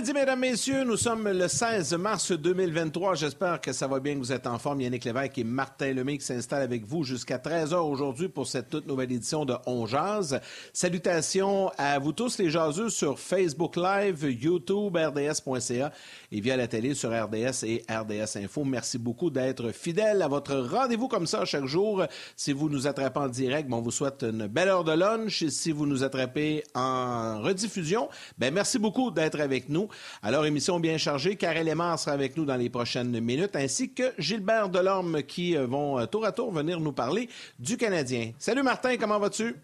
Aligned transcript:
Midi, 0.00 0.12
mesdames, 0.12 0.38
messieurs. 0.38 0.84
Nous 0.84 0.96
sommes 0.96 1.26
le 1.26 1.48
16 1.48 1.94
mars 1.94 2.30
2023. 2.30 3.16
J'espère 3.16 3.60
que 3.60 3.72
ça 3.72 3.88
va 3.88 3.98
bien, 3.98 4.14
que 4.14 4.20
vous 4.20 4.32
êtes 4.32 4.46
en 4.46 4.56
forme. 4.56 4.80
Yannick 4.80 5.04
Lévesque 5.04 5.38
et 5.38 5.44
Martin 5.44 5.92
Lemay 5.92 6.18
qui 6.18 6.24
s'installent 6.24 6.62
avec 6.62 6.86
vous 6.86 7.02
jusqu'à 7.02 7.38
13h 7.38 7.74
aujourd'hui 7.74 8.28
pour 8.28 8.46
cette 8.46 8.70
toute 8.70 8.86
nouvelle 8.86 9.10
édition 9.10 9.44
de 9.44 9.54
On 9.66 9.86
Jazz. 9.86 10.40
Salutations 10.72 11.72
à 11.78 11.98
vous 11.98 12.12
tous 12.12 12.38
les 12.38 12.48
jaseux 12.48 12.90
sur 12.90 13.18
Facebook 13.18 13.74
Live, 13.74 14.24
YouTube, 14.40 14.96
RDS.ca 14.96 15.90
et 16.30 16.40
via 16.40 16.56
la 16.56 16.68
télé 16.68 16.94
sur 16.94 17.10
RDS 17.10 17.64
et 17.64 17.84
RDS 17.90 18.36
Info. 18.36 18.62
Merci 18.62 18.98
beaucoup 18.98 19.30
d'être 19.30 19.72
fidèles 19.72 20.22
à 20.22 20.28
votre 20.28 20.54
rendez-vous 20.54 21.08
comme 21.08 21.26
ça 21.26 21.44
chaque 21.44 21.66
jour. 21.66 22.04
Si 22.36 22.52
vous 22.52 22.68
nous 22.68 22.86
attrapez 22.86 23.18
en 23.18 23.28
direct, 23.28 23.68
bon, 23.68 23.78
on 23.78 23.82
vous 23.82 23.90
souhaite 23.90 24.22
une 24.22 24.46
belle 24.46 24.68
heure 24.68 24.84
de 24.84 24.92
lunch. 24.92 25.42
Et 25.42 25.50
si 25.50 25.72
vous 25.72 25.86
nous 25.86 26.04
attrapez 26.04 26.62
en 26.76 27.40
rediffusion, 27.40 28.08
ben 28.38 28.54
merci 28.54 28.78
beaucoup 28.78 29.10
d'être 29.10 29.40
avec 29.40 29.68
nous. 29.68 29.87
Alors, 30.22 30.46
émission 30.46 30.80
bien 30.80 30.98
chargée. 30.98 31.36
Karel 31.36 31.66
Lemar 31.66 31.98
sera 31.98 32.12
avec 32.12 32.36
nous 32.36 32.44
dans 32.44 32.56
les 32.56 32.70
prochaines 32.70 33.20
minutes, 33.20 33.56
ainsi 33.56 33.92
que 33.92 34.12
Gilbert 34.18 34.68
Delorme 34.68 35.22
qui 35.22 35.56
euh, 35.56 35.66
vont 35.66 35.98
euh, 35.98 36.06
tour 36.06 36.24
à 36.24 36.32
tour 36.32 36.52
venir 36.52 36.80
nous 36.80 36.92
parler 36.92 37.28
du 37.58 37.76
Canadien. 37.76 38.32
Salut 38.38 38.62
Martin, 38.62 38.96
comment 38.96 39.18
vas-tu? 39.18 39.54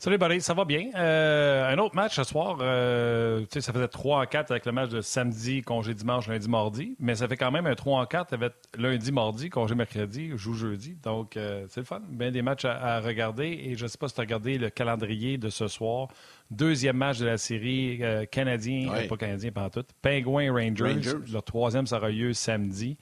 Salut 0.00 0.16
Barry, 0.16 0.40
ça 0.40 0.54
va 0.54 0.64
bien? 0.64 0.90
Euh, 0.94 1.72
un 1.72 1.76
autre 1.78 1.96
match 1.96 2.14
ce 2.14 2.22
soir, 2.22 2.58
euh, 2.60 3.44
ça 3.50 3.72
faisait 3.72 3.88
3 3.88 4.22
en 4.22 4.26
4 4.26 4.52
avec 4.52 4.64
le 4.64 4.70
match 4.70 4.90
de 4.90 5.00
samedi, 5.00 5.60
congé 5.62 5.92
dimanche, 5.92 6.28
lundi, 6.28 6.48
mardi, 6.48 6.94
mais 7.00 7.16
ça 7.16 7.26
fait 7.26 7.36
quand 7.36 7.50
même 7.50 7.66
un 7.66 7.74
3 7.74 8.02
en 8.02 8.06
4 8.06 8.32
avec 8.32 8.52
lundi, 8.76 9.10
mardi, 9.10 9.50
congé 9.50 9.74
mercredi, 9.74 10.30
joue 10.36 10.54
jeudi. 10.54 10.96
Donc 11.02 11.36
euh, 11.36 11.66
c'est 11.68 11.80
le 11.80 11.84
fun. 11.84 12.00
Bien 12.10 12.30
des 12.30 12.42
matchs 12.42 12.64
à, 12.64 13.00
regarder 13.00 13.48
et 13.48 13.74
je 13.76 13.82
ne 13.82 13.88
sais 13.88 13.98
pas 13.98 14.06
si 14.06 14.14
tu 14.14 14.20
as 14.20 14.22
regardé 14.22 14.56
le 14.56 14.70
calendrier 14.70 15.36
de 15.36 15.48
ce 15.48 15.66
soir. 15.66 16.06
Deuxième 16.48 16.96
match 16.96 17.18
de 17.18 17.26
la 17.26 17.36
série 17.36 18.00
canadien, 18.30 18.92
pas 19.08 19.16
canadien 19.16 19.50
pendant 19.50 19.70
tout, 19.70 19.84
Penguin 20.00 20.52
Rangers. 20.52 20.94
Rangers. 20.94 21.32
Le 21.32 21.40
troisième 21.42 21.88
sera 21.88 22.08
lieu 22.08 22.34
samedi. 22.34 22.98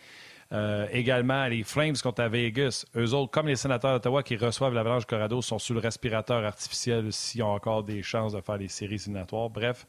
Euh, 0.52 0.86
également, 0.92 1.46
les 1.46 1.64
Flames 1.64 1.96
contre 2.00 2.22
à 2.22 2.28
Vegas. 2.28 2.84
Eux 2.96 3.14
autres, 3.14 3.32
comme 3.32 3.48
les 3.48 3.56
sénateurs 3.56 3.92
d'Ottawa 3.92 4.22
qui 4.22 4.36
reçoivent 4.36 4.74
l'Avalanche 4.74 5.04
Corrado, 5.04 5.42
sont 5.42 5.58
sous 5.58 5.74
le 5.74 5.80
respirateur 5.80 6.44
artificiel 6.44 7.12
s'ils 7.12 7.42
ont 7.42 7.52
encore 7.52 7.82
des 7.82 8.02
chances 8.02 8.32
de 8.32 8.40
faire 8.40 8.56
les 8.56 8.68
séries 8.68 8.94
éliminatoires. 8.94 9.50
Bref, 9.50 9.86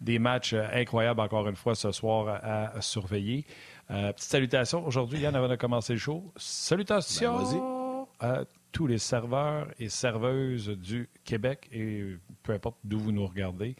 des 0.00 0.18
matchs 0.18 0.54
euh, 0.54 0.66
incroyables 0.72 1.20
encore 1.20 1.46
une 1.46 1.56
fois 1.56 1.74
ce 1.74 1.92
soir 1.92 2.40
à, 2.42 2.80
surveiller. 2.80 3.44
Euh, 3.90 4.12
petite 4.12 4.30
salutation 4.30 4.86
aujourd'hui, 4.86 5.20
Yann, 5.20 5.36
avant 5.36 5.48
de 5.48 5.56
commencer 5.56 5.92
le 5.92 5.98
show. 5.98 6.32
Salutations 6.36 8.06
ben, 8.18 8.28
à 8.28 8.44
tous 8.72 8.86
les 8.86 8.98
serveurs 8.98 9.68
et 9.78 9.90
serveuses 9.90 10.68
du 10.68 11.10
Québec 11.24 11.68
et 11.70 12.16
peu 12.42 12.52
importe 12.54 12.78
d'où 12.82 12.98
vous 12.98 13.12
nous 13.12 13.26
regardez. 13.26 13.76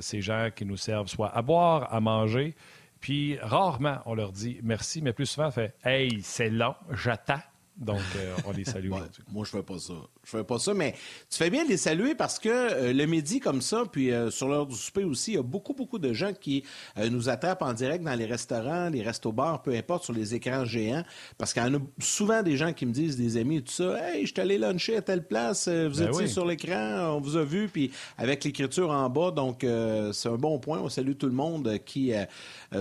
ces 0.00 0.20
gens 0.20 0.50
qui 0.54 0.64
nous 0.64 0.76
servent 0.76 1.08
soit 1.08 1.36
à 1.36 1.42
boire, 1.42 1.92
à 1.92 1.98
manger, 1.98 2.54
puis 3.02 3.36
rarement, 3.42 3.98
on 4.06 4.14
leur 4.14 4.32
dit 4.32 4.60
merci, 4.62 5.02
mais 5.02 5.12
plus 5.12 5.26
souvent, 5.26 5.48
on 5.48 5.50
fait 5.50 5.74
Hey, 5.84 6.22
c'est 6.22 6.48
long, 6.48 6.74
j'attends. 6.92 7.40
Donc, 7.76 8.00
euh, 8.16 8.36
on 8.46 8.52
les 8.52 8.64
salue 8.64 8.90
aujourd'hui. 8.92 9.24
Moi, 9.30 9.44
je 9.44 9.50
fais 9.50 9.62
pas 9.62 9.78
ça. 9.78 9.94
Je 10.24 10.30
fais 10.30 10.44
pas 10.44 10.60
ça, 10.60 10.72
mais 10.72 10.94
tu 11.28 11.36
fais 11.36 11.50
bien 11.50 11.64
de 11.64 11.68
les 11.68 11.76
saluer 11.76 12.14
parce 12.14 12.38
que 12.38 12.48
euh, 12.48 12.92
le 12.92 13.06
midi, 13.06 13.40
comme 13.40 13.60
ça, 13.60 13.82
puis 13.90 14.12
euh, 14.12 14.30
sur 14.30 14.46
l'heure 14.46 14.66
du 14.66 14.76
souper 14.76 15.02
aussi, 15.02 15.32
il 15.32 15.34
y 15.34 15.38
a 15.38 15.42
beaucoup, 15.42 15.74
beaucoup 15.74 15.98
de 15.98 16.12
gens 16.12 16.32
qui 16.32 16.62
nous 17.10 17.28
attrapent 17.28 17.62
en 17.62 17.72
direct 17.72 18.04
dans 18.04 18.14
les 18.14 18.26
restaurants, 18.26 18.88
les 18.88 19.02
restos-bars, 19.02 19.62
peu 19.62 19.74
importe, 19.74 20.04
sur 20.04 20.12
les 20.12 20.34
écrans 20.34 20.64
géants. 20.64 21.02
Parce 21.38 21.52
qu'il 21.52 21.62
y 21.62 21.66
en 21.66 21.74
a 21.74 21.78
souvent 21.98 22.42
des 22.42 22.56
gens 22.56 22.72
qui 22.72 22.86
me 22.86 22.92
disent, 22.92 23.16
des 23.16 23.36
amis 23.36 23.62
tout 23.62 23.72
ça, 23.72 23.98
Hey, 23.98 24.26
je 24.26 24.32
suis 24.32 24.40
allé 24.40 24.58
luncher 24.58 24.96
à 24.96 25.02
telle 25.02 25.26
place, 25.26 25.68
vous 25.68 25.98
ben 25.98 26.12
étiez 26.12 26.28
sur 26.28 26.46
l'écran, 26.46 27.16
on 27.16 27.20
vous 27.20 27.36
a 27.36 27.44
vu, 27.44 27.68
puis 27.68 27.90
avec 28.16 28.44
l'écriture 28.44 28.90
en 28.90 29.08
bas. 29.10 29.32
Donc, 29.32 29.66
c'est 30.12 30.28
un 30.28 30.36
bon 30.36 30.58
point. 30.58 30.80
On 30.80 30.88
salue 30.88 31.14
tout 31.18 31.26
le 31.26 31.32
monde 31.32 31.78
qui 31.84 32.12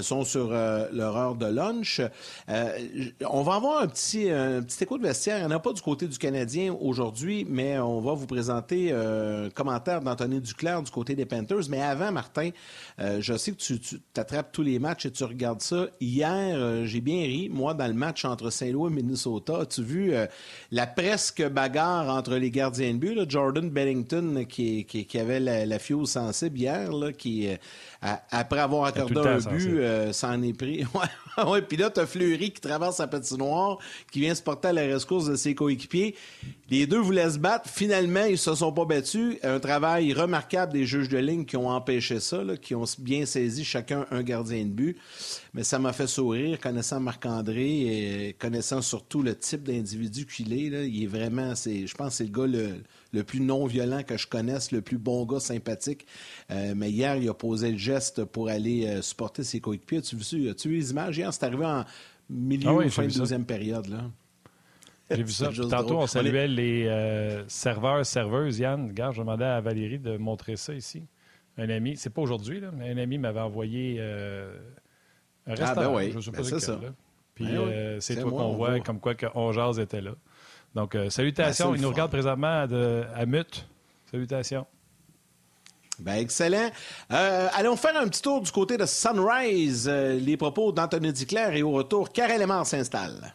sont 0.02 0.24
sur 0.24 0.50
leur 0.50 1.18
heure 1.18 1.36
de 1.36 1.48
lunch. 1.48 2.02
on 2.48 3.42
va 3.42 3.56
avoir 3.56 3.82
un 3.82 3.88
petit, 3.88 4.30
un 4.30 4.62
petit 4.62 4.84
écho 4.84 4.98
de 4.98 5.04
vestiaire. 5.04 5.38
Il 5.38 5.48
n'y 5.48 5.54
en 5.54 5.56
a 5.56 5.60
pas 5.60 5.74
du 5.74 5.82
côté 5.82 6.08
du 6.08 6.18
Canadien 6.18 6.76
aujourd'hui, 6.80 7.31
mais 7.50 7.80
on 7.80 8.02
va 8.02 8.14
vous 8.14 8.28
présenter 8.28 8.92
un 8.92 9.50
commentaire 9.50 10.02
d'Anthony 10.02 10.40
Duclair 10.40 10.82
du 10.82 10.92
côté 10.92 11.16
des 11.16 11.26
Panthers. 11.26 11.70
Mais 11.70 11.82
avant, 11.82 12.12
Martin, 12.12 12.50
euh, 13.00 13.20
je 13.22 13.36
sais 13.38 13.52
que 13.52 13.58
tu, 13.58 13.80
t'attrapes 14.14 14.52
tous 14.52 14.62
les 14.62 14.80
matchs 14.80 15.06
et 15.06 15.12
tu 15.12 15.24
regardes 15.24 15.62
ça. 15.62 15.88
Hier, 16.00 16.56
euh, 16.56 16.86
j'ai 16.86 17.02
bien 17.02 17.24
ri, 17.24 17.50
moi, 17.50 17.74
dans 17.74 17.88
le 17.88 17.94
match 17.94 18.26
entre 18.26 18.50
Saint-Louis 18.50 18.92
et 18.92 18.96
Minnesota. 18.96 19.60
As-tu 19.62 19.84
vu 19.84 20.14
euh, 20.14 20.26
la 20.72 20.88
presque 20.88 21.48
bagarre 21.48 22.10
entre 22.10 22.36
les 22.36 22.52
gardiens 22.52 22.94
de 22.94 22.98
but? 22.98 23.30
Jordan 23.30 23.70
Bennington 23.70 24.46
qui, 24.48 25.08
avait 25.16 25.40
la, 25.40 25.66
la 25.66 25.80
fiole 25.80 26.08
sensible 26.08 26.58
hier, 26.58 26.90
qui 27.18 27.48
après 28.02 28.60
avoir 28.60 28.86
accordé 28.86 29.20
un 29.20 29.38
but, 29.38 29.78
euh, 29.78 30.12
s'en 30.12 30.42
est 30.42 30.54
pris. 30.54 30.84
ouais, 31.48 31.62
puis 31.62 31.78
là, 31.78 31.92
t'as 31.92 32.08
Fleury 32.08 32.52
qui 32.52 32.60
traverse 32.60 32.98
sa 32.98 33.06
patinoire, 33.06 33.78
qui 34.12 34.22
vient 34.22 34.34
se 34.34 34.42
porter 34.42 34.70
à 34.70 34.74
la 34.74 34.82
rescousse 34.82 35.26
de 35.26 35.36
ses 35.36 35.54
coéquipiers. 35.54 36.16
Les 36.72 36.88
deux 36.88 36.98
voulaient 36.98 37.30
se 37.30 37.38
battre. 37.38 37.70
Finalement, 37.70 38.26
ils 38.26 38.40
se 38.40 38.56
sont 38.56 38.72
pas 38.72 38.86
battus. 38.86 39.38
Un 39.44 39.60
travail 39.60 40.14
remarquable 40.14 40.74
des 40.74 40.86
juges 40.86 41.10
de 41.10 41.20
ligne 41.20 41.46
qui 41.46 41.58
ont 41.58 41.70
empêché 41.70 42.20
ça, 42.20 42.42
qui 42.60 42.74
ont 42.74 42.86
bien 42.98 43.28
saisi 43.28 43.64
chacun 43.64 44.08
un 44.10 44.24
gardien 44.24 44.64
de 44.66 44.72
but. 44.72 44.98
Mais 45.54 45.64
ça 45.64 45.78
m'a 45.78 45.94
fait 45.94 46.08
sourire, 46.08 46.60
connaissant 46.60 47.00
Marc-André 47.00 48.30
et 48.30 48.34
connaissant 48.34 48.82
surtout 48.82 49.22
le 49.22 49.36
type 49.36 49.64
d'individu 49.64 50.26
qu'il 50.26 50.54
est. 50.54 50.70
Là, 50.72 50.84
il 50.84 51.04
est 51.04 51.08
vraiment, 51.08 51.54
c'est, 51.54 51.86
je 51.86 51.94
pense 51.94 52.10
que 52.10 52.14
c'est 52.16 52.24
le 52.24 52.32
gars 52.32 52.48
le, 52.48 52.82
le 53.14 53.24
plus 53.24 53.42
non-violent 53.42 54.04
que 54.04 54.18
je 54.18 54.28
connaisse, 54.28 54.72
le 54.72 54.82
plus 54.82 54.98
bon 54.98 55.26
gars 55.26 55.40
sympathique. 55.40 56.06
Euh, 56.50 56.74
mais 56.76 56.92
hier, 56.92 57.16
il 57.18 57.28
a 57.30 57.34
posé 57.34 57.72
le 57.72 57.78
geste 57.78 58.24
pour 58.26 58.50
aller 58.50 58.86
euh, 58.88 59.02
supporter 59.02 59.44
ses 59.44 59.60
coéquipiers. 59.60 60.00
As-tu 60.00 60.16
vu, 60.16 60.50
as 60.50 60.68
vu 60.68 60.76
les 60.76 60.92
images? 60.92 61.18
Hier, 61.18 61.34
c'est 61.34 61.46
arrivé 61.46 61.66
en 61.66 61.86
milieu 62.30 62.70
ah 62.70 62.90
fin 62.90 63.08
de 63.08 63.14
deuxième 63.14 63.46
période. 63.46 63.88
Là. 63.88 64.10
J'ai 65.10 65.24
vu 65.24 65.32
ça. 65.32 65.50
tantôt, 65.70 65.98
on 65.98 66.08
saluait 66.08 66.48
les 66.48 66.88
euh, 66.88 67.48
serveurs, 67.48 68.06
serveuses. 68.06 68.60
Yann, 68.60 68.88
regarde, 68.88 69.16
je 69.16 69.20
demandais 69.20 69.46
à 69.46 69.60
Valérie 69.60 70.00
de 70.00 70.18
montrer 70.18 70.56
ça 70.56 70.74
ici. 70.74 71.04
Un 71.58 71.70
ami, 71.70 71.98
c'est 71.98 72.10
pas 72.10 72.22
aujourd'hui, 72.22 72.62
mais 72.74 72.92
un 72.92 72.98
ami 72.98 73.18
m'avait 73.18 73.42
envoyé 73.42 74.00
un 74.02 75.54
restaurant. 75.54 75.74
Ah, 75.76 75.88
ben 75.90 75.96
oui, 75.96 76.12
je 76.16 76.22
sais 76.22 76.32
pas 76.32 76.38
ben, 76.38 76.44
c'est 76.46 76.60
ça. 76.62 76.80
Puis 77.36 77.46
ben 77.46 78.00
c'est 78.00 78.16
toi 78.22 78.32
qu'on 78.32 78.54
voit, 78.54 78.80
comme 78.80 79.02
quoi 79.02 79.16
que 79.16 79.28
Jazz 79.54 79.80
était 79.80 80.00
là. 80.00 80.16
Donc, 80.76 80.96
euh, 80.96 81.10
salutations. 81.10 81.72
Ben, 81.72 81.76
Il 81.78 81.82
nous 81.82 81.90
regarde 81.90 82.12
présentement 82.12 82.66
à 82.66 83.26
Mute. 83.26 83.68
Salutations. 84.10 84.66
Ben, 86.00 86.16
excellent. 86.16 86.72
Euh, 87.12 87.48
allons 87.54 87.76
faire 87.76 87.96
un 87.96 88.08
petit 88.08 88.22
tour 88.22 88.42
du 88.42 88.52
côté 88.52 88.78
de 88.78 88.86
Sunrise. 88.86 89.88
Euh, 89.88 90.14
les 90.14 90.38
propos 90.38 90.72
d'Anthony 90.72 91.14
Duclair 91.14 91.54
et 91.54 91.62
au 91.62 91.72
retour, 91.72 92.12
Carrément 92.12 92.64
s'installe. 92.64 93.34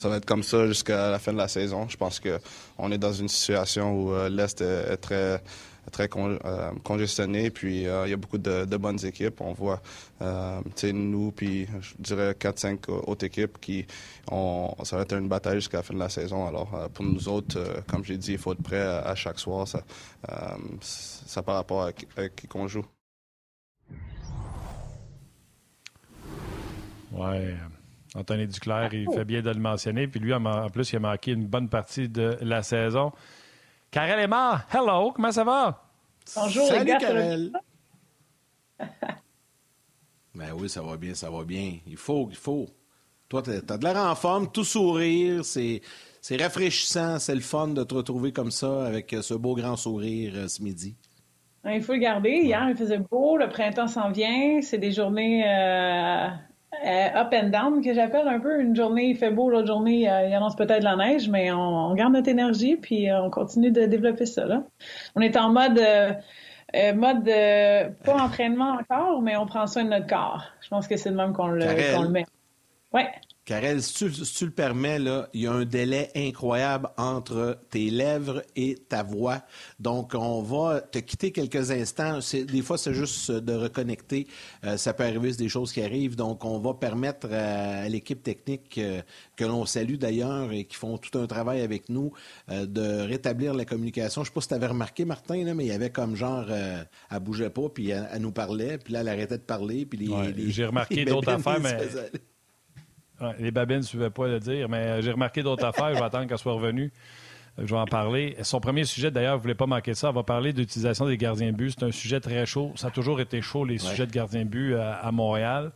Ça 0.00 0.08
va 0.08 0.16
être 0.16 0.26
comme 0.26 0.42
ça 0.42 0.66
jusqu'à 0.66 1.10
la 1.10 1.18
fin 1.18 1.32
de 1.32 1.38
la 1.38 1.48
saison. 1.48 1.88
Je 1.88 1.96
pense 1.96 2.20
qu'on 2.20 2.92
est 2.92 2.98
dans 2.98 3.12
une 3.12 3.28
situation 3.28 3.92
où 3.94 4.28
l'Est 4.28 4.60
est 4.60 4.96
très 4.98 5.42
très 5.90 6.08
euh, 6.16 6.72
congestionné. 6.82 7.50
Puis 7.50 7.86
euh, 7.86 8.06
il 8.06 8.10
y 8.10 8.12
a 8.12 8.16
beaucoup 8.16 8.38
de, 8.38 8.76
bonnes 8.76 9.04
équipes. 9.04 9.40
On 9.40 9.52
voit 9.52 9.80
euh, 10.22 10.60
nous, 10.92 11.32
puis 11.32 11.66
je 11.80 11.94
dirais 11.98 12.32
4-5 12.32 12.90
autres 12.90 13.24
équipes 13.24 13.58
qui 13.60 13.86
ont, 14.30 14.74
ça 14.84 14.96
va 14.96 15.02
être 15.02 15.14
une 15.14 15.28
bataille 15.28 15.56
jusqu'à 15.56 15.78
la 15.78 15.82
fin 15.82 15.94
de 15.94 15.98
la 15.98 16.08
saison. 16.08 16.46
Alors 16.46 16.88
pour 16.92 17.04
nous 17.04 17.28
autres, 17.28 17.82
comme 17.86 18.04
j'ai 18.04 18.16
dit, 18.16 18.32
il 18.32 18.38
faut 18.38 18.52
être 18.52 18.62
prêt 18.62 18.80
à, 18.80 19.14
chaque 19.14 19.38
soir. 19.38 19.66
Ça, 19.66 19.82
ça 20.80 21.42
par 21.42 21.56
rapport 21.56 21.84
à, 21.84 21.92
qui 21.92 22.46
qu'on 22.46 22.68
joue. 22.68 22.84
Ouais. 27.12 27.54
Anthony 28.14 28.46
Duclair, 28.46 28.92
il 28.94 29.06
fait 29.12 29.24
bien 29.24 29.42
de 29.42 29.50
le 29.50 29.60
mentionner. 29.60 30.06
Puis 30.06 30.20
lui, 30.20 30.32
en 30.32 30.70
plus, 30.70 30.92
il 30.92 30.96
a 30.96 31.00
manqué 31.00 31.32
une 31.32 31.46
bonne 31.46 31.68
partie 31.68 32.08
de 32.08 32.38
la 32.40 32.62
saison. 32.62 33.12
Karel 33.96 34.20
Emma, 34.20 34.62
hello, 34.70 35.10
comment 35.10 35.32
ça 35.32 35.42
va? 35.42 35.82
Bonjour, 36.34 36.66
Salut, 36.66 36.80
les 36.80 36.84
gars. 36.84 36.98
Karel. 36.98 37.50
ben 40.34 40.52
oui, 40.54 40.68
ça 40.68 40.82
va 40.82 40.98
bien, 40.98 41.14
ça 41.14 41.30
va 41.30 41.44
bien. 41.44 41.78
Il 41.86 41.96
faut, 41.96 42.28
il 42.28 42.36
faut. 42.36 42.66
Toi, 43.26 43.40
t'as 43.40 43.74
as 43.74 43.78
de 43.78 43.82
l'air 43.82 43.96
en 43.96 44.14
forme, 44.14 44.52
tout 44.52 44.64
sourire, 44.64 45.46
c'est, 45.46 45.80
c'est 46.20 46.36
rafraîchissant, 46.36 47.18
c'est 47.18 47.34
le 47.34 47.40
fun 47.40 47.68
de 47.68 47.84
te 47.84 47.94
retrouver 47.94 48.32
comme 48.32 48.50
ça 48.50 48.84
avec 48.84 49.16
ce 49.18 49.32
beau 49.32 49.54
grand 49.54 49.76
sourire 49.76 50.34
euh, 50.36 50.46
ce 50.46 50.62
midi. 50.62 50.94
Il 51.64 51.82
faut 51.82 51.94
le 51.94 51.98
garder. 51.98 52.42
Hier, 52.42 52.68
il 52.68 52.76
faisait 52.76 52.98
beau, 52.98 53.38
le 53.38 53.48
printemps 53.48 53.88
s'en 53.88 54.10
vient. 54.10 54.60
C'est 54.60 54.76
des 54.76 54.92
journées 54.92 55.42
euh, 55.48 56.28
euh, 56.84 57.20
up 57.20 57.32
and 57.32 57.48
down 57.48 57.82
que 57.82 57.94
j'appelle 57.94 58.28
un 58.28 58.40
peu. 58.40 58.60
Une 58.60 58.74
journée, 58.76 59.10
il 59.10 59.16
fait 59.16 59.30
beau, 59.30 59.48
l'autre 59.50 59.66
journée, 59.66 60.10
euh, 60.10 60.26
il 60.26 60.34
annonce 60.34 60.56
peut-être 60.56 60.80
de 60.80 60.84
la 60.84 60.96
neige, 60.96 61.28
mais 61.28 61.50
on, 61.52 61.58
on 61.58 61.94
garde 61.94 62.12
notre 62.12 62.28
énergie 62.28 62.76
puis 62.76 63.10
euh, 63.10 63.22
on 63.22 63.30
continue 63.30 63.70
de 63.70 63.86
développer 63.86 64.26
ça. 64.26 64.44
Là. 64.44 64.62
On 65.14 65.20
est 65.20 65.36
en 65.36 65.50
mode, 65.50 65.78
euh, 65.78 66.12
euh, 66.74 66.94
mode 66.94 67.28
euh, 67.28 67.88
pas 68.04 68.16
entraînement 68.22 68.78
encore, 68.80 69.22
mais 69.22 69.36
on 69.36 69.46
prend 69.46 69.66
soin 69.66 69.84
de 69.84 69.90
notre 69.90 70.06
corps. 70.06 70.44
Je 70.60 70.68
pense 70.68 70.86
que 70.88 70.96
c'est 70.96 71.10
le 71.10 71.16
même 71.16 71.32
qu'on 71.32 71.48
le, 71.48 71.60
le 71.60 72.08
met. 72.08 72.26
Ouais. 72.92 73.08
Karel, 73.46 73.80
si 73.80 73.94
tu, 73.94 74.12
si 74.12 74.34
tu 74.34 74.44
le 74.46 74.50
permets, 74.50 74.98
là, 74.98 75.28
il 75.32 75.42
y 75.42 75.46
a 75.46 75.52
un 75.52 75.64
délai 75.64 76.10
incroyable 76.16 76.88
entre 76.96 77.56
tes 77.70 77.90
lèvres 77.90 78.42
et 78.56 78.74
ta 78.74 79.04
voix. 79.04 79.40
Donc, 79.78 80.14
on 80.16 80.42
va 80.42 80.80
te 80.80 80.98
quitter 80.98 81.30
quelques 81.30 81.70
instants. 81.70 82.20
C'est- 82.20 82.44
Des 82.44 82.60
fois, 82.60 82.76
c'est 82.76 82.92
juste 82.92 83.30
de 83.30 83.52
reconnecter. 83.54 84.26
Euh, 84.64 84.76
ça 84.76 84.92
peut 84.94 85.04
arriver, 85.04 85.30
c'est 85.30 85.38
des 85.38 85.48
choses 85.48 85.70
qui 85.72 85.80
arrivent. 85.80 86.16
Donc, 86.16 86.44
on 86.44 86.58
va 86.58 86.74
permettre 86.74 87.28
à, 87.32 87.82
à 87.84 87.88
l'équipe 87.88 88.20
technique, 88.20 88.78
euh, 88.78 89.00
que 89.36 89.44
l'on 89.44 89.64
salue 89.64 89.94
d'ailleurs 89.94 90.50
et 90.52 90.64
qui 90.64 90.74
font 90.74 90.98
tout 90.98 91.16
un 91.16 91.28
travail 91.28 91.60
avec 91.60 91.88
nous, 91.88 92.12
euh, 92.50 92.66
de 92.66 93.02
rétablir 93.06 93.54
la 93.54 93.64
communication. 93.64 94.24
Je 94.24 94.28
sais 94.30 94.34
pas 94.34 94.40
si 94.40 94.48
tu 94.48 94.54
avais 94.54 94.66
remarqué, 94.66 95.04
Martin, 95.04 95.44
là, 95.44 95.54
mais 95.54 95.64
il 95.66 95.68
y 95.68 95.72
avait 95.72 95.90
comme 95.90 96.16
genre, 96.16 96.46
euh, 96.50 96.82
elle 97.12 97.20
bougeait 97.20 97.50
pas, 97.50 97.68
puis 97.68 97.90
elle, 97.90 98.08
elle 98.12 98.22
nous 98.22 98.32
parlait, 98.32 98.78
puis 98.78 98.92
là, 98.92 99.02
elle 99.02 99.08
arrêtait 99.08 99.38
de 99.38 99.42
parler. 99.44 99.86
Puis 99.86 100.00
les, 100.00 100.08
Ouais, 100.08 100.32
les- 100.32 100.50
j'ai 100.50 100.66
remarqué 100.66 100.96
les 101.04 101.04
d'autres 101.04 101.30
affaires, 101.30 101.60
mais-. 101.60 102.10
Ouais, 103.20 103.32
les 103.38 103.50
babines 103.50 103.78
ne 103.78 103.82
suivaient 103.82 104.10
pas 104.10 104.26
le 104.28 104.38
dire, 104.40 104.68
mais 104.68 104.76
euh, 104.78 105.02
j'ai 105.02 105.12
remarqué 105.12 105.42
d'autres 105.42 105.64
affaires. 105.68 105.94
Je 105.94 105.98
vais 105.98 106.04
attendre 106.04 106.26
qu'elle 106.26 106.38
soit 106.38 106.52
revenue. 106.52 106.92
Euh, 107.58 107.62
Je 107.66 107.74
vais 107.74 107.80
en 107.80 107.86
parler. 107.86 108.36
Son 108.42 108.60
premier 108.60 108.84
sujet, 108.84 109.10
d'ailleurs, 109.10 109.34
vous 109.36 109.38
ne 109.38 109.42
voulez 109.42 109.54
pas 109.54 109.66
manquer 109.66 109.94
ça. 109.94 110.08
Elle 110.08 110.14
va 110.14 110.22
parler 110.22 110.52
d'utilisation 110.52 111.06
des 111.06 111.16
gardiens 111.16 111.52
de 111.52 111.56
but. 111.56 111.74
C'est 111.78 111.84
un 111.86 111.92
sujet 111.92 112.20
très 112.20 112.44
chaud. 112.44 112.72
Ça 112.76 112.88
a 112.88 112.90
toujours 112.90 113.20
été 113.20 113.40
chaud, 113.40 113.64
les 113.64 113.78
sujets 113.78 114.06
de 114.06 114.12
gardiens 114.12 114.44
de 114.44 114.50
but 114.50 114.74
à, 114.74 114.94
à 114.96 115.10
Montréal. 115.12 115.72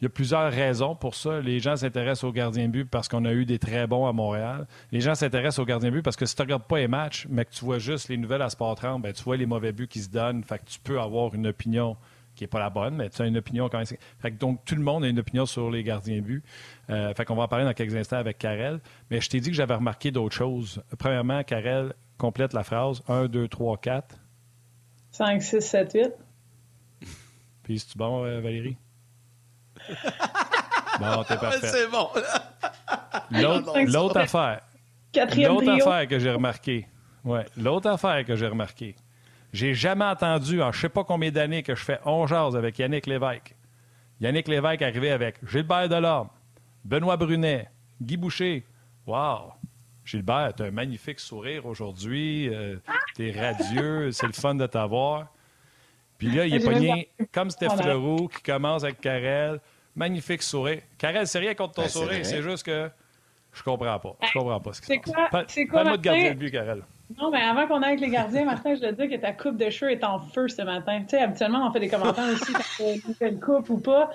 Il 0.00 0.04
y 0.04 0.06
a 0.06 0.10
plusieurs 0.10 0.52
raisons 0.52 0.94
pour 0.96 1.14
ça. 1.14 1.40
Les 1.40 1.60
gens 1.60 1.76
s'intéressent 1.76 2.24
aux 2.24 2.32
gardiens 2.32 2.66
de 2.66 2.72
but 2.72 2.84
parce 2.84 3.08
qu'on 3.08 3.24
a 3.24 3.32
eu 3.32 3.44
des 3.46 3.58
très 3.58 3.86
bons 3.86 4.06
à 4.06 4.12
Montréal. 4.12 4.66
Les 4.92 5.00
gens 5.00 5.14
s'intéressent 5.14 5.60
aux 5.60 5.64
gardiens 5.64 5.88
de 5.90 5.94
but 5.94 6.02
parce 6.02 6.16
que 6.16 6.26
si 6.26 6.34
tu 6.36 6.42
ne 6.42 6.46
regardes 6.46 6.64
pas 6.64 6.78
les 6.78 6.88
matchs, 6.88 7.26
mais 7.30 7.44
que 7.44 7.52
tu 7.52 7.64
vois 7.64 7.78
juste 7.78 8.08
les 8.08 8.16
nouvelles 8.16 8.42
à 8.42 8.50
Sport 8.50 8.74
30, 8.74 9.02
ben, 9.02 9.12
tu 9.12 9.22
vois 9.22 9.36
les 9.36 9.46
mauvais 9.46 9.72
buts 9.72 9.88
qui 9.88 10.00
se 10.00 10.10
donnent. 10.10 10.42
Fait 10.44 10.58
que 10.58 10.64
tu 10.66 10.78
peux 10.80 11.00
avoir 11.00 11.34
une 11.34 11.46
opinion 11.46 11.96
qui 12.34 12.44
n'est 12.44 12.48
pas 12.48 12.58
la 12.58 12.70
bonne, 12.70 12.96
mais 12.96 13.10
tu 13.10 13.22
as 13.22 13.26
une 13.26 13.36
opinion 13.36 13.68
quand 13.68 13.78
même. 13.78 13.86
Fait 13.86 14.30
que 14.30 14.36
donc, 14.36 14.64
tout 14.64 14.74
le 14.74 14.82
monde 14.82 15.04
a 15.04 15.08
une 15.08 15.18
opinion 15.18 15.46
sur 15.46 15.70
les 15.70 15.82
gardiens 15.82 16.16
de 16.16 16.20
but. 16.20 16.44
Euh, 16.90 17.14
fait 17.14 17.24
qu'on 17.24 17.36
va 17.36 17.44
en 17.44 17.48
parler 17.48 17.64
dans 17.64 17.72
quelques 17.72 17.96
instants 17.96 18.16
avec 18.16 18.38
Karel. 18.38 18.80
Mais 19.10 19.20
je 19.20 19.28
t'ai 19.28 19.40
dit 19.40 19.50
que 19.50 19.56
j'avais 19.56 19.74
remarqué 19.74 20.10
d'autres 20.10 20.34
choses. 20.34 20.82
Premièrement, 20.98 21.42
Karel 21.44 21.94
complète 22.18 22.52
la 22.52 22.64
phrase 22.64 23.02
1, 23.08 23.26
2, 23.26 23.48
3, 23.48 23.78
4. 23.78 24.16
5, 25.12 25.42
6, 25.42 25.60
7, 25.60 25.92
8. 25.94 26.12
Puis, 27.62 27.78
c'est-tu 27.78 27.98
bon, 27.98 28.24
euh, 28.24 28.40
Valérie? 28.40 28.76
bon, 31.00 31.24
t'es 31.26 31.36
parfait. 31.36 31.66
C'est 31.66 31.88
bon. 31.90 32.08
L'autre 33.30 33.78
l'autre 33.86 34.16
affaire. 34.18 34.60
Quatrième 35.12 35.52
L'autre 35.52 35.70
affaire 35.70 36.08
que 36.08 36.18
j'ai 36.18 36.30
remarqué. 36.30 36.86
Ouais, 37.24 37.46
l'autre 37.56 37.88
affaire 37.88 38.24
que 38.24 38.36
j'ai 38.36 38.46
remarqué. 38.46 38.96
J'ai 39.54 39.72
jamais 39.72 40.04
entendu 40.04 40.60
en 40.60 40.72
je 40.72 40.80
sais 40.80 40.88
pas 40.88 41.04
combien 41.04 41.30
d'années 41.30 41.62
que 41.62 41.76
je 41.76 41.84
fais 41.84 42.00
on 42.04 42.26
jase 42.26 42.56
avec 42.56 42.76
Yannick 42.78 43.06
Lévesque. 43.06 43.54
Yannick 44.20 44.48
Lévesque 44.48 44.82
arrivé 44.82 45.12
avec 45.12 45.36
Gilbert 45.48 45.88
Delorme, 45.88 46.28
Benoît 46.84 47.16
Brunet, 47.16 47.68
Guy 48.02 48.16
Boucher. 48.16 48.64
Wow! 49.06 49.52
Gilbert, 50.04 50.52
t'as 50.56 50.66
un 50.66 50.70
magnifique 50.72 51.20
sourire 51.20 51.66
aujourd'hui. 51.66 52.48
euh, 52.52 52.76
T'es 53.14 53.30
radieux. 53.30 54.10
C'est 54.12 54.26
le 54.26 54.32
fun 54.32 54.56
de 54.56 54.66
t'avoir. 54.66 55.28
Puis 56.18 56.30
là, 56.32 56.46
il 56.46 56.54
est 56.56 56.64
pogné 56.64 57.08
comme 57.32 57.50
Steph 57.50 57.68
Voilà. 57.68 57.92
Leroux 57.92 58.26
qui 58.28 58.42
commence 58.42 58.82
avec 58.82 59.00
Karel. 59.00 59.60
Magnifique 59.94 60.42
sourire. 60.42 60.80
Karel, 60.98 61.26
c'est 61.28 61.38
rien 61.38 61.54
contre 61.54 61.74
ton 61.74 61.82
Ben, 61.82 61.88
sourire. 61.88 62.26
C'est 62.26 62.42
juste 62.42 62.66
que 62.66 62.90
je 63.52 63.62
comprends 63.62 63.98
pas. 64.00 64.16
Je 64.26 64.32
comprends 64.38 64.60
pas 64.60 64.72
ce 64.72 64.80
qui 64.80 64.86
se 64.88 64.92
C'est 64.94 65.12
passe. 65.30 65.44
c'est 65.48 65.66
quoi, 65.66 65.74
Parle-moi 65.84 65.96
de 65.98 66.02
gardien 66.02 66.30
de 66.34 66.38
but, 66.38 66.50
Karel. 66.50 66.82
Non, 67.18 67.30
mais 67.30 67.40
avant 67.42 67.66
qu'on 67.66 67.82
aille 67.82 67.90
avec 67.92 68.00
les 68.00 68.08
gardiens, 68.08 68.44
Martin, 68.44 68.74
je 68.74 68.80
dois 68.80 68.92
te 68.92 69.02
dire 69.02 69.10
que 69.10 69.22
ta 69.22 69.32
coupe 69.32 69.56
de 69.58 69.68
cheveux 69.68 69.92
est 69.92 70.02
en 70.04 70.18
feu 70.18 70.48
ce 70.48 70.62
matin. 70.62 71.00
Tu 71.02 71.10
sais, 71.10 71.18
habituellement, 71.18 71.66
on 71.66 71.72
fait 71.72 71.80
des 71.80 71.88
commentaires 71.88 72.24
aussi 72.32 72.52
quand 72.52 73.26
une 73.26 73.40
coupe 73.40 73.68
ou 73.68 73.78
pas. 73.78 74.10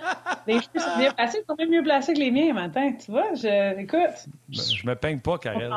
Les 0.48 0.56
cheveux 0.56 0.80
sont 0.80 0.98
bien 0.98 1.12
placés, 1.14 1.40
ils 1.42 1.46
sont 1.48 1.56
même 1.56 1.70
mieux 1.70 1.84
placés 1.84 2.14
que 2.14 2.20
les 2.20 2.32
miens, 2.32 2.52
Martin. 2.54 2.94
Tu 2.94 3.12
vois, 3.12 3.34
je, 3.36 3.80
écoute. 3.80 4.00
Ben, 4.50 4.60
je 4.60 4.88
me 4.88 4.96
peigne 4.96 5.20
pas, 5.20 5.38
Karel. 5.38 5.72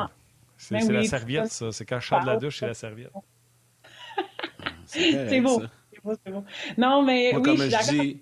C'est 0.57 0.75
Ben 0.75 0.81
c'est 0.81 0.93
la 0.93 1.03
serviette, 1.03 1.51
ça. 1.51 1.71
C'est 1.71 1.85
quand 1.85 1.99
je 1.99 2.07
sors 2.07 2.21
de 2.21 2.25
la 2.27 2.37
douche, 2.37 2.59
c'est 2.59 2.67
la 2.67 2.73
serviette. 2.73 3.11
C'est 4.85 5.41
beau. 5.41 5.61
C'est 5.91 6.03
beau, 6.03 6.15
c'est 6.25 6.31
beau. 6.31 6.43
Non, 6.77 7.03
mais 7.03 7.31
Moi, 7.31 7.41
oui, 7.41 7.45
comme 7.45 7.57
je 7.57 7.61
suis 7.63 7.71
je 7.71 7.77
d'accord. 7.77 8.03
dis. 8.03 8.21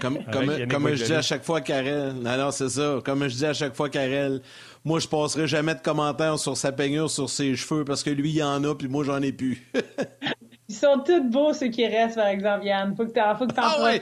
Comme, 0.00 0.24
comme, 0.24 0.68
comme 0.68 0.94
je 0.94 1.04
dis 1.04 1.14
à 1.14 1.22
chaque 1.22 1.44
fois, 1.44 1.60
Karel, 1.60 2.14
non, 2.14 2.36
non, 2.36 2.50
c'est 2.50 2.68
ça. 2.68 2.98
Comme 3.04 3.28
je 3.28 3.36
dis 3.36 3.46
à 3.46 3.52
chaque 3.52 3.74
fois, 3.74 3.88
Karel, 3.88 4.40
moi, 4.84 5.00
je 5.00 5.08
passerai 5.08 5.46
jamais 5.46 5.74
de 5.74 5.80
commentaires 5.80 6.38
sur 6.38 6.56
sa 6.56 6.70
peignure, 6.70 7.10
sur 7.10 7.30
ses 7.30 7.56
cheveux, 7.56 7.84
parce 7.84 8.02
que 8.02 8.10
lui, 8.10 8.30
il 8.30 8.36
y 8.36 8.42
en 8.42 8.62
a, 8.64 8.74
puis 8.74 8.88
moi, 8.88 9.02
j'en 9.04 9.20
ai 9.22 9.32
plus. 9.32 9.66
Ils 10.68 10.74
sont 10.74 11.02
tous 11.04 11.20
beaux, 11.20 11.52
ceux 11.52 11.68
qui 11.68 11.86
restent, 11.86 12.16
par 12.16 12.28
exemple, 12.28 12.64
Yann. 12.64 12.96
Faut 12.96 13.04
que 13.04 13.10
t'en, 13.10 13.36
faut 13.36 13.46
que 13.46 13.52
t'en 13.52 13.62
Ah 13.62 13.84
ouais. 13.84 14.00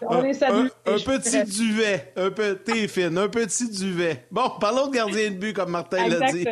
On 0.00 0.24
un, 0.24 0.24
petit 0.24 1.44
duvet. 1.44 2.12
Un 2.16 2.30
peu, 2.30 2.56
t'es 2.56 2.88
fine, 2.88 3.18
un 3.18 3.28
petit 3.28 3.68
duvet. 3.68 4.26
Bon, 4.30 4.50
parlons 4.58 4.86
de 4.86 4.94
gardien 4.94 5.30
de 5.30 5.36
but, 5.36 5.52
comme 5.52 5.70
Martin 5.70 6.08
l'a 6.08 6.32
dit. 6.32 6.46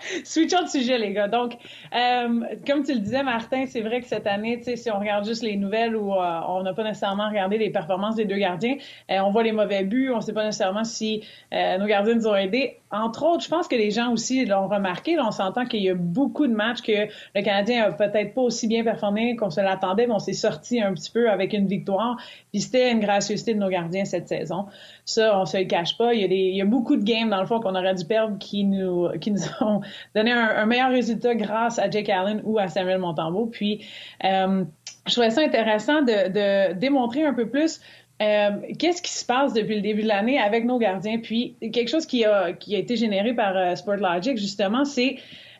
Switchons 0.24 0.62
de 0.62 0.68
sujet, 0.68 0.98
les 0.98 1.12
gars. 1.12 1.28
Donc, 1.28 1.54
euh, 1.94 2.40
comme 2.66 2.82
tu 2.82 2.94
le 2.94 3.00
disais, 3.00 3.22
Martin, 3.22 3.66
c'est 3.66 3.80
vrai 3.80 4.00
que 4.00 4.06
cette 4.06 4.26
année, 4.26 4.58
tu 4.58 4.64
sais, 4.64 4.76
si 4.76 4.90
on 4.90 4.98
regarde 4.98 5.24
juste 5.24 5.42
les 5.42 5.56
nouvelles 5.56 5.96
où 5.96 6.12
euh, 6.14 6.40
on 6.48 6.62
n'a 6.62 6.74
pas 6.74 6.84
nécessairement 6.84 7.28
regardé 7.28 7.58
les 7.58 7.70
performances 7.70 8.16
des 8.16 8.24
deux 8.24 8.36
gardiens, 8.36 8.76
euh, 9.10 9.18
on 9.20 9.30
voit 9.30 9.42
les 9.42 9.52
mauvais 9.52 9.84
buts, 9.84 10.10
on 10.12 10.16
ne 10.16 10.20
sait 10.20 10.32
pas 10.32 10.44
nécessairement 10.44 10.84
si 10.84 11.24
nos 11.52 11.86
gardiens 11.86 12.14
nous 12.14 12.26
ont 12.26 12.36
aidés. 12.36 12.78
Entre 13.02 13.24
autres, 13.24 13.44
je 13.44 13.48
pense 13.48 13.68
que 13.68 13.76
les 13.76 13.90
gens 13.90 14.12
aussi 14.12 14.44
l'ont 14.46 14.68
remarqué. 14.68 15.18
On 15.20 15.30
s'entend 15.30 15.66
qu'il 15.66 15.82
y 15.82 15.90
a 15.90 15.94
beaucoup 15.94 16.46
de 16.46 16.52
matchs 16.52 16.80
que 16.82 17.08
le 17.34 17.42
Canadien 17.42 17.84
a 17.84 17.92
peut-être 17.92 18.34
pas 18.34 18.40
aussi 18.40 18.66
bien 18.66 18.84
performé 18.84 19.36
qu'on 19.36 19.50
se 19.50 19.60
l'attendait, 19.60 20.06
mais 20.06 20.14
on 20.14 20.18
s'est 20.18 20.32
sorti 20.32 20.80
un 20.80 20.94
petit 20.94 21.10
peu 21.10 21.30
avec 21.30 21.52
une 21.52 21.66
victoire. 21.66 22.16
Puis 22.52 22.62
c'était 22.62 22.90
une 22.90 23.00
gracieuseté 23.00 23.54
de 23.54 23.58
nos 23.58 23.68
gardiens 23.68 24.04
cette 24.04 24.28
saison. 24.28 24.66
Ça, 25.04 25.38
on 25.38 25.44
se 25.44 25.58
le 25.58 25.64
cache 25.64 25.98
pas. 25.98 26.14
Il 26.14 26.32
y 26.32 26.60
a, 26.60 26.64
beaucoup 26.64 26.96
de 26.96 27.04
games, 27.04 27.28
dans 27.28 27.40
le 27.40 27.46
fond, 27.46 27.60
qu'on 27.60 27.74
aurait 27.74 27.94
dû 27.94 28.04
perdre 28.04 28.38
qui 28.38 28.64
nous, 28.64 29.08
ont 29.60 29.80
donné 30.14 30.32
un, 30.32 30.66
meilleur 30.66 30.90
résultat 30.90 31.34
grâce 31.34 31.78
à 31.78 31.90
Jake 31.90 32.08
Allen 32.08 32.40
ou 32.44 32.58
à 32.58 32.68
Samuel 32.68 32.98
Montembeau. 32.98 33.46
Puis, 33.46 33.84
euh, 34.24 34.64
je 35.06 35.12
trouvais 35.12 35.30
ça 35.30 35.42
intéressant 35.42 36.02
de 36.02 36.72
démontrer 36.72 37.24
un 37.24 37.34
peu 37.34 37.48
plus 37.48 37.80
euh, 38.22 38.50
qu'est-ce 38.78 39.02
qui 39.02 39.12
se 39.12 39.24
passe 39.24 39.52
depuis 39.52 39.74
le 39.76 39.82
début 39.82 40.02
de 40.02 40.08
l'année 40.08 40.38
avec 40.38 40.64
nos 40.64 40.78
gardiens? 40.78 41.18
Puis, 41.18 41.56
quelque 41.60 41.88
chose 41.88 42.06
qui 42.06 42.24
a, 42.24 42.52
qui 42.52 42.74
a 42.74 42.78
été 42.78 42.96
généré 42.96 43.34
par 43.34 43.56
euh, 43.56 43.74
Sportlogic, 43.74 44.38
justement, 44.38 44.84
c'est 44.84 45.16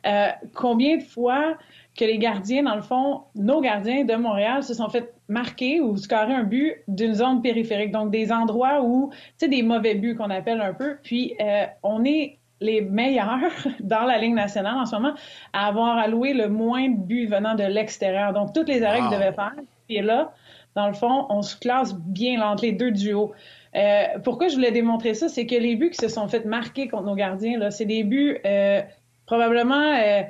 euh, 0.07 0.29
combien 0.55 0.97
de 0.97 1.03
fois 1.03 1.57
que 1.99 2.05
les 2.05 2.19
gardiens, 2.19 2.63
dans 2.63 2.75
le 2.77 2.83
fond, 2.83 3.23
nos 3.35 3.61
gardiens 3.61 4.05
de 4.05 4.15
Montréal 4.15 4.63
se 4.63 4.75
sont 4.75 4.89
fait 4.89 5.13
marquer 5.29 5.81
ou 5.81 5.97
scorer 5.97 6.35
un 6.35 6.45
but 6.45 6.77
d'une 6.89 7.15
zone 7.15 7.41
périphérique, 7.43 7.91
donc 7.91 8.11
des 8.11 8.31
endroits 8.33 8.83
où, 8.83 9.11
tu 9.13 9.19
sais, 9.39 9.49
des 9.49 9.63
mauvais 9.63 9.95
buts 9.95 10.15
qu'on 10.15 10.31
appelle 10.31 10.61
un 10.61 10.75
peu. 10.75 10.97
Puis, 11.03 11.35
euh, 11.41 11.65
on 11.83 12.05
est 12.05 12.39
les 12.61 12.81
meilleurs 12.81 13.51
dans 13.81 14.05
la 14.05 14.19
Ligue 14.19 14.35
nationale 14.35 14.77
en 14.77 14.87
ce 14.87 14.95
moment 14.97 15.15
à 15.53 15.67
avoir 15.69 15.99
alloué 15.99 16.33
le 16.33 16.49
moins 16.49 16.89
de 16.89 16.97
buts 16.97 17.27
venant 17.27 17.55
de 17.55 17.65
l'extérieur. 17.65 18.33
Donc, 18.33 18.55
toutes 18.55 18.69
les 18.69 18.83
arrêts 18.83 19.01
Wow. 19.01 19.09
qu'ils 19.09 19.19
devaient 19.19 19.33
faire, 19.33 19.55
et 19.89 20.03
là, 20.03 20.33
dans 20.76 20.87
le 20.87 20.92
fond, 20.92 21.26
on 21.30 21.42
se 21.42 21.56
classe 21.56 21.95
bien 21.95 22.40
entre 22.42 22.64
les 22.64 22.73
deux 22.73 22.92
duos. 22.92 23.33
Euh, 23.75 24.04
pourquoi 24.23 24.49
je 24.49 24.54
voulais 24.54 24.71
démontrer 24.71 25.14
ça, 25.14 25.28
c'est 25.28 25.47
que 25.47 25.54
les 25.54 25.75
buts 25.75 25.90
qui 25.90 25.99
se 25.99 26.09
sont 26.09 26.28
fait 26.28 26.45
marquer 26.45 26.87
contre 26.87 27.04
nos 27.04 27.14
gardiens, 27.14 27.59
là, 27.59 27.71
c'est 27.71 27.87
des 27.87 28.04
buts 28.04 28.38
euh, 28.45 28.83
probablement. 29.25 29.95
euh, 29.97 30.23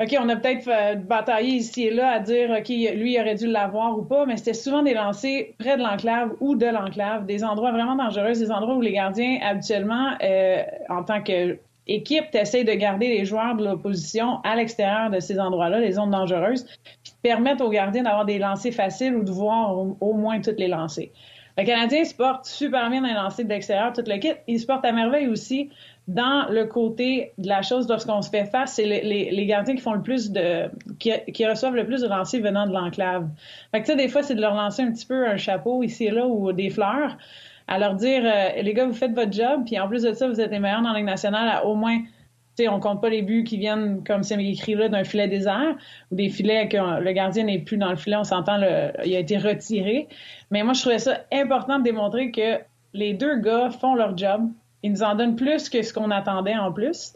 OK, 0.00 0.16
on 0.20 0.28
a 0.28 0.34
peut-être 0.34 1.06
bataillé 1.06 1.50
ici 1.50 1.84
et 1.84 1.90
là 1.90 2.14
à 2.14 2.18
dire, 2.18 2.50
OK, 2.50 2.68
lui, 2.68 3.14
il 3.14 3.20
aurait 3.20 3.36
dû 3.36 3.46
l'avoir 3.46 3.96
ou 3.96 4.02
pas, 4.02 4.26
mais 4.26 4.36
c'était 4.36 4.54
souvent 4.54 4.82
des 4.82 4.92
lancers 4.92 5.54
près 5.60 5.76
de 5.76 5.82
l'enclave 5.82 6.32
ou 6.40 6.56
de 6.56 6.66
l'enclave, 6.66 7.26
des 7.26 7.44
endroits 7.44 7.70
vraiment 7.70 7.94
dangereux, 7.94 8.32
des 8.32 8.50
endroits 8.50 8.74
où 8.74 8.80
les 8.80 8.90
gardiens, 8.90 9.38
habituellement, 9.40 10.16
en 10.88 11.04
tant 11.04 11.22
qu'équipe, 11.86 12.30
t'essayes 12.30 12.64
de 12.64 12.72
garder 12.72 13.08
les 13.08 13.24
joueurs 13.24 13.56
de 13.56 13.64
l'opposition 13.64 14.40
à 14.44 14.56
l'extérieur 14.56 15.10
de 15.10 15.20
ces 15.20 15.38
endroits-là, 15.38 15.80
les 15.80 15.92
zones 15.92 16.10
dangereuses, 16.10 16.64
puis 17.02 17.12
de 17.12 17.20
permettre 17.22 17.64
aux 17.64 17.70
gardiens 17.70 18.02
d'avoir 18.02 18.24
des 18.24 18.38
lancers 18.38 18.72
faciles 18.72 19.14
ou 19.14 19.24
de 19.24 19.30
voir 19.30 19.76
au, 19.78 20.12
moins 20.12 20.40
toutes 20.40 20.58
les 20.58 20.68
lancers. 20.68 21.08
Le 21.56 21.64
Canadien 21.64 22.04
se 22.04 22.14
porte 22.14 22.46
super 22.46 22.90
bien 22.90 23.00
dans 23.00 23.08
les 23.08 23.14
lancers 23.14 23.44
d'extérieur, 23.44 23.92
tout 23.92 24.02
le 24.06 24.16
kit. 24.18 24.32
Il 24.48 24.58
se 24.58 24.66
porte 24.66 24.84
à 24.84 24.90
merveille 24.90 25.28
aussi 25.28 25.70
dans 26.08 26.46
le 26.50 26.64
côté 26.64 27.32
de 27.38 27.48
la 27.48 27.62
chose 27.62 27.88
lorsqu'on 27.88 28.22
se 28.22 28.30
fait 28.30 28.46
face. 28.46 28.74
C'est 28.74 28.84
les, 28.84 29.30
les, 29.30 29.46
gardiens 29.46 29.76
qui 29.76 29.80
font 29.80 29.92
le 29.92 30.02
plus 30.02 30.32
de, 30.32 30.68
qui, 30.98 31.12
qui, 31.32 31.46
reçoivent 31.46 31.76
le 31.76 31.86
plus 31.86 32.02
de 32.02 32.08
lancers 32.08 32.42
venant 32.42 32.66
de 32.66 32.72
l'enclave. 32.72 33.28
Fait 33.70 33.80
que, 33.80 33.86
tu 33.86 33.92
sais, 33.92 33.96
des 33.96 34.08
fois, 34.08 34.24
c'est 34.24 34.34
de 34.34 34.40
leur 34.40 34.54
lancer 34.54 34.82
un 34.82 34.90
petit 34.90 35.06
peu 35.06 35.28
un 35.28 35.36
chapeau 35.36 35.84
ici 35.84 36.06
et 36.06 36.10
là 36.10 36.26
ou 36.26 36.52
des 36.52 36.70
fleurs 36.70 37.16
à 37.66 37.78
leur 37.78 37.94
dire 37.94 38.22
euh, 38.24 38.62
les 38.62 38.74
gars, 38.74 38.86
vous 38.86 38.92
faites 38.92 39.14
votre 39.14 39.32
job, 39.32 39.62
puis 39.66 39.78
en 39.78 39.88
plus 39.88 40.02
de 40.02 40.12
ça, 40.12 40.28
vous 40.28 40.40
êtes 40.40 40.50
les 40.50 40.58
meilleurs 40.58 40.82
dans 40.82 40.92
la 40.92 40.98
Ligue 40.98 41.06
nationale 41.06 41.48
à 41.48 41.66
au 41.66 41.74
moins 41.74 41.98
sais, 42.56 42.68
on 42.68 42.80
compte 42.80 43.00
pas 43.00 43.08
les 43.08 43.22
buts 43.22 43.44
qui 43.44 43.58
viennent, 43.58 44.04
comme 44.04 44.22
c'est 44.22 44.42
écrit 44.42 44.74
là, 44.74 44.88
d'un 44.88 45.04
filet 45.04 45.28
désert 45.28 45.76
ou 46.10 46.14
des 46.14 46.28
filets 46.28 46.68
que 46.68 47.00
le 47.00 47.12
gardien 47.12 47.44
n'est 47.44 47.58
plus 47.58 47.76
dans 47.76 47.90
le 47.90 47.96
filet, 47.96 48.16
on 48.16 48.24
s'entend, 48.24 48.58
il 49.04 49.14
a 49.14 49.18
été 49.18 49.38
retiré. 49.38 50.08
Mais 50.50 50.62
moi, 50.62 50.72
je 50.72 50.80
trouvais 50.80 50.98
ça 50.98 51.20
important 51.32 51.78
de 51.78 51.84
démontrer 51.84 52.30
que 52.30 52.60
les 52.92 53.14
deux 53.14 53.38
gars 53.38 53.70
font 53.70 53.94
leur 53.94 54.16
job. 54.16 54.48
Ils 54.82 54.92
nous 54.92 55.02
en 55.02 55.14
donnent 55.14 55.36
plus 55.36 55.68
que 55.68 55.82
ce 55.82 55.92
qu'on 55.92 56.10
attendait 56.10 56.56
en 56.56 56.72
plus. 56.72 57.14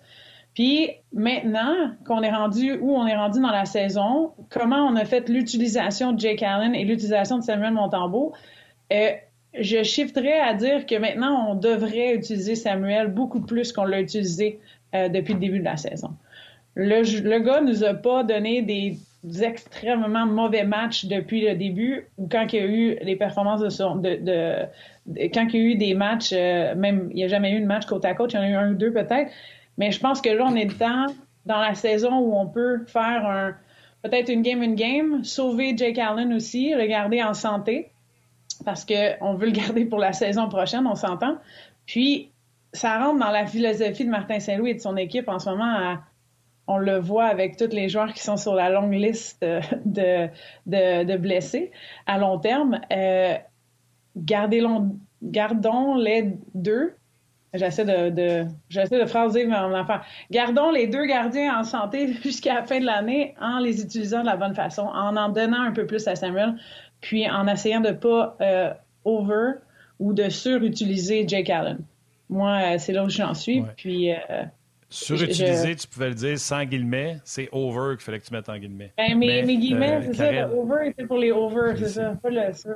Puis 0.55 0.91
maintenant 1.13 1.93
qu'on 2.05 2.23
est 2.23 2.33
rendu 2.33 2.79
où 2.81 2.97
on 2.97 3.07
est 3.07 3.15
rendu 3.15 3.41
dans 3.41 3.53
la 3.53 3.65
saison, 3.65 4.33
comment 4.51 4.87
on 4.87 4.97
a 4.97 5.05
fait 5.05 5.29
l'utilisation 5.29 6.13
de 6.13 6.19
Jake 6.19 6.43
Allen 6.43 6.75
et 6.75 6.85
l'utilisation 6.85 7.39
de 7.39 7.45
Samuel 7.45 7.75
Montembeau, 7.75 8.33
euh, 8.93 9.11
je 9.61 9.83
shifterais 9.83 10.41
à 10.41 10.55
dire 10.55 10.87
que 10.87 10.97
maintenant, 10.97 11.51
on 11.51 11.55
devrait 11.55 12.15
utiliser 12.15 12.55
Samuel 12.55 13.09
beaucoup 13.09 13.41
plus 13.41 13.73
qu'on 13.73 13.85
l'a 13.85 14.01
utilisé 14.01 14.61
euh, 14.95 15.09
depuis 15.09 15.35
le 15.35 15.41
début 15.41 15.59
de 15.59 15.65
la 15.65 15.77
saison. 15.77 16.11
Le, 16.75 17.03
le 17.23 17.39
gars 17.41 17.61
nous 17.61 17.85
a 17.85 17.95
pas 17.95 18.23
donné 18.23 18.63
des, 18.63 18.99
extrêmement 19.43 20.27
mauvais 20.27 20.65
matchs 20.65 21.07
depuis 21.07 21.41
le 21.41 21.57
début 21.57 22.07
ou 22.19 22.29
quand 22.29 22.47
il 22.53 22.59
y 22.59 22.63
a 22.63 22.67
eu 22.67 22.99
les 23.03 23.17
performances 23.17 23.61
de 23.61 23.69
son 23.69 23.97
de, 23.97 24.65
quand 25.35 25.47
il 25.53 25.55
y 25.55 25.59
a 25.59 25.65
eu 25.65 25.75
des 25.75 25.95
matchs 25.95 26.33
euh, 26.33 26.77
même 26.77 27.09
il 27.11 27.17
n'y 27.17 27.25
a 27.25 27.29
jamais 27.29 27.53
eu 27.53 27.61
de 27.61 27.67
match 27.67 27.85
côte 27.87 28.05
à 28.05 28.15
côte 28.15 28.33
il 28.33 28.37
y 28.37 28.39
en 28.39 28.43
a 28.43 28.49
eu 28.49 28.55
un 28.55 28.71
ou 28.71 28.75
deux 28.75 28.93
peut-être 28.93 29.31
mais 29.77 29.91
je 29.91 29.99
pense 29.99 30.21
que 30.21 30.31
là 30.31 30.47
on 30.49 30.55
est 30.55 30.79
temps 30.79 31.07
dans 31.47 31.59
la 31.59 31.75
saison 31.75 32.17
où 32.19 32.37
on 32.37 32.47
peut 32.47 32.85
faire 32.87 33.27
un 33.27 33.57
peut-être 34.05 34.29
une 34.29 34.43
game 34.43 34.63
une 34.63 34.77
game 34.77 35.25
sauver 35.25 35.77
Jake 35.77 35.99
Allen 35.99 36.33
aussi 36.33 36.73
le 36.73 36.87
garder 36.87 37.21
en 37.21 37.35
santé 37.35 37.91
parce 38.65 38.85
qu'on 38.85 39.35
veut 39.35 39.47
le 39.47 39.53
garder 39.53 39.85
pour 39.85 39.99
la 39.99 40.13
saison 40.13 40.49
prochaine, 40.49 40.87
on 40.87 40.95
s'entend. 40.95 41.37
Puis, 41.87 42.31
ça 42.73 42.99
rentre 42.99 43.19
dans 43.19 43.31
la 43.31 43.47
philosophie 43.47 44.05
de 44.05 44.11
Martin 44.11 44.41
Saint-Louis 44.41 44.71
et 44.71 44.75
de 44.75 44.81
son 44.81 44.97
équipe 44.97 45.29
en 45.29 45.39
ce 45.39 45.51
moment. 45.51 45.97
on 46.67 46.79
le 46.79 46.99
voit 46.99 47.27
avec 47.27 47.57
tous 47.57 47.73
les 47.73 47.89
joueurs 47.89 48.13
qui 48.13 48.23
sont 48.23 48.37
sur 48.37 48.55
la 48.55 48.69
longue 48.69 48.93
liste 48.93 49.43
de, 49.43 50.29
de, 50.67 51.17
blessés 51.17 51.71
à 52.07 52.19
long 52.19 52.39
terme. 52.39 52.81
Euh, 52.93 53.35
gardons 54.17 55.95
les 55.95 56.37
deux. 56.55 56.95
J'essaie 57.55 57.87
de, 57.87 58.11
de 58.11 58.47
j'essaie 58.69 59.01
de 59.01 59.07
phraser 59.07 59.47
mon 59.47 59.75
enfant. 59.75 60.01
Gardons 60.31 60.71
les 60.71 60.87
deux 60.87 61.07
gardiens 61.07 61.59
en 61.59 61.65
santé 61.65 62.13
jusqu'à 62.23 62.55
la 62.55 62.63
fin 62.65 62.79
de 62.79 62.85
l'année 62.85 63.35
en 63.41 63.59
les 63.59 63.81
utilisant 63.83 64.21
de 64.21 64.27
la 64.27 64.37
bonne 64.37 64.55
façon, 64.55 64.83
en 64.83 65.17
en 65.17 65.31
donnant 65.31 65.63
un 65.63 65.73
peu 65.73 65.87
plus 65.87 66.07
à 66.07 66.15
Samuel 66.15 66.57
puis 67.01 67.29
en 67.29 67.47
essayant 67.47 67.81
de 67.81 67.93
pas 67.93 68.37
euh, 68.41 68.73
over 69.05 69.59
ou 69.99 70.13
de 70.13 70.29
surutiliser 70.29 71.27
Jake 71.27 71.51
Allen. 71.51 71.79
Moi, 72.31 72.51
euh, 72.51 72.79
c'est 72.79 72.93
là 72.93 73.05
où 73.05 73.11
j'en 73.11 73.35
suis. 73.35 73.63
Puis. 73.77 74.13
Euh, 74.13 74.17
surutiliser, 74.91 75.77
tu 75.77 75.87
pouvais 75.87 76.09
le 76.09 76.15
dire 76.15 76.39
sans 76.39 76.65
guillemets, 76.65 77.19
c'est 77.25 77.49
over 77.53 77.97
qu'il 77.97 78.05
fallait 78.05 78.21
que 78.21 78.27
tu 78.27 78.33
mettes 78.33 78.49
en 78.49 78.59
guillemets. 78.59 78.93
Ben, 78.97 79.19
mes, 79.19 79.43
guillemets, 79.45 80.01
c'est 80.03 80.15
ça. 80.15 80.33
Le 80.33 80.45
over, 80.45 80.95
c'est 80.99 81.07
pour 81.07 81.19
les 81.19 81.33
over, 81.33 81.75
c'est 81.77 81.89
ça, 81.89 82.17
pas 82.23 82.31
le 82.31 82.53
sur. 82.55 82.73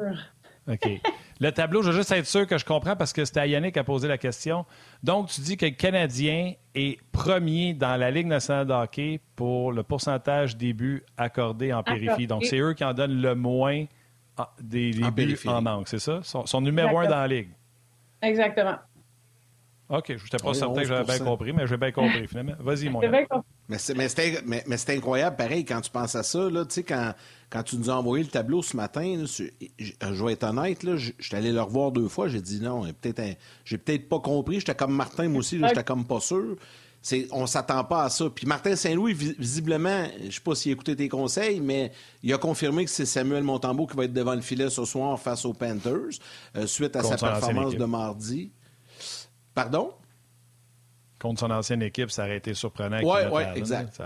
OK. 0.68 1.00
Le 1.40 1.50
tableau, 1.50 1.82
je 1.82 1.90
veux 1.90 1.96
juste 1.96 2.12
être 2.12 2.26
sûr 2.26 2.46
que 2.46 2.56
je 2.56 2.64
comprends 2.64 2.94
parce 2.94 3.12
que 3.12 3.24
c'était 3.24 3.48
Yannick 3.48 3.72
qui 3.72 3.78
a 3.80 3.84
posé 3.84 4.06
la 4.06 4.18
question. 4.18 4.64
Donc, 5.02 5.28
tu 5.28 5.40
dis 5.40 5.56
que 5.56 5.66
le 5.66 5.72
Canadien 5.72 6.52
est 6.74 7.00
premier 7.10 7.74
dans 7.74 7.96
la 7.96 8.12
Ligue 8.12 8.28
nationale 8.28 8.66
de 8.66 8.72
hockey 8.72 9.20
pour 9.34 9.72
le 9.72 9.82
pourcentage 9.82 10.56
des 10.56 10.72
buts 10.72 11.02
accordés 11.16 11.72
en 11.72 11.82
périphérie. 11.82 12.28
Donc, 12.28 12.44
c'est 12.44 12.60
eux 12.60 12.74
qui 12.74 12.84
en 12.84 12.94
donnent 12.94 13.20
le 13.20 13.34
moins 13.34 13.86
ah, 14.36 14.52
des, 14.60 14.92
buts 14.92 15.38
en 15.46 15.60
manque, 15.60 15.88
c'est 15.88 15.98
ça? 15.98 16.20
Son, 16.22 16.60
numéro 16.60 16.98
un 16.98 17.04
dans 17.04 17.16
la 17.16 17.28
Ligue. 17.28 17.50
Exactement. 18.20 18.76
OK, 19.88 20.04
je 20.08 20.12
n'étais 20.14 20.38
pas 20.38 20.54
certain 20.54 20.80
que 20.80 20.86
j'avais 20.86 21.04
bien 21.04 21.18
compris, 21.18 21.52
mais 21.52 21.66
j'ai 21.66 21.76
bien 21.76 21.92
compris 21.92 22.26
finalement. 22.26 22.54
Vas-y, 22.60 22.88
mon 22.88 23.00
gars. 23.00 23.26
Mais 23.68 23.78
c'est 23.78 24.96
incroyable, 24.96 25.36
pareil, 25.36 25.64
quand 25.66 25.80
tu 25.82 25.90
penses 25.90 26.14
à 26.14 26.22
ça, 26.22 26.48
là, 26.48 26.64
quand, 26.88 27.12
quand 27.50 27.62
tu 27.62 27.76
nous 27.76 27.90
as 27.90 27.94
envoyé 27.94 28.24
le 28.24 28.30
tableau 28.30 28.62
ce 28.62 28.74
matin, 28.74 29.24
je, 29.26 30.24
vais 30.24 30.32
être 30.32 30.44
honnête, 30.44 30.82
là, 30.82 30.96
je, 30.96 31.12
suis 31.18 31.36
allé 31.36 31.52
le 31.52 31.60
revoir 31.60 31.92
deux 31.92 32.08
fois, 32.08 32.28
j'ai 32.28 32.40
dit 32.40 32.60
non, 32.60 32.84
j'ai 33.64 33.78
peut-être 33.78 34.08
pas 34.08 34.20
compris, 34.20 34.60
j'étais 34.60 34.74
comme 34.74 34.94
Martin, 34.94 35.28
moi 35.28 35.40
aussi, 35.40 35.58
j'étais 35.58 35.84
comme 35.84 36.06
pas 36.06 36.20
sûr 36.20 36.56
on 37.32 37.46
s'attend 37.46 37.84
pas 37.84 38.04
à 38.04 38.10
ça. 38.10 38.30
Puis 38.30 38.46
Martin 38.46 38.76
Saint-Louis, 38.76 39.14
visiblement, 39.14 40.06
je 40.24 40.30
sais 40.30 40.40
pas 40.40 40.54
s'il 40.54 40.70
a 40.70 40.74
écouté 40.74 40.94
tes 40.94 41.08
conseils, 41.08 41.60
mais 41.60 41.92
il 42.22 42.32
a 42.32 42.38
confirmé 42.38 42.84
que 42.84 42.90
c'est 42.90 43.06
Samuel 43.06 43.42
Montembeau 43.42 43.86
qui 43.86 43.96
va 43.96 44.04
être 44.04 44.12
devant 44.12 44.34
le 44.34 44.40
filet 44.40 44.70
ce 44.70 44.84
soir 44.84 45.18
face 45.18 45.44
aux 45.44 45.52
Panthers, 45.52 46.18
euh, 46.56 46.66
suite 46.66 46.94
à 46.96 47.02
sa 47.02 47.16
performance 47.16 47.74
de 47.74 47.84
mardi. 47.84 48.52
Pardon? 49.54 49.92
Contre 51.18 51.40
son 51.40 51.50
ancienne 51.50 51.82
équipe, 51.82 52.10
ça 52.10 52.24
aurait 52.24 52.38
été 52.38 52.54
surprenant. 52.54 52.98
Oui, 53.02 53.20
oui, 53.32 53.42
exact. 53.54 54.00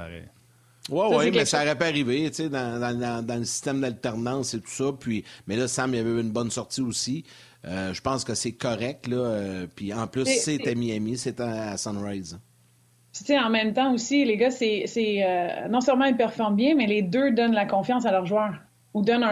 Oui, 0.88 1.07
oui, 1.11 1.31
mais 1.33 1.45
ça 1.45 1.62
aurait 1.62 1.76
pas 1.76 1.87
arrivé, 1.87 2.31
tu 2.31 2.45
sais, 2.45 2.49
dans, 2.49 3.26
le 3.29 3.45
système 3.45 3.81
d'alternance 3.81 4.55
et 4.55 4.61
tout 4.61 4.71
ça. 4.71 4.93
Puis, 4.99 5.25
mais 5.47 5.57
là, 5.57 5.67
Sam, 5.67 5.95
il 5.95 5.99
avait 5.99 6.21
une 6.21 6.31
bonne 6.31 6.50
sortie 6.50 6.81
aussi. 6.81 7.25
Euh, 7.65 7.93
je 7.93 8.00
pense 8.00 8.25
que 8.25 8.35
c'est 8.35 8.53
correct, 8.53 9.09
là. 9.09 9.17
Euh, 9.17 9.67
puis 9.75 9.93
en 9.93 10.07
plus, 10.07 10.26
c'est 10.26 10.67
à 10.69 10.75
Miami, 10.75 11.19
c'est 11.19 11.41
à 11.41 11.76
Sunrise 11.76 12.38
tu 13.25 13.33
sais, 13.33 13.39
en 13.39 13.51
même 13.51 13.73
temps 13.73 13.93
aussi, 13.93 14.25
les 14.25 14.37
gars, 14.37 14.51
c'est 14.51 14.87
euh, 14.97 15.69
non 15.69 15.81
seulement 15.81 16.05
ils 16.05 16.17
performent 16.17 16.57
bien, 16.57 16.75
mais 16.75 16.87
les 16.87 17.03
deux 17.03 17.31
donnent 17.33 17.55
la 17.55 17.67
confiance 17.67 18.07
à 18.07 18.13
leurs 18.13 18.27
joueurs 18.27 18.55
ou 18.95 19.03
donnent 19.03 19.25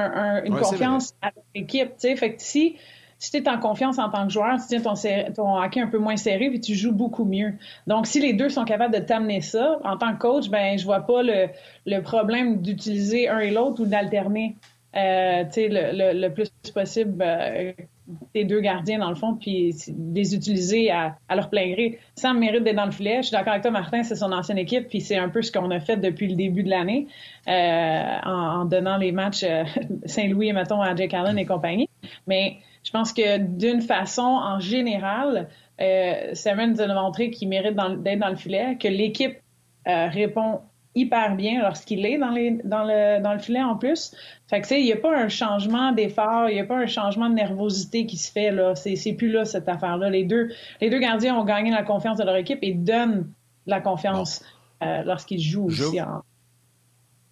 une 0.45 0.57
confiance 0.57 1.15
à 1.23 1.31
l'équipe. 1.55 1.89
Tu 1.89 2.09
sais, 2.09 2.17
fait 2.17 2.35
que 2.35 2.43
si 2.43 2.77
si 3.19 3.31
tu 3.31 3.39
es 3.39 3.49
en 3.49 3.59
confiance 3.59 3.99
en 3.99 4.11
tant 4.11 4.27
que 4.27 4.33
joueur, 4.33 4.59
tu 4.61 4.67
tiens 4.69 4.81
ton, 4.81 4.95
ton 5.35 5.57
hockey 5.57 5.81
un 5.81 5.87
peu 5.87 5.99
moins 5.99 6.17
serré, 6.17 6.51
puis 6.51 6.61
tu 6.61 6.75
joues 6.75 6.93
beaucoup 6.93 7.25
mieux. 7.25 7.55
Donc, 7.87 8.07
si 8.07 8.21
les 8.21 8.35
deux 8.35 8.51
sont 8.51 8.65
capables 8.65 8.95
de 8.95 9.01
t'amener 9.01 9.41
ça, 9.41 9.79
en 9.85 9.97
tant 9.97 10.13
que 10.15 10.19
coach, 10.19 10.51
ben 10.51 10.79
je 10.79 10.85
vois 10.85 11.01
pas 11.01 11.23
le, 11.23 11.49
le 11.87 12.01
problème 12.01 12.61
d'utiliser 12.61 13.29
un 13.29 13.39
et 13.39 13.51
l'autre 13.51 13.83
ou 13.83 13.87
d'alterner 13.87 14.57
euh, 14.97 15.45
le, 15.57 16.21
le, 16.21 16.29
plus 16.29 16.51
possible 16.73 17.23
euh, 17.27 17.73
tes 18.33 18.45
deux 18.45 18.61
gardiens, 18.61 18.99
dans 18.99 19.09
le 19.09 19.15
fond, 19.15 19.35
puis 19.35 19.75
les 20.15 20.35
utiliser 20.35 20.91
à, 20.91 21.17
leur 21.35 21.49
plein 21.49 21.71
gré. 21.71 21.99
Sam 22.17 22.39
mérite 22.39 22.63
d'être 22.63 22.77
dans 22.77 22.85
le 22.85 22.91
filet. 22.91 23.19
Je 23.19 23.29
suis 23.29 23.33
d'accord 23.33 23.53
avec 23.53 23.63
toi, 23.63 23.71
Martin, 23.71 24.03
c'est 24.03 24.17
son 24.17 24.33
ancienne 24.33 24.59
équipe, 24.59 24.89
puis 24.89 25.01
c'est 25.01 25.17
un 25.17 25.29
peu 25.29 25.43
ce 25.43 25.51
qu'on 25.51 25.71
a 25.71 25.81
fait 25.81 25.97
depuis 25.97 26.29
le 26.29 26.35
début 26.35 26.63
de 26.63 26.71
l'année, 26.71 27.07
euh, 27.49 28.17
en, 28.25 28.65
donnant 28.67 28.97
les 28.97 29.13
matchs 29.13 29.45
euh, 29.45 29.65
Saint-Louis, 30.07 30.53
mettons, 30.53 30.83
à 30.83 30.95
Jake 30.95 31.15
Allen 31.15 31.39
et 31.39 31.47
compagnie. 31.47 31.89
Mais 32.27 32.59
je 32.85 32.91
pense 32.91 33.13
que 33.13 33.39
d'une 33.39 33.81
façon, 33.81 34.23
en 34.23 34.61
général, 34.61 35.49
euh, 35.81 36.35
Samuel 36.35 36.73
nous 36.73 36.81
a 36.83 36.87
montré 36.87 37.31
qu'il 37.31 37.49
mérite 37.49 37.77
d'être 38.03 38.19
dans 38.19 38.29
le 38.29 38.37
filet, 38.37 38.77
que 38.79 38.89
l'équipe 38.89 39.39
euh, 39.89 40.09
répond 40.09 40.61
hyper 40.95 41.37
bien 41.37 41.61
lorsqu'il 41.63 42.05
est 42.07 42.19
dans, 42.19 42.31
les, 42.31 42.59
dans, 42.65 42.85
le, 42.85 43.23
dans 43.23 43.33
le 43.33 43.39
filet 43.39 43.63
en 43.63 43.77
plus. 43.77 44.15
Fait 44.49 44.61
que, 44.61 44.67
tu 44.67 44.75
sais, 44.75 44.81
il 44.81 44.85
n'y 44.85 44.93
a 44.93 44.97
pas 44.97 45.17
un 45.17 45.29
changement 45.29 45.93
d'effort, 45.93 46.49
il 46.49 46.55
n'y 46.55 46.61
a 46.61 46.65
pas 46.65 46.79
un 46.79 46.87
changement 46.87 47.29
de 47.29 47.35
nervosité 47.35 48.07
qui 48.07 48.17
se 48.17 48.31
fait, 48.31 48.51
là. 48.51 48.75
C'est, 48.75 48.97
c'est 48.97 49.15
plus 49.15 49.31
là, 49.31 49.45
cette 49.45 49.69
affaire-là. 49.69 50.11
Les 50.11 50.25
deux, 50.25 50.51
les 50.81 50.91
deux 50.91 50.99
gardiens 51.01 51.37
ont 51.37 51.45
gagné 51.45 51.71
la 51.71 51.83
confiance 51.83 52.19
de 52.19 52.25
leur 52.25 52.37
équipe 52.37 52.59
et 52.63 52.75
donnent 52.75 53.31
la 53.67 53.81
confiance 53.81 54.45
euh, 54.83 55.03
lorsqu'ils 55.05 55.41
jouent 55.41 55.67
aussi 55.67 55.99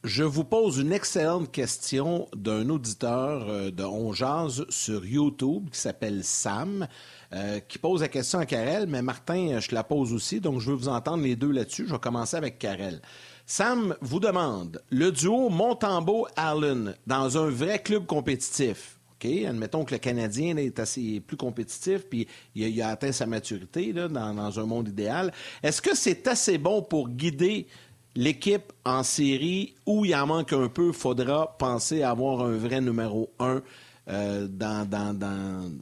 Je 0.04 0.24
vous 0.24 0.44
pose 0.44 0.78
une 0.78 0.92
excellente 0.92 1.52
question 1.52 2.26
d'un 2.34 2.68
auditeur 2.70 3.48
euh, 3.48 3.70
de 3.70 3.84
On 3.84 4.12
sur 4.12 5.06
YouTube 5.06 5.68
qui 5.70 5.78
s'appelle 5.78 6.24
Sam, 6.24 6.86
euh, 7.34 7.60
qui 7.60 7.78
pose 7.78 8.02
la 8.02 8.08
question 8.08 8.40
à 8.40 8.46
Karel, 8.46 8.86
mais 8.86 9.00
Martin, 9.00 9.58
je 9.58 9.74
la 9.74 9.84
pose 9.84 10.12
aussi, 10.12 10.40
donc 10.40 10.60
je 10.60 10.70
veux 10.70 10.76
vous 10.76 10.88
entendre 10.88 11.22
les 11.22 11.34
deux 11.34 11.50
là-dessus. 11.50 11.86
Je 11.86 11.92
vais 11.92 11.98
commencer 11.98 12.36
avec 12.36 12.58
Karel. 12.58 13.00
Sam 13.46 13.96
vous 14.00 14.20
demande 14.20 14.82
le 14.90 15.10
duo 15.10 15.48
Montembeau-Allen 15.48 16.94
dans 17.06 17.38
un 17.38 17.48
vrai 17.48 17.78
club 17.78 18.04
compétitif. 18.06 18.98
OK? 19.14 19.30
Admettons 19.46 19.84
que 19.84 19.94
le 19.94 19.98
Canadien 19.98 20.56
est 20.58 20.78
assez 20.78 21.20
plus 21.20 21.36
compétitif 21.36 22.02
puis 22.08 22.28
il 22.54 22.82
a, 22.82 22.88
atteint 22.88 23.12
sa 23.12 23.26
maturité 23.26 23.92
dans, 23.92 24.58
un 24.58 24.66
monde 24.66 24.88
idéal. 24.88 25.32
Est-ce 25.62 25.80
que 25.80 25.96
c'est 25.96 26.26
assez 26.28 26.58
bon 26.58 26.82
pour 26.82 27.08
guider 27.08 27.66
l'équipe 28.14 28.72
en 28.84 29.02
série 29.02 29.74
où 29.86 30.04
il 30.04 30.14
en 30.14 30.26
manque 30.26 30.52
un 30.52 30.68
peu? 30.68 30.92
Faudra 30.92 31.56
penser 31.56 32.02
à 32.02 32.10
avoir 32.10 32.42
un 32.42 32.56
vrai 32.56 32.80
numéro 32.80 33.32
un 33.38 33.62
euh, 34.08 34.48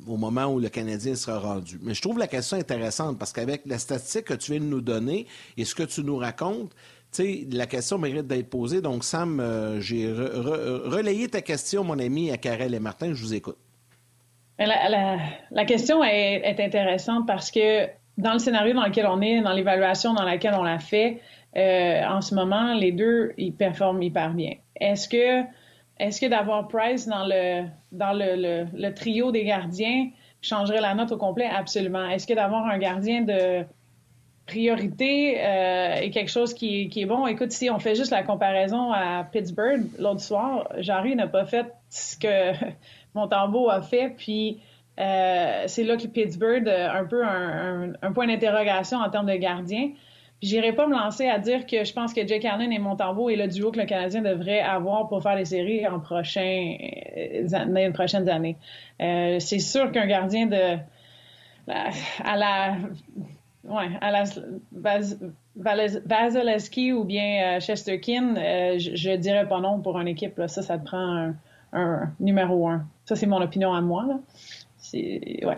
au 0.06 0.16
moment 0.16 0.46
où 0.46 0.58
le 0.58 0.68
Canadien 0.68 1.14
sera 1.14 1.38
rendu. 1.38 1.78
Mais 1.82 1.94
je 1.94 2.02
trouve 2.02 2.18
la 2.18 2.26
question 2.26 2.56
intéressante 2.56 3.18
parce 3.18 3.32
qu'avec 3.32 3.62
la 3.66 3.78
statistique 3.78 4.24
que 4.24 4.34
tu 4.34 4.52
viens 4.52 4.60
de 4.60 4.66
nous 4.66 4.80
donner 4.80 5.26
et 5.56 5.64
ce 5.64 5.74
que 5.74 5.84
tu 5.84 6.02
nous 6.02 6.16
racontes, 6.16 6.74
sais, 7.10 7.46
la 7.50 7.66
question 7.66 7.98
mérite 7.98 8.26
d'être 8.26 8.50
posée. 8.50 8.80
Donc, 8.80 9.04
Sam, 9.04 9.40
euh, 9.40 9.80
j'ai 9.80 10.12
relayé 10.12 11.28
ta 11.28 11.40
question, 11.40 11.84
mon 11.84 11.98
ami, 11.98 12.30
à 12.30 12.36
Karel 12.36 12.74
et 12.74 12.80
Martin. 12.80 13.14
Je 13.14 13.22
vous 13.22 13.34
écoute. 13.34 13.56
La, 14.58 15.64
question 15.64 16.04
est, 16.04 16.60
intéressante 16.60 17.26
parce 17.26 17.50
que 17.50 17.86
dans 18.18 18.34
le 18.34 18.38
scénario 18.38 18.74
dans 18.74 18.84
lequel 18.84 19.06
on 19.06 19.22
est, 19.22 19.40
dans 19.40 19.52
l'évaluation 19.52 20.12
dans 20.12 20.24
laquelle 20.24 20.54
on 20.54 20.62
l'a 20.62 20.78
fait, 20.78 21.20
euh, 21.56 22.04
en 22.04 22.20
ce 22.20 22.34
moment, 22.34 22.74
les 22.74 22.92
deux, 22.92 23.32
ils 23.38 23.54
performent 23.54 24.02
hyper 24.02 24.34
bien. 24.34 24.52
Est-ce 24.76 25.08
que, 25.08 25.42
est-ce 26.00 26.20
que 26.20 26.26
d'avoir 26.26 26.66
Price 26.66 27.06
dans 27.06 27.26
le, 27.26 27.66
dans 27.92 28.12
le, 28.14 28.66
le, 28.74 28.94
trio 28.94 29.30
des 29.30 29.44
gardiens 29.44 30.08
changerait 30.40 30.80
la 30.80 30.94
note 30.94 31.12
au 31.12 31.18
complet? 31.18 31.46
Absolument. 31.46 32.08
Est-ce 32.08 32.26
que 32.26 32.32
d'avoir 32.32 32.66
un 32.66 32.78
gardien 32.78 33.20
de 33.20 33.64
priorité 34.46 35.38
euh, 35.38 35.96
est 35.96 36.10
quelque 36.10 36.30
chose 36.30 36.54
qui, 36.54 36.88
qui, 36.88 37.02
est 37.02 37.06
bon? 37.06 37.26
Écoute, 37.26 37.52
si 37.52 37.68
on 37.68 37.78
fait 37.78 37.94
juste 37.94 38.10
la 38.10 38.22
comparaison 38.22 38.90
à 38.92 39.24
Pittsburgh 39.30 39.82
l'autre 39.98 40.22
soir, 40.22 40.72
Jarry 40.78 41.14
n'a 41.14 41.26
pas 41.26 41.44
fait 41.44 41.66
ce 41.90 42.16
que 42.16 42.52
Montembeau 43.14 43.68
a 43.68 43.82
fait, 43.82 44.14
puis 44.16 44.58
euh, 44.98 45.64
c'est 45.66 45.84
là 45.84 45.96
que 45.98 46.06
Pittsburgh 46.06 46.66
a 46.66 46.96
un 46.96 47.04
peu 47.04 47.22
un, 47.24 47.92
un, 48.00 48.12
point 48.12 48.26
d'interrogation 48.26 48.98
en 48.98 49.10
termes 49.10 49.26
de 49.26 49.36
gardien. 49.36 49.90
J'irai 50.42 50.72
pas 50.72 50.86
me 50.86 50.94
lancer 50.94 51.28
à 51.28 51.38
dire 51.38 51.66
que 51.66 51.84
je 51.84 51.92
pense 51.92 52.14
que 52.14 52.26
Jake 52.26 52.46
Allen 52.46 52.72
et 52.72 52.78
Montembeau 52.78 53.28
est 53.28 53.36
le 53.36 53.46
duo 53.46 53.70
que 53.70 53.78
le 53.78 53.84
Canadien 53.84 54.22
devrait 54.22 54.60
avoir 54.60 55.06
pour 55.08 55.22
faire 55.22 55.36
les 55.36 55.44
séries 55.44 55.86
en 55.86 56.00
prochain, 56.00 56.76
euh, 57.16 57.92
prochaines 57.92 58.28
années. 58.28 58.56
Euh, 59.02 59.38
c'est 59.38 59.58
sûr 59.58 59.92
qu'un 59.92 60.06
gardien 60.06 60.46
de 60.46 60.78
à 61.68 62.36
la 62.36 62.76
ouais, 63.64 63.90
à 64.00 64.10
la 64.10 64.24
Vasilevski 66.06 66.92
ou 66.94 67.04
bien 67.04 67.56
euh, 67.56 67.60
Chesterkin, 67.60 68.34
je, 68.78 68.92
je, 68.94 69.10
dirais 69.16 69.46
pas 69.46 69.60
non 69.60 69.80
pour 69.80 70.00
une 70.00 70.08
équipe. 70.08 70.38
Là. 70.38 70.48
Ça, 70.48 70.62
ça 70.62 70.78
te 70.78 70.86
prend 70.86 71.16
un, 71.16 71.34
un 71.74 72.10
numéro 72.18 72.66
un. 72.66 72.86
Ça, 73.04 73.14
c'est 73.14 73.26
mon 73.26 73.42
opinion 73.42 73.74
à 73.74 73.82
moi. 73.82 74.06
Là. 74.08 74.18
C'est 74.78 75.44
ouais. 75.44 75.56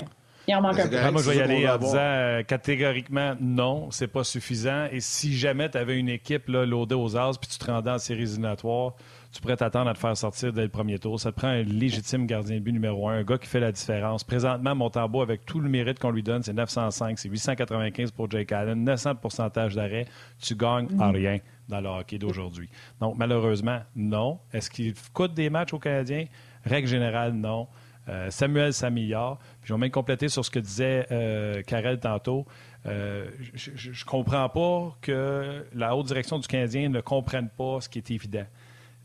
Il 0.48 0.54
en 0.54 0.60
manque 0.60 0.78
un 0.78 0.88
peu. 0.88 1.10
Moi, 1.10 1.22
je 1.22 1.30
vais 1.30 1.36
y 1.36 1.40
aller 1.40 1.68
en 1.68 1.78
disant 1.78 1.96
euh, 1.98 2.42
catégoriquement 2.42 3.34
non, 3.40 3.90
c'est 3.90 4.08
pas 4.08 4.24
suffisant. 4.24 4.86
Et 4.90 5.00
si 5.00 5.36
jamais 5.36 5.70
tu 5.70 5.78
avais 5.78 5.98
une 5.98 6.08
équipe 6.08 6.48
là, 6.48 6.66
loadée 6.66 6.94
aux 6.94 7.16
as 7.16 7.38
puis 7.38 7.48
tu 7.48 7.58
te 7.58 7.70
rendais 7.70 7.90
en 7.90 7.98
séries 7.98 8.22
éliminatoires, 8.22 8.94
tu 9.32 9.40
pourrais 9.40 9.56
t'attendre 9.56 9.88
à 9.88 9.94
te 9.94 9.98
faire 9.98 10.16
sortir 10.16 10.52
dès 10.52 10.62
le 10.62 10.68
premier 10.68 10.98
tour. 10.98 11.18
Ça 11.18 11.32
te 11.32 11.36
prend 11.36 11.48
un 11.48 11.62
légitime 11.62 12.26
gardien 12.26 12.56
de 12.56 12.60
but 12.60 12.72
numéro 12.72 13.08
un, 13.08 13.18
un 13.18 13.22
gars 13.22 13.38
qui 13.38 13.46
fait 13.46 13.60
la 13.60 13.72
différence. 13.72 14.24
Présentement, 14.24 14.74
Montembeau, 14.74 15.22
avec 15.22 15.46
tout 15.46 15.60
le 15.60 15.68
mérite 15.68 15.98
qu'on 15.98 16.10
lui 16.10 16.22
donne, 16.22 16.42
c'est 16.42 16.52
905, 16.52 17.18
c'est 17.18 17.28
895 17.28 18.10
pour 18.10 18.30
Jake 18.30 18.52
Allen, 18.52 18.84
900 18.84 19.14
de 19.14 19.18
pourcentage 19.18 19.74
d'arrêt. 19.74 20.06
Tu 20.38 20.54
gagnes 20.54 20.88
à 21.00 21.08
mm. 21.08 21.14
rien 21.14 21.38
dans 21.68 21.80
le 21.80 21.88
hockey 21.88 22.18
d'aujourd'hui. 22.18 22.68
Donc, 23.00 23.16
malheureusement, 23.16 23.80
non. 23.96 24.38
Est-ce 24.52 24.70
qu'il 24.70 24.92
coûte 25.14 25.32
des 25.32 25.48
matchs 25.48 25.72
aux 25.72 25.78
Canadiens? 25.78 26.26
Règle 26.64 26.88
générale, 26.88 27.32
non. 27.32 27.68
Euh, 28.08 28.30
Samuel 28.30 28.72
s'améliore. 28.72 29.38
Puis 29.60 29.68
je 29.68 29.74
vais 29.74 29.80
même 29.80 29.90
compléter 29.90 30.28
sur 30.28 30.44
ce 30.44 30.50
que 30.50 30.58
disait 30.58 31.06
euh, 31.12 31.62
Karel 31.62 32.00
tantôt. 32.00 32.46
Euh, 32.86 33.30
je 33.54 33.90
ne 33.90 34.04
comprends 34.04 34.48
pas 34.48 34.96
que 35.00 35.64
la 35.72 35.94
haute 35.94 36.06
direction 36.06 36.38
du 36.38 36.48
Canadien 36.48 36.88
ne 36.88 37.00
comprenne 37.00 37.48
pas 37.48 37.80
ce 37.80 37.88
qui 37.88 37.98
est 37.98 38.10
évident. 38.10 38.46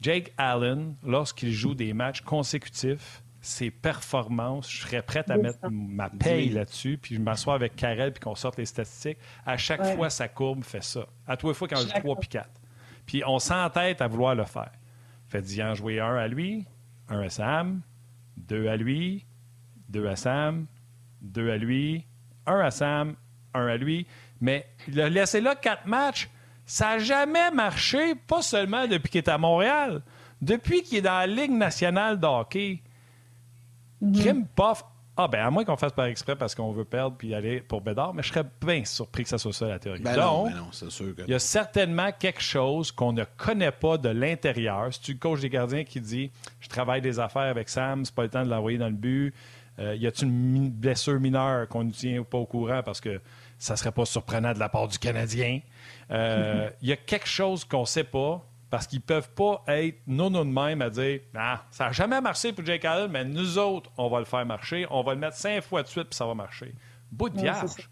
Jake 0.01 0.33
Allen, 0.37 0.95
lorsqu'il 1.03 1.51
joue 1.51 1.75
des 1.75 1.93
matchs 1.93 2.21
consécutifs, 2.21 3.23
ses 3.39 3.71
performances, 3.71 4.69
je 4.69 4.81
serais 4.81 5.01
prête 5.01 5.29
à 5.29 5.37
mettre 5.37 5.59
ma 5.71 6.09
paye 6.09 6.49
là-dessus, 6.49 6.99
puis 7.01 7.15
je 7.15 7.21
m'assois 7.21 7.53
avec 7.53 7.75
Karel, 7.75 8.11
puis 8.11 8.19
qu'on 8.19 8.35
sorte 8.35 8.57
les 8.57 8.65
statistiques. 8.65 9.17
À 9.45 9.57
chaque 9.57 9.85
fois, 9.95 10.09
sa 10.09 10.27
courbe 10.27 10.63
fait 10.63 10.83
ça. 10.83 11.07
À 11.25 11.37
tous 11.37 11.47
les 11.47 11.53
fois, 11.53 11.67
quand 11.67 11.77
je 11.77 11.87
joue 11.87 11.99
3 11.99 12.15
puis 12.17 12.29
4. 12.29 12.49
Puis 13.05 13.23
on 13.25 13.39
s'entête 13.39 14.01
à 14.01 14.07
vouloir 14.07 14.35
le 14.35 14.43
faire. 14.43 14.71
Fait-y 15.29 15.63
en 15.63 15.73
jouer 15.75 15.99
un 15.99 16.15
à 16.15 16.27
lui, 16.27 16.65
un 17.09 17.21
à 17.21 17.29
Sam, 17.29 17.81
deux 18.37 18.67
à 18.67 18.77
lui, 18.77 19.25
deux 19.89 20.07
à 20.07 20.15
Sam, 20.15 20.67
deux 21.21 21.51
à 21.51 21.57
lui, 21.57 22.05
un 22.45 22.59
à 22.59 22.71
Sam, 22.71 23.15
un 23.53 23.67
à 23.67 23.77
lui. 23.77 24.07
Mais 24.39 24.67
il 24.87 25.01
a 25.01 25.09
laissé 25.09 25.41
là 25.41 25.55
quatre 25.55 25.85
matchs. 25.85 26.29
Ça 26.65 26.91
n'a 26.91 26.99
jamais 26.99 27.51
marché, 27.51 28.15
pas 28.15 28.41
seulement 28.41 28.87
depuis 28.87 29.09
qu'il 29.09 29.19
est 29.19 29.29
à 29.29 29.37
Montréal, 29.37 30.01
depuis 30.41 30.83
qu'il 30.83 30.99
est 30.99 31.01
dans 31.01 31.19
la 31.19 31.27
Ligue 31.27 31.51
nationale 31.51 32.19
de 32.19 32.25
hockey. 32.25 32.81
Mm 34.01 34.43
ah, 35.19 35.27
ben, 35.27 35.45
à 35.45 35.49
moins 35.49 35.65
qu'on 35.65 35.77
fasse 35.77 35.93
par 35.93 36.05
exprès 36.05 36.35
parce 36.35 36.53
qu'on 36.53 36.71
veut 36.71 36.85
perdre 36.85 37.17
puis 37.17 37.33
aller 37.33 37.59
pour 37.59 37.81
Bédard, 37.81 38.13
mais 38.13 38.21
je 38.21 38.29
serais 38.29 38.45
bien 38.63 38.85
surpris 38.85 39.23
que 39.23 39.29
ça 39.29 39.39
soit 39.39 39.51
ça 39.51 39.67
la 39.67 39.79
théorie. 39.79 40.01
Ben 40.01 40.15
Donc, 40.15 40.51
non, 40.51 40.67
c'est 40.71 40.91
sûr 40.91 41.07
il 41.25 41.31
y 41.31 41.33
a 41.33 41.39
certainement 41.39 42.11
quelque 42.11 42.41
chose 42.41 42.91
qu'on 42.91 43.13
ne 43.13 43.23
connaît 43.37 43.71
pas 43.71 43.97
de 43.97 44.09
l'intérieur. 44.09 44.93
Si 44.93 45.01
tu 45.01 45.13
le 45.13 45.19
coach 45.19 45.39
des 45.39 45.49
gardiens 45.49 45.83
qui 45.83 46.01
dit 46.01 46.31
Je 46.59 46.69
travaille 46.69 47.01
des 47.01 47.19
affaires 47.19 47.41
avec 47.41 47.67
Sam, 47.67 48.05
c'est 48.05 48.13
pas 48.13 48.23
le 48.23 48.29
temps 48.29 48.43
de 48.43 48.49
l'envoyer 48.49 48.77
dans 48.77 48.89
le 48.89 48.93
but? 48.93 49.33
Euh, 49.79 49.95
y 49.95 50.07
a-t-il 50.07 50.27
une 50.27 50.69
blessure 50.69 51.19
mineure 51.19 51.67
qu'on 51.67 51.83
ne 51.83 51.91
tient 51.91 52.23
pas 52.23 52.37
au 52.37 52.45
courant 52.45 52.81
parce 52.83 52.99
que 52.99 53.21
ça 53.59 53.75
serait 53.75 53.91
pas 53.91 54.05
surprenant 54.05 54.53
de 54.53 54.59
la 54.59 54.69
part 54.69 54.87
du 54.87 54.99
Canadien? 54.99 55.61
Euh, 56.11 56.69
il 56.81 56.89
y 56.89 56.91
a 56.91 56.95
quelque 56.95 57.27
chose 57.27 57.63
qu'on 57.63 57.81
ne 57.81 57.85
sait 57.85 58.03
pas 58.03 58.43
parce 58.69 58.87
qu'ils 58.87 58.99
ne 58.99 59.03
peuvent 59.03 59.31
pas 59.31 59.63
être 59.67 59.99
non 60.07 60.29
non 60.29 60.43
de 60.43 60.51
même 60.51 60.81
à 60.81 60.89
dire 60.89 61.21
ah, 61.35 61.63
ça 61.71 61.85
n'a 61.85 61.91
jamais 61.91 62.19
marché 62.21 62.51
pour 62.53 62.65
Jake 62.65 62.83
Allen, 62.85 63.09
mais 63.09 63.23
nous 63.23 63.57
autres, 63.57 63.91
on 63.97 64.09
va 64.09 64.19
le 64.19 64.25
faire 64.25 64.45
marcher. 64.45 64.85
On 64.89 65.03
va 65.03 65.13
le 65.13 65.19
mettre 65.19 65.37
cinq 65.37 65.61
fois 65.63 65.83
de 65.83 65.87
suite, 65.87 66.09
puis 66.09 66.15
ça 66.15 66.25
va 66.25 66.33
marcher. 66.33 66.73
Bout 67.11 67.29
de 67.29 67.39
vierge. 67.39 67.89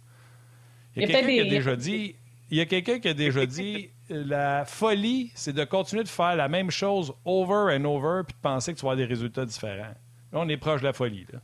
il 0.95 1.03
y 1.03 1.05
a 1.05 1.07
quelqu'un 1.07 1.27
qui 1.27 1.39
a 1.39 1.45
déjà 1.45 1.75
dit 1.75 2.15
il 2.51 2.57
y 2.57 2.61
a 2.61 2.65
quelqu'un 2.65 2.99
qui 2.99 3.07
a 3.07 3.13
déjà 3.13 3.45
dit 3.45 3.89
la 4.09 4.65
folie, 4.65 5.31
c'est 5.35 5.53
de 5.53 5.63
continuer 5.63 6.03
de 6.03 6.09
faire 6.09 6.35
la 6.35 6.47
même 6.47 6.71
chose 6.71 7.13
over 7.25 7.75
and 7.75 7.85
over 7.85 8.21
puis 8.27 8.35
de 8.35 8.41
penser 8.41 8.73
que 8.73 8.79
tu 8.79 8.85
vas 8.85 8.91
avoir 8.91 9.07
des 9.07 9.11
résultats 9.11 9.45
différents. 9.45 9.93
Là, 10.31 10.39
on 10.39 10.47
est 10.49 10.57
proche 10.57 10.81
de 10.81 10.87
la 10.87 10.93
folie. 10.93 11.25
Là. 11.31 11.39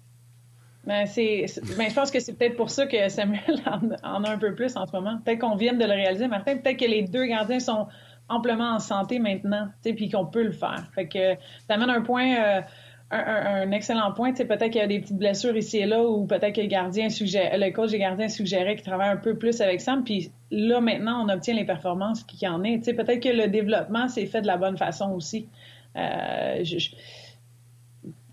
Ben, 0.84 1.06
c'est, 1.06 1.46
ben, 1.78 1.89
je 1.89 1.94
pense 1.94 2.10
que 2.10 2.20
c'est 2.20 2.34
peut-être 2.34 2.56
pour 2.56 2.72
ça 2.72 2.88
que 2.88 3.08
Samuel 3.10 3.62
en, 4.04 4.24
a 4.24 4.30
un 4.30 4.38
peu 4.38 4.56
plus 4.56 4.76
en 4.76 4.88
ce 4.88 4.91
moment. 4.91 5.20
Peut-être 5.24 5.39
qu'on 5.39 5.56
vient 5.56 5.74
de 5.74 5.84
le 5.84 5.91
réaliser, 5.91 6.28
Martin. 6.28 6.58
Peut-être 6.58 6.78
que 6.78 6.86
les 6.86 7.04
deux 7.04 7.26
gardiens 7.26 7.60
sont 7.60 7.88
amplement 8.32 8.76
en 8.76 8.80
santé 8.80 9.20
maintenant, 9.20 9.67
puis 9.84 10.10
qu'on 10.10 10.26
peut 10.26 10.44
le 10.44 10.52
faire. 10.52 10.88
Fait 10.96 11.08
que 11.08 11.36
ça 11.67 11.76
amène 11.76 11.89
un 11.89 12.02
point, 12.02 12.36
euh, 12.36 12.62
un, 13.12 13.72
excellent 13.72 14.12
point. 14.13 14.34
Peut-être 14.34 14.70
qu'il 14.70 14.82
y 14.82 14.84
a 14.84 14.88
des 14.88 15.00
petites 15.00 15.17
blessures 15.17 15.56
ici 15.56 15.80
et 15.80 15.86
là, 15.86 16.04
ou 16.04 16.26
peut-être 16.26 16.54
que 16.54 16.62
le 16.62 16.67
gardien 16.67 17.10
suggère, 17.10 17.58
le 17.58 17.72
coach 17.72 17.91
des 17.91 18.00
gardiens 18.00 18.30
suggérait 18.30 18.76
qu'il 18.76 18.86
travaille 18.86 19.10
un 19.10 19.17
peu 19.17 19.38
plus 19.38 19.62
avec 19.62 19.82
Sam. 19.82 20.04
Puis 20.04 20.32
là, 20.50 20.80
maintenant, 20.82 21.26
on 21.26 21.30
obtient 21.30 21.54
les 21.54 21.65
performances 21.65 22.24
qui 22.24 22.48
en 22.48 22.63
est. 22.63 22.80
Peut-être 22.94 23.20
que 23.20 23.30
le 23.30 23.48
développement 23.48 24.08
s'est 24.08 24.26
fait 24.26 24.41
de 24.41 24.48
la 24.48 24.58
bonne 24.58 24.78
façon 24.78 25.12
aussi. 25.12 25.48
Euh, 25.98 26.63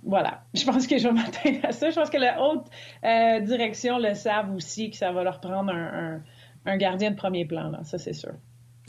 voilà. 0.08 0.42
Je 0.54 0.64
pense 0.64 0.86
que 0.86 0.98
je 0.98 1.08
vais 1.08 1.14
m'atteindre 1.14 1.58
à 1.64 1.72
ça. 1.72 1.90
Je 1.90 1.94
pense 1.94 2.10
que 2.10 2.18
la 2.18 2.42
haute 2.42 2.66
euh, 3.04 3.40
direction 3.40 3.98
le 3.98 4.14
savent 4.14 4.54
aussi, 4.54 4.90
que 4.90 4.96
ça 4.96 5.12
va 5.12 5.22
leur 5.22 5.40
prendre 5.40 5.72
un, 5.72 6.20
gardien 6.76 7.10
de 7.10 7.16
premier 7.16 7.44
plan. 7.44 7.72
Ça, 7.84 7.98
c'est 7.98 8.12
sûr. 8.12 8.32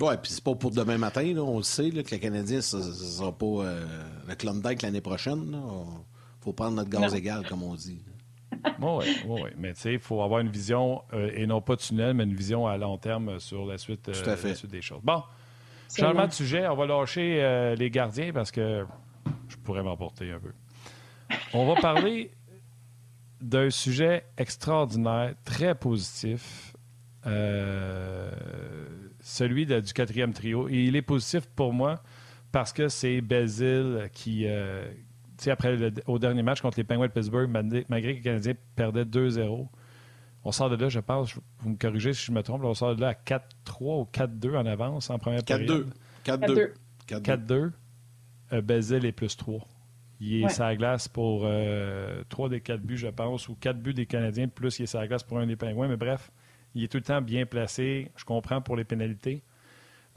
Oui, 0.02 0.16
puis 0.22 0.32
c'est 0.32 0.44
pas 0.44 0.56
pour 0.56 0.72
demain 0.72 0.98
matin, 0.98 1.24
là, 1.34 1.42
on 1.42 1.58
le 1.58 1.64
sait, 1.64 1.90
là, 1.90 2.04
que 2.04 2.12
les 2.12 2.20
Canadiens, 2.20 2.62
ce 2.62 2.78
ne 2.78 2.82
sera 2.82 3.32
pas 3.32 3.46
euh, 3.46 3.86
le 4.28 4.36
Klondike 4.36 4.82
l'année 4.82 5.02
prochaine. 5.02 5.52
Il 5.52 6.44
faut 6.44 6.54
prendre 6.54 6.76
notre 6.78 6.90
gaz 6.90 7.14
égal, 7.16 7.48
comme 7.48 7.64
on 7.64 7.76
dit. 7.76 8.02
Oui, 8.82 9.06
oui, 9.28 9.42
oui. 9.44 9.50
Mais 9.58 9.74
tu 9.74 9.82
sais, 9.82 9.94
il 9.94 10.00
faut 10.00 10.22
avoir 10.22 10.40
une 10.40 10.50
vision, 10.50 11.02
euh, 11.14 11.32
et 11.34 11.48
non 11.48 11.62
pas 11.62 11.76
tunnel, 11.76 12.14
mais 12.14 12.24
une 12.24 12.36
vision 12.36 12.68
à 12.68 12.78
long 12.78 12.98
terme 12.98 13.40
sur 13.40 13.66
la 13.66 13.78
suite, 13.78 14.10
euh, 14.10 14.36
la 14.44 14.56
suite 14.56 14.72
des 14.72 14.82
choses. 14.82 15.02
Bon, 15.04 15.22
changement 15.96 16.28
de 16.28 16.34
sujet, 16.34 16.68
on 16.68 16.76
va 16.76 16.86
lâcher 16.86 17.76
les 17.78 17.90
gardiens 17.90 18.32
parce 18.34 18.52
que 18.52 18.86
je 19.48 19.58
pourrais 19.58 19.84
m'emporter 19.84 20.32
un 20.32 20.40
peu. 20.40 20.54
On 21.54 21.66
va 21.74 21.80
parler 21.80 22.32
d'un 23.42 23.70
sujet 23.70 24.26
extraordinaire, 24.38 25.34
très 25.46 25.76
positif. 25.76 26.74
Euh, 27.26 28.32
celui 29.30 29.66
du 29.66 29.94
quatrième 29.94 30.34
trio. 30.34 30.68
Et 30.70 30.86
il 30.86 30.96
est 30.96 31.02
positif 31.02 31.46
pour 31.56 31.72
moi 31.72 32.02
parce 32.52 32.74
que 32.74 32.88
c'est 32.88 33.22
Belzil 33.22 34.10
qui, 34.12 34.46
euh, 34.48 34.92
tu 35.38 35.46
sais, 35.46 35.52
après 35.52 35.78
au 36.08 36.18
dernier 36.18 36.42
match 36.42 36.62
contre 36.62 36.80
les 36.80 36.84
Penguins 36.84 37.08
de 37.08 37.12
Pittsburgh, 37.12 37.50
malgré 37.50 38.14
que 38.14 38.18
les 38.18 38.22
Canadiens 38.22 38.54
perdaient 38.76 39.06
2-0, 39.06 39.68
on 40.44 40.52
sort 40.52 40.70
de 40.70 40.76
là, 40.76 40.90
je 40.90 41.00
pense, 41.00 41.36
vous 41.60 41.70
me 41.70 41.76
corrigez 41.76 42.14
si 42.14 42.26
je 42.26 42.32
me 42.32 42.42
trompe, 42.42 42.64
on 42.64 42.74
sort 42.74 42.96
de 42.96 43.02
là 43.02 43.10
à 43.10 43.14
4-3 43.14 44.02
ou 44.02 44.08
4-2 44.12 44.56
en 44.56 44.66
avance 44.66 45.10
en 45.10 45.20
première 45.20 45.44
période. 45.44 45.94
4-2. 46.26 46.74
4-2. 47.08 47.72
Euh, 48.52 48.62
Belzil 48.62 49.06
est 49.06 49.12
plus 49.12 49.38
3. 49.38 49.60
Il 50.22 50.44
est 50.44 50.50
sa 50.50 50.76
glace 50.76 51.08
pour 51.08 51.44
euh, 51.46 52.24
3 52.30 52.50
des 52.50 52.62
4 52.62 52.82
buts, 52.82 52.98
je 52.98 53.08
pense, 53.08 53.48
ou 53.48 53.56
4 53.56 53.78
buts 53.78 53.94
des 53.94 54.06
Canadiens, 54.06 54.48
plus 54.48 54.80
il 54.80 54.84
est 54.84 54.88
sa 54.88 55.08
glace 55.08 55.24
pour 55.24 55.40
un 55.40 55.46
des 55.46 55.56
Pingouins. 55.56 55.88
Mais 55.88 55.98
bref, 55.98 56.32
il 56.76 56.84
est 56.84 56.88
tout 56.88 56.98
le 56.98 57.04
temps 57.04 57.22
bien 57.22 57.46
placé. 57.46 58.12
Je 58.16 58.26
comprends 58.26 58.62
pour 58.62 58.76
les 58.76 58.84
pénalités. 58.84 59.44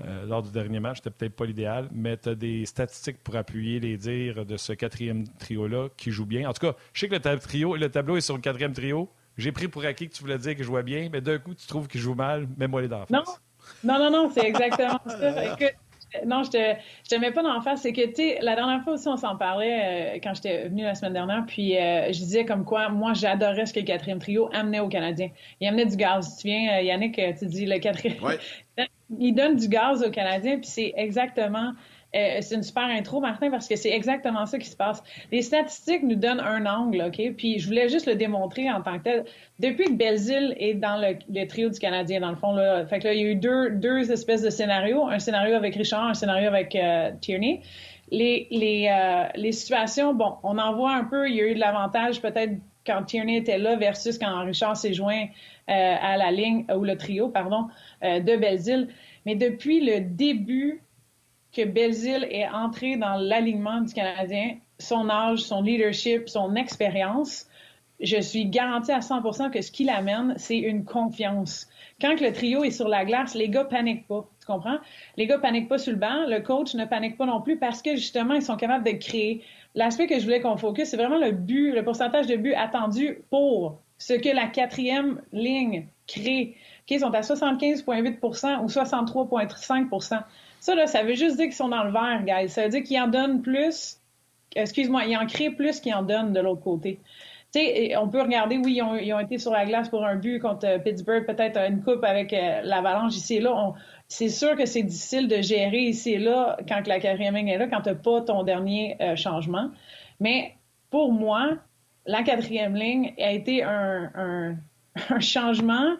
Euh, 0.04 0.26
lors 0.26 0.42
du 0.42 0.50
dernier 0.50 0.80
match, 0.80 0.98
c'était 0.98 1.10
peut-être 1.10 1.36
pas 1.36 1.44
l'idéal, 1.44 1.88
mais 1.92 2.16
tu 2.16 2.30
as 2.30 2.34
des 2.34 2.66
statistiques 2.66 3.22
pour 3.22 3.36
appuyer 3.36 3.78
les 3.78 3.96
dires 3.96 4.44
de 4.44 4.56
ce 4.56 4.72
quatrième 4.72 5.28
trio-là 5.38 5.88
qui 5.96 6.10
joue 6.10 6.26
bien. 6.26 6.48
En 6.48 6.52
tout 6.52 6.66
cas, 6.66 6.76
je 6.92 7.00
sais 7.00 7.08
que 7.08 7.14
le, 7.14 7.38
trio, 7.38 7.76
le 7.76 7.88
tableau 7.88 8.16
est 8.16 8.22
sur 8.22 8.34
le 8.34 8.40
quatrième 8.40 8.72
trio. 8.72 9.08
J'ai 9.36 9.52
pris 9.52 9.68
pour 9.68 9.84
acquis 9.84 10.08
que 10.08 10.14
tu 10.14 10.22
voulais 10.22 10.38
dire 10.38 10.56
qu'il 10.56 10.64
jouait 10.64 10.82
bien, 10.82 11.08
mais 11.12 11.20
d'un 11.20 11.38
coup, 11.38 11.54
tu 11.54 11.66
trouves 11.66 11.88
qu'il 11.88 12.00
joue 12.00 12.14
mal. 12.14 12.48
Mets-moi 12.56 12.82
les 12.82 12.88
dents. 12.88 13.04
Non, 13.10 13.22
non, 13.84 13.98
non, 13.98 14.10
non 14.10 14.30
c'est 14.34 14.46
exactement 14.46 15.00
ça. 15.06 15.44
Écoute, 15.52 15.76
non, 16.26 16.42
je 16.42 16.50
te, 16.50 16.58
je 17.04 17.08
te 17.08 17.20
mets 17.20 17.32
pas 17.32 17.42
dans 17.42 17.54
la 17.54 17.60
face. 17.60 17.82
C'est 17.82 17.92
que, 17.92 18.06
tu 18.06 18.14
sais, 18.16 18.38
la 18.42 18.54
dernière 18.54 18.82
fois 18.82 18.94
aussi, 18.94 19.08
on 19.08 19.16
s'en 19.16 19.36
parlait 19.36 20.16
euh, 20.16 20.18
quand 20.22 20.34
j'étais 20.34 20.68
venue 20.68 20.84
la 20.84 20.94
semaine 20.94 21.14
dernière. 21.14 21.44
Puis, 21.46 21.76
euh, 21.76 22.06
je 22.06 22.18
disais 22.18 22.44
comme 22.44 22.64
quoi, 22.64 22.88
moi, 22.88 23.12
j'adorais 23.14 23.66
ce 23.66 23.72
que 23.72 23.80
le 23.80 23.86
quatrième 23.86 24.18
trio 24.18 24.48
amenait 24.52 24.80
aux 24.80 24.88
Canadiens. 24.88 25.30
Il 25.60 25.68
amenait 25.68 25.86
du 25.86 25.96
gaz. 25.96 26.36
Tu 26.38 26.48
viens, 26.48 26.78
euh, 26.78 26.82
Yannick, 26.82 27.20
tu 27.38 27.46
dis 27.46 27.66
le 27.66 27.78
quatrième. 27.78 28.18
il 29.18 29.34
donne 29.34 29.56
du 29.56 29.68
gaz 29.68 30.02
aux 30.02 30.10
Canadiens. 30.10 30.56
Puis, 30.58 30.68
c'est 30.68 30.92
exactement 30.96 31.72
euh, 32.14 32.38
c'est 32.40 32.54
une 32.54 32.62
super 32.62 32.84
intro, 32.84 33.20
Martin, 33.20 33.50
parce 33.50 33.66
que 33.66 33.76
c'est 33.76 33.90
exactement 33.90 34.44
ça 34.44 34.58
qui 34.58 34.68
se 34.68 34.76
passe. 34.76 35.02
Les 35.30 35.40
statistiques 35.40 36.02
nous 36.02 36.14
donnent 36.14 36.40
un 36.40 36.66
angle, 36.66 37.02
OK? 37.06 37.34
Puis 37.36 37.58
je 37.58 37.66
voulais 37.66 37.88
juste 37.88 38.06
le 38.06 38.16
démontrer 38.16 38.70
en 38.70 38.82
tant 38.82 38.98
que 38.98 39.04
tel. 39.04 39.24
Depuis 39.58 39.84
que 39.84 39.92
Belzile 39.92 40.54
est 40.58 40.74
dans 40.74 40.98
le, 41.00 41.46
trio 41.46 41.70
du 41.70 41.78
Canadien, 41.78 42.20
dans 42.20 42.30
le 42.30 42.36
fond, 42.36 42.52
là, 42.52 42.84
fait 42.86 42.98
que 42.98 43.04
là, 43.04 43.14
il 43.14 43.20
y 43.20 43.24
a 43.24 43.30
eu 43.30 43.34
deux, 43.34 43.70
deux 43.70 44.12
espèces 44.12 44.42
de 44.42 44.50
scénarios. 44.50 45.06
Un 45.06 45.18
scénario 45.18 45.54
avec 45.54 45.74
Richard, 45.74 46.06
un 46.06 46.14
scénario 46.14 46.48
avec 46.48 46.74
euh, 46.74 47.12
Tierney. 47.20 47.62
Les, 48.10 48.46
les, 48.50 48.90
euh, 48.90 49.28
les 49.36 49.52
situations, 49.52 50.12
bon, 50.12 50.34
on 50.42 50.58
en 50.58 50.74
voit 50.74 50.92
un 50.92 51.04
peu, 51.04 51.30
il 51.30 51.36
y 51.36 51.40
a 51.40 51.46
eu 51.46 51.54
de 51.54 51.60
l'avantage 51.60 52.20
peut-être 52.20 52.52
quand 52.84 53.04
Tierney 53.04 53.38
était 53.38 53.56
là 53.56 53.76
versus 53.76 54.18
quand 54.18 54.44
Richard 54.44 54.76
s'est 54.76 54.92
joint 54.92 55.26
à 55.68 56.16
la 56.16 56.32
ligne, 56.32 56.66
ou 56.76 56.82
le 56.82 56.96
trio, 56.96 57.28
pardon, 57.28 57.68
de 58.02 58.36
Belzile. 58.36 58.88
Mais 59.24 59.36
depuis 59.36 59.80
le 59.80 60.00
début 60.00 60.82
que 61.52 61.64
Belzile 61.64 62.26
est 62.30 62.48
entré 62.48 62.96
dans 62.96 63.16
l'alignement 63.16 63.80
du 63.80 63.92
Canadien, 63.92 64.56
son 64.78 65.08
âge, 65.10 65.40
son 65.40 65.62
leadership, 65.62 66.28
son 66.28 66.54
expérience, 66.56 67.46
je 68.02 68.20
suis 68.20 68.46
garantie 68.46 68.90
à 68.90 68.98
100% 68.98 69.50
que 69.50 69.62
ce 69.62 69.70
qu'il 69.70 69.88
amène, 69.88 70.34
c'est 70.36 70.58
une 70.58 70.84
confiance. 70.84 71.68
Quand 72.00 72.20
le 72.20 72.32
trio 72.32 72.64
est 72.64 72.72
sur 72.72 72.88
la 72.88 73.04
glace, 73.04 73.34
les 73.34 73.48
gars 73.48 73.64
paniquent 73.64 74.08
pas. 74.08 74.28
Tu 74.40 74.46
comprends? 74.46 74.78
Les 75.16 75.26
gars 75.28 75.38
paniquent 75.38 75.68
pas 75.68 75.78
sur 75.78 75.92
le 75.92 75.98
banc. 75.98 76.26
Le 76.26 76.40
coach 76.40 76.74
ne 76.74 76.84
panique 76.84 77.16
pas 77.16 77.26
non 77.26 77.40
plus 77.40 77.58
parce 77.58 77.80
que 77.80 77.94
justement, 77.94 78.34
ils 78.34 78.42
sont 78.42 78.56
capables 78.56 78.84
de 78.84 78.98
créer. 78.98 79.44
L'aspect 79.76 80.08
que 80.08 80.18
je 80.18 80.24
voulais 80.24 80.40
qu'on 80.40 80.56
focus, 80.56 80.88
c'est 80.88 80.96
vraiment 80.96 81.18
le 81.18 81.30
but, 81.30 81.72
le 81.72 81.84
pourcentage 81.84 82.26
de 82.26 82.34
buts 82.36 82.54
attendu 82.54 83.18
pour 83.30 83.78
ce 83.98 84.14
que 84.14 84.34
la 84.34 84.48
quatrième 84.48 85.22
ligne 85.32 85.86
crée. 86.08 86.56
ils 86.90 87.00
sont 87.00 87.14
à 87.14 87.20
75,8 87.20 88.18
ou 88.62 88.66
63,5 88.66 89.88
ça, 90.62 90.76
là, 90.76 90.86
ça 90.86 91.02
veut 91.02 91.14
juste 91.14 91.38
dire 91.38 91.46
qu'ils 91.46 91.54
sont 91.54 91.70
dans 91.70 91.82
le 91.82 91.90
vert, 91.90 92.22
guys. 92.24 92.48
Ça 92.48 92.62
veut 92.62 92.68
dire 92.68 92.84
qu'ils 92.84 93.00
en 93.00 93.08
donnent 93.08 93.42
plus. 93.42 93.98
Excuse-moi, 94.54 95.06
ils 95.06 95.16
en 95.16 95.26
créent 95.26 95.50
plus 95.50 95.80
qu'ils 95.80 95.92
en 95.92 96.04
donnent 96.04 96.32
de 96.32 96.38
l'autre 96.38 96.62
côté. 96.62 97.00
Tu 97.52 97.58
sais, 97.58 97.96
on 97.96 98.08
peut 98.08 98.22
regarder, 98.22 98.58
oui, 98.58 98.74
ils 98.74 99.12
ont, 99.12 99.18
été 99.18 99.38
sur 99.38 99.50
la 99.50 99.66
glace 99.66 99.88
pour 99.88 100.04
un 100.04 100.14
but 100.14 100.38
contre 100.38 100.64
euh, 100.68 100.78
Pittsburgh, 100.78 101.26
peut-être 101.26 101.58
une 101.58 101.82
coupe 101.82 102.04
avec 102.04 102.32
euh, 102.32 102.60
l'Avalanche 102.62 103.16
ici 103.16 103.36
et 103.36 103.40
là. 103.40 103.74
C'est 104.06 104.28
sûr 104.28 104.54
que 104.54 104.64
c'est 104.64 104.84
difficile 104.84 105.26
de 105.26 105.42
gérer 105.42 105.80
ici 105.80 106.12
et 106.12 106.18
là 106.18 106.56
quand 106.68 106.86
la 106.86 107.00
quatrième 107.00 107.34
ligne 107.34 107.48
est 107.48 107.58
là, 107.58 107.66
quand 107.66 107.80
tu 107.80 107.88
n'as 107.88 107.96
pas 107.96 108.20
ton 108.20 108.44
dernier 108.44 108.96
euh, 109.00 109.16
changement. 109.16 109.68
Mais 110.20 110.54
pour 110.90 111.12
moi, 111.12 111.58
la 112.06 112.22
quatrième 112.22 112.76
ligne 112.76 113.14
a 113.18 113.32
été 113.32 113.64
un 113.64 114.54
changement 115.18 115.96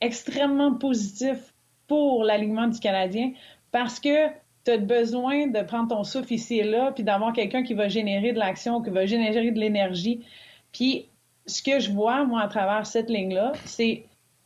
extrêmement 0.00 0.74
positif 0.74 1.52
pour 1.88 2.24
l'alignement 2.24 2.68
du 2.68 2.78
Canadien 2.78 3.32
parce 3.76 4.00
que 4.00 4.28
tu 4.64 4.70
as 4.70 4.78
besoin 4.78 5.48
de 5.48 5.60
prendre 5.60 5.88
ton 5.88 6.02
souffle 6.02 6.32
ici 6.32 6.60
et 6.60 6.64
là, 6.64 6.92
puis 6.92 7.04
d'avoir 7.04 7.34
quelqu'un 7.34 7.62
qui 7.62 7.74
va 7.74 7.88
générer 7.88 8.32
de 8.32 8.38
l'action, 8.38 8.80
qui 8.80 8.88
va 8.88 9.04
générer 9.04 9.50
de 9.50 9.60
l'énergie. 9.60 10.24
Puis 10.72 11.04
ce 11.44 11.62
que 11.62 11.78
je 11.78 11.90
vois, 11.90 12.24
moi, 12.24 12.40
à 12.40 12.48
travers 12.48 12.86
cette 12.86 13.10
ligne-là, 13.10 13.52
c'est 13.66 14.04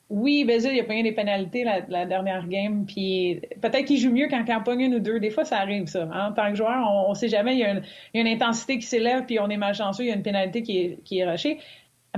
oui, 0.08 0.42
Bézil, 0.42 0.72
il 0.72 0.80
a 0.80 0.82
pogné 0.82 1.04
des 1.04 1.12
pénalités 1.12 1.62
la, 1.62 2.06
dernière 2.06 2.48
game, 2.48 2.84
puis 2.86 3.40
peut-être 3.62 3.84
qu'il 3.84 3.98
joue 3.98 4.10
mieux 4.10 4.26
quand 4.28 4.42
il 4.44 4.52
en 4.52 4.64
pogne 4.64 4.80
une 4.80 4.96
ou 4.96 4.98
deux. 4.98 5.20
Des 5.20 5.30
fois, 5.30 5.44
ça 5.44 5.58
arrive, 5.58 5.86
ça. 5.86 6.08
Hein. 6.12 6.30
En 6.30 6.32
tant 6.32 6.50
que 6.50 6.56
joueur, 6.56 6.84
on 7.06 7.10
ne 7.10 7.14
sait 7.14 7.28
jamais, 7.28 7.54
il 7.54 7.60
y, 7.60 7.64
a 7.64 7.80
une, 8.14 8.26
intensité 8.26 8.78
qui 8.78 8.86
s'élève, 8.86 9.26
puis 9.26 9.38
on 9.38 9.48
est 9.48 9.56
malchanceux, 9.56 10.02
il 10.02 10.08
y 10.08 10.10
a 10.10 10.16
une 10.16 10.24
pénalité 10.24 10.62
qui 10.62 10.78
est, 10.78 10.98
qui 11.04 11.20
est 11.20 11.30
rushée. 11.30 11.60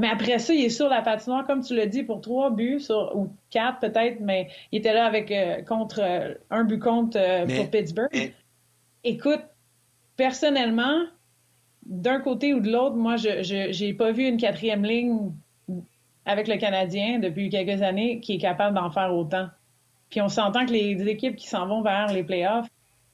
Mais 0.00 0.08
après 0.08 0.38
ça, 0.38 0.54
il 0.54 0.64
est 0.64 0.70
sur 0.70 0.88
la 0.88 1.02
patinoire, 1.02 1.46
comme 1.46 1.62
tu 1.62 1.74
l'as 1.74 1.86
dit, 1.86 2.02
pour 2.02 2.20
trois 2.20 2.50
buts, 2.50 2.80
sur, 2.80 3.14
ou 3.14 3.28
quatre 3.50 3.80
peut-être, 3.80 4.20
mais 4.20 4.48
il 4.70 4.78
était 4.78 4.94
là 4.94 5.04
avec 5.04 5.30
euh, 5.30 5.62
contre 5.62 6.00
euh, 6.02 6.34
un 6.50 6.64
but 6.64 6.78
contre 6.78 7.18
euh, 7.18 7.46
pour 7.46 7.70
Pittsburgh. 7.70 8.32
Écoute, 9.04 9.42
personnellement, 10.16 11.04
d'un 11.84 12.20
côté 12.20 12.54
ou 12.54 12.60
de 12.60 12.70
l'autre, 12.70 12.96
moi, 12.96 13.16
je 13.16 13.82
n'ai 13.84 13.92
pas 13.92 14.12
vu 14.12 14.26
une 14.26 14.38
quatrième 14.38 14.84
ligne 14.84 15.32
avec 16.24 16.48
le 16.48 16.56
Canadien 16.56 17.18
depuis 17.18 17.50
quelques 17.50 17.82
années 17.82 18.20
qui 18.20 18.34
est 18.34 18.38
capable 18.38 18.76
d'en 18.76 18.90
faire 18.90 19.14
autant. 19.14 19.48
Puis 20.08 20.20
on 20.20 20.28
s'entend 20.28 20.64
que 20.66 20.72
les 20.72 21.08
équipes 21.08 21.36
qui 21.36 21.48
s'en 21.48 21.66
vont 21.66 21.82
vers 21.82 22.12
les 22.12 22.22
playoffs, 22.22 22.68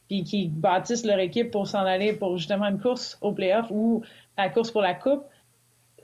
puis 0.08 0.24
qui 0.24 0.48
bâtissent 0.48 1.04
leur 1.04 1.18
équipe 1.18 1.50
pour 1.50 1.66
s'en 1.66 1.84
aller 1.84 2.12
pour 2.12 2.36
justement 2.36 2.66
une 2.66 2.80
course 2.80 3.18
aux 3.20 3.32
playoffs 3.32 3.70
ou 3.70 4.02
la 4.36 4.48
course 4.48 4.70
pour 4.70 4.82
la 4.82 4.94
coupe, 4.94 5.24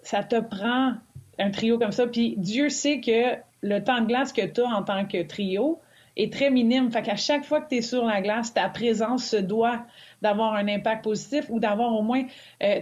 ça 0.04 0.22
te 0.22 0.40
prend 0.40 0.92
un 1.38 1.50
trio 1.50 1.78
comme 1.78 1.92
ça. 1.92 2.06
Puis 2.06 2.34
Dieu 2.36 2.68
sait 2.68 3.00
que 3.00 3.36
le 3.62 3.82
temps 3.82 4.00
de 4.00 4.06
glace 4.06 4.32
que 4.32 4.46
tu 4.46 4.60
as 4.60 4.66
en 4.66 4.82
tant 4.82 5.04
que 5.06 5.22
trio 5.22 5.80
est 6.16 6.32
très 6.32 6.50
minime. 6.50 6.90
Fait 6.92 7.02
qu'à 7.02 7.16
chaque 7.16 7.44
fois 7.44 7.60
que 7.60 7.70
tu 7.70 7.76
es 7.76 7.82
sur 7.82 8.04
la 8.04 8.20
glace, 8.20 8.54
ta 8.54 8.68
présence 8.68 9.24
se 9.24 9.36
doit 9.36 9.84
d'avoir 10.22 10.54
un 10.54 10.68
impact 10.68 11.02
positif 11.02 11.46
ou 11.50 11.58
d'avoir 11.58 11.92
au 11.92 12.02
moins 12.02 12.22
euh, 12.62 12.80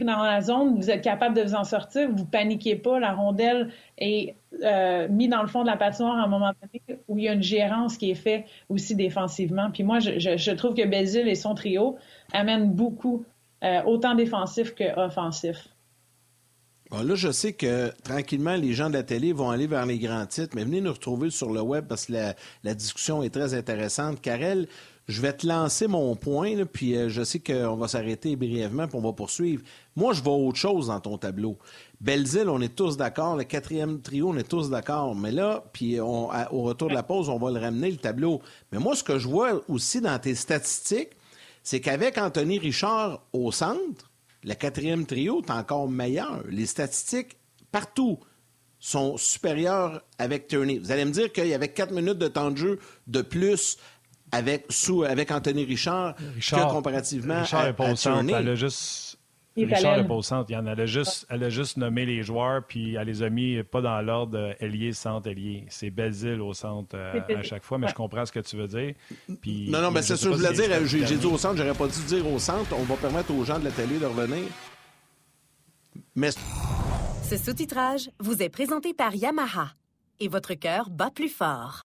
dans 0.00 0.22
la 0.22 0.40
zone, 0.40 0.76
vous 0.76 0.90
êtes 0.90 1.02
capable 1.02 1.36
de 1.36 1.42
vous 1.42 1.54
en 1.54 1.64
sortir, 1.64 2.08
vous 2.10 2.24
paniquez 2.24 2.76
pas, 2.76 3.00
la 3.00 3.12
rondelle 3.12 3.70
est 3.98 4.36
euh, 4.62 5.08
mise 5.08 5.28
dans 5.28 5.42
le 5.42 5.48
fond 5.48 5.62
de 5.62 5.66
la 5.66 5.76
patinoire 5.76 6.18
à 6.18 6.22
un 6.22 6.28
moment 6.28 6.52
donné 6.62 7.00
où 7.08 7.18
il 7.18 7.24
y 7.24 7.28
a 7.28 7.32
une 7.32 7.42
gérance 7.42 7.98
qui 7.98 8.10
est 8.10 8.14
faite 8.14 8.44
aussi 8.68 8.94
défensivement. 8.94 9.70
Puis 9.72 9.82
moi, 9.82 9.98
je, 9.98 10.18
je, 10.18 10.50
trouve 10.52 10.74
que 10.74 10.86
Bézil 10.86 11.28
et 11.28 11.34
son 11.34 11.54
trio 11.54 11.96
amènent 12.32 12.70
beaucoup, 12.70 13.24
euh, 13.64 13.82
autant 13.84 14.14
défensif 14.14 14.74
que 14.74 14.98
offensif 14.98 15.68
là, 16.92 17.14
je 17.14 17.30
sais 17.30 17.52
que 17.52 17.92
tranquillement, 18.02 18.56
les 18.56 18.72
gens 18.72 18.88
de 18.88 18.94
la 18.94 19.02
télé 19.02 19.32
vont 19.32 19.50
aller 19.50 19.66
vers 19.66 19.86
les 19.86 19.98
grands 19.98 20.26
titres, 20.26 20.54
mais 20.54 20.64
venez 20.64 20.80
nous 20.80 20.92
retrouver 20.92 21.30
sur 21.30 21.52
le 21.52 21.60
web 21.60 21.86
parce 21.86 22.06
que 22.06 22.12
la, 22.62 22.74
discussion 22.74 23.22
est 23.22 23.30
très 23.30 23.54
intéressante. 23.54 24.20
Karel, 24.20 24.68
je 25.06 25.20
vais 25.22 25.32
te 25.32 25.46
lancer 25.46 25.86
mon 25.86 26.16
point, 26.16 26.64
puis 26.64 26.96
euh, 26.96 27.08
je 27.08 27.22
sais 27.22 27.40
qu'on 27.40 27.76
va 27.76 27.88
s'arrêter 27.88 28.36
brièvement, 28.36 28.86
puis 28.86 28.96
on 28.96 29.02
va 29.02 29.12
poursuivre. 29.12 29.62
Moi, 29.96 30.12
je 30.12 30.22
vois 30.22 30.34
autre 30.34 30.58
chose 30.58 30.88
dans 30.88 31.00
ton 31.00 31.16
tableau. 31.18 31.56
Belzile, 32.00 32.48
on 32.48 32.60
est 32.60 32.74
tous 32.74 32.96
d'accord. 32.96 33.36
Le 33.36 33.44
quatrième 33.44 34.00
trio, 34.00 34.28
on 34.28 34.36
est 34.36 34.48
tous 34.48 34.70
d'accord. 34.70 35.14
Mais 35.14 35.32
là, 35.32 35.64
puis 35.72 35.98
au 36.00 36.28
retour 36.62 36.88
de 36.88 36.94
la 36.94 37.02
pause, 37.02 37.28
on 37.28 37.38
va 37.38 37.50
le 37.50 37.58
ramener, 37.58 37.90
le 37.90 37.96
tableau. 37.96 38.40
Mais 38.70 38.78
moi, 38.78 38.94
ce 38.94 39.02
que 39.02 39.18
je 39.18 39.28
vois 39.28 39.62
aussi 39.68 40.00
dans 40.00 40.18
tes 40.18 40.34
statistiques, 40.34 41.10
c'est 41.62 41.80
qu'avec 41.80 42.16
Anthony 42.18 42.58
Richard 42.58 43.20
au 43.32 43.50
centre, 43.52 44.07
le 44.44 44.54
quatrième 44.54 45.06
trio 45.06 45.42
est 45.42 45.50
encore 45.50 45.88
meilleur. 45.88 46.42
Les 46.48 46.66
statistiques, 46.66 47.36
partout, 47.70 48.18
sont 48.78 49.16
supérieures 49.16 50.02
avec 50.18 50.46
Turney. 50.46 50.78
Vous 50.78 50.92
allez 50.92 51.04
me 51.04 51.10
dire 51.10 51.32
qu'il 51.32 51.48
y 51.48 51.54
avait 51.54 51.68
quatre 51.68 51.92
minutes 51.92 52.18
de 52.18 52.28
temps 52.28 52.50
de 52.50 52.56
jeu 52.56 52.78
de 53.06 53.22
plus 53.22 53.76
avec, 54.30 54.66
sous, 54.68 55.04
avec 55.04 55.30
Anthony 55.30 55.64
Richard, 55.64 56.14
que 56.16 56.70
comparativement 56.70 57.40
Richard 57.40 57.60
à, 57.62 57.68
est 57.68 57.72
Elle 58.34 58.48
a 58.48 58.54
juste 58.54 59.07
Richard 59.64 59.96
n'est 59.96 60.06
pas 60.06 60.14
au 60.14 60.22
centre. 60.22 60.52
Elle 60.52 60.68
a, 60.68 60.86
juste, 60.86 61.26
elle 61.30 61.44
a 61.44 61.50
juste 61.50 61.76
nommé 61.76 62.06
les 62.06 62.22
joueurs, 62.22 62.62
puis 62.66 62.94
elle 62.94 63.06
les 63.06 63.22
a 63.22 63.30
mis 63.30 63.62
pas 63.62 63.80
dans 63.80 64.00
l'ordre 64.02 64.54
ailier, 64.60 64.92
centre, 64.92 65.28
ailier. 65.28 65.64
C'est 65.68 65.90
Belzile 65.90 66.40
au 66.40 66.52
centre 66.52 66.96
euh, 66.96 67.20
à 67.36 67.42
chaque 67.42 67.64
fois, 67.64 67.78
mais 67.78 67.88
je 67.88 67.94
comprends 67.94 68.24
ce 68.26 68.32
que 68.32 68.40
tu 68.40 68.56
veux 68.56 68.68
dire. 68.68 68.94
Puis, 69.40 69.68
non, 69.70 69.80
non, 69.80 69.90
mais 69.90 70.02
c'est 70.02 70.16
sûr, 70.16 70.32
je 70.32 70.38
voulais 70.38 70.52
dire, 70.52 70.86
j'ai 70.86 71.16
dit 71.16 71.26
au 71.26 71.38
centre, 71.38 71.56
j'aurais 71.56 71.74
pas 71.74 71.88
dû 71.88 72.02
dire 72.06 72.26
au 72.26 72.38
centre. 72.38 72.74
On 72.78 72.84
va 72.84 72.96
permettre 72.96 73.32
aux 73.32 73.44
gens 73.44 73.58
de 73.58 73.64
la 73.64 73.70
télé 73.70 73.98
de 73.98 74.06
revenir. 74.06 74.44
Mais... 76.14 76.30
Ce 76.30 77.36
sous-titrage 77.36 78.10
vous 78.20 78.42
est 78.42 78.48
présenté 78.48 78.94
par 78.94 79.14
Yamaha. 79.14 79.72
Et 80.20 80.28
votre 80.28 80.54
cœur 80.54 80.90
bat 80.90 81.10
plus 81.14 81.28
fort. 81.28 81.82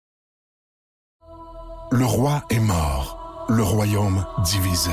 Le 1.92 2.04
roi 2.04 2.44
est 2.50 2.60
mort, 2.60 3.46
le 3.48 3.64
royaume 3.64 4.24
divisé. 4.44 4.92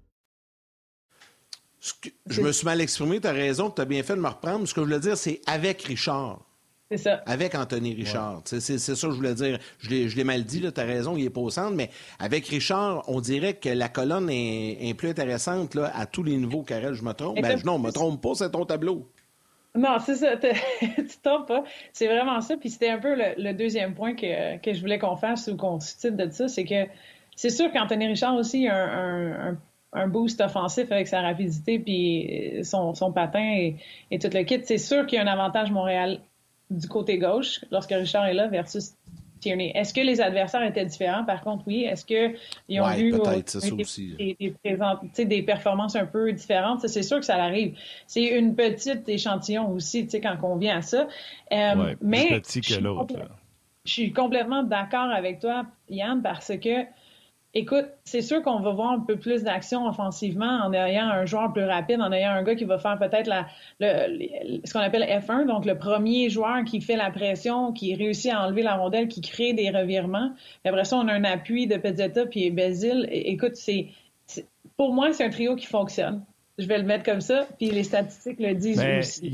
je 2.27 2.41
me 2.41 2.51
suis 2.51 2.65
mal 2.65 2.79
exprimé, 2.79 3.19
tu 3.19 3.27
as 3.27 3.31
raison, 3.31 3.69
tu 3.69 3.81
as 3.81 3.85
bien 3.85 4.03
fait 4.03 4.15
de 4.15 4.21
me 4.21 4.27
reprendre. 4.27 4.67
Ce 4.67 4.73
que 4.73 4.81
je 4.81 4.85
voulais 4.85 4.99
dire, 4.99 5.17
c'est 5.17 5.41
avec 5.47 5.81
Richard. 5.81 6.39
C'est 6.91 6.97
ça. 6.97 7.21
Avec 7.25 7.55
Anthony 7.55 7.93
Richard. 7.93 8.41
C'est 8.45 8.59
ça 8.59 8.93
que 8.93 9.13
je 9.13 9.15
voulais 9.15 9.33
dire. 9.33 9.59
Je 9.79 10.15
l'ai 10.15 10.23
mal 10.23 10.43
dit, 10.43 10.61
tu 10.61 10.79
as 10.79 10.83
raison, 10.83 11.15
il 11.15 11.25
est 11.25 11.29
pas 11.29 11.39
au 11.39 11.49
centre, 11.49 11.73
mais 11.73 11.89
avec 12.19 12.47
Richard, 12.47 13.03
on 13.07 13.21
dirait 13.21 13.53
que 13.53 13.69
la 13.69 13.87
colonne 13.87 14.29
est, 14.29 14.93
plus 14.97 15.09
intéressante 15.09 15.73
là, 15.73 15.91
à 15.95 16.05
tous 16.05 16.23
les 16.23 16.35
niveaux, 16.35 16.63
Karel, 16.63 16.93
je 16.93 17.03
me 17.03 17.13
trompe. 17.13 17.41
Ben, 17.41 17.59
non, 17.63 17.77
je 17.77 17.83
me 17.83 17.91
trompe 17.91 18.21
pas, 18.21 18.35
c'est 18.35 18.51
ton 18.51 18.65
tableau. 18.65 19.07
Non, 19.73 19.97
c'est 20.05 20.15
ça, 20.15 20.35
tu 20.37 21.05
te 21.05 21.23
trompes 21.23 21.47
pas. 21.47 21.63
C'est 21.93 22.07
vraiment 22.07 22.41
ça. 22.41 22.57
Puis 22.57 22.71
c'était 22.71 22.89
un 22.89 22.99
peu 22.99 23.15
le, 23.15 23.53
deuxième 23.53 23.95
point 23.95 24.13
que, 24.13 24.57
que 24.57 24.73
je 24.73 24.81
voulais 24.81 24.99
qu'on 24.99 25.15
fasse 25.15 25.47
ou 25.47 25.55
qu'on 25.55 25.79
cite 25.79 26.17
de 26.17 26.29
ça, 26.29 26.49
c'est 26.49 26.65
que 26.65 26.89
c'est 27.37 27.49
sûr 27.49 27.71
qu'Anthony 27.71 28.07
Richard 28.07 28.35
aussi 28.35 28.67
a 28.67 28.75
un, 28.75 29.51
un, 29.51 29.57
boost 30.07 30.41
offensif 30.41 30.91
avec 30.91 31.07
sa 31.07 31.21
rapidité 31.21 31.79
puis 31.79 32.63
son, 32.63 32.93
son 32.93 33.11
patin 33.11 33.43
et, 33.43 33.75
et 34.09 34.19
tout 34.19 34.29
le 34.33 34.43
kit. 34.43 34.61
C'est 34.63 34.77
sûr 34.77 35.05
qu'il 35.05 35.17
y 35.17 35.19
a 35.19 35.23
un 35.23 35.27
avantage 35.27 35.71
Montréal 35.71 36.19
du 36.69 36.87
côté 36.87 37.17
gauche 37.17 37.63
lorsque 37.71 37.91
Richard 37.91 38.25
est 38.25 38.33
là 38.33 38.47
versus 38.47 38.93
Tierney. 39.41 39.71
Est-ce 39.75 39.93
que 39.93 39.99
les 39.99 40.21
adversaires 40.21 40.63
étaient 40.63 40.85
différents? 40.85 41.25
Par 41.25 41.41
contre, 41.41 41.63
oui. 41.67 41.83
Est-ce 41.83 42.05
qu'ils 42.05 42.81
ont 42.81 42.89
vu 42.91 43.11
des, 44.17 45.25
des, 45.25 45.41
performances 45.41 45.95
un 45.95 46.05
peu 46.05 46.31
différentes? 46.31 46.87
C'est 46.87 47.03
sûr 47.03 47.19
que 47.19 47.25
ça 47.25 47.43
arrive. 47.43 47.77
C'est 48.07 48.37
une 48.37 48.55
petite 48.55 49.09
échantillon 49.09 49.69
aussi, 49.71 50.07
quand 50.07 50.37
on 50.43 50.55
vient 50.55 50.77
à 50.77 50.81
ça. 50.81 51.07
Euh, 51.51 51.95
mais 52.01 52.39
petit 52.39 52.61
que 52.61 52.79
l'autre. 52.79 53.15
Je 53.83 53.91
suis 53.91 54.13
complètement 54.13 54.61
d'accord 54.61 55.09
avec 55.09 55.39
toi, 55.39 55.65
Yann, 55.89 56.21
parce 56.21 56.55
que 56.57 56.85
Écoute, 57.53 57.87
c'est 58.05 58.21
sûr 58.21 58.41
qu'on 58.43 58.61
va 58.61 58.71
voir 58.71 58.91
un 58.91 59.01
peu 59.01 59.17
plus 59.17 59.43
d'action 59.43 59.85
offensivement 59.85 60.61
en 60.63 60.71
ayant 60.71 61.09
un 61.09 61.25
joueur 61.25 61.51
plus 61.51 61.65
rapide, 61.65 61.99
en 61.99 62.13
ayant 62.13 62.31
un 62.31 62.43
gars 62.43 62.55
qui 62.55 62.63
va 62.63 62.77
faire 62.77 62.97
peut-être 62.97 63.27
la, 63.27 63.45
le, 63.81 64.61
ce 64.63 64.71
qu'on 64.71 64.79
appelle 64.79 65.03
F1, 65.03 65.47
donc 65.47 65.65
le 65.65 65.77
premier 65.77 66.29
joueur 66.29 66.63
qui 66.63 66.79
fait 66.79 66.95
la 66.95 67.11
pression, 67.11 67.73
qui 67.73 67.93
réussit 67.93 68.31
à 68.31 68.45
enlever 68.45 68.63
la 68.63 68.75
rondelle, 68.75 69.09
qui 69.09 69.19
crée 69.19 69.51
des 69.51 69.69
revirements. 69.69 70.33
Et 70.63 70.69
après 70.69 70.85
ça, 70.85 70.95
on 70.95 71.09
a 71.09 71.13
un 71.13 71.25
appui 71.25 71.67
de 71.67 71.75
Pezzetta 71.75 72.25
puis 72.25 72.49
Bézil. 72.51 73.09
Écoute, 73.11 73.55
c'est, 73.55 73.87
pour 74.77 74.93
moi, 74.93 75.11
c'est 75.11 75.25
un 75.25 75.29
trio 75.29 75.57
qui 75.57 75.65
fonctionne. 75.65 76.23
Je 76.57 76.67
vais 76.67 76.77
le 76.77 76.85
mettre 76.85 77.03
comme 77.03 77.21
ça, 77.21 77.47
puis 77.57 77.69
les 77.69 77.83
statistiques 77.83 78.39
le 78.39 78.53
disent 78.53 78.79
aussi. 78.79 79.27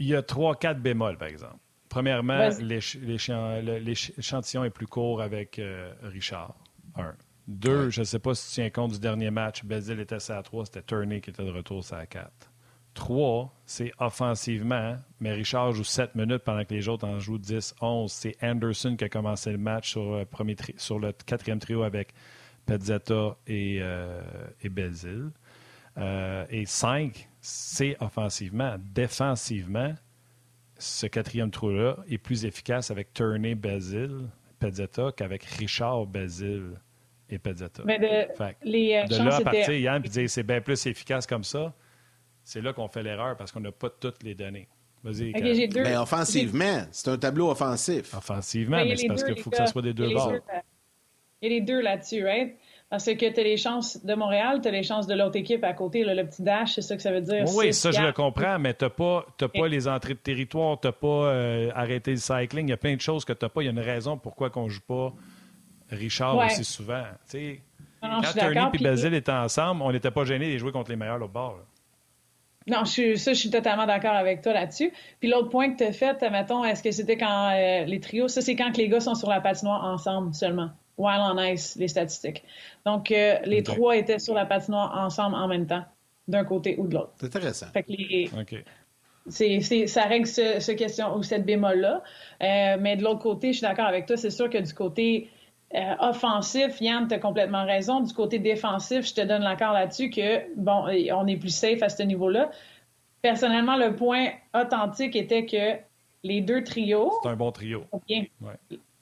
Il 0.00 0.06
y 0.06 0.16
a 0.16 0.22
trois, 0.22 0.56
quatre 0.56 0.80
bémols, 0.80 1.16
par 1.16 1.28
exemple. 1.28 1.58
Premièrement, 1.88 2.48
l'échantillon 2.60 4.64
est 4.64 4.70
plus 4.70 4.86
court 4.86 5.22
avec 5.22 5.58
euh, 5.58 5.92
Richard. 6.02 6.54
Deux, 7.48 7.88
je 7.88 8.00
ne 8.00 8.04
sais 8.04 8.18
pas 8.18 8.34
si 8.34 8.48
tu 8.48 8.54
tiens 8.56 8.70
compte 8.70 8.92
du 8.92 8.98
dernier 8.98 9.30
match. 9.30 9.64
Bézil 9.64 10.00
était 10.00 10.30
à 10.30 10.42
3, 10.42 10.66
c'était 10.66 10.82
Turney 10.82 11.22
qui 11.22 11.30
était 11.30 11.44
de 11.44 11.50
retour 11.50 11.82
à 11.92 12.04
4. 12.04 12.30
Trois, 12.92 13.54
c'est 13.64 13.92
offensivement, 13.98 14.96
mais 15.20 15.32
Richard 15.32 15.72
joue 15.72 15.84
7 15.84 16.14
minutes 16.14 16.42
pendant 16.44 16.64
que 16.64 16.74
les 16.74 16.88
autres 16.88 17.06
en 17.06 17.18
jouent 17.18 17.38
10, 17.38 17.76
11. 17.80 18.12
C'est 18.12 18.36
Anderson 18.42 18.96
qui 18.96 19.04
a 19.04 19.08
commencé 19.08 19.50
le 19.50 19.58
match 19.58 19.90
sur 19.90 20.18
le, 20.18 20.24
premier 20.26 20.56
sur 20.76 20.98
le 20.98 21.12
quatrième 21.12 21.58
trio 21.58 21.84
avec 21.84 22.12
Pezzetta 22.66 23.36
et, 23.46 23.78
euh, 23.80 24.20
et 24.62 24.70
euh, 25.96 26.46
et 26.50 26.66
5, 26.66 27.28
c'est 27.40 27.96
offensivement. 28.00 28.76
Défensivement, 28.78 29.94
ce 30.76 31.06
quatrième 31.06 31.50
trio-là 31.50 31.96
est 32.08 32.18
plus 32.18 32.44
efficace 32.44 32.90
avec 32.90 33.14
Turney, 33.14 33.54
Bézil, 33.54 34.28
Pezzetta 34.58 35.12
qu'avec 35.16 35.44
Richard, 35.44 36.06
Bézil 36.06 36.78
et 37.30 37.38
Pezzetta. 37.38 37.82
Mais 37.84 37.98
de, 37.98 38.06
les 38.62 39.04
de 39.04 39.16
là 39.16 39.36
à 39.36 39.40
partir, 39.40 39.72
Yann, 39.72 40.00
puis 40.00 40.10
dire 40.10 40.30
c'est 40.30 40.42
bien 40.42 40.60
plus 40.60 40.86
efficace 40.86 41.26
comme 41.26 41.44
ça, 41.44 41.74
c'est 42.44 42.60
là 42.60 42.72
qu'on 42.72 42.88
fait 42.88 43.02
l'erreur 43.02 43.36
parce 43.36 43.52
qu'on 43.52 43.60
n'a 43.60 43.72
pas 43.72 43.90
toutes 43.90 44.22
les 44.22 44.34
données. 44.34 44.68
Vas-y. 45.04 45.32
mais 45.74 45.96
offensivement, 45.96 46.82
c'est 46.90 47.08
un 47.08 47.18
tableau 47.18 47.50
offensif. 47.50 48.14
Offensivement, 48.14 48.78
mais, 48.78 48.96
c'est 48.96 49.06
parce 49.06 49.22
qu'il 49.22 49.38
faut 49.38 49.50
que 49.50 49.56
ça 49.56 49.66
soit 49.66 49.82
des 49.82 49.94
deux 49.94 50.12
bords. 50.12 50.34
Il 51.40 51.52
y 51.52 51.54
a 51.54 51.58
les 51.58 51.60
deux 51.60 51.80
là-dessus, 51.80 52.24
right? 52.24 52.56
Parce 52.90 53.04
que 53.04 53.12
tu 53.12 53.38
as 53.38 53.44
les 53.44 53.58
chances 53.58 54.04
de 54.04 54.14
Montréal, 54.14 54.60
tu 54.60 54.68
as 54.68 54.70
les 54.70 54.82
chances 54.82 55.06
de 55.06 55.14
l'autre 55.14 55.36
équipe 55.36 55.62
à 55.62 55.74
côté, 55.74 56.02
le 56.04 56.24
petit 56.24 56.42
dash, 56.42 56.74
c'est 56.74 56.82
ça 56.82 56.96
que 56.96 57.02
ça 57.02 57.12
veut 57.12 57.20
dire. 57.20 57.44
Oui, 57.54 57.72
ça, 57.72 57.92
je 57.92 58.00
le 58.00 58.12
comprends, 58.12 58.58
mais 58.58 58.74
tu 58.74 58.84
n'as 58.84 58.90
pas, 58.90 59.26
pas 59.38 59.68
les 59.68 59.86
entrées 59.86 60.14
de 60.14 60.18
territoire, 60.18 60.80
tu 60.80 60.88
n'as 60.88 60.92
pas 60.92 61.06
euh, 61.06 61.70
arrêté 61.74 62.12
le 62.12 62.16
cycling. 62.16 62.66
Il 62.66 62.70
y 62.70 62.72
a 62.72 62.78
plein 62.78 62.96
de 62.96 63.00
choses 63.00 63.24
que 63.24 63.34
tu 63.34 63.44
n'as 63.44 63.50
pas. 63.50 63.62
Il 63.62 63.66
y 63.66 63.68
a 63.68 63.72
une 63.72 63.78
raison 63.78 64.16
pourquoi 64.16 64.50
on 64.56 64.64
ne 64.64 64.68
joue 64.70 64.80
pas 64.80 65.12
Richard 65.90 66.36
aussi 66.36 66.64
souvent. 66.64 67.04
quand 68.00 68.20
Turney 68.32 68.70
et 68.74 68.78
Basile 68.78 69.14
étaient 69.14 69.32
ensemble, 69.32 69.82
on 69.82 69.92
n'était 69.92 70.10
pas 70.10 70.24
gênés 70.24 70.52
de 70.52 70.58
jouer 70.58 70.72
contre 70.72 70.90
les 70.90 70.96
meilleurs 70.96 71.22
au 71.22 71.28
bord. 71.28 71.58
Non, 72.68 72.84
je 72.84 73.14
ça, 73.16 73.32
je 73.32 73.38
suis 73.38 73.50
totalement 73.50 73.86
d'accord 73.86 74.14
avec 74.14 74.42
toi 74.42 74.52
là-dessus. 74.52 74.92
Puis 75.20 75.30
l'autre 75.30 75.48
point 75.48 75.72
que 75.72 75.78
tu 75.78 75.84
as 75.84 75.92
fait, 75.92 76.20
mettons, 76.30 76.64
est-ce 76.64 76.82
que 76.82 76.90
c'était 76.90 77.16
quand 77.16 77.50
euh, 77.54 77.84
les 77.84 77.98
trios, 77.98 78.28
ça, 78.28 78.42
c'est 78.42 78.56
quand 78.56 78.76
les 78.76 78.88
gars 78.88 79.00
sont 79.00 79.14
sur 79.14 79.30
la 79.30 79.40
patinoire 79.40 79.84
ensemble 79.84 80.34
seulement. 80.34 80.70
While 80.98 81.20
on 81.20 81.40
ice, 81.40 81.76
les 81.76 81.88
statistiques. 81.88 82.42
Donc, 82.84 83.10
euh, 83.10 83.38
les 83.44 83.62
trois 83.62 83.96
étaient 83.96 84.18
sur 84.18 84.34
la 84.34 84.44
patinoire 84.44 84.98
ensemble 84.98 85.36
en 85.36 85.46
même 85.46 85.66
temps, 85.66 85.84
d'un 86.26 86.44
côté 86.44 86.74
ou 86.76 86.88
de 86.88 86.94
l'autre. 86.94 87.12
C'est 87.18 87.26
intéressant. 87.26 87.66
Fait 87.72 87.84
que 87.84 87.92
les, 87.92 88.30
c'est, 89.28 89.86
ça 89.86 90.04
règle 90.04 90.26
ce, 90.26 90.72
question 90.72 91.16
ou 91.16 91.22
cette 91.22 91.44
bémol-là. 91.44 92.02
Euh, 92.42 92.76
mais 92.80 92.96
de 92.96 93.04
l'autre 93.04 93.20
côté, 93.20 93.52
je 93.52 93.58
suis 93.58 93.66
d'accord 93.66 93.86
avec 93.86 94.06
toi. 94.06 94.16
C'est 94.16 94.30
sûr 94.30 94.50
que 94.50 94.58
du 94.58 94.72
côté 94.74 95.30
euh, 95.74 95.94
offensif, 96.00 96.80
Yann, 96.80 97.08
tu 97.08 97.14
as 97.14 97.18
complètement 97.18 97.64
raison. 97.64 98.00
Du 98.00 98.12
côté 98.14 98.38
défensif, 98.38 99.06
je 99.06 99.14
te 99.14 99.20
donne 99.20 99.42
l'accord 99.42 99.72
là-dessus 99.72 100.08
que, 100.08 100.54
bon, 100.56 100.84
on 101.14 101.26
est 101.26 101.36
plus 101.36 101.54
safe 101.54 101.82
à 101.82 101.88
ce 101.88 102.02
niveau-là. 102.02 102.50
Personnellement, 103.20 103.76
le 103.76 103.94
point 103.94 104.28
authentique 104.54 105.14
était 105.14 105.44
que 105.44 105.78
les 106.22 106.40
deux 106.40 106.64
trios. 106.64 107.12
C'est 107.22 107.28
un 107.28 107.36
bon 107.36 107.52
trio. 107.52 107.84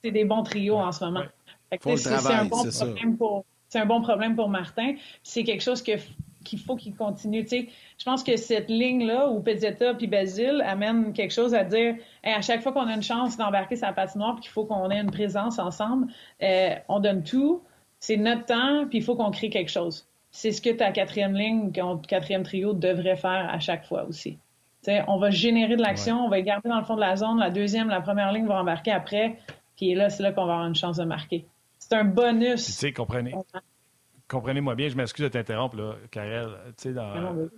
C'est 0.03 0.11
des 0.11 0.25
bons 0.25 0.43
trios 0.43 0.77
en 0.77 0.91
ce 0.91 1.05
moment. 1.05 1.23
c'est, 1.71 2.07
un 2.31 2.45
bon 2.45 2.63
problème 2.69 3.17
pour, 3.17 3.45
c'est 3.69 3.79
un 3.79 3.85
bon 3.85 4.01
problème 4.01 4.35
pour 4.35 4.49
Martin. 4.49 4.95
C'est 5.23 5.43
quelque 5.43 5.63
chose 5.63 5.81
que 5.81 5.93
qu'il 6.43 6.59
faut 6.59 6.75
qu'il 6.75 6.95
continue. 6.95 7.45
je 7.49 8.05
pense 8.05 8.23
que 8.23 8.37
cette 8.37 8.69
ligne-là 8.69 9.29
où 9.29 9.41
Pezzetta 9.41 9.93
puis 9.93 10.07
Basile 10.07 10.61
amène 10.65 11.13
quelque 11.13 11.33
chose 11.33 11.53
à 11.53 11.63
dire 11.63 11.95
à 12.23 12.41
chaque 12.41 12.61
fois 12.61 12.71
qu'on 12.71 12.87
a 12.87 12.93
une 12.93 13.03
chance 13.03 13.37
d'embarquer 13.37 13.75
sa 13.75 13.91
patinoire 13.93 14.35
puis 14.35 14.43
qu'il 14.43 14.51
faut 14.51 14.65
qu'on 14.65 14.89
ait 14.89 14.99
une 14.99 15.11
présence 15.11 15.59
ensemble, 15.59 16.07
euh, 16.41 16.75
on 16.87 16.99
donne 16.99 17.23
tout. 17.23 17.63
C'est 17.99 18.17
notre 18.17 18.45
temps, 18.45 18.85
puis 18.87 18.99
il 18.99 19.03
faut 19.03 19.15
qu'on 19.15 19.31
crée 19.31 19.49
quelque 19.49 19.71
chose. 19.71 20.07
C'est 20.29 20.51
ce 20.51 20.61
que 20.61 20.69
ta 20.69 20.91
quatrième 20.91 21.33
ligne, 21.33 21.71
ton 21.71 21.97
quatrième 21.97 22.43
trio 22.43 22.73
devrait 22.73 23.15
faire 23.15 23.49
à 23.49 23.59
chaque 23.59 23.85
fois 23.85 24.05
aussi. 24.05 24.37
on 25.07 25.17
va 25.17 25.31
générer 25.31 25.75
de 25.75 25.81
l'action, 25.81 26.25
on 26.25 26.29
va 26.29 26.41
garder 26.41 26.69
dans 26.69 26.79
le 26.79 26.85
fond 26.85 26.95
de 26.95 27.01
la 27.01 27.15
zone. 27.15 27.39
La 27.39 27.49
deuxième, 27.49 27.89
la 27.89 28.01
première 28.01 28.31
ligne 28.31 28.45
va 28.45 28.61
embarquer 28.61 28.91
après. 28.91 29.37
Puis 29.75 29.95
là, 29.95 30.09
c'est 30.09 30.23
là 30.23 30.31
qu'on 30.31 30.45
va 30.45 30.53
avoir 30.53 30.67
une 30.67 30.75
chance 30.75 30.97
de 30.97 31.05
marquer. 31.05 31.45
C'est 31.79 31.93
un 31.93 32.03
bonus. 32.03 32.65
Tu 32.65 32.71
sais, 32.71 32.93
comprenez 32.93 33.33
comprenez-moi 34.27 34.75
bien, 34.75 34.89
je 34.89 34.95
m'excuse 34.95 35.25
de 35.25 35.29
t'interrompre, 35.29 35.77
là, 35.77 35.95
Karel. 36.11 36.49
Tu 36.77 36.93
sais, 36.93 36.99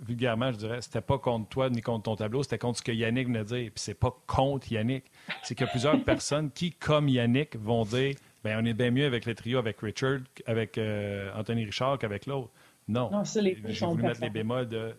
vulgairement, 0.01 0.51
je 0.51 0.57
dirais, 0.57 0.81
c'était 0.81 1.01
pas 1.01 1.17
contre 1.17 1.49
toi 1.49 1.69
ni 1.69 1.81
contre 1.81 2.03
ton 2.03 2.15
tableau, 2.15 2.43
c'était 2.43 2.57
contre 2.57 2.79
ce 2.79 2.83
que 2.83 2.91
Yannick 2.91 3.27
venait 3.27 3.39
de 3.39 3.43
dire. 3.45 3.71
Puis 3.73 3.83
c'est 3.83 3.93
pas 3.93 4.15
contre 4.27 4.71
Yannick. 4.71 5.05
C'est 5.43 5.55
qu'il 5.55 5.65
y 5.65 5.69
a 5.69 5.71
plusieurs 5.71 6.03
personnes 6.05 6.51
qui, 6.51 6.71
comme 6.71 7.09
Yannick, 7.09 7.55
vont 7.55 7.83
dire 7.83 8.15
ben 8.43 8.57
on 8.61 8.65
est 8.65 8.73
bien 8.73 8.91
mieux 8.91 9.05
avec 9.05 9.25
le 9.25 9.35
trio, 9.35 9.59
avec 9.59 9.79
Richard, 9.81 10.19
avec 10.45 10.77
euh, 10.77 11.29
Anthony 11.35 11.65
Richard 11.65 11.97
qu'avec 11.99 12.25
l'autre. 12.25 12.49
Non. 12.89 13.11
non 13.11 13.23
J'ai 13.23 13.85
voulu 13.85 14.01
mettre 14.01 14.21
les 14.21 14.31
bémols 14.31 14.67
de. 14.67 14.95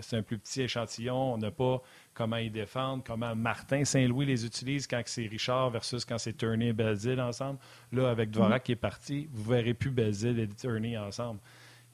C'est 0.00 0.16
un 0.16 0.22
plus 0.22 0.38
petit 0.38 0.62
échantillon. 0.62 1.34
On 1.34 1.38
n'a 1.38 1.50
pas 1.50 1.82
comment 2.14 2.38
ils 2.38 2.50
défendent, 2.50 3.04
comment 3.04 3.36
Martin 3.36 3.84
Saint-Louis 3.84 4.24
les 4.24 4.46
utilise 4.46 4.86
quand 4.86 5.02
c'est 5.04 5.26
Richard 5.26 5.68
versus 5.68 6.06
quand 6.06 6.16
c'est 6.16 6.32
Turney 6.32 6.68
et 6.68 6.72
Belzile 6.72 7.20
ensemble. 7.20 7.58
Là, 7.92 8.08
avec 8.08 8.30
Dvorak 8.30 8.64
qui 8.64 8.72
est 8.72 8.76
parti, 8.76 9.28
vous 9.30 9.50
ne 9.50 9.56
verrez 9.56 9.74
plus 9.74 9.90
Belzile 9.90 10.38
et 10.40 10.48
Turney 10.48 10.96
ensemble. 10.96 11.38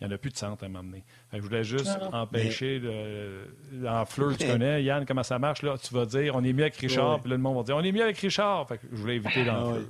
Il 0.01 0.07
n'y 0.07 0.13
en 0.13 0.15
a 0.15 0.19
plus 0.19 0.31
de 0.31 0.37
centre 0.37 0.65
à 0.65 0.69
m'amener. 0.69 1.05
Je 1.33 1.41
voulais 1.41 1.65
juste 1.65 1.99
empêcher 2.13 2.79
le, 2.79 3.45
en 3.87 4.07
fleur, 4.07 4.35
tu 4.37 4.47
connais, 4.47 4.83
Yann, 4.83 5.05
comment 5.05 5.23
ça 5.23 5.39
marche. 5.39 5.63
Là, 5.63 5.77
tu 5.77 5.93
vas 5.93 6.07
dire 6.07 6.37
on 6.37 6.45
est 6.45 6.53
mieux 6.53 6.63
avec 6.63 6.77
Richard, 6.77 7.21
puis 7.21 7.29
là, 7.29 7.37
le 7.37 7.43
monde 7.43 7.57
va 7.57 7.63
dire 7.65 7.77
on 7.77 7.83
est 7.83 7.93
mieux 7.93 8.05
avec 8.05 8.17
Richard. 8.19 8.67
je 8.93 8.97
voulais 8.97 9.17
éviter 9.17 9.45
l'enfleur. 9.45 9.83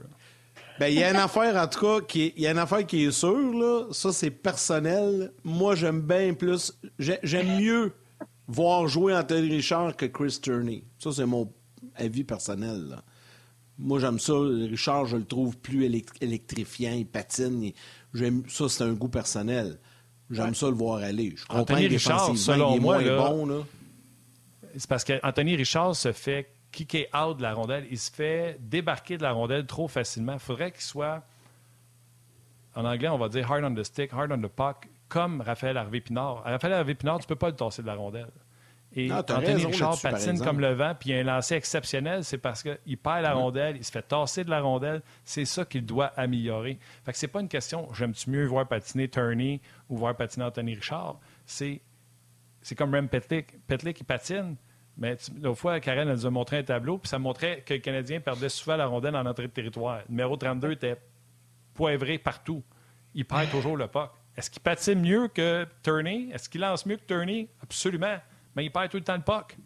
Ben, 0.80 0.86
il 0.86 0.98
y 0.98 1.04
a 1.04 1.10
une 1.10 1.16
affaire, 1.16 1.54
en 1.56 1.68
tout 1.68 1.78
cas, 1.78 2.00
qui 2.00 2.32
il 2.38 2.42
y 2.42 2.46
a 2.46 2.52
une 2.52 2.58
affaire 2.58 2.86
qui 2.86 3.04
est 3.04 3.10
sûre, 3.10 3.52
là. 3.52 3.88
Ça, 3.92 4.14
c'est 4.14 4.30
personnel. 4.30 5.30
Moi, 5.44 5.74
j'aime 5.74 6.00
bien 6.00 6.32
plus. 6.32 6.72
J'aime 6.98 7.58
mieux 7.60 7.92
voir 8.48 8.88
jouer 8.88 9.14
Anthony 9.14 9.56
Richard 9.56 9.94
que 9.94 10.06
Chris 10.06 10.38
Turney. 10.40 10.84
Ça, 10.98 11.12
c'est 11.12 11.26
mon 11.26 11.52
avis 11.96 12.24
personnel, 12.24 12.96
Moi, 13.76 14.00
j'aime 14.00 14.18
ça. 14.18 14.32
Richard, 14.32 15.04
je 15.04 15.18
le 15.18 15.26
trouve 15.26 15.58
plus 15.58 15.84
électrifiant. 16.22 16.92
Il 16.92 17.06
patine. 17.06 17.72
J'aime 18.14 18.44
ça, 18.48 18.70
c'est 18.70 18.84
un 18.84 18.94
goût 18.94 19.10
personnel. 19.10 19.78
J'aime 20.30 20.54
ça 20.54 20.66
le 20.68 20.76
voir 20.76 21.02
aller. 21.02 21.34
Je 21.36 21.44
comprends 21.44 21.60
Anthony 21.60 21.88
Richard, 21.88 22.34
selon 22.38 22.80
moi, 22.80 23.02
bon, 23.02 23.44
là. 23.44 23.66
C'est 24.78 24.88
parce 24.88 25.04
qu'Anthony 25.04 25.56
Richard 25.56 25.94
se 25.94 26.12
fait 26.12 26.54
kicker 26.72 27.06
out 27.14 27.36
de 27.36 27.42
la 27.42 27.54
rondelle. 27.54 27.86
Il 27.90 27.98
se 27.98 28.10
fait 28.10 28.58
débarquer 28.60 29.18
de 29.18 29.22
la 29.22 29.32
rondelle 29.32 29.66
trop 29.66 29.88
facilement. 29.88 30.34
Il 30.34 30.38
faudrait 30.38 30.72
qu'il 30.72 30.82
soit, 30.82 31.22
en 32.74 32.84
anglais, 32.84 33.08
on 33.08 33.18
va 33.18 33.28
dire 33.28 33.50
hard 33.50 33.64
on 33.64 33.74
the 33.74 33.82
stick, 33.82 34.12
hard 34.12 34.32
on 34.32 34.38
the 34.40 34.48
puck, 34.48 34.88
comme 35.08 35.40
Raphaël 35.40 35.76
Harvey-Pinard. 35.76 36.42
Raphaël 36.44 36.74
Harvey-Pinard, 36.74 37.18
tu 37.18 37.24
ne 37.24 37.28
peux 37.28 37.36
pas 37.36 37.48
le 37.48 37.56
tasser 37.56 37.82
de 37.82 37.86
la 37.86 37.94
rondelle. 37.94 38.30
Et 38.92 39.06
Non, 39.06 39.18
Anthony 39.18 39.66
Richard 39.66 40.00
patine 40.00 40.40
comme 40.40 40.58
le 40.58 40.72
vent, 40.72 40.94
puis 40.98 41.10
il 41.10 41.16
a 41.16 41.20
un 41.20 41.36
lancer 41.36 41.54
exceptionnel, 41.54 42.24
c'est 42.24 42.38
parce 42.38 42.62
qu'il 42.62 42.98
perd 42.98 43.22
la 43.22 43.34
rondelle, 43.34 43.76
il 43.76 43.84
se 43.84 43.92
fait 43.92 44.02
tasser 44.02 44.42
de 44.42 44.50
la 44.50 44.60
rondelle. 44.60 45.02
C'est 45.24 45.44
ça 45.44 45.64
qu'il 45.64 45.86
doit 45.86 46.06
améliorer. 46.16 46.78
Fait 47.04 47.12
que 47.12 47.18
c'est 47.18 47.28
pas 47.28 47.40
une 47.40 47.48
question, 47.48 47.88
j'aime-tu 47.94 48.30
mieux 48.30 48.46
voir 48.46 48.66
patiner 48.66 49.08
Turney 49.08 49.60
ou 49.88 49.96
voir 49.96 50.16
patiner 50.16 50.46
Anthony 50.46 50.74
Richard? 50.74 51.20
C'est, 51.46 51.80
c'est 52.62 52.74
comme 52.74 52.92
Rem 52.92 53.08
Petlick. 53.08 53.64
Petlick, 53.68 54.00
il 54.00 54.04
patine, 54.04 54.56
mais 54.96 55.16
l'autre 55.40 55.58
fois, 55.58 55.80
Karen 55.80 56.08
elle 56.08 56.14
nous 56.14 56.26
a 56.26 56.30
montré 56.30 56.58
un 56.58 56.62
tableau, 56.62 56.98
puis 56.98 57.08
ça 57.08 57.18
montrait 57.18 57.62
que 57.64 57.74
le 57.74 57.80
Canadien 57.80 58.20
perdait 58.20 58.48
souvent 58.48 58.76
la 58.76 58.86
rondelle 58.86 59.16
en 59.16 59.26
entrée 59.26 59.46
de 59.46 59.52
territoire. 59.52 59.98
Le 60.08 60.10
numéro 60.10 60.36
32 60.36 60.72
était 60.72 60.96
poivré 61.74 62.18
partout. 62.18 62.62
Il 63.14 63.24
perd 63.24 63.50
toujours 63.50 63.76
le 63.76 63.88
puck. 63.88 64.10
Est-ce 64.36 64.50
qu'il 64.50 64.62
patine 64.62 65.00
mieux 65.00 65.28
que 65.28 65.66
Turney? 65.82 66.28
Est-ce 66.32 66.48
qu'il 66.48 66.60
lance 66.60 66.86
mieux 66.86 66.96
que 66.96 67.04
Turney? 67.06 67.48
Absolument. 67.62 68.16
Mais 68.54 68.64
il 68.64 68.70
perd 68.70 68.90
tout 68.90 68.98
le 68.98 69.02
temps 69.02 69.16
le 69.16 69.22
puck. 69.22 69.56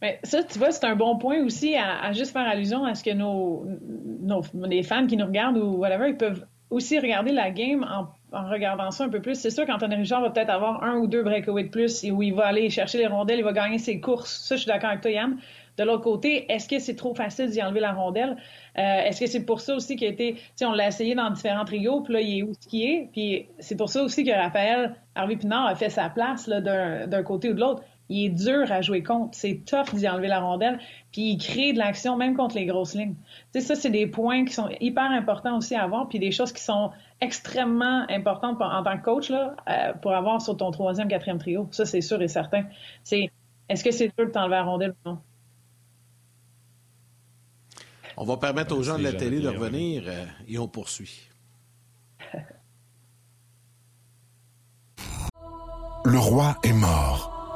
Mais 0.00 0.20
ça, 0.22 0.44
tu 0.44 0.58
vois, 0.58 0.70
c'est 0.70 0.86
un 0.86 0.96
bon 0.96 1.18
point 1.18 1.44
aussi 1.44 1.74
à, 1.74 2.00
à 2.00 2.12
juste 2.12 2.32
faire 2.32 2.46
allusion 2.46 2.84
à 2.84 2.94
ce 2.94 3.02
que 3.02 3.12
nos, 3.12 3.66
nos 4.22 4.42
les 4.66 4.82
fans 4.82 5.06
qui 5.06 5.16
nous 5.16 5.26
regardent 5.26 5.58
ou 5.58 5.76
whatever, 5.76 6.08
ils 6.08 6.16
peuvent 6.16 6.46
aussi 6.70 6.98
regarder 6.98 7.32
la 7.32 7.50
game 7.50 7.84
en, 7.84 8.08
en 8.36 8.48
regardant 8.48 8.90
ça 8.90 9.04
un 9.04 9.08
peu 9.08 9.20
plus. 9.20 9.34
C'est 9.34 9.50
sûr 9.50 9.66
qu'Anthony 9.66 9.96
Richard 9.96 10.20
va 10.20 10.30
peut-être 10.30 10.50
avoir 10.50 10.82
un 10.82 10.96
ou 10.96 11.06
deux 11.06 11.22
breakaways 11.22 11.64
de 11.64 11.68
plus 11.70 12.04
et 12.04 12.10
où 12.10 12.22
il 12.22 12.34
va 12.34 12.46
aller 12.46 12.68
chercher 12.70 12.98
les 12.98 13.06
rondelles, 13.06 13.38
il 13.38 13.44
va 13.44 13.52
gagner 13.52 13.78
ses 13.78 14.00
courses. 14.00 14.40
Ça, 14.44 14.56
je 14.56 14.62
suis 14.62 14.68
d'accord 14.68 14.90
avec 14.90 15.00
toi, 15.00 15.10
Yann. 15.10 15.38
De 15.78 15.84
l'autre 15.84 16.02
côté, 16.02 16.50
est-ce 16.52 16.68
que 16.68 16.80
c'est 16.80 16.96
trop 16.96 17.14
facile 17.14 17.50
d'y 17.50 17.62
enlever 17.62 17.78
la 17.78 17.92
rondelle? 17.92 18.36
Euh, 18.76 19.00
est-ce 19.04 19.20
que 19.20 19.26
c'est 19.26 19.44
pour 19.44 19.60
ça 19.60 19.76
aussi 19.76 19.94
qu'il 19.94 20.08
a 20.08 20.10
été, 20.10 20.36
on 20.62 20.72
l'a 20.72 20.88
essayé 20.88 21.14
dans 21.14 21.30
différents 21.30 21.64
trios, 21.64 22.00
puis 22.00 22.14
là, 22.14 22.20
il 22.20 22.38
est 22.38 22.42
où 22.42 22.52
ce 22.60 22.66
qu'il 22.68 22.82
est, 22.82 23.08
puis 23.12 23.46
c'est 23.60 23.76
pour 23.76 23.88
ça 23.88 24.02
aussi 24.02 24.24
que 24.24 24.32
Raphaël 24.32 24.96
Harvey 25.14 25.36
Pinard 25.36 25.66
a 25.66 25.76
fait 25.76 25.88
sa 25.88 26.10
place 26.10 26.48
d'un 26.48 27.22
côté 27.22 27.50
ou 27.50 27.54
de 27.54 27.60
l'autre. 27.60 27.84
Il 28.10 28.26
est 28.26 28.30
dur 28.30 28.72
à 28.72 28.80
jouer 28.80 29.02
contre. 29.02 29.36
C'est 29.36 29.62
tough 29.66 29.94
d'y 29.94 30.08
enlever 30.08 30.28
la 30.28 30.40
rondelle, 30.40 30.78
puis 31.12 31.32
il 31.32 31.38
crée 31.38 31.72
de 31.72 31.78
l'action 31.78 32.16
même 32.16 32.36
contre 32.36 32.54
les 32.54 32.64
grosses 32.66 32.94
lignes. 32.94 33.14
Tu 33.52 33.60
sais, 33.60 33.66
ça, 33.66 33.74
c'est 33.74 33.90
des 33.90 34.06
points 34.06 34.44
qui 34.44 34.54
sont 34.54 34.70
hyper 34.80 35.10
importants 35.10 35.58
aussi 35.58 35.74
à 35.74 35.82
avoir, 35.82 36.08
puis 36.08 36.18
des 36.18 36.30
choses 36.32 36.52
qui 36.52 36.62
sont 36.62 36.90
extrêmement 37.20 38.06
importantes 38.08 38.56
pour- 38.56 38.66
en 38.66 38.82
tant 38.82 38.96
que 38.98 39.04
coach 39.04 39.28
là, 39.28 39.56
euh, 39.68 39.92
pour 39.94 40.12
avoir 40.14 40.40
sur 40.40 40.56
ton 40.56 40.70
troisième, 40.70 41.08
quatrième 41.08 41.38
trio. 41.38 41.68
Ça, 41.70 41.84
c'est 41.84 42.00
sûr 42.00 42.22
et 42.22 42.28
certain. 42.28 42.64
C'est 43.02 43.30
est-ce 43.68 43.84
que 43.84 43.90
c'est 43.90 44.10
dur 44.16 44.26
de 44.26 44.30
t'enlever 44.32 44.56
la 44.56 44.62
rondelle 44.62 44.94
ou 45.04 45.10
non? 45.10 45.18
On 48.16 48.24
va 48.24 48.36
permettre 48.36 48.74
aux 48.76 48.82
gens 48.82 48.98
de 48.98 49.04
la 49.04 49.12
télé 49.12 49.40
de 49.40 49.48
revenir 49.48 50.02
euh, 50.06 50.24
et 50.48 50.58
on 50.58 50.66
poursuit. 50.66 51.28
Le 56.04 56.18
roi 56.18 56.56
est 56.64 56.72
mort, 56.72 57.37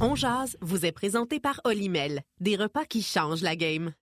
On 0.00 0.14
jase 0.14 0.56
vous 0.60 0.86
est 0.86 0.92
présenté 0.92 1.40
par 1.40 1.60
Olimel, 1.64 2.20
des 2.40 2.56
repas 2.56 2.84
qui 2.84 3.02
changent 3.02 3.42
la 3.42 3.56
game. 3.56 3.92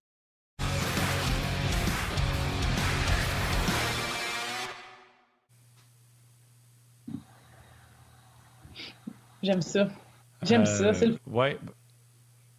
J'aime 9.42 9.62
ça. 9.62 9.88
J'aime 10.42 10.66
ça. 10.66 10.92
C'est 10.94 11.06
le 11.06 11.14
Euh, 11.14 11.18
Ouais. 11.30 11.58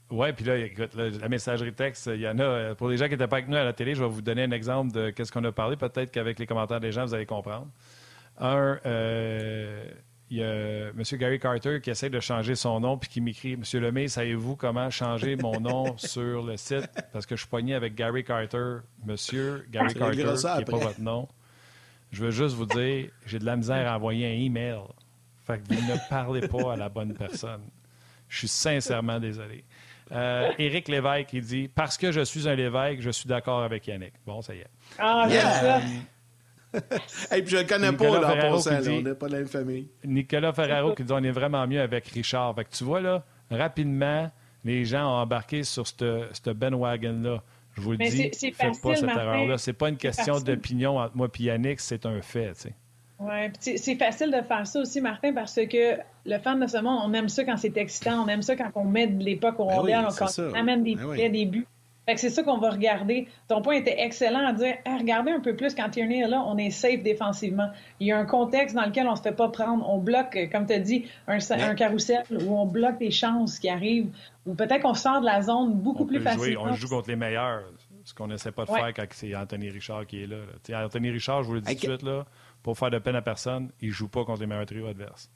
Ouais, 0.09 0.31
puis 0.31 0.45
là, 0.45 0.57
écoute, 0.57 0.93
là, 0.95 1.09
la 1.09 1.27
messagerie 1.27 1.73
texte, 1.73 2.09
il 2.13 2.21
y 2.21 2.27
en 2.29 2.39
a. 2.39 2.43
euh, 2.43 2.75
Pour 2.75 2.87
les 2.87 2.95
gens 2.97 3.05
qui 3.05 3.11
n'étaient 3.11 3.27
pas 3.27 3.37
avec 3.37 3.49
nous 3.49 3.57
à 3.57 3.63
la 3.63 3.73
télé, 3.73 3.93
je 3.93 4.01
vais 4.01 4.09
vous 4.09 4.21
donner 4.21 4.43
un 4.43 4.51
exemple 4.51 4.93
de 4.93 5.09
qu'est-ce 5.09 5.31
qu'on 5.33 5.43
a 5.43 5.51
parlé. 5.51 5.75
Peut-être 5.75 6.11
qu'avec 6.11 6.39
les 6.39 6.45
commentaires 6.47 6.79
des 6.79 6.93
gens, 6.93 7.05
vous 7.05 7.13
allez 7.13 7.25
comprendre. 7.25 7.67
Un, 8.37 8.79
euh, 8.85 9.83
il 10.29 10.37
y 10.37 10.43
a 10.43 10.89
M. 10.89 11.01
Gary 11.13 11.39
Carter 11.39 11.79
qui 11.81 11.89
essaie 11.89 12.09
de 12.09 12.19
changer 12.19 12.55
son 12.55 12.79
nom 12.79 12.97
puis 12.97 13.09
qui 13.09 13.21
m'écrit 13.21 13.55
Monsieur 13.55 13.79
Lemay, 13.79 14.07
savez-vous 14.07 14.55
comment 14.55 14.89
changer 14.89 15.35
mon 15.37 15.59
nom 15.59 15.97
sur 15.97 16.43
le 16.43 16.57
site? 16.57 16.89
Parce 17.13 17.25
que 17.25 17.35
je 17.35 17.41
suis 17.41 17.49
pogné 17.49 17.75
avec 17.75 17.95
Gary 17.95 18.23
Carter. 18.23 18.77
Monsieur 19.05 19.65
Gary 19.71 19.93
Carter, 19.93 20.23
qui 20.23 20.23
n'est 20.23 20.65
pas 20.65 20.77
votre 20.77 21.01
nom. 21.01 21.27
Je 22.11 22.23
veux 22.23 22.31
juste 22.31 22.55
vous 22.55 22.65
dire, 22.65 23.09
j'ai 23.25 23.39
de 23.39 23.45
la 23.45 23.55
misère 23.55 23.89
à 23.89 23.95
envoyer 23.95 24.27
un 24.27 24.39
email. 24.39 24.79
Fait 25.45 25.59
que 25.59 25.73
vous 25.73 25.81
ne 25.81 25.97
parlez 26.09 26.47
pas 26.47 26.73
à 26.73 26.75
la 26.75 26.89
bonne 26.89 27.13
personne. 27.13 27.61
Je 28.27 28.39
suis 28.39 28.47
sincèrement 28.49 29.19
désolé. 29.19 29.63
Euh, 30.11 30.51
Éric 30.57 30.87
Lévesque, 30.87 31.33
il 31.33 31.41
dit 31.41 31.69
Parce 31.73 31.97
que 31.97 32.11
je 32.11 32.21
suis 32.21 32.47
un 32.47 32.55
Lévesque, 32.55 33.01
je 33.01 33.09
suis 33.09 33.27
d'accord 33.27 33.63
avec 33.63 33.87
Yannick. 33.87 34.13
Bon, 34.25 34.41
ça 34.41 34.53
y 34.55 34.59
est. 34.59 34.67
Ah, 34.97 35.27
j'aime 35.29 36.03
Et 37.35 37.41
puis 37.41 37.51
je 37.51 37.57
le 37.57 37.63
connais 37.63 37.91
Nicolas 37.91 38.11
pas 38.11 38.19
là, 38.21 38.27
en 38.27 38.31
Ferraro 38.31 38.55
passant, 38.57 38.71
là, 38.71 38.81
dit- 38.81 38.89
on 38.89 39.01
n'est 39.01 39.13
pas 39.15 39.27
de 39.27 39.31
la 39.33 39.37
même 39.39 39.47
famille. 39.47 39.87
Nicolas 40.05 40.53
Ferraro 40.53 40.93
qui 40.93 41.03
dit 41.03 41.11
On 41.13 41.23
est 41.23 41.31
vraiment 41.31 41.65
mieux 41.67 41.81
avec 41.81 42.07
Richard. 42.07 42.55
Fait 42.55 42.65
que 42.65 42.69
tu 42.71 42.83
vois, 42.83 43.01
là, 43.01 43.23
rapidement, 43.51 44.29
les 44.63 44.85
gens 44.85 45.05
ont 45.05 45.21
embarqué 45.21 45.63
sur 45.63 45.85
ce 45.87 46.49
bandwagon-là. 46.51 47.41
Je 47.75 47.81
vous 47.81 47.91
le 47.91 47.97
Mais 47.97 48.09
dis, 48.09 48.29
c'est- 48.33 48.51
faites 48.51 48.81
pas 48.81 48.95
cette 48.95 49.09
erreur-là. 49.09 49.57
C'est 49.57 49.73
pas 49.73 49.89
une 49.89 49.97
question 49.97 50.39
d'opinion 50.39 50.97
entre 50.97 51.15
moi 51.15 51.27
et 51.39 51.43
Yannick, 51.43 51.79
c'est 51.79 52.05
un 52.05 52.21
fait. 52.21 52.53
tu 52.53 52.69
sais. 53.59 53.77
C'est- 53.77 53.95
facile 53.95 54.31
de 54.31 54.41
faire 54.45 54.65
ça 54.65 54.79
aussi, 54.79 54.99
Martin, 55.01 55.33
parce 55.33 55.55
que 55.55 55.97
le 56.25 56.37
fan 56.39 56.59
de 56.59 56.67
ce 56.67 56.77
monde, 56.77 56.99
on 57.05 57.13
aime 57.13 57.29
ça 57.29 57.43
quand 57.43 57.57
c'est 57.57 57.75
excitant, 57.77 58.23
on 58.23 58.27
aime 58.27 58.41
ça 58.41 58.55
quand 58.55 58.71
on 58.75 58.83
met 58.83 59.07
de 59.07 59.23
l'époque 59.23 59.59
au 59.59 59.67
Ben 59.67 59.81
oui, 59.83 59.91
quand 60.17 60.27
ça. 60.27 60.43
on 60.51 60.53
amène 60.53 60.83
des 60.83 60.95
Ben 60.95 61.05
oui. 61.05 61.29
des 61.29 61.45
buts. 61.45 61.67
Fait 62.07 62.15
que 62.15 62.21
c'est 62.21 62.29
ça 62.29 62.41
qu'on 62.41 62.57
va 62.57 62.69
regarder. 62.69 63.27
Ton 63.49 63.61
point 63.61 63.73
était 63.75 63.99
excellent 64.01 64.47
à 64.47 64.53
dire, 64.53 64.75
Hey, 64.85 64.97
regardez 64.97 65.31
un 65.31 65.41
peu 65.41 65.55
plus 65.57 65.75
quand 65.75 65.89
Tierney 65.89 66.19
est 66.21 66.27
là, 66.27 66.41
on 66.47 66.57
est 66.57 66.69
safe 66.69 67.03
défensivement. 67.03 67.69
Il 67.99 68.07
y 68.07 68.13
a 68.13 68.17
un 68.17 68.25
contexte 68.25 68.75
dans 68.77 68.85
lequel 68.85 69.07
on 69.07 69.15
se 69.17 69.21
fait 69.21 69.33
pas 69.35 69.49
prendre. 69.49 69.87
On 69.89 69.97
bloque, 69.97 70.35
euh, 70.37 70.47
comme 70.49 70.65
tu 70.65 70.73
as 70.73 70.79
dit, 70.79 71.05
un, 71.27 71.37
un 71.51 71.75
carrousel 71.75 72.23
où 72.45 72.57
on 72.57 72.65
bloque 72.65 72.97
des 72.99 73.11
chances 73.11 73.59
qui 73.59 73.67
arrivent, 73.67 74.09
ou 74.45 74.53
peut-être 74.55 74.83
qu'on 74.83 74.93
sort 74.93 75.19
de 75.19 75.25
la 75.25 75.41
zone 75.41 75.73
beaucoup 75.73 76.03
On, 76.03 76.05
plus 76.05 76.19
peut 76.19 76.29
jouer, 76.31 76.53
facilement. 76.53 76.63
on 76.63 76.73
joue 76.75 76.87
contre 76.87 77.09
les 77.09 77.17
meilleurs, 77.17 77.63
ce 78.05 78.13
qu'on 78.13 78.27
n'essaie 78.27 78.51
pas 78.53 78.63
de 78.63 78.71
Ouais. 78.71 78.79
faire 78.79 78.93
quand 78.93 79.05
c'est 79.11 79.35
Anthony 79.35 79.69
Richard 79.69 80.07
qui 80.07 80.23
est 80.23 80.27
là. 80.27 80.85
Anthony 80.85 81.09
Richard, 81.09 81.43
je 81.43 81.47
vous 81.49 81.55
le 81.55 81.61
dis 81.61 81.75
tout 81.75 81.87
de 81.87 81.91
suite, 81.91 82.03
là, 82.03 82.25
pour 82.63 82.77
faire 82.77 82.89
de 82.89 82.99
peine 82.99 83.17
à 83.17 83.21
personne, 83.21 83.69
il 83.81 83.91
joue 83.91 84.07
pas 84.07 84.23
contre 84.23 84.39
les 84.39 84.47
meilleurs 84.47 84.65
trios 84.65 84.87
adverses. 84.87 85.29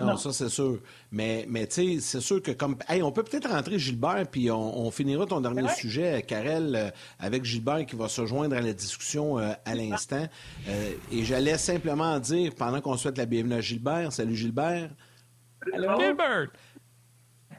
Non, 0.00 0.06
Non. 0.12 0.16
ça 0.16 0.32
c'est 0.32 0.48
sûr. 0.48 0.78
Mais, 1.12 1.44
mais 1.48 1.66
tu 1.66 1.74
sais, 1.96 2.00
c'est 2.00 2.20
sûr 2.20 2.42
que 2.42 2.50
comme. 2.52 2.76
Hey, 2.88 3.02
on 3.02 3.12
peut 3.12 3.22
peut-être 3.22 3.48
rentrer 3.48 3.78
Gilbert, 3.78 4.26
puis 4.30 4.50
on, 4.50 4.86
on 4.86 4.90
finira 4.90 5.26
ton 5.26 5.40
dernier 5.40 5.62
Ouais. 5.62 5.74
sujet, 5.74 6.22
Karel, 6.26 6.74
euh, 6.74 6.90
avec 7.18 7.44
Gilbert 7.44 7.84
qui 7.86 7.96
va 7.96 8.08
se 8.08 8.24
joindre 8.26 8.56
à 8.56 8.60
la 8.60 8.72
discussion 8.72 9.38
euh, 9.38 9.52
à 9.64 9.74
l'instant. 9.74 10.26
Euh, 10.68 10.90
et 11.12 11.24
j'allais 11.24 11.58
simplement 11.58 12.18
dire, 12.18 12.54
pendant 12.54 12.80
qu'on 12.80 12.96
souhaite 12.96 13.18
la 13.18 13.26
bienvenue 13.26 13.54
à 13.54 13.60
Gilbert, 13.60 14.12
salut 14.12 14.34
Gilbert, 14.36 14.90
Allô? 15.74 16.00
Gilbert! 16.00 16.48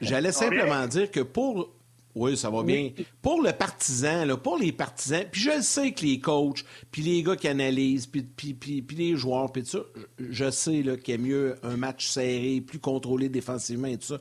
j'allais 0.02 0.32
simplement 0.32 0.88
dire 0.88 1.10
que 1.12 1.20
pour. 1.22 1.74
Oui, 2.16 2.36
ça 2.36 2.50
va 2.50 2.64
bien. 2.64 2.92
Pour 3.22 3.42
le 3.42 3.52
partisan, 3.54 4.26
là, 4.26 4.38
pour 4.38 4.58
les 4.58 4.72
partisans, 4.72 5.24
puis 5.32 5.42
je 5.42 5.52
le 5.52 5.62
sais 5.62 5.92
que 5.92 6.06
les 6.06 6.20
coachs, 6.20 6.66
puis 6.92 7.02
les 7.02 7.24
gars 7.24 7.36
qui 7.36 7.48
analysent, 7.48 8.08
puis, 8.08 8.24
puis, 8.24 8.54
puis, 8.54 8.82
puis 8.82 8.98
les 8.98 9.16
joueurs, 9.16 9.52
puis 9.52 9.64
tout 9.64 9.70
ça, 9.70 9.80
je, 10.20 10.26
je 10.32 10.52
sais 10.52 10.84
qu'il 11.04 11.16
y 11.16 11.18
a 11.18 11.22
mieux 11.22 11.56
un 11.64 11.78
match 11.78 12.08
serré, 12.08 12.62
plus 12.62 12.80
contrôlé 12.80 13.30
défensivement 13.30 13.88
et 13.88 13.98
tout 13.98 14.08
ça. 14.08 14.20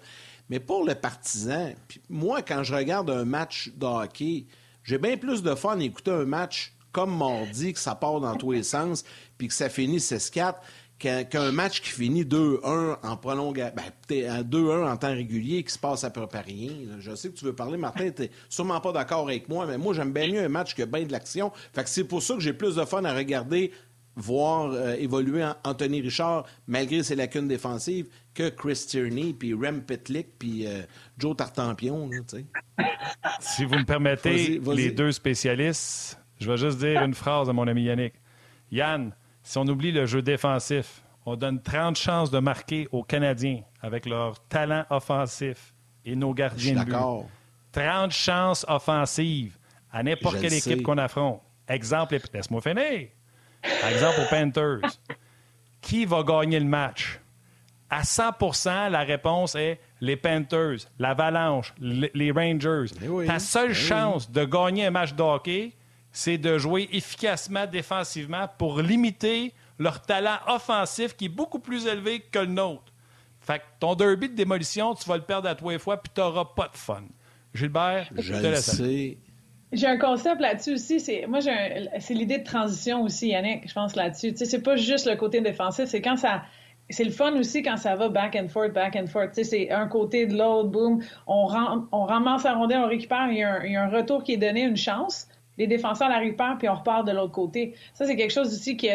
Mais 0.49 0.61
pour 0.61 0.85
le 0.85 0.95
partisan, 0.95 1.73
puis 1.89 2.01
moi, 2.09 2.43
quand 2.43 2.63
je 2.63 2.75
regarde 2.75 3.11
un 3.11 3.25
match 3.25 3.71
de 3.77 3.87
hockey, 3.87 4.47
j'ai 4.83 4.99
bien 4.99 5.17
plus 5.17 5.43
de 5.43 5.55
fun 5.55 5.79
à 5.79 5.83
écouter 5.83 6.11
un 6.11 6.25
match 6.25 6.75
comme 6.93 7.17
mardi, 7.17 7.73
que 7.73 7.79
ça 7.79 7.95
part 7.95 8.21
dans 8.21 8.35
tous 8.37 8.53
les 8.53 8.63
sens, 8.63 9.05
puis 9.39 9.49
que 9.49 9.55
ça 9.55 9.69
finit 9.69 9.99
6-4, 9.99 10.55
qu'un 11.01 11.53
match 11.53 11.81
qui 11.81 11.91
finit 11.91 12.25
2-1 12.25 12.99
en 13.03 13.17
prolongation, 13.17 13.73
ben, 13.75 13.85
peut-être 14.07 14.31
en 14.31 14.43
2-1 14.43 14.93
en 14.93 14.97
temps 14.99 15.13
régulier, 15.13 15.63
qui 15.65 15.73
se 15.73 15.79
passe 15.79 16.05
à 16.05 16.11
peu 16.11 16.27
près 16.27 16.43
rien. 16.43 16.71
Je 16.99 17.15
sais 17.15 17.31
que 17.31 17.37
tu 17.37 17.45
veux 17.47 17.55
parler, 17.55 17.79
Martin, 17.79 18.11
t'es 18.11 18.31
sûrement 18.51 18.81
pas 18.81 18.93
d'accord 18.93 19.27
avec 19.27 19.49
moi, 19.49 19.67
mais 19.67 19.79
moi, 19.79 19.95
j'aime 19.95 20.13
bien 20.13 20.31
mieux 20.31 20.45
un 20.45 20.49
match 20.49 20.75
que 20.75 20.83
bien 20.83 21.05
de 21.05 21.13
l'action. 21.13 21.53
Fait 21.73 21.85
que 21.85 21.89
c'est 21.89 22.05
pour 22.05 22.23
ça 22.23 22.35
que 22.35 22.41
j'ai 22.41 22.53
plus 22.53 22.77
de 22.77 22.85
fun 22.85 23.03
à 23.05 23.15
regarder, 23.15 23.73
voir 24.15 24.73
euh, 24.73 24.95
évoluer 24.97 25.47
Anthony 25.65 26.03
Richard, 26.03 26.45
malgré 26.67 27.03
ses 27.03 27.17
lacunes 27.17 27.49
défensives, 27.49 28.09
que 28.35 28.51
Chris 28.51 28.85
Tierney, 28.87 29.33
puis 29.33 29.55
Rem 29.55 29.83
Pitlick, 29.83 30.39
puis 30.39 30.67
euh, 30.67 30.83
Joe 31.17 31.35
Tartampion, 31.35 32.09
là, 32.09 32.19
tu. 32.29 32.45
Si 33.41 33.65
vous 33.65 33.77
me 33.77 33.85
permettez, 33.85 34.61
les 34.75 34.91
deux 34.91 35.13
spécialistes, 35.13 36.19
je 36.39 36.51
vais 36.51 36.59
juste 36.59 36.79
dire 36.79 37.03
une 37.03 37.15
phrase 37.15 37.49
à 37.49 37.53
mon 37.53 37.67
ami 37.67 37.85
Yannick. 37.85 38.15
Yann, 38.71 39.13
si 39.51 39.59
on 39.59 39.67
oublie 39.67 39.91
le 39.91 40.07
jeu 40.07 40.23
défensif, 40.23 41.03
on 41.27 41.35
donne 41.35 41.61
30 41.61 41.97
chances 41.97 42.31
de 42.31 42.39
marquer 42.39 42.87
aux 42.93 43.03
Canadiens 43.03 43.63
avec 43.83 44.07
leur 44.07 44.39
talent 44.47 44.85
offensif. 44.91 45.75
et 46.05 46.15
nos 46.15 46.33
gardiens 46.33 46.75
de 46.75 46.85
but. 46.85 46.93
D'accord. 46.93 47.27
30 47.73 48.13
chances 48.13 48.65
offensives 48.69 49.59
à 49.93 50.05
n'importe 50.05 50.41
quelle 50.41 50.53
le 50.53 50.57
équipe 50.57 50.85
qu'on 50.85 50.99
affronte. 50.99 51.43
Exemple, 51.67 52.21
laisse-moi 52.33 52.61
finir. 52.61 53.09
Exemple 53.89 54.21
aux 54.21 54.31
Panthers. 54.31 54.89
Qui 55.81 56.05
va 56.05 56.23
gagner 56.23 56.61
le 56.61 56.67
match? 56.67 57.19
À 57.91 58.03
100% 58.03 58.89
la 58.89 59.01
réponse 59.01 59.57
est 59.57 59.81
les 60.01 60.17
Panthers, 60.17 60.79
l'Avalanche, 61.01 61.75
les 61.81 62.31
Rangers. 62.31 62.95
Eh 63.03 63.09
oui, 63.09 63.27
Ta 63.27 63.41
seule 63.41 63.73
eh 63.73 63.75
chance 63.75 64.31
de 64.31 64.45
gagner 64.45 64.87
un 64.87 64.91
match 64.93 65.13
de 65.13 65.23
hockey, 65.23 65.73
c'est 66.13 66.39
de 66.39 66.59
jouer 66.59 66.89
efficacement 66.93 67.67
défensivement 67.67 68.49
pour 68.59 68.81
limiter 68.81 69.53
leur 69.79 70.03
talent 70.03 70.39
offensif 70.47 71.17
qui 71.17 71.27
est 71.27 71.29
beaucoup 71.31 71.59
plus 71.59 71.87
élevé 71.87 72.21
que 72.21 72.39
le 72.41 72.47
nôtre. 72.47 72.93
Fait 73.41 73.59
que 73.59 73.65
ton 73.81 73.95
derby 73.95 74.29
de 74.29 74.35
démolition, 74.35 74.95
tu 74.95 75.09
vas 75.09 75.17
le 75.17 75.23
perdre 75.23 75.49
à 75.49 75.55
toi 75.55 75.73
et 75.75 75.79
fois, 75.79 76.01
puis 76.03 76.13
tu 76.15 76.21
n'auras 76.21 76.45
pas 76.45 76.69
de 76.69 76.77
fun. 76.77 77.03
Gilbert, 77.55 78.07
Je 78.17 78.33
te 78.33 78.37
le 78.37 78.43
laisse. 78.51 78.71
J'ai 79.73 79.87
un 79.87 79.99
concept 79.99 80.41
là-dessus 80.41 80.75
aussi. 80.75 81.01
C'est 81.01 81.27
moi, 81.29 81.41
j'ai 81.41 81.51
un- 81.53 82.01
c'est 82.01 82.15
l'idée 82.15 82.39
de 82.39 82.45
transition 82.45 83.03
aussi, 83.03 83.29
Yannick. 83.29 83.69
Je 83.69 83.73
pense 83.73 83.95
là-dessus. 83.97 84.33
Tu 84.33 84.39
sais, 84.39 84.45
c'est 84.45 84.63
pas 84.63 84.77
juste 84.77 85.07
le 85.07 85.17
côté 85.17 85.41
défensif. 85.41 85.87
C'est 85.87 86.03
quand 86.03 86.17
ça. 86.17 86.43
C'est 86.93 87.05
le 87.05 87.13
fun 87.13 87.33
aussi 87.39 87.63
quand 87.63 87.77
ça 87.77 87.95
va 87.95 88.09
back 88.09 88.35
and 88.37 88.49
forth, 88.49 88.73
back 88.73 88.97
and 88.97 89.07
forth. 89.07 89.29
Tu 89.33 89.37
sais, 89.37 89.45
c'est 89.45 89.71
un 89.71 89.87
côté 89.87 90.27
de 90.27 90.37
l'autre, 90.37 90.69
boum. 90.71 91.01
On, 91.29 91.47
ram- 91.47 91.89
on 91.93 92.03
ramasse 92.05 92.43
la 92.43 92.55
rondelle, 92.55 92.81
on 92.85 92.89
récupère. 92.89 93.29
Il 93.31 93.39
y, 93.39 93.43
a 93.45 93.55
un, 93.61 93.65
il 93.65 93.73
y 93.73 93.77
a 93.77 93.85
un 93.85 93.89
retour 93.91 94.25
qui 94.25 94.33
est 94.33 94.37
donné, 94.39 94.63
une 94.63 94.77
chance. 94.77 95.29
Les 95.61 95.67
défenseurs 95.67 96.09
la 96.09 96.17
récupèrent, 96.17 96.57
puis 96.59 96.71
on 96.71 96.75
repart 96.75 97.07
de 97.07 97.13
l'autre 97.13 97.33
côté. 97.33 97.75
Ça, 97.93 98.07
c'est 98.07 98.17
quelque 98.17 98.33
chose 98.33 98.49
aussi 98.49 98.79
qui. 98.79 98.89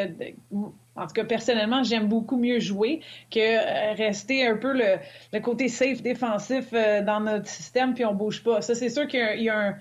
En 0.95 1.05
tout 1.05 1.13
cas, 1.13 1.25
personnellement, 1.25 1.83
j'aime 1.83 2.07
beaucoup 2.07 2.37
mieux 2.37 2.59
jouer 2.59 3.01
que 3.29 3.39
euh, 3.39 3.93
rester 3.93 4.47
un 4.47 4.57
peu 4.57 4.73
le, 4.73 5.39
côté 5.41 5.67
safe 5.67 6.01
défensif 6.01 6.69
euh, 6.73 7.03
dans 7.03 7.19
notre 7.19 7.47
système, 7.47 7.93
puis 7.93 8.03
on 8.03 8.15
bouge 8.15 8.43
pas. 8.43 8.61
Ça, 8.61 8.73
c'est 8.73 8.89
sûr 8.89 9.05
qu'il 9.05 9.43
y 9.43 9.49
a 9.49 9.59
un 9.59 9.75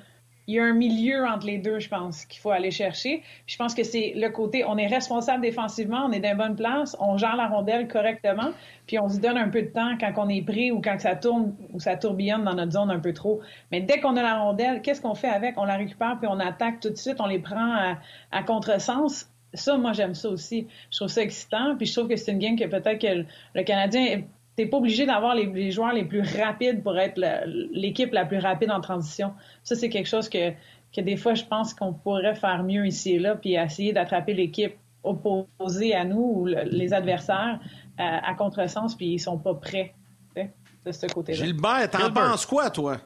il 0.47 0.55
y 0.55 0.59
a 0.59 0.65
un 0.65 0.75
milieu 0.75 1.27
entre 1.27 1.47
les 1.47 1.59
deux, 1.59 1.79
je 1.79 1.89
pense, 1.89 2.27
qu'il 2.27 2.41
faut 2.41 2.51
aller 2.51 2.71
chercher. 2.71 3.23
Je 3.47 3.57
pense 3.57 3.75
que 3.75 3.83
c'est 3.83 4.13
le 4.15 4.29
côté, 4.29 4.65
on 4.65 4.77
est 4.77 4.87
responsable 4.87 5.43
défensivement, 5.43 6.05
on 6.07 6.13
est 6.13 6.21
dans 6.21 6.33
une 6.33 6.37
bonne 6.37 6.57
place, 6.57 6.97
on 7.01 7.17
gère 7.17 7.37
la 7.37 7.49
rondelle 7.49 7.89
correctement, 7.89 8.51
puis 8.87 8.99
on 8.99 9.09
se 9.09 9.19
donne 9.19 9.39
un 9.39 9.49
peu 9.49 9.63
de 9.63 9.69
temps 9.69 9.97
quand 9.99 10.13
on 10.17 10.29
est 10.29 10.43
pris 10.43 10.71
ou 10.71 10.81
quand 10.81 10.99
ça 11.01 11.17
tourne 11.17 11.55
ou 11.73 11.81
ça 11.81 11.97
tourbillonne 11.97 12.45
dans 12.45 12.55
notre 12.55 12.73
zone 12.73 12.91
un 12.91 13.01
peu 13.01 13.15
trop. 13.15 13.41
Mais 13.73 13.81
dès 13.81 14.01
qu'on 14.01 14.17
a 14.17 14.23
la 14.23 14.39
rondelle, 14.39 14.83
qu'est-ce 14.83 15.01
qu'on 15.01 15.15
fait 15.15 15.29
avec? 15.29 15.57
On 15.57 15.65
la 15.65 15.77
récupère 15.77 16.19
puis 16.19 16.29
on 16.31 16.39
attaque 16.39 16.81
tout 16.81 16.91
de 16.91 16.97
suite, 16.97 17.17
on 17.21 17.27
les 17.27 17.39
prend 17.39 17.73
à, 17.73 17.99
à 18.31 18.43
contresens. 18.43 19.31
Ça, 19.55 19.77
moi, 19.79 19.93
j'aime 19.93 20.15
ça 20.15 20.29
aussi. 20.29 20.67
Je 20.91 20.97
trouve 20.99 21.09
ça 21.09 21.23
excitant, 21.23 21.77
puis 21.77 21.87
je 21.87 21.93
trouve 21.93 22.09
que 22.09 22.17
c'est 22.17 22.33
une 22.33 22.41
game 22.41 22.59
que 22.59 22.65
peut-être 22.65 23.01
que 23.01 23.25
le 23.55 23.63
Canadien 23.63 24.23
T'es 24.57 24.67
pas 24.67 24.77
obligé 24.77 25.05
d'avoir 25.07 25.35
les, 25.35 25.47
les 25.47 25.71
joueurs 25.73 25.93
les 25.93 26.05
plus 26.05 26.23
rapides 26.39 26.83
pour 26.83 26.97
être 26.99 27.21
l'équipe 27.73 28.13
la 28.13 28.25
plus 28.25 28.39
rapide 28.39 28.71
en 28.71 28.81
transition. 28.81 29.33
Ça, 29.63 29.75
c'est 29.75 29.89
quelque 29.89 30.09
chose 30.09 30.29
que, 30.29 30.53
que 30.95 31.01
des 31.01 31.17
fois, 31.17 31.35
je 31.35 31.45
pense 31.45 31.75
qu'on 31.75 31.93
pourrait 31.93 32.37
faire 32.37 32.63
mieux 32.63 32.87
ici 32.87 33.15
et 33.15 33.19
là, 33.19 33.35
puis 33.35 33.55
essayer 33.55 33.93
d'attraper 33.93 34.33
l'équipe 34.35 34.75
opposée 35.03 35.95
à 35.95 36.05
nous 36.05 36.21
ou 36.37 36.47
le- 36.47 36.63
les 36.71 36.93
adversaires 36.95 37.59
euh, 38.01 38.03
à 38.03 38.35
contresens, 38.35 38.95
puis 38.95 39.07
ils 39.15 39.19
sont 39.19 39.39
pas 39.39 39.55
prêts 39.55 39.93
de 40.37 40.93
ce 40.93 41.07
côté-là. 41.07 41.45
Gilbert, 41.45 41.91
t'en 41.91 41.99
penses 42.13 42.47
quoi, 42.47 42.71
toi? 42.71 42.99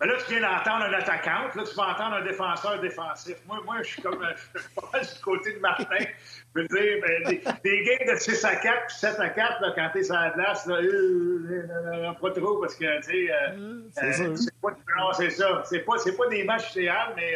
Ben 0.00 0.06
là, 0.06 0.14
tu 0.16 0.34
viens 0.34 0.40
d'entendre 0.40 0.86
un 0.86 0.92
attaquante. 0.94 1.54
Là, 1.54 1.62
tu 1.62 1.74
vas 1.74 1.88
entendre 1.90 2.16
un 2.16 2.22
défenseur 2.22 2.80
défensif. 2.80 3.36
Moi, 3.46 3.58
moi 3.66 3.82
je 3.82 3.88
suis 3.88 4.02
comme 4.02 4.22
euh, 4.22 4.32
je 4.54 4.60
suis 4.60 4.70
pas 4.74 4.88
mal 4.94 5.02
du 5.02 5.20
côté 5.22 5.52
de 5.52 5.58
Martin. 5.58 6.06
Je 6.54 6.60
veux 6.62 6.68
dire, 6.68 7.04
ben, 7.06 7.24
des, 7.28 7.42
des 7.62 7.84
games 7.84 8.14
de 8.14 8.18
6 8.18 8.42
à 8.46 8.56
4 8.56 8.86
puis 8.86 8.96
7 8.96 9.20
à 9.20 9.28
4, 9.28 9.60
là, 9.60 9.72
quand 9.74 9.90
t'es 9.92 10.02
sur 10.02 10.14
la 10.14 10.30
glace, 10.30 10.64
là, 10.64 10.76
euh, 10.76 10.82
euh, 10.82 12.08
euh, 12.08 12.12
pas 12.14 12.30
trop, 12.30 12.56
parce 12.62 12.76
que, 12.76 12.96
tu 13.02 13.02
sais, 13.02 13.30
euh, 13.30 13.82
c'est 13.92 14.22
euh, 14.22 14.34
pas, 14.62 14.70
non, 14.70 15.12
c'est 15.12 15.30
ça. 15.30 15.62
C'est 15.66 15.80
pas, 15.80 15.98
c'est 15.98 16.16
pas 16.16 16.28
des 16.28 16.44
matchs 16.44 16.74
idéaux, 16.76 16.94
mais 17.14 17.34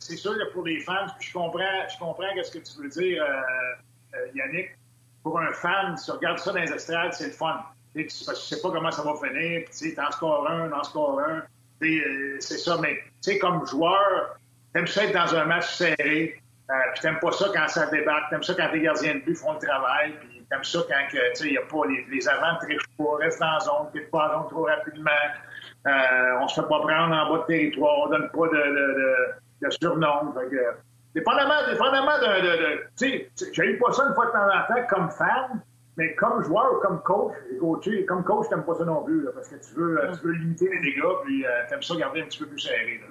c'est 0.00 0.16
sûr 0.16 0.34
que 0.34 0.52
pour 0.52 0.66
les 0.66 0.80
fans, 0.80 1.06
je 1.20 1.32
comprends, 1.32 1.88
je 1.88 1.96
comprends 1.96 2.26
ce 2.42 2.50
que 2.50 2.58
tu 2.58 2.82
veux 2.82 2.88
dire, 2.88 3.24
Yannick. 4.34 4.70
Pour 5.22 5.38
un 5.38 5.52
fan, 5.52 5.96
si 5.96 6.06
tu 6.06 6.12
regardes 6.12 6.38
ça 6.38 6.50
dans 6.50 6.60
les 6.60 6.72
estrades, 6.72 7.12
c'est 7.12 7.26
le 7.26 7.32
fun. 7.32 7.62
Tu 7.94 8.08
sais, 8.08 8.24
parce 8.24 8.40
que 8.40 8.48
tu 8.48 8.54
sais 8.54 8.62
pas 8.62 8.70
comment 8.70 8.90
ça 8.90 9.02
va 9.02 9.14
finir, 9.14 9.64
puis 9.64 9.70
tu 9.70 9.90
sais, 9.90 9.94
t'en 9.94 10.10
scores 10.10 10.50
un, 10.50 10.70
t'en 10.70 10.82
scores 10.82 11.20
un. 11.20 11.42
Euh, 11.82 12.36
c'est 12.40 12.58
ça, 12.58 12.78
mais 12.80 12.96
tu 13.22 13.32
sais, 13.32 13.38
comme 13.38 13.66
joueur, 13.66 14.36
t'aimes 14.72 14.86
ça 14.86 15.04
être 15.04 15.14
dans 15.14 15.34
un 15.34 15.44
match 15.44 15.74
serré, 15.74 16.40
euh, 16.70 16.74
puis 16.92 17.00
t'aimes 17.00 17.18
pas 17.20 17.32
ça 17.32 17.46
quand 17.54 17.68
ça 17.68 17.86
débarque, 17.86 18.30
t'aimes 18.30 18.42
ça 18.42 18.54
quand 18.54 18.70
tes 18.70 18.80
gardiens 18.80 19.14
de 19.14 19.20
but 19.20 19.34
font 19.34 19.54
le 19.54 19.66
travail, 19.66 20.14
puis 20.20 20.44
t'aimes 20.50 20.64
ça 20.64 20.80
quand 20.88 21.40
il 21.40 21.52
y 21.52 21.58
a 21.58 21.62
pas 21.62 21.86
les, 21.88 22.06
les 22.10 22.28
avants 22.28 22.54
ne 22.54 22.66
trichent 22.66 22.88
pas, 22.98 23.16
restent 23.18 23.40
dans 23.40 23.60
zone, 23.60 23.92
quitte 23.92 24.10
pas 24.10 24.28
en 24.28 24.40
zone 24.40 24.50
trop 24.50 24.64
rapidement, 24.64 25.10
euh, 25.86 26.38
on 26.40 26.48
se 26.48 26.60
fait 26.60 26.68
pas 26.68 26.80
prendre 26.80 27.14
en 27.14 27.32
bas 27.32 27.38
de 27.38 27.46
territoire, 27.46 27.98
on 28.04 28.08
donne 28.10 28.28
pas 28.28 28.48
de, 28.48 29.70
surnom. 29.70 30.32
Fait 30.34 30.50
que, 30.50 30.76
dépendamment, 31.14 31.66
dépendamment 31.70 32.12
tu 32.96 33.06
sais, 33.06 33.30
j'ai 33.52 33.64
eu 33.64 33.78
pas 33.78 33.92
ça 33.92 34.04
une 34.06 34.14
fois 34.14 34.26
de 34.26 34.32
temps 34.32 34.46
en 34.46 34.74
temps 34.74 34.86
comme 34.88 35.10
fan, 35.10 35.62
mais 36.00 36.14
comme 36.14 36.42
joueur 36.42 36.66
ou 36.76 36.80
comme 36.80 37.00
coach, 37.02 37.32
et 37.54 37.58
coaché, 37.58 38.04
comme 38.06 38.24
coach, 38.24 38.46
t'aimes 38.48 38.64
pas 38.64 38.74
ça 38.74 38.84
non 38.84 39.04
plus, 39.04 39.22
là, 39.24 39.30
parce 39.34 39.48
que 39.48 39.56
tu 39.56 39.74
veux, 39.76 40.02
euh, 40.02 40.12
tu 40.18 40.26
veux 40.26 40.32
limiter 40.32 40.68
les 40.68 40.80
dégâts, 40.80 41.14
puis 41.24 41.44
euh, 41.44 41.48
t'aimes 41.68 41.82
ça 41.82 41.94
garder 41.96 42.22
un 42.22 42.24
petit 42.24 42.38
peu 42.38 42.46
plus 42.46 42.58
serré. 42.58 43.00
Là. 43.02 43.06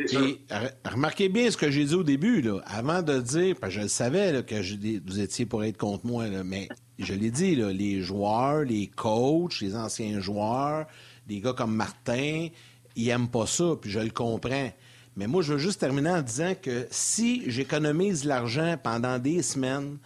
Et 0.00 0.04
re- 0.48 0.72
remarquez 0.92 1.28
bien 1.28 1.50
ce 1.50 1.56
que 1.56 1.70
j'ai 1.70 1.84
dit 1.84 1.94
au 1.94 2.04
début, 2.04 2.40
là, 2.40 2.60
avant 2.66 3.02
de 3.02 3.18
dire, 3.20 3.56
parce 3.60 3.72
que 3.72 3.78
je 3.78 3.82
le 3.84 3.88
savais 3.88 4.32
là, 4.32 4.42
que 4.42 4.62
je- 4.62 4.76
vous 5.04 5.20
étiez 5.20 5.44
pour 5.46 5.64
être 5.64 5.76
contre 5.78 6.06
moi, 6.06 6.26
là, 6.28 6.44
mais 6.44 6.68
je 6.98 7.14
l'ai 7.14 7.30
dit, 7.30 7.56
là, 7.56 7.72
les 7.72 8.00
joueurs, 8.02 8.64
les 8.64 8.86
coachs, 8.88 9.60
les 9.60 9.74
anciens 9.76 10.20
joueurs, 10.20 10.86
des 11.26 11.40
gars 11.40 11.52
comme 11.52 11.74
Martin, 11.74 12.48
ils 12.96 13.08
aiment 13.08 13.28
pas 13.28 13.46
ça, 13.46 13.74
puis 13.80 13.90
je 13.90 14.00
le 14.00 14.10
comprends. 14.10 14.70
Mais 15.16 15.26
moi, 15.26 15.42
je 15.42 15.52
veux 15.54 15.58
juste 15.58 15.80
terminer 15.80 16.10
en 16.10 16.22
disant 16.22 16.54
que 16.60 16.86
si 16.90 17.42
j'économise 17.50 18.24
l'argent 18.24 18.76
pendant 18.80 19.18
des 19.18 19.42
semaines 19.42 19.98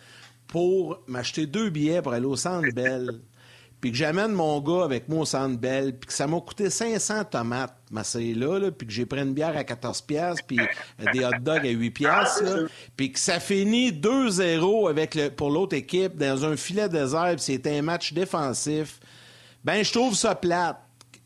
pour 0.52 1.00
m'acheter 1.06 1.46
deux 1.46 1.70
billets 1.70 2.02
pour 2.02 2.12
aller 2.12 2.26
au 2.26 2.36
Centre 2.36 2.68
Bell, 2.74 3.20
puis 3.80 3.90
que 3.90 3.96
j'amène 3.96 4.32
mon 4.32 4.60
gars 4.60 4.84
avec 4.84 5.08
moi 5.08 5.20
au 5.20 5.24
Centre 5.24 5.58
puis 5.58 6.06
que 6.06 6.12
ça 6.12 6.26
m'a 6.26 6.38
coûté 6.40 6.68
500 6.68 7.24
tomates, 7.24 7.74
m'asseoir 7.90 8.36
là, 8.36 8.58
là, 8.58 8.70
puis 8.70 8.86
que 8.86 8.92
j'ai 8.92 9.06
pris 9.06 9.22
une 9.22 9.32
bière 9.32 9.56
à 9.56 9.64
14 9.64 10.02
piastres, 10.02 10.44
puis 10.46 10.60
euh, 10.60 11.12
des 11.14 11.24
hot 11.24 11.30
dogs 11.40 11.66
à 11.66 11.70
8 11.70 11.90
piastres, 11.90 12.44
là, 12.44 12.68
puis 12.94 13.12
que 13.12 13.18
ça 13.18 13.40
finit 13.40 13.92
2-0 13.92 14.90
avec 14.90 15.34
pour 15.36 15.48
l'autre 15.48 15.74
équipe 15.74 16.18
dans 16.18 16.44
un 16.44 16.54
filet 16.54 16.90
désert, 16.90 17.32
puis 17.36 17.44
c'était 17.44 17.78
un 17.78 17.82
match 17.82 18.12
défensif, 18.12 19.00
ben 19.64 19.82
je 19.82 19.90
trouve 19.90 20.14
ça 20.14 20.34
plate. 20.34 20.76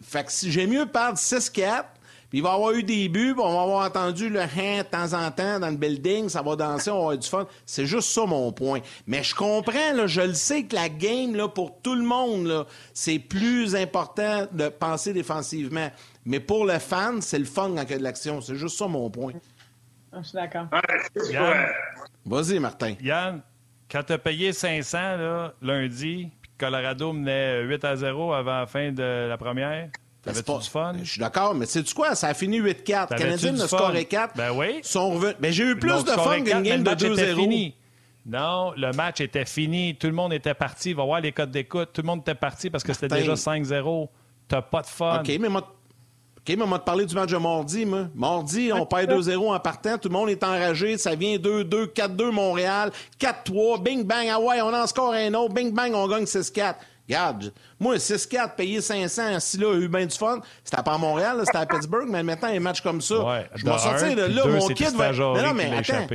Fait 0.01 0.22
que 0.22 0.31
si 0.31 0.53
j'ai 0.53 0.68
mieux 0.68 0.87
perdre 0.87 1.18
6-4, 1.18 1.83
puis 2.29 2.39
il 2.39 2.43
va 2.43 2.51
y 2.51 2.55
avoir 2.55 2.72
eu 2.72 2.83
des 2.83 3.09
buts, 3.09 3.35
puis 3.35 3.45
on 3.45 3.55
va 3.55 3.62
avoir 3.62 3.87
entendu 3.87 4.29
le 4.29 4.41
hein 4.41 4.79
de 4.79 4.83
temps 4.83 5.12
en 5.12 5.31
temps 5.31 5.61
dans 5.61 5.70
le 5.70 5.77
building, 5.77 6.29
ça 6.29 6.43
va 6.43 6.57
danser, 6.57 6.91
on 6.91 6.95
va 6.95 7.01
avoir 7.01 7.18
du 7.18 7.29
fun. 7.29 7.47
C'est 7.64 7.87
juste 7.87 8.09
ça 8.11 8.27
mon 8.27 8.53
point. 8.53 8.81
Mais 9.07 9.22
je 9.22 9.35
comprends, 9.35 9.93
là, 9.95 10.07
je 10.07 10.22
le 10.22 10.35
sais 10.35 10.64
que 10.64 10.74
la 10.74 10.89
game, 10.89 11.35
là, 11.35 11.49
pour 11.49 11.81
tout 11.83 11.95
le 11.95 12.03
monde, 12.03 12.66
c'est 12.93 13.18
plus 13.18 13.77
important 13.77 14.47
de 14.53 14.68
penser 14.68 15.12
défensivement. 15.12 15.91
Mais 16.24 16.41
pour 16.41 16.64
le 16.66 16.79
fan, 16.79 17.22
c'est 17.22 17.39
le 17.39 17.45
fun 17.45 17.72
quand 17.77 17.83
il 17.85 17.91
y 17.91 17.95
a 17.95 17.99
de 17.99 18.03
l'action. 18.03 18.41
C'est 18.41 18.57
juste 18.57 18.77
ça 18.77 18.89
mon 18.89 19.09
point. 19.11 19.33
Ah, 20.12 20.18
Je 20.22 20.29
suis 20.29 20.35
d'accord. 20.37 20.66
Vas-y, 22.24 22.59
Martin. 22.59 22.95
Yann, 23.01 23.43
quand 23.91 24.03
tu 24.03 24.12
as 24.12 24.18
payé 24.18 24.53
500 24.53 24.99
là, 24.99 25.55
lundi, 25.62 26.29
puis 26.43 26.51
Colorado 26.59 27.12
menait 27.12 27.62
8 27.62 27.85
à 27.85 27.97
0 27.97 28.33
avant 28.33 28.61
la 28.61 28.66
fin 28.66 28.91
de 28.91 29.27
la 29.29 29.39
première, 29.39 29.91
C'est 30.27 30.43
t'avais-tu 30.43 30.53
pas- 30.53 30.59
du 30.59 30.68
fun? 30.70 30.95
Je 31.05 31.11
suis 31.12 31.20
d'accord, 31.20 31.55
mais 31.55 31.66
sais-tu 31.66 31.95
quoi? 31.95 32.14
Ça 32.14 32.29
a 32.29 32.35
fini 32.35 32.59
8-4. 32.59 33.09
T'avais-tu 33.09 33.24
Canadien 33.24 33.53
du 33.53 33.62
a 33.62 33.68
fun? 33.68 33.77
scoré 33.79 34.05
4. 34.05 34.37
Ben 34.37 34.51
oui. 34.55 34.81
Sont 34.83 35.11
revenus. 35.11 35.37
Ben, 35.41 35.53
j'ai 35.53 35.64
eu 35.64 35.77
plus 35.79 35.91
Donc, 35.91 36.07
de 36.07 36.11
fun 36.12 36.35
qu'une 36.37 36.45
mais 36.45 36.62
game 36.62 36.83
de 36.83 36.91
match 36.91 37.03
était 37.03 37.33
2-0. 37.35 37.37
fini. 37.37 37.74
Non, 38.27 38.72
le 38.77 38.91
match 38.93 39.20
était 39.20 39.45
fini. 39.45 39.95
Tout 39.95 40.09
le 40.09 40.12
monde 40.12 40.33
était 40.33 40.55
parti. 40.55 40.93
Va 40.95 41.05
voir 41.05 41.20
les 41.20 41.31
codes 41.33 41.53
d'écoute. 41.53 41.91
Tout 41.93 42.03
le 42.03 42.07
monde 42.07 42.20
était 42.20 42.35
parti 42.35 42.70
parce 42.70 42.83
que 42.83 42.93
c'était 42.93 43.09
déjà 43.09 43.35
5-0. 43.37 44.09
T'as 44.49 44.62
pas 44.62 44.83
de 44.83 44.87
fun. 44.89 45.20
OK, 45.20 45.29
mais 45.41 45.49
moi, 45.49 45.61
OK, 46.39 46.55
mais 46.57 46.62
on 46.62 46.66
va 46.68 46.79
te 46.81 46.85
parler 46.85 47.07
du 47.07 47.14
match 47.14 47.31
de 47.31 47.37
mardi, 47.37 47.85
moi. 47.85 48.07
Mardi, 48.14 48.70
on 48.72 48.85
perd 48.87 49.11
2-0 49.11 49.53
en 49.55 49.59
partant. 49.61 49.97
Tout 49.99 50.09
le 50.09 50.12
monde 50.14 50.29
est 50.31 50.43
enragé. 50.43 50.99
Ça 50.99 51.14
vient 51.14 51.37
2-2, 51.39 51.87
4-2 51.93 52.31
Montréal, 52.31 52.91
4-3, 53.20 53.81
bing 53.83 54.05
bang, 54.05 54.29
ah 54.31 54.41
ouais, 54.41 54.61
on 54.61 54.72
en 54.74 54.87
score 54.89 55.12
un 55.12 55.33
autre, 55.35 55.55
bing 55.55 55.72
bang, 55.72 55.93
on 55.95 56.07
gagne 56.09 56.24
6-4. 56.24 56.74
Regarde, 57.09 57.53
moi, 57.79 57.97
6-4, 57.97 58.57
payer 58.57 58.81
500, 58.81 59.39
si 59.41 59.59
là, 59.59 59.73
a 59.73 59.77
eu 59.77 59.89
bien 59.89 60.07
du 60.07 60.17
fun. 60.17 60.41
C'était 60.65 60.83
pas 60.83 60.95
à 60.95 60.99
Montréal, 60.99 61.41
c'était 61.45 61.59
à 61.59 61.67
Pittsburgh, 61.67 62.09
mais 62.09 62.23
maintenant, 62.23 62.49
un 62.49 62.59
match 62.61 62.81
comme 62.81 63.01
ça. 63.01 63.19
Ouais, 63.25 63.47
je 63.55 63.65
vais 63.65 63.79
sortir 63.79 64.17
de 64.17 64.23
là, 64.23 64.43
deux, 64.43 64.51
mon 64.51 64.67
kid 64.69 64.95
va 64.97 65.13
Non, 65.13 65.55
mais 65.55 65.71
attends. 65.79 66.07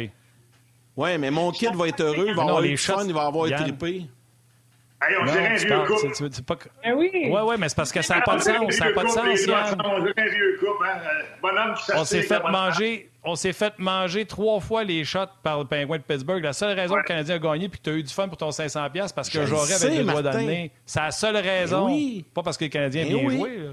Ouais, 0.97 1.17
mais 1.17 1.31
mon 1.31 1.51
kid 1.51 1.73
va 1.75 1.87
être 1.87 2.01
heureux, 2.01 2.25
il 2.27 2.35
va 2.35 2.41
Non, 2.43 2.47
avoir 2.49 2.61
les 2.61 2.69
eu 2.69 2.71
du 2.71 2.77
shots, 2.77 2.93
fun, 2.97 3.05
il 3.05 3.13
va 3.13 3.25
avoir 3.25 3.47
Yann. 3.47 3.61
trippé. 3.61 3.87
hey, 3.87 5.15
on 5.21 5.25
Non, 5.25 5.31
dirait 5.31 5.47
un 5.47 5.55
vieux 5.55 5.69
parles- 5.69 5.87
couple. 5.87 6.09
c'est- 6.13 6.33
c'est 6.35 6.45
pas... 6.45 6.57
Ben 6.83 6.93
oui. 6.97 7.09
Ouais, 7.31 7.41
ouais, 7.41 7.57
mais 7.57 7.69
c'est 7.69 7.75
parce 7.75 7.91
que 7.93 8.01
ça 8.01 8.15
n'a 8.15 8.21
pas 8.21 8.35
de 8.35 8.41
sens. 8.41 8.73
Ça 8.75 8.85
n'a 8.85 8.91
pas 8.91 9.03
de 9.03 9.09
sens, 9.09 9.45
Yann. 9.47 9.81
On 9.85 9.99
dirait 9.99 10.13
un 10.17 10.25
vieux 10.29 10.57
couple, 10.59 10.85
hein. 10.85 10.99
Euh, 11.03 11.23
Bonhomme 11.41 11.73
qui 11.75 11.91
On 11.95 12.03
s'est 12.03 12.21
fait 12.23 12.39
manger. 12.41 13.09
On 13.23 13.35
s'est 13.35 13.53
fait 13.53 13.73
manger 13.77 14.25
trois 14.25 14.59
fois 14.59 14.83
les 14.83 15.03
shots 15.03 15.19
par 15.43 15.59
le 15.59 15.65
Pingouin 15.65 15.97
de 15.97 16.03
Pittsburgh. 16.03 16.43
La 16.43 16.53
seule 16.53 16.75
raison 16.77 16.95
que 16.95 16.99
le 17.01 17.05
Canadien 17.05 17.35
a 17.35 17.39
gagné 17.39 17.69
puis 17.69 17.79
que 17.79 17.83
tu 17.83 17.89
as 17.91 17.93
eu 17.93 18.03
du 18.03 18.11
fun 18.13 18.27
pour 18.27 18.37
ton 18.37 18.49
500$ 18.49 19.13
parce 19.13 19.29
que 19.29 19.45
j'aurais 19.45 19.73
avec 19.73 19.97
le 19.99 20.03
doigt 20.03 20.21
d'amener. 20.21 20.71
C'est 20.85 20.99
la 21.01 21.11
seule 21.11 21.37
raison. 21.37 21.87
Eh 21.89 21.91
oui. 21.93 22.25
Pas 22.33 22.41
parce 22.43 22.57
que 22.57 22.63
le 22.65 22.69
Canadien 22.69 23.03
a 23.03 23.05
Eh 23.05 23.13
bien 23.13 23.23
oui. 23.27 23.37
joué. 23.37 23.57
là. 23.57 23.71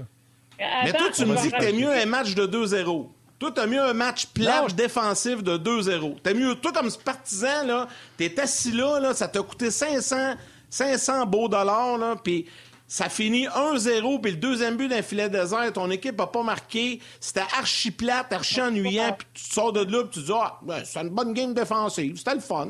Mais 0.83 0.91
toi, 0.93 1.07
tu 1.13 1.25
me 1.25 1.35
dis 1.41 1.49
que 1.51 1.57
t'es 1.57 1.71
mieux 1.73 1.91
un 1.91 2.05
match 2.05 2.35
de 2.35 2.45
2-0. 2.45 3.09
Toi, 3.39 3.51
t'as 3.55 3.65
mieux 3.65 3.81
un 3.81 3.93
match 3.93 4.27
Non. 4.37 4.67
défensif 4.75 5.41
de 5.41 5.57
2-0. 5.57 6.17
T'as 6.21 6.33
mieux, 6.33 6.55
toi, 6.55 6.73
comme 6.73 6.89
partisan, 7.03 7.65
là, 7.65 7.87
t'es 8.17 8.37
assis 8.39 8.73
là, 8.73 8.99
là, 8.99 9.13
ça 9.13 9.29
t'a 9.29 9.41
coûté 9.41 9.71
500, 9.71 10.35
500 10.69 11.25
beaux 11.25 11.47
dollars, 11.47 11.97
là, 11.97 12.15
puis 12.21 12.45
ça 12.89 13.07
finit 13.07 13.45
1-0, 13.47 14.19
puis 14.19 14.31
le 14.31 14.37
deuxième 14.37 14.75
but 14.75 14.87
d'un 14.89 15.01
filet 15.03 15.29
désert, 15.29 15.71
ton 15.71 15.89
équipe 15.91 16.19
a 16.19 16.27
pas 16.27 16.43
marqué, 16.43 16.99
c'était 17.21 17.45
archi 17.57 17.91
plate, 17.91 18.33
archi 18.33 18.59
ennuyant, 18.61 19.13
puis 19.17 19.27
tu 19.33 19.43
sors 19.45 19.71
de 19.71 19.81
là, 19.81 20.03
puis 20.03 20.19
tu 20.19 20.25
dis, 20.25 20.31
ah, 20.35 20.59
ben, 20.63 20.81
c'est 20.83 20.99
une 20.99 21.09
bonne 21.09 21.33
game 21.33 21.53
défensive, 21.53 22.17
c'était 22.17 22.33
le 22.33 22.41
fun. 22.41 22.69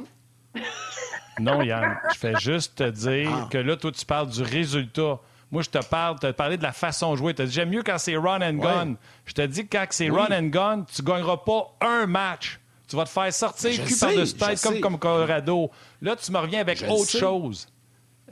Non, 1.40 1.62
Yann, 1.62 1.98
je 2.14 2.18
fais 2.20 2.36
juste 2.40 2.76
te 2.76 2.90
dire 2.90 3.30
Ah. 3.34 3.48
que 3.50 3.58
là, 3.58 3.78
toi, 3.78 3.92
tu 3.92 4.06
parles 4.06 4.30
du 4.30 4.44
résultat. 4.44 5.20
Moi, 5.52 5.62
je 5.64 5.70
te 5.70 5.84
parle, 5.84 6.20
tu 6.20 6.28
as 6.28 6.34
parlé 6.34 6.58
de 6.58 6.64
la 6.64 6.74
façon 6.74 7.12
de 7.14 7.18
jouer. 7.18 7.34
Tu 7.34 7.46
dit, 7.46 7.52
j'aime 7.52 7.70
mieux 7.70 7.82
quand 7.82 7.98
c'est 7.98 8.18
run 8.18 8.42
and 8.42 8.56
gun. 8.58 8.96
Je 9.26 9.34
te 9.34 9.42
dis 9.42 9.66
que 9.66 9.78
quand 9.78 9.86
c'est 9.90 10.10
run 10.10 10.28
and 10.32 10.48
gun, 10.48 10.86
tu 10.94 11.02
gagneras 11.02 11.38
pas 11.38 11.74
un 11.82 12.06
match. 12.06 12.60
Tu 12.88 12.96
vas 12.96 13.06
te 13.06 13.10
faire 13.10 13.34
sortir 13.34 13.72
Je 13.72 13.82
cul 13.84 13.96
par-dessus 13.98 14.34
tête 14.36 14.82
comme, 14.82 15.00
Colorado. 15.00 15.72
Là, 16.02 16.16
tu 16.16 16.32
me 16.32 16.38
reviens 16.40 16.60
avec 16.60 16.80
Je 16.80 16.86
autre 16.88 17.10
sais. 17.10 17.20
chose. 17.20 17.68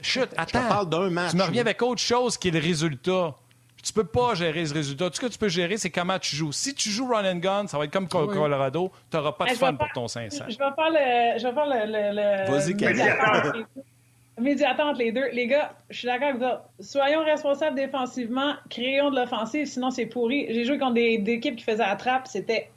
Chut, 0.02 0.28
attends. 0.36 0.68
parle 0.68 0.88
d'un 0.88 1.10
match, 1.10 1.30
Tu 1.32 1.36
me 1.36 1.42
reviens 1.42 1.60
avec 1.62 1.82
autre 1.82 2.00
chose 2.00 2.36
qui 2.38 2.48
est 2.48 2.52
le 2.52 2.60
résultat. 2.60 3.34
Tu 3.82 3.92
peux 3.92 4.04
pas 4.04 4.34
gérer 4.34 4.66
ce 4.66 4.74
résultat. 4.74 5.08
Tout 5.08 5.16
ce 5.16 5.20
que 5.20 5.26
tu 5.26 5.38
peux 5.38 5.48
gérer, 5.48 5.76
c'est 5.76 5.90
comment 5.90 6.18
tu 6.18 6.34
joues. 6.34 6.50
Si 6.52 6.74
tu 6.74 6.90
joues 6.90 7.06
run 7.06 7.24
and 7.32 7.36
gun, 7.36 7.66
ça 7.68 7.78
va 7.78 7.84
être 7.84 7.92
comme 7.92 8.08
Col- 8.08 8.26
Colorado. 8.26 8.90
Tu 9.10 9.16
n'auras 9.16 9.32
pas 9.32 9.44
de 9.44 9.50
je 9.50 9.54
fun 9.54 9.74
pour 9.74 9.88
ton 9.94 10.08
500. 10.08 10.44
Je 10.48 10.52
vais 10.52 10.56
faire 10.56 10.90
le. 10.90 11.38
Je 11.38 11.46
vais 11.46 11.54
faire 11.54 11.66
le. 11.66 11.86
le, 11.86 12.46
le 12.46 12.50
Vas-y, 12.50 12.74
médiateur 12.74 13.28
entre 13.28 13.52
les 13.56 13.60
deux. 13.62 13.82
Médiateur 14.42 14.86
entre 14.86 14.98
les 14.98 15.12
deux. 15.12 15.28
Les 15.32 15.46
gars, 15.46 15.72
je 15.90 15.98
suis 15.98 16.06
d'accord 16.06 16.28
avec 16.28 16.40
vous. 16.40 16.84
Soyons 16.84 17.24
responsables 17.24 17.76
défensivement, 17.76 18.54
créons 18.68 19.10
de 19.10 19.16
l'offensive, 19.16 19.66
sinon 19.66 19.90
c'est 19.90 20.06
pourri. 20.06 20.46
J'ai 20.50 20.64
joué 20.64 20.78
contre 20.78 20.94
des, 20.94 21.18
des 21.18 21.32
équipes 21.34 21.56
qui 21.56 21.64
faisaient 21.64 21.78
la 21.78 21.96
trappe, 21.96 22.26
c'était 22.26 22.70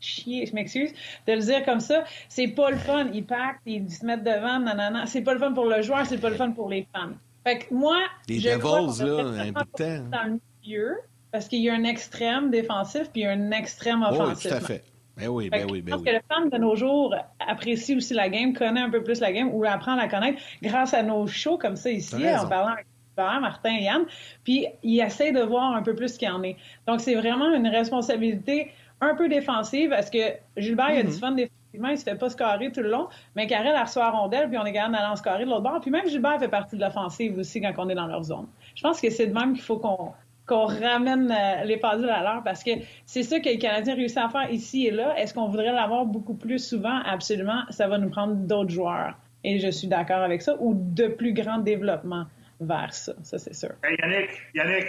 chier, 0.00 0.46
je 0.46 0.54
m'excuse 0.54 0.92
de 1.26 1.32
le 1.34 1.40
dire 1.40 1.64
comme 1.64 1.80
ça. 1.80 2.04
C'est 2.28 2.48
pas 2.48 2.70
le 2.70 2.76
fun. 2.78 3.08
Ils 3.12 3.24
pactent, 3.24 3.60
ils 3.66 3.90
se 3.90 4.04
mettent 4.04 4.24
devant, 4.24 4.58
nanana. 4.60 5.06
C'est 5.06 5.22
pas 5.22 5.34
le 5.34 5.38
fun 5.40 5.52
pour 5.52 5.66
le 5.66 5.82
joueur, 5.82 6.06
c'est 6.06 6.18
pas 6.18 6.30
le 6.30 6.36
fun 6.36 6.50
pour 6.52 6.68
les 6.68 6.86
fans. 6.94 7.10
Fait 7.44 7.58
que 7.60 7.72
moi, 7.74 7.98
Les 8.28 8.38
je 8.40 8.58
crois 8.58 8.80
Devils, 8.82 9.02
là, 9.04 9.22
devrait 9.22 9.40
un 9.48 9.52
bout 9.52 9.60
de 9.60 9.76
temps. 9.98 10.04
dans 10.10 10.24
le 10.32 10.40
milieu, 10.62 10.96
parce 11.32 11.48
qu'il 11.48 11.60
y 11.60 11.70
a 11.70 11.74
un 11.74 11.84
extrême 11.84 12.50
défensif 12.50 13.10
puis 13.12 13.22
il 13.22 13.24
y 13.24 13.26
a 13.26 13.30
un 13.30 13.50
extrême 13.52 14.04
Oh, 14.06 14.12
oui, 14.12 14.18
offensif. 14.20 14.50
tout 14.50 14.56
à 14.56 14.60
fait. 14.60 14.84
Ben 15.16 15.28
oui, 15.28 15.50
ben 15.50 15.66
oui, 15.70 15.78
je 15.80 15.84
ben 15.84 15.90
pense 15.92 16.00
oui. 16.00 16.06
que 16.06 16.12
le 16.12 16.20
fan 16.28 16.48
de 16.50 16.56
nos 16.58 16.76
jours 16.76 17.14
apprécie 17.46 17.94
aussi 17.96 18.14
la 18.14 18.28
game, 18.30 18.54
connaît 18.54 18.80
un 18.80 18.88
peu 18.90 19.02
plus 19.02 19.20
la 19.20 19.32
game 19.32 19.50
ou 19.52 19.64
apprend 19.64 19.92
à 19.92 19.96
la 19.96 20.08
connaître 20.08 20.40
grâce 20.62 20.94
à 20.94 21.02
nos 21.02 21.26
shows 21.26 21.58
comme 21.58 21.76
ça 21.76 21.90
ici, 21.90 22.14
en 22.16 22.46
parlant 22.48 22.72
avec 22.72 22.86
Hubert, 23.12 23.40
Martin 23.40 23.76
et 23.76 23.82
Yann. 23.84 24.04
Puis 24.44 24.66
il 24.82 24.98
essaie 25.00 25.32
de 25.32 25.40
voir 25.40 25.74
un 25.74 25.82
peu 25.82 25.94
plus 25.94 26.14
ce 26.14 26.18
qu'il 26.18 26.28
y 26.28 26.30
en 26.30 26.42
est. 26.42 26.56
Donc 26.86 27.00
c'est 27.00 27.14
vraiment 27.16 27.52
une 27.54 27.68
responsabilité 27.68 28.70
un 29.00 29.14
peu 29.14 29.28
défensive 29.28 29.90
parce 29.90 30.10
que 30.10 30.18
Gilbert 30.56 30.90
il 30.90 30.98
a 30.98 31.02
du 31.02 31.08
Mm-hmm. 31.08 31.20
fun 31.20 31.32
défensivement, 31.32 31.88
il 31.88 31.98
se 31.98 32.04
fait 32.04 32.16
pas 32.16 32.28
scorer 32.30 32.72
tout 32.72 32.80
le 32.80 32.90
long, 32.90 33.08
mais 33.36 33.46
Karel 33.46 33.74
a 33.74 33.84
reçu 33.84 33.98
la 33.98 34.10
rondelle 34.10 34.48
puis 34.48 34.58
on 34.58 34.64
est 34.64 34.72
capable 34.72 34.94
d'aller 34.94 35.08
en 35.08 35.16
scorer 35.16 35.44
de 35.44 35.50
l'autre 35.50 35.62
bord. 35.62 35.80
Puis 35.80 35.90
même 35.90 36.06
Gilbert 36.06 36.38
fait 36.38 36.48
partie 36.48 36.76
de 36.76 36.80
l'offensive 36.80 37.38
aussi 37.38 37.60
quand 37.60 37.72
on 37.78 37.88
est 37.88 37.94
dans 37.94 38.06
leur 38.06 38.22
zone. 38.22 38.46
Je 38.74 38.82
pense 38.82 39.00
que 39.00 39.10
c'est 39.10 39.26
de 39.26 39.34
même 39.34 39.54
qu'il 39.54 39.62
faut 39.62 39.78
qu'on 39.78 40.12
qu'on 40.46 40.66
ramène 40.66 41.30
euh, 41.30 41.64
les 41.64 41.76
pendules 41.76 42.10
à 42.10 42.22
l'heure 42.24 42.42
parce 42.44 42.64
que 42.64 42.72
c'est 43.06 43.22
ça 43.22 43.38
que 43.38 43.48
les 43.48 43.58
Canadiens 43.58 43.94
réussissent 43.94 44.16
à 44.16 44.28
faire 44.28 44.50
ici 44.50 44.86
et 44.88 44.90
là. 44.90 45.16
Est-ce 45.16 45.32
qu'on 45.32 45.46
voudrait 45.46 45.70
l'avoir 45.72 46.06
beaucoup 46.06 46.34
plus 46.34 46.58
souvent? 46.58 47.00
Absolument. 47.04 47.62
Ça 47.70 47.86
va 47.86 47.98
nous 47.98 48.10
prendre 48.10 48.34
d'autres 48.34 48.70
joueurs. 48.70 49.16
Et 49.44 49.60
je 49.60 49.70
suis 49.70 49.86
d'accord 49.86 50.22
avec 50.22 50.42
ça. 50.42 50.56
Ou 50.58 50.74
de 50.74 51.06
plus 51.06 51.32
grands 51.34 51.58
développements 51.58 52.24
vers 52.60 52.92
ça. 52.92 53.12
Ça, 53.22 53.38
c'est 53.38 53.54
sûr. 53.54 53.70
Hey, 53.84 53.96
Yannick, 54.02 54.30
Yannick, 54.54 54.86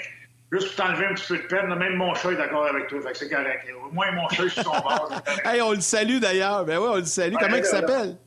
juste 0.51 0.75
pour 0.75 0.85
t'enlever 0.85 1.05
un 1.05 1.13
petit 1.13 1.27
peu 1.27 1.37
de 1.37 1.43
peine, 1.47 1.73
même 1.75 1.95
mon 1.95 2.13
chat 2.13 2.31
est 2.31 2.35
d'accord 2.35 2.65
avec 2.67 2.87
toi, 2.87 2.99
fait 3.01 3.11
que 3.11 3.17
c'est 3.17 3.29
correct. 3.29 3.65
Au 3.85 3.91
moins, 3.93 4.11
mon 4.11 4.27
chat 4.29 4.43
est 4.45 4.49
sur 4.49 4.63
son 4.63 4.71
bord. 4.71 5.11
c'est. 5.25 5.45
Hey, 5.47 5.61
on 5.61 5.71
le 5.71 5.81
salue 5.81 6.19
d'ailleurs. 6.19 6.65
Ben 6.65 6.77
oui, 6.79 6.87
on 6.91 6.95
le 6.97 7.05
salue. 7.05 7.35
Comment 7.39 7.55
il 7.57 7.65
s'appelle? 7.65 8.17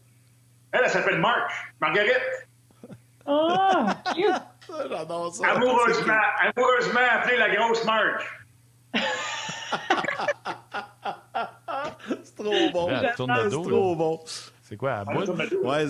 Elle, 0.72 0.81
elle 0.85 0.91
s'appelle 0.91 1.18
Marc. 1.20 1.51
Marguerite, 1.81 2.49
Oh! 3.27 3.87
cute! 4.14 4.27
J'adore 4.91 5.35
ça. 5.35 5.47
amoureusement, 5.53 6.14
amoureusement 6.41 7.01
appelée 7.12 7.37
la 7.39 7.55
grosse 7.55 7.85
Marc. 7.85 8.22
C'est 12.22 12.35
trop 12.37 12.70
bon. 12.72 12.89
Elle 12.91 13.14
tourne 13.16 13.35
le 13.35 13.43
C'est 13.45 13.51
dos, 13.51 13.62
trop 13.68 13.91
là. 13.91 13.97
bon. 13.97 14.20
C'est 14.62 14.77
quoi, 14.77 14.93
à 14.95 15.05
bout? 15.05 15.25
Ouais, 15.62 15.87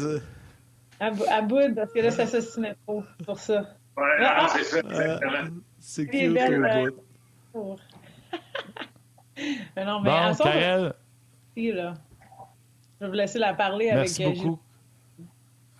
à 1.00 1.40
bout, 1.42 1.74
parce 1.74 1.92
que 1.92 2.00
là, 2.00 2.10
ça 2.10 2.26
s'assinait 2.26 2.74
trop 2.86 3.02
pour 3.24 3.38
ça. 3.38 3.64
Ouais, 3.96 4.04
Ah, 4.20 4.42
non, 4.42 4.48
c'est 4.48 4.64
ça, 4.64 4.78
exactement. 4.80 5.60
c'est 5.78 6.06
cute 6.06 6.32
belle, 6.34 6.90
au 7.54 7.72
euh, 7.72 7.76
mais 9.76 9.84
non, 9.84 10.00
mais 10.00 10.10
Bon, 10.10 10.34
son 10.34 10.44
Karel, 10.44 10.94
là. 11.56 11.94
Je 13.00 13.04
vais 13.04 13.06
vous 13.08 13.12
laisser 13.12 13.38
la 13.38 13.54
parler 13.54 13.90
avec 13.90 14.00
merci 14.02 14.24
euh, 14.24 14.30
beaucoup. 14.30 14.60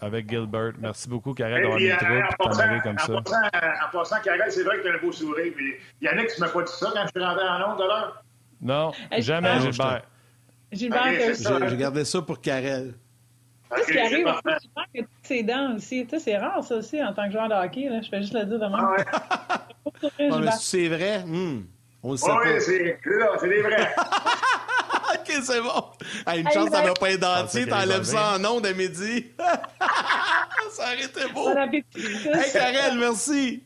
Avec 0.01 0.29
Gilbert. 0.29 0.73
Merci 0.79 1.09
beaucoup, 1.09 1.33
Karel, 1.35 1.62
d'avoir 1.62 1.79
mis 1.79 1.89
puis, 1.89 2.07
le 2.07 2.61
aller 2.61 2.81
comme 2.83 2.99
ça. 2.99 3.15
en 3.17 3.23
passant, 3.23 3.37
en 3.39 3.91
passant, 3.93 4.17
Karel, 4.23 4.51
c'est 4.53 4.62
vrai 4.65 4.79
que 4.79 4.83
tu 4.83 4.89
as 4.91 4.95
un 4.95 4.99
beau 4.99 5.12
sourire, 5.12 5.53
mais 5.57 5.79
Yannick, 6.01 6.29
tu 6.35 6.41
m'as 6.41 6.49
pas 6.49 6.62
dit 6.62 6.73
ça 6.73 6.91
quand 6.93 7.03
je 7.07 7.09
suis 7.17 7.25
rentré 7.25 7.45
en 7.49 7.73
onde, 7.73 7.81
alors? 7.81 8.25
Non, 8.61 8.93
Hey, 9.11 9.23
jamais, 9.23 9.49
ah, 9.51 9.59
Gilbert. 9.61 10.03
Gilbert, 10.73 11.01
Ok, 11.03 11.07
t'as 11.12 11.19
c'est 11.21 11.31
aussi- 11.31 11.43
ça. 11.45 11.59
J'ai 11.61 11.69
j'ai 11.71 11.77
gardé 11.77 12.05
ça 12.05 12.23
pour 12.23 12.41
Karel. 12.41 12.95
Tu 13.71 13.77
sais, 13.81 13.87
ce 13.87 13.93
qui 13.93 13.99
arrive, 13.99 14.27
c'est 14.45 14.53
aussi, 14.55 14.69
toutes 14.99 15.09
ses 15.23 15.43
dents 15.43 15.75
aussi. 15.77 16.07
Tu 16.07 16.11
sais, 16.11 16.19
c'est 16.25 16.37
rare, 16.37 16.62
ça 16.62 16.77
aussi, 16.77 17.03
en 17.03 17.12
tant 17.12 17.27
que 17.27 17.33
joueur 17.33 17.49
de 17.49 17.55
hockey. 17.55 17.89
Là. 17.89 18.01
Je 18.03 18.09
fais 18.09 18.21
juste 18.21 18.35
le 18.35 18.45
dire 18.45 18.59
de. 18.59 18.65
Ah 18.65 18.93
ouais. 18.93 19.05
Ah, 20.31 20.51
c'est 20.59 20.89
vrai, 20.89 21.23
hmm, 21.25 21.62
on 22.03 22.12
le 22.12 22.17
sait 22.17 22.27
Ah 22.31 22.39
oui, 22.45 22.53
pas. 22.55 22.61
c'est 22.61 22.99
c'est 23.05 23.11
là, 23.19 23.29
c'est 23.41 23.49
des 23.49 23.62
vrais. 23.62 23.95
OK, 25.15 25.33
c'est 25.43 25.61
bon. 25.61 25.85
Hey, 26.27 26.41
une 26.41 26.47
Hey, 26.49 26.53
chance, 26.55 26.71
ben- 26.71 26.83
t'avais 26.83 26.95
pas 26.95 27.17
dentier, 27.17 27.67
pensais 27.67 27.67
t'enlèves 27.67 28.03
ça 28.05 28.37
en 28.37 28.45
ondes 28.45 28.67
à 28.67 28.73
midi. 28.73 29.27
ça 30.71 30.83
aurait 30.85 31.05
été 31.05 31.21
beau. 31.33 31.51
Bon 31.53 31.57
appétit. 31.57 32.07
Hey, 32.33 32.53
Karel, 32.53 32.99
merci. 32.99 33.62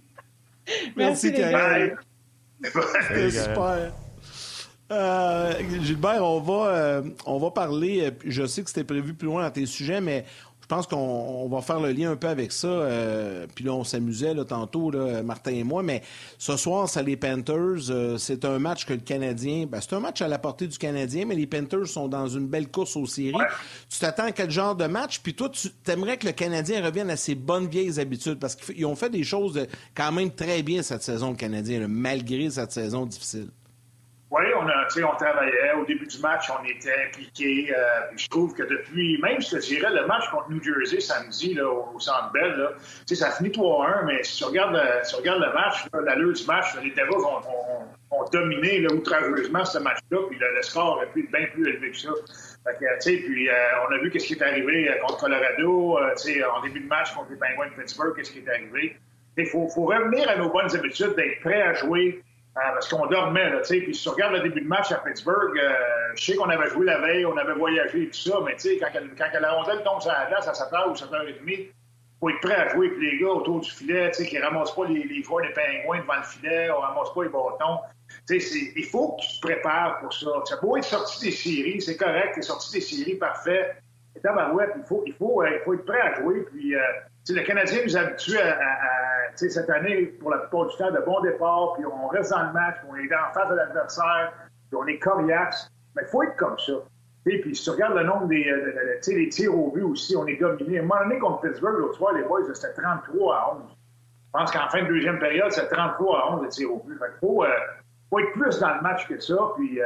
Merci. 0.97 1.33
Karel. 1.33 1.97
C'était 2.63 2.81
Karel. 3.11 3.33
super. 3.33 3.93
Euh, 4.91 5.53
Gilbert, 5.83 6.25
on 6.25 6.41
va, 6.41 6.67
euh, 6.69 7.03
on 7.27 7.39
va 7.39 7.51
parler. 7.51 8.01
euh, 8.05 8.11
Je 8.25 8.47
sais 8.47 8.63
que 8.63 8.69
c'était 8.71 8.85
prévu 8.85 9.15
plus 9.15 9.27
loin 9.27 9.43
dans 9.43 9.51
tes 9.51 9.67
sujets, 9.67 10.01
mais 10.01 10.25
je 10.63 10.67
pense 10.67 10.87
qu'on 10.87 10.97
on 10.97 11.49
va 11.49 11.61
faire 11.61 11.79
le 11.81 11.93
lien 11.93 12.11
un 12.11 12.17
peu 12.17 12.29
avec 12.29 12.53
ça. 12.53 12.69
euh, 12.69 13.47
puis 13.55 13.65
là, 13.67 13.73
on 13.75 13.85
s'amusait 13.85 14.33
là, 14.33 14.45
tantôt, 14.47 14.91
là, 14.91 15.23
Martin 15.23 15.51
et 15.53 15.63
moi. 15.63 15.83
Mais 15.83 16.01
ce 16.39 16.57
soir, 16.57 16.89
c'est 16.89 17.03
les 17.03 17.19
Panthers. 17.19 18.17
c'est 18.19 18.47
un 18.47 18.59
match 18.59 18.87
que 18.87 18.95
le 18.95 19.01
Canadien. 19.01 19.67
Ben, 19.67 19.81
c'est 19.83 19.95
un 19.95 20.01
match 20.01 20.23
à 20.23 20.29
la 20.29 20.39
portée 20.39 20.67
du 20.67 20.79
Canadien, 20.79 21.27
mais 21.27 21.35
les 21.35 21.47
Panthers 21.47 21.87
sont 21.87 22.09
dans 22.09 22.27
une 22.27 22.47
belle 22.49 22.69
course 22.69 22.97
aux 22.97 23.07
séries. 23.07 23.35
Tu 23.91 23.99
t'attends 23.99 24.25
à 24.25 24.33
quel 24.33 24.51
genre 24.51 24.75
de 24.75 24.87
match? 24.87 25.21
Puis 25.21 25.35
toi, 25.35 25.51
tu 25.51 25.69
aimerais 25.91 26.17
que 26.17 26.27
le 26.27 26.33
Canadien 26.33 26.83
revienne 26.83 27.11
à 27.11 27.17
ses 27.17 27.35
bonnes 27.35 27.69
vieilles 27.69 28.01
habitudes 28.01 28.39
parce 28.39 28.55
qu'ils 28.57 28.87
ont 28.87 28.97
fait 28.97 29.11
des 29.11 29.25
choses 29.25 29.67
quand 29.95 30.13
même 30.13 30.31
très 30.31 30.63
bien 30.63 30.83
cette 30.83 31.03
saison, 31.03 31.31
le 31.31 31.37
Canadien, 31.37 31.81
là, 31.81 31.89
malgré 31.89 32.49
cette 32.49 32.73
saison 32.73 33.05
difficile. 33.05 33.49
Oui, 34.31 34.43
on, 34.55 34.69
a, 34.69 34.87
on 35.11 35.17
travaillait. 35.17 35.73
Au 35.73 35.87
début 35.87 36.07
du 36.07 36.19
match, 36.19 36.51
on 36.51 36.63
était 36.67 37.07
impliqués. 37.07 37.75
Euh, 37.75 38.01
je 38.15 38.29
trouve 38.29 38.53
que 38.53 38.63
depuis, 38.63 39.19
même 39.23 39.41
je 39.41 39.51
te 39.51 39.57
dirais, 39.57 39.91
le 39.91 40.07
match 40.07 40.29
contre 40.31 40.51
New 40.51 40.63
Jersey 40.63 41.01
samedi 41.01 41.55
là, 41.55 41.67
au, 41.67 41.99
Centre 41.99 42.31
Bell, 42.33 42.55
là, 42.57 42.73
ça 43.07 43.31
finit 43.31 43.49
3-1, 43.49 44.05
mais 44.05 44.23
si 44.23 44.37
tu 44.39 44.45
regardes, 44.45 44.79
si 45.03 45.15
tu 45.15 45.21
regardes 45.21 45.41
le 45.41 45.53
match, 45.55 45.87
l'allure 46.05 46.35
du 46.35 46.45
match, 46.45 46.77
les 46.83 46.91
Devils 46.91 47.25
ont, 47.25 47.41
ont- 48.11 48.29
dominé 48.31 48.81
là, 48.81 48.93
outrageusement 48.93 49.65
ce 49.65 49.79
match-là, 49.79 50.19
puis 50.29 50.39
le, 50.39 50.63
score 50.63 50.97
aurait 50.97 51.07
pu 51.07 51.25
être 51.25 51.31
bien 51.33 51.47
plus 51.55 51.67
élevé 51.67 51.91
que 51.93 51.97
ça. 51.97 52.11
Fait 52.65 52.75
que, 52.79 53.25
puis 53.27 53.49
euh, 53.49 53.55
on 53.89 53.95
a 53.95 53.99
vu 53.99 54.11
qu'est-ce 54.11 54.27
qui 54.27 54.35
est 54.35 54.43
arrivé 54.43 54.91
euh, 54.91 55.01
contre 55.01 55.21
Colorado, 55.21 55.99
euh, 55.99 56.15
en 56.55 56.61
début 56.61 56.81
de 56.81 56.89
match 56.89 57.15
contre 57.15 57.31
les 57.31 57.37
Penguins 57.37 57.71
de 57.71 57.81
Pittsburgh, 57.81 58.15
qu'est-ce 58.15 58.33
qui 58.33 58.41
est 58.41 58.49
arrivé? 58.51 58.97
Il 59.39 59.47
faut, 59.47 59.69
faut 59.69 59.87
revenir 59.87 60.29
à 60.29 60.37
nos 60.37 60.51
bonnes 60.51 60.75
habitudes, 60.77 61.15
d'être 61.17 61.41
prêt 61.41 61.63
à 61.63 61.73
jouer 61.73 62.23
parce 62.75 62.89
qu'on 62.89 63.07
dormait, 63.07 63.51
là, 63.51 63.59
tu 63.61 63.65
sais. 63.67 63.81
Puis 63.81 63.95
si 63.95 64.03
tu 64.03 64.09
regardes 64.09 64.35
le 64.35 64.41
début 64.41 64.61
de 64.61 64.67
match 64.69 64.91
à 64.93 64.97
Pittsburgh, 64.97 65.59
euh, 65.59 65.73
je 66.17 66.25
sais 66.25 66.35
qu'on 66.37 66.49
avait 66.49 66.69
joué 66.71 66.87
la 66.87 66.99
veille, 67.01 67.25
on 67.27 67.37
avait 67.37 67.53
voyagé 67.55 68.03
et 68.03 68.07
tout 68.09 68.19
ça, 68.19 68.39
mais 68.45 68.55
tu 68.57 68.61
sais, 68.69 68.79
quand, 68.79 68.89
elle- 68.95 69.11
quand 69.17 69.29
la 69.41 69.53
rondelle 69.53 69.83
tombe 69.85 70.01
sur 70.01 70.11
la 70.13 70.27
glace 70.27 70.49
à 70.49 70.53
7h 70.55 70.91
ou 70.91 70.95
7h30, 70.95 71.71
faut 72.21 72.31
être 72.31 72.41
prêt 72.41 72.55
à 72.57 72.69
jouer. 72.69 72.89
Puis 72.91 73.11
les 73.11 73.19
gars 73.19 73.29
autour 73.29 73.61
du 73.61 73.71
filet, 73.71 74.11
tu 74.11 74.25
sais, 74.25 74.27
qui 74.29 74.39
ramassent 74.39 74.75
pas 74.75 74.87
les, 74.87 75.05
les 75.05 75.23
joueurs 75.23 75.47
des 75.47 75.53
pingouins 75.53 76.01
devant 76.01 76.17
le 76.17 76.23
filet, 76.25 76.71
on 76.71 76.81
ramasse 76.81 77.13
pas 77.15 77.23
les 77.23 77.29
bâtons. 77.29 77.79
Tu 78.27 78.41
sais, 78.41 78.59
il 78.75 78.85
faut 78.87 79.13
que 79.17 79.23
tu 79.23 79.37
te 79.41 79.47
prépares 79.47 80.01
pour 80.01 80.13
ça. 80.13 80.27
As 80.53 80.57
beau 80.61 80.77
être 80.77 80.85
sorti 80.85 81.27
des 81.27 81.31
séries, 81.31 81.81
c'est 81.81 81.97
correct, 81.97 82.33
tu 82.35 82.39
es 82.41 82.43
sorti 82.43 82.73
des 82.73 82.81
séries, 82.81 83.15
parfait. 83.17 83.77
Et 84.17 84.21
tabarouette, 84.21 84.71
il 84.77 84.85
faut, 84.85 85.03
il 85.07 85.13
faut, 85.15 85.43
euh, 85.43 85.51
il 85.53 85.61
faut 85.65 85.75
être 85.75 85.85
prêt 85.85 86.01
à 86.01 86.15
jouer. 86.21 86.45
Puis, 86.51 86.75
euh, 86.75 86.81
tu 87.29 87.35
sais, 87.35 87.41
le 87.41 87.47
Canadien 87.47 87.81
nous 87.85 87.95
habitue 87.95 88.39
à, 88.39 89.31
cette 89.37 89.69
année, 89.69 90.07
pour 90.19 90.31
la 90.31 90.39
plupart 90.39 90.67
du 90.69 90.77
temps, 90.79 90.91
de 90.91 90.99
bons 91.01 91.21
départs, 91.21 91.75
puis 91.75 91.85
on 91.85 92.09
reste 92.09 92.31
dans 92.31 92.45
le 92.45 92.53
match, 92.53 92.77
puis 92.81 92.89
on 92.91 92.97
est 92.97 93.15
en 93.15 93.33
face 93.35 93.51
de 93.51 93.55
l'adversaire, 93.55 94.33
puis 94.71 94.79
on 94.81 94.87
est 94.87 94.99
coriace. 94.99 95.71
Mais 95.95 96.03
il 96.07 96.09
faut 96.09 96.23
être 96.23 96.37
comme 96.37 96.59
ça. 96.59 96.73
Et 97.27 97.39
puis, 97.43 97.55
si 97.55 97.65
tu 97.65 97.71
regardes 97.71 97.97
le 97.97 98.05
nombre 98.05 98.29
des 98.29 98.47
euh, 98.51 99.29
tirs 99.29 99.55
au 99.55 99.71
but 99.71 99.83
aussi, 99.83 100.17
on 100.17 100.27
est 100.27 100.37
dominé. 100.37 100.79
À 100.79 100.83
un 100.83 100.87
moment 100.87 101.03
donné, 101.03 101.19
contre 101.19 101.43
Pittsburgh, 101.43 101.79
l'autre 101.79 101.97
soir, 101.97 102.15
les 102.15 102.23
boys, 102.23 102.41
c'était 102.55 102.73
33 102.73 103.37
à 103.37 103.55
11. 103.57 103.63
Je 103.69 104.33
pense 104.33 104.51
qu'en 104.51 104.69
fin 104.71 104.83
de 104.85 104.89
deuxième 104.89 105.19
période, 105.19 105.53
c'est 105.53 105.69
33 105.69 106.19
à 106.19 106.37
11 106.37 106.47
de 106.47 106.49
tirs 106.49 106.73
au 106.73 106.79
but. 106.79 106.99
il 106.99 107.19
faut, 107.21 107.45
euh, 107.45 107.49
faut, 108.09 108.21
être 108.21 108.33
plus 108.33 108.59
dans 108.59 108.75
le 108.75 108.81
match 108.81 109.07
que 109.07 109.21
ça. 109.21 109.37
Puis, 109.57 109.83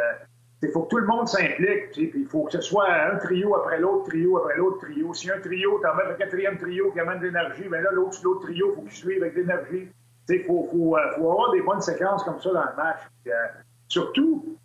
il 0.63 0.71
faut 0.71 0.85
que 0.85 0.91
tout 0.91 0.99
le 0.99 1.07
monde 1.07 1.29
s'implique. 1.29 1.97
Il 1.97 2.27
faut 2.27 2.45
que 2.45 2.53
ce 2.53 2.61
soit 2.61 2.89
un 2.89 3.17
trio 3.17 3.55
après 3.57 3.81
l'autre, 3.81 4.09
trio 4.09 4.39
après 4.39 4.57
l'autre, 4.57 4.79
trio. 4.87 5.13
Si 5.13 5.31
un 5.31 5.41
trio, 5.41 5.81
tu 5.81 5.97
mets 5.97 6.09
le 6.09 6.15
quatrième 6.15 6.57
trio 6.57 6.93
qui 6.93 7.01
amène 7.01 7.19
de 7.19 7.27
l'énergie, 7.27 7.69
bien 7.69 7.81
là, 7.81 7.91
l'autre, 7.93 8.19
l'autre 8.23 8.43
trio, 8.43 8.71
il 8.71 8.75
faut 8.77 8.83
qu'il 8.83 8.93
suive 8.93 9.23
avec 9.23 9.35
de 9.35 9.41
l'énergie. 9.41 9.89
Il 10.29 10.45
faut, 10.45 10.69
faut, 10.71 10.97
faut, 11.17 11.31
avoir 11.33 11.51
des 11.51 11.63
bonnes 11.63 11.81
séquences 11.81 12.23
comme 12.23 12.41
ça 12.41 12.53
dans 12.53 12.65
le 12.65 12.77
match. 12.77 13.01
surtout, 13.89 14.57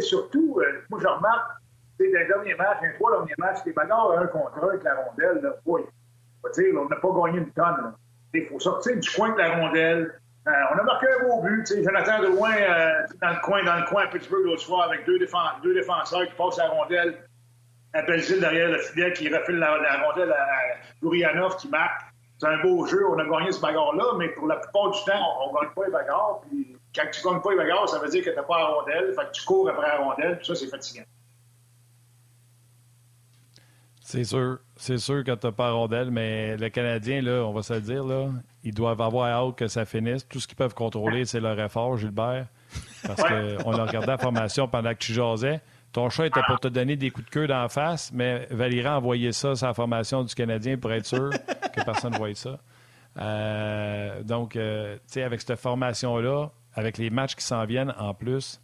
surtout, 0.00 0.60
moi, 0.88 0.98
je 1.00 1.06
remarque, 1.06 1.50
dans 1.98 2.04
les 2.06 2.26
derniers 2.26 2.54
matchs, 2.54 2.78
les 2.82 2.94
trois 2.94 3.12
derniers 3.12 3.34
matchs, 3.38 3.58
les 3.66 3.72
bagarres 3.72 4.18
un 4.18 4.26
contre 4.26 4.64
un 4.64 4.68
avec 4.68 4.82
la 4.82 4.94
rondelle, 4.94 5.52
on 5.66 6.88
n'a 6.88 6.96
pas 6.96 7.08
gagné 7.08 7.38
une 7.38 7.50
tonne. 7.52 7.94
Il 8.32 8.46
faut 8.46 8.58
sortir 8.58 8.98
du 8.98 9.10
coin 9.10 9.32
de 9.32 9.38
la 9.38 9.56
rondelle. 9.56 10.20
Euh, 10.46 10.50
on 10.74 10.78
a 10.78 10.82
marqué 10.82 11.06
un 11.08 11.26
beau 11.26 11.40
but. 11.40 11.66
Jonathan 11.82 12.20
de 12.20 12.26
loin 12.26 12.54
euh, 12.54 13.06
dans 13.22 13.30
le 13.30 13.40
coin, 13.40 13.64
dans 13.64 13.76
le 13.76 13.84
coin 13.86 14.04
à 14.04 14.06
Pittsburgh 14.08 14.44
l'autre 14.44 14.60
soir 14.60 14.88
avec 14.90 15.06
deux, 15.06 15.18
défenseurs 15.18 16.26
qui 16.28 16.34
passent 16.34 16.58
la 16.58 16.68
rondelle. 16.68 17.26
À 17.94 18.02
Belzile 18.02 18.40
derrière 18.40 18.70
le 18.70 18.78
filet 18.78 19.12
qui 19.12 19.34
refile 19.34 19.56
la, 19.56 20.02
rondelle 20.04 20.32
à, 20.32 20.46
Gourianov 21.00 21.56
qui 21.56 21.68
marque. 21.68 22.02
C'est 22.38 22.48
un 22.48 22.60
beau 22.60 22.84
jeu. 22.86 23.08
On 23.08 23.18
a 23.18 23.24
gagné 23.24 23.52
ce 23.52 23.60
bagarre-là, 23.60 24.16
mais 24.18 24.28
pour 24.30 24.46
la 24.46 24.56
plupart 24.56 24.90
du 24.90 24.98
temps, 25.04 25.46
on 25.46 25.52
ne 25.52 25.60
gagne 25.60 25.74
pas 25.74 25.84
les 25.86 25.92
bagarres. 25.92 26.40
Quand 26.94 27.10
tu 27.10 27.26
ne 27.26 27.32
gagnes 27.32 27.40
pas 27.42 27.50
les 27.52 27.56
bagarres, 27.56 27.88
ça 27.88 27.98
veut 28.00 28.08
dire 28.08 28.24
que 28.24 28.30
tu 28.30 28.36
n'as 28.36 28.42
pas 28.42 28.58
la 28.58 28.66
rondelle. 28.66 29.14
Fait 29.14 29.26
que 29.26 29.30
tu 29.30 29.44
cours 29.44 29.70
après 29.70 29.88
la 29.88 29.96
rondelle. 29.98 30.40
Ça, 30.42 30.54
c'est 30.54 30.66
fatigant. 30.66 31.04
C'est 34.02 34.24
sûr. 34.24 34.58
C'est 34.76 34.98
sûr 34.98 35.24
que 35.24 35.32
tu 35.32 35.46
n'as 35.46 35.52
pas 35.52 35.70
rondelle, 35.70 36.10
mais 36.10 36.58
le 36.58 36.68
Canadien, 36.68 37.22
là, 37.22 37.44
on 37.44 37.52
va 37.52 37.62
se 37.62 37.72
le 37.72 37.80
dire, 37.80 38.04
là, 38.04 38.28
ils 38.64 38.74
doivent 38.74 39.00
avoir 39.02 39.28
hâte 39.28 39.56
que 39.56 39.68
ça 39.68 39.84
finisse. 39.84 40.26
Tout 40.26 40.40
ce 40.40 40.48
qu'ils 40.48 40.56
peuvent 40.56 40.74
contrôler, 40.74 41.26
c'est 41.26 41.40
leur 41.40 41.58
effort, 41.60 41.98
Gilbert. 41.98 42.46
Parce 43.06 43.22
qu'on 43.22 43.72
a 43.72 43.84
regardé 43.84 44.06
la 44.06 44.18
formation 44.18 44.66
pendant 44.66 44.90
que 44.90 44.98
tu 44.98 45.12
jasais. 45.12 45.60
Ton 45.92 46.08
chat 46.08 46.26
était 46.26 46.40
pour 46.46 46.58
te 46.58 46.68
donner 46.68 46.96
des 46.96 47.10
coups 47.10 47.26
de 47.26 47.30
queue 47.30 47.46
d'en 47.46 47.68
face, 47.68 48.10
mais 48.12 48.48
Valérie 48.50 48.88
a 48.88 48.96
envoyé 48.96 49.30
ça 49.32 49.54
sur 49.54 49.66
la 49.66 49.74
formation 49.74 50.24
du 50.24 50.34
Canadien 50.34 50.76
pour 50.78 50.92
être 50.92 51.06
sûr 51.06 51.30
que 51.30 51.84
personne 51.84 52.14
ne 52.14 52.18
voyait 52.18 52.34
ça. 52.34 52.58
Euh, 53.18 54.22
donc, 54.24 54.56
euh, 54.56 54.96
tu 54.96 55.02
sais, 55.06 55.22
avec 55.22 55.42
cette 55.42 55.60
formation-là, 55.60 56.50
avec 56.72 56.98
les 56.98 57.10
matchs 57.10 57.36
qui 57.36 57.44
s'en 57.44 57.64
viennent 57.64 57.94
en 57.98 58.12
plus, 58.12 58.60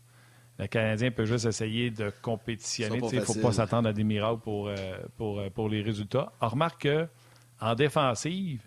le 0.59 0.67
Canadien 0.67 1.11
peut 1.11 1.27
juste 1.27 1.45
essayer 1.45 1.91
de 1.91 2.11
compétitionner. 2.23 3.01
Il 3.13 3.19
ne 3.21 3.25
faut 3.25 3.35
pas 3.35 3.53
s'attendre 3.53 3.89
à 3.89 3.93
des 3.93 4.03
miracles 4.03 4.41
pour, 4.41 4.69
euh, 4.69 4.75
pour, 5.17 5.41
pour 5.53 5.69
les 5.69 5.83
résultats. 5.83 6.33
On 6.41 6.49
remarque 6.49 6.89
qu'en 6.89 7.75
défensive, 7.75 8.61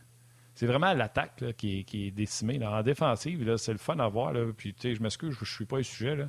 c'est 0.55 0.65
vraiment 0.65 0.93
l'attaque 0.93 1.43
qui, 1.57 1.83
qui, 1.85 2.07
est 2.07 2.11
décimée. 2.11 2.59
En 2.65 2.81
défensive, 2.81 3.57
c'est 3.57 3.71
le 3.71 3.77
fun 3.77 3.97
à 3.99 4.07
voir. 4.07 4.33
Là. 4.33 4.45
Puis, 4.55 4.75
je 4.81 5.01
m'excuse, 5.01 5.33
je 5.33 5.41
ne 5.41 5.45
suis 5.45 5.65
pas 5.65 5.77
le 5.77 5.83
sujet. 5.83 6.15
Là. 6.15 6.25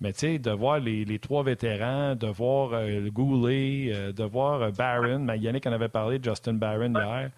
Mais 0.00 0.12
de 0.12 0.50
voir 0.50 0.80
les, 0.80 1.04
les, 1.04 1.18
trois 1.18 1.42
vétérans, 1.42 2.14
de 2.14 2.26
voir 2.26 2.74
euh, 2.74 3.00
le 3.00 3.10
Goulet, 3.10 4.12
de 4.12 4.24
voir 4.24 4.70
Barron, 4.72 5.26
Yannick 5.34 5.66
en 5.66 5.72
avait 5.72 5.88
parlé, 5.88 6.18
Justin 6.22 6.54
Barron 6.54 6.94
hier. 6.94 7.30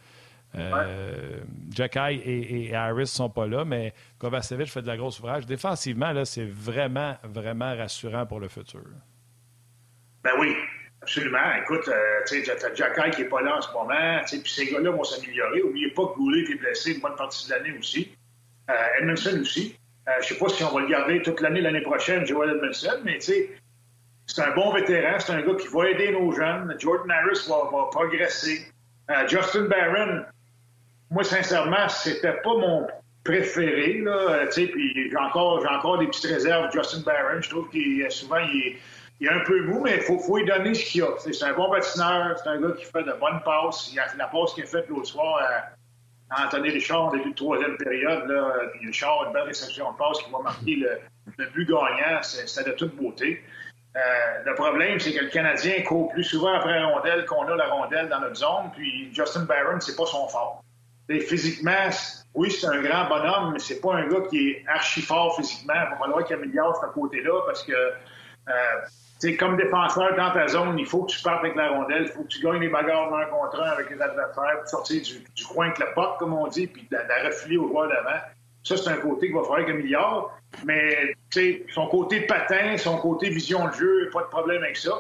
Euh, 0.55 1.41
Jack 1.71 1.97
et, 1.97 2.75
Harris 2.75 3.01
ne 3.01 3.05
sont 3.05 3.29
pas 3.29 3.47
là, 3.47 3.65
mais 3.65 3.93
Kovacevic 4.19 4.69
fait 4.69 4.83
de 4.83 4.87
la 4.87 4.97
grosse 4.97 5.19
ouvrage. 5.19 5.47
Défensivement, 5.47 6.25
c'est 6.25 6.47
vraiment, 6.47 7.17
vraiment 7.25 7.77
rassurant 7.77 8.27
pour 8.27 8.41
le 8.41 8.49
futur. 8.49 8.85
Ben 10.23 10.33
oui, 10.41 10.55
absolument. 11.07 11.55
Écoute, 11.63 11.89
euh, 11.89 12.21
tu 12.27 12.45
sais, 12.45 13.11
qui 13.13 13.23
n'est 13.23 13.29
pas 13.29 13.41
là 13.43 13.59
en 13.59 13.63
ce 13.63 13.73
moment, 13.73 14.21
puis 14.27 14.43
ces 14.45 14.67
gars-là 14.67 14.91
vont 14.91 15.05
s'améliorer. 15.05 15.61
N'oubliez 15.61 15.91
pas 15.91 16.03
que 16.07 16.15
Goulet 16.17 16.43
est 16.43 16.57
blessé 16.57 16.95
une 16.95 17.01
bonne 17.01 17.15
partie 17.15 17.47
de 17.47 17.55
l'année 17.55 17.79
aussi. 17.79 18.11
Euh, 18.69 18.75
Edmondson 18.99 19.39
aussi. 19.41 19.79
je 20.07 20.19
ne 20.19 20.23
sais 20.23 20.39
pas 20.39 20.49
si 20.49 20.65
on 20.65 20.75
va 20.75 20.81
le 20.81 20.89
garder 20.89 21.23
toute 21.23 21.41
l'année 21.41 21.61
l'année 21.61 21.83
prochaine, 21.83 22.27
Joel 22.27 22.57
Edmondson, 22.57 23.01
mais 23.05 23.19
tu 23.19 23.27
sais, 23.27 23.51
c'est 24.27 24.43
un 24.43 24.53
bon 24.55 24.73
vétéran, 24.73 25.21
c'est 25.21 25.33
un 25.33 25.43
gars 25.43 25.55
qui 25.55 25.69
va 25.69 25.89
aider 25.91 26.11
nos 26.11 26.33
jeunes. 26.33 26.75
Jordan 26.81 27.11
Harris 27.13 27.47
va, 27.49 27.89
progresser. 27.93 28.67
Justin 29.29 29.67
Barron, 29.67 30.25
moi, 31.13 31.23
sincèrement, 31.23 31.89
c'était 31.89 32.33
pas 32.43 32.55
mon 32.55 32.89
préféré. 33.23 34.01
Là, 34.03 34.47
puis 34.53 35.11
j'ai 35.11 35.17
encore, 35.17 35.99
des 36.01 36.09
petites 36.09 36.27
réserves. 36.27 36.73
Justin 36.73 37.03
Barron, 37.07 37.41
je 37.41 37.49
trouve 37.49 37.69
qu'il 37.69 38.05
souvent 38.11 38.39
il 38.39 38.79
un 39.23 39.41
peu 39.41 39.63
mou, 39.63 39.81
mais 39.83 39.97
il 39.97 40.03
faut, 40.03 40.19
faut 40.19 40.37
lui 40.37 40.45
donner 40.45 40.75
ce 40.75 40.85
qu'il 40.85 41.03
a. 41.03 41.09
C'est 41.19 41.43
un 41.43 41.55
bon 41.55 41.71
patineur, 41.71 42.39
c'est 42.39 42.49
un 42.49 42.61
gars 42.61 42.73
qui 42.77 42.85
fait 42.85 43.03
de 43.03 43.13
bonnes 43.13 43.41
passes. 43.45 43.91
Il 43.93 43.99
a 43.99 44.07
la 44.17 44.27
passe 44.27 44.55
qu'il 44.55 44.65
a 44.65 44.67
faite 44.67 44.89
l'autre 44.89 45.07
soir 45.07 45.41
à, 45.43 46.45
Anthony 46.45 46.71
Richard 46.71 47.13
début 47.13 47.31
de 47.31 47.37
troisième 47.37 47.77
période. 47.77 48.29
Là, 48.29 48.53
puis 48.73 48.87
Richard, 48.89 49.27
une 49.27 49.33
belle 49.33 49.45
réception 49.45 49.93
de 49.93 49.97
passe 49.97 50.19
qui 50.23 50.31
va 50.31 50.41
marquer 50.41 50.77
le, 50.77 51.47
but 51.55 51.69
gagnant. 51.69 52.23
C'était 52.23 52.69
de 52.69 52.75
toute 52.77 52.97
beauté. 52.97 53.43
Euh, 53.97 54.01
le 54.45 54.55
problème, 54.55 55.01
c'est 55.01 55.13
que 55.13 55.25
le 55.25 55.31
Canadien 55.31 55.83
court 55.83 56.11
plus 56.11 56.25
souvent 56.25 56.53
après 56.53 56.79
la 56.79 56.87
rondelle 56.87 57.25
qu'on 57.25 57.47
a 57.47 57.57
la 57.57 57.69
rondelle 57.69 58.09
dans 58.09 58.21
notre 58.21 58.37
zone. 58.37 58.71
Puis 58.75 59.15
Justin 59.15 59.45
Barron, 59.45 59.81
c'est 59.81 59.97
pas 59.97 60.05
son 60.05 60.29
fort 60.29 60.63
physiquement, 61.21 61.89
oui, 62.35 62.51
c'est 62.51 62.67
un 62.67 62.83
grand 62.83 63.09
bonhomme, 63.09 63.53
mais 63.53 63.59
c'est 63.59 63.81
pas 63.81 63.95
un 63.95 64.09
gars 64.09 64.23
qui 64.29 64.51
est 64.51 64.65
archi 64.67 65.01
fort 65.01 65.37
physiquement. 65.37 65.75
Il 65.75 65.91
va 65.91 65.97
falloir 65.97 66.25
qu'il 66.25 66.37
améliore 66.37 66.79
ce 66.81 66.87
côté-là 66.93 67.43
parce 67.47 67.63
que, 67.63 67.73
euh, 67.73 68.53
comme 69.39 69.57
défenseur 69.57 70.15
dans 70.17 70.33
ta 70.33 70.47
zone, 70.49 70.79
il 70.79 70.87
faut 70.87 71.05
que 71.05 71.13
tu 71.13 71.23
partes 71.23 71.45
avec 71.45 71.57
la 71.57 71.71
rondelle, 71.71 72.03
il 72.03 72.09
faut 72.09 72.23
que 72.23 72.29
tu 72.29 72.41
gagnes 72.41 72.61
les 72.61 72.69
bagarres 72.69 73.13
un 73.15 73.25
contre 73.27 73.61
un 73.61 73.71
avec 73.71 73.91
les 73.91 74.01
adversaires, 74.01 74.61
pour 74.61 74.69
sortir 74.69 75.03
du, 75.03 75.45
coin 75.45 75.67
avec 75.67 75.79
le 75.79 75.87
pote, 75.95 76.19
comme 76.19 76.35
on 76.35 76.47
dit, 76.49 76.67
puis 76.67 76.87
de, 76.91 76.97
la 76.97 77.27
refiler 77.27 77.57
au 77.57 77.69
joueur 77.69 77.89
d'avant. 77.89 78.21
Ça, 78.63 78.77
c'est 78.77 78.91
un 78.91 78.97
côté 78.97 79.27
qu'il 79.27 79.37
va 79.37 79.43
falloir 79.43 79.65
qu'il 79.65 79.75
améliore. 79.75 80.37
Mais 80.65 81.15
son 81.73 81.87
côté 81.87 82.23
patin, 82.23 82.77
son 82.77 82.99
côté 82.99 83.31
vision 83.31 83.69
de 83.69 83.73
jeu, 83.73 84.11
pas 84.13 84.23
de 84.23 84.29
problème 84.29 84.63
avec 84.63 84.77
ça. 84.77 84.93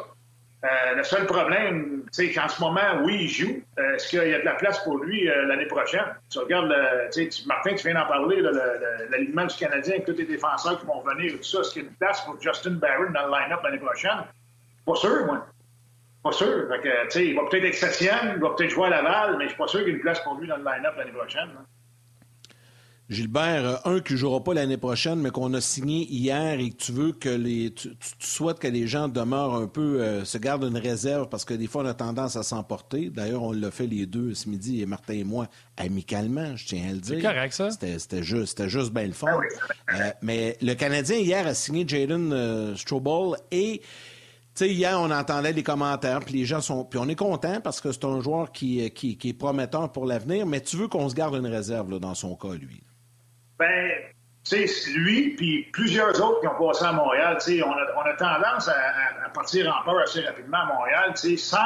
Euh, 0.67 0.95
le 0.95 1.05
seul 1.05 1.27
problème, 1.27 2.03
c'est 2.11 2.33
qu'en 2.33 2.49
ce 2.49 2.61
moment, 2.61 3.03
oui, 3.05 3.19
il 3.23 3.29
joue. 3.29 3.63
Euh, 3.79 3.95
est-ce 3.95 4.09
qu'il 4.09 4.27
y 4.27 4.35
a 4.35 4.41
de 4.41 4.45
la 4.45 4.55
place 4.55 4.83
pour 4.83 4.99
lui 4.99 5.29
euh, 5.29 5.47
l'année 5.47 5.67
prochaine? 5.67 6.05
Tu 6.31 6.39
regardes, 6.39 6.75
tu, 7.13 7.29
Martin, 7.47 7.75
tu 7.75 7.87
viens 7.87 8.01
d'en 8.01 8.07
parler, 8.07 8.43
l'alignement 9.11 9.45
du 9.45 9.55
Canadien 9.55 9.95
avec 9.95 10.07
tous 10.07 10.17
les 10.17 10.25
défenseurs 10.25 10.81
qui 10.81 10.87
vont 10.87 11.03
venir 11.03 11.35
et 11.35 11.37
tout 11.37 11.45
ça. 11.45 11.61
Est-ce 11.61 11.73
qu'il 11.73 11.83
y 11.83 11.85
a 11.85 11.89
une 11.89 11.95
place 11.97 12.23
pour 12.23 12.41
Justin 12.41 12.73
Barron 12.73 13.11
dans 13.13 13.27
le 13.27 13.33
line-up 13.33 13.61
l'année 13.63 13.79
prochaine? 13.79 14.25
Pas 14.85 14.95
sûr, 14.97 15.27
moi. 15.27 15.47
Pas 16.23 16.33
sûr. 16.33 16.69
il 17.15 17.37
va 17.37 17.43
peut-être 17.49 17.65
être 17.65 17.75
septième, 17.75 18.33
il 18.35 18.43
va 18.43 18.51
peut-être 18.51 18.71
jouer 18.71 18.87
à 18.87 18.91
Laval, 18.91 19.37
mais 19.39 19.45
je 19.45 19.51
suis 19.51 19.59
pas 19.59 19.69
sûr 19.69 19.81
qu'il 19.81 19.89
y 19.89 19.93
ait 19.93 19.97
une 19.97 20.03
place 20.03 20.21
pour 20.21 20.35
lui 20.35 20.49
dans 20.49 20.57
le 20.57 20.65
line-up 20.65 20.95
l'année 20.97 21.13
prochaine. 21.13 21.51
Gilbert, 23.09 23.65
euh, 23.65 23.77
un 23.97 24.01
qui 24.01 24.15
ne 24.15 24.19
jouera 24.19 24.43
pas 24.43 24.53
l'année 24.53 24.79
prochaine, 24.79 25.21
mais 25.21 25.31
qu'on 25.31 25.55
a 25.55 25.61
signé 25.61 26.05
hier 26.11 26.59
et 26.59 26.71
que 26.71 26.77
tu 26.77 26.93
veux 26.93 27.13
que 27.13 27.29
les. 27.29 27.73
Tu, 27.73 27.91
souhaites 28.19 28.59
que 28.59 28.67
les 28.67 28.89
gens 28.89 29.07
demeurent 29.07 29.55
un 29.55 29.69
peu. 29.69 30.01
Euh, 30.01 30.25
se 30.25 30.39
gardent 30.39 30.65
une 30.65 30.77
réserve 30.77 31.29
parce 31.29 31.45
que 31.45 31.55
des 31.55 31.69
fois, 31.69 31.85
on 31.85 31.87
a 31.87 31.95
tendance 31.95 32.35
à 32.35 32.43
s'emporter. 32.43 33.11
D'ailleurs, 33.11 33.45
on 33.45 33.53
l'a 33.53 33.71
fait 33.71 33.87
les 33.87 34.07
deux 34.07 34.35
ce 34.35 34.49
midi, 34.49 34.83
et 34.83 34.87
Martin 34.87 35.15
et 35.15 35.25
moi, 35.25 35.47
amicalement, 35.77 36.57
je 36.57 36.67
tiens 36.67 36.89
à 36.89 36.93
le 36.93 36.99
dire. 36.99 37.19
C'est 37.21 37.23
correct, 37.23 37.53
ça. 37.53 37.71
C'était 37.71 38.25
juste, 38.25 38.67
juste 38.67 38.93
bien 38.93 39.07
le 39.07 39.13
fun. 39.13 39.29
Euh, 39.95 40.11
mais 40.23 40.57
le 40.61 40.75
Canadien, 40.75 41.19
hier, 41.19 41.47
a 41.47 41.55
signé 41.55 41.87
Jaden 41.87 42.33
euh, 42.33 42.75
et. 43.53 43.83
Tu 44.55 44.65
sais, 44.65 44.73
hier, 44.73 44.99
on 44.99 45.11
entendait 45.11 45.53
les 45.53 45.63
commentaires, 45.63 46.21
puis 46.21 46.35
les 46.35 46.45
gens 46.47 46.63
sont. 46.63 46.85
Puis 46.85 46.99
on 46.99 47.07
est 47.09 47.15
content 47.15 47.61
parce 47.61 47.81
que 47.81 47.93
c'est 47.93 48.07
un 48.07 48.21
joueur 48.21 48.51
qui, 48.51 48.91
qui, 48.91 49.17
qui, 49.19 49.29
est 49.29 49.35
prometteur 49.35 49.93
pour 49.93 50.07
l'avenir, 50.07 50.47
mais 50.47 50.61
tu 50.63 50.77
veux 50.77 50.89
qu'on 50.89 51.09
se 51.09 51.15
garde 51.15 51.35
une 51.35 51.47
réserve 51.47 51.91
là, 51.91 51.99
dans 51.99 52.15
son 52.15 52.35
cas, 52.35 52.55
lui. 52.55 52.83
Ben, 53.59 53.91
sais, 54.45 54.67
lui, 54.95 55.31
puis 55.37 55.69
plusieurs 55.73 56.21
autres 56.23 56.41
qui 56.41 56.49
ont 56.49 56.67
passé 56.67 56.85
à 56.85 56.93
Montréal, 56.93 57.39
on 57.65 57.73
a, 57.73 57.87
on 57.97 58.03
a 58.03 58.13
tendance 58.15 58.69
à, 58.69 59.29
partir 59.35 59.69
en 59.69 59.85
peur 59.85 60.01
assez 60.01 60.21
rapidement 60.21 60.59
à 60.59 60.67
Montréal, 60.67 61.13
sans 61.17 61.59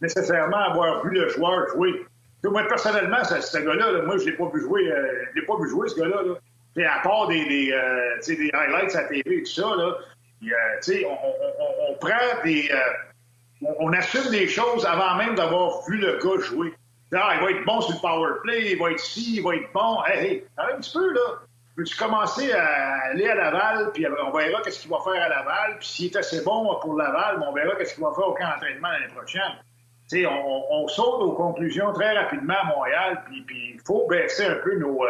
nécessairement 0.00 0.58
avoir 0.58 1.04
vu 1.04 1.10
le 1.10 1.28
joueur 1.28 1.68
jouer. 1.70 2.04
moi, 2.44 2.62
personnellement, 2.68 3.24
ce, 3.24 3.58
gars-là, 3.58 4.02
moi, 4.02 4.18
je 4.18 4.26
l'ai 4.26 4.32
pas 4.32 4.48
vu 4.52 4.60
jouer, 4.60 4.92
euh, 4.92 5.24
je 5.30 5.40
l'ai 5.40 5.46
pas 5.46 5.56
vu 5.60 5.68
jouer, 5.68 5.88
ce 5.88 5.98
gars-là. 5.98 6.22
Là. 6.76 6.94
à 6.94 7.00
part 7.00 7.26
des, 7.28 7.44
des, 7.46 7.72
euh, 7.72 8.50
highlights 8.52 8.94
à 8.94 9.04
TV 9.04 9.22
et 9.26 9.42
tout 9.42 9.50
ça, 9.50 9.74
là, 9.76 9.96
sais, 10.80 11.04
on, 11.04 11.12
on, 11.12 11.92
on, 11.92 11.94
prend 11.98 12.42
des... 12.44 12.70
Euh, 12.72 13.72
on, 13.80 13.92
assume 13.92 14.30
des 14.30 14.46
choses 14.46 14.86
avant 14.86 15.16
même 15.16 15.34
d'avoir 15.34 15.82
vu 15.88 15.96
le 15.96 16.18
gars 16.18 16.42
jouer. 16.44 16.72
Ah, 17.14 17.36
il 17.36 17.40
va 17.42 17.50
être 17.52 17.64
bon 17.64 17.80
sur 17.80 17.94
le 17.94 18.00
power 18.00 18.40
play, 18.42 18.72
il 18.72 18.78
va 18.78 18.90
être 18.90 19.00
ci, 19.00 19.36
il 19.36 19.42
va 19.42 19.56
être 19.56 19.72
bon. 19.72 20.04
Hey, 20.04 20.26
hey, 20.26 20.44
un 20.58 20.76
petit 20.76 20.92
peu, 20.92 21.12
là. 21.12 21.40
Peux-tu 21.74 21.96
commencer 21.96 22.52
à 22.52 23.10
aller 23.10 23.28
à 23.28 23.36
Laval, 23.36 23.92
puis 23.92 24.04
on 24.06 24.32
verra 24.32 24.60
qu'est-ce 24.62 24.80
qu'il 24.80 24.90
va 24.90 24.98
faire 24.98 25.22
à 25.22 25.28
Laval, 25.28 25.76
puis 25.78 25.86
s'il 25.86 26.06
est 26.06 26.16
assez 26.16 26.42
bon 26.42 26.76
pour 26.80 26.96
Laval, 26.96 27.40
on 27.46 27.52
verra 27.52 27.76
qu'est-ce 27.76 27.94
qu'il 27.94 28.02
va 28.02 28.12
faire 28.12 28.26
au 28.26 28.34
camp 28.34 28.50
d'entraînement 28.50 28.88
l'année 28.90 29.14
prochaine. 29.14 29.52
Tu 30.10 30.22
sais, 30.22 30.26
on, 30.26 30.72
on, 30.72 30.88
saute 30.88 31.22
aux 31.22 31.32
conclusions 31.32 31.92
très 31.92 32.18
rapidement 32.18 32.56
à 32.62 32.64
Montréal, 32.64 33.22
puis 33.26 33.44
il 33.74 33.80
faut 33.86 34.08
baisser 34.08 34.46
un 34.46 34.56
peu 34.56 34.76
nos, 34.76 35.04
euh, 35.04 35.08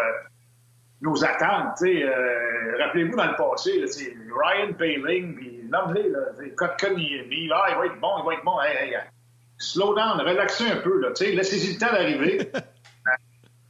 nos 1.01 1.25
attentes. 1.25 1.81
Euh, 1.83 2.77
Rappelez-vous 2.81 3.17
dans 3.17 3.27
le 3.27 3.37
passé, 3.37 3.81
là, 3.81 3.87
Ryan 3.87 4.73
Paling, 4.75 5.37
puis 5.37 5.65
nommez 5.71 6.03
les 6.03 6.51
il, 6.51 7.53
ah, 7.55 7.67
il 7.71 7.77
va 7.79 7.87
être 7.87 8.01
bon, 8.01 8.19
il 8.19 8.27
va 8.27 8.35
être 8.35 8.45
bon. 8.45 8.61
Hey, 8.61 8.91
hey, 8.91 8.97
slow 9.59 9.95
down, 9.95 10.21
relaxez 10.21 10.71
un 10.71 10.77
peu, 10.77 11.13
laissez-y 11.21 11.75
le 11.75 11.79
temps 11.79 11.93
d'arriver. 11.93 12.51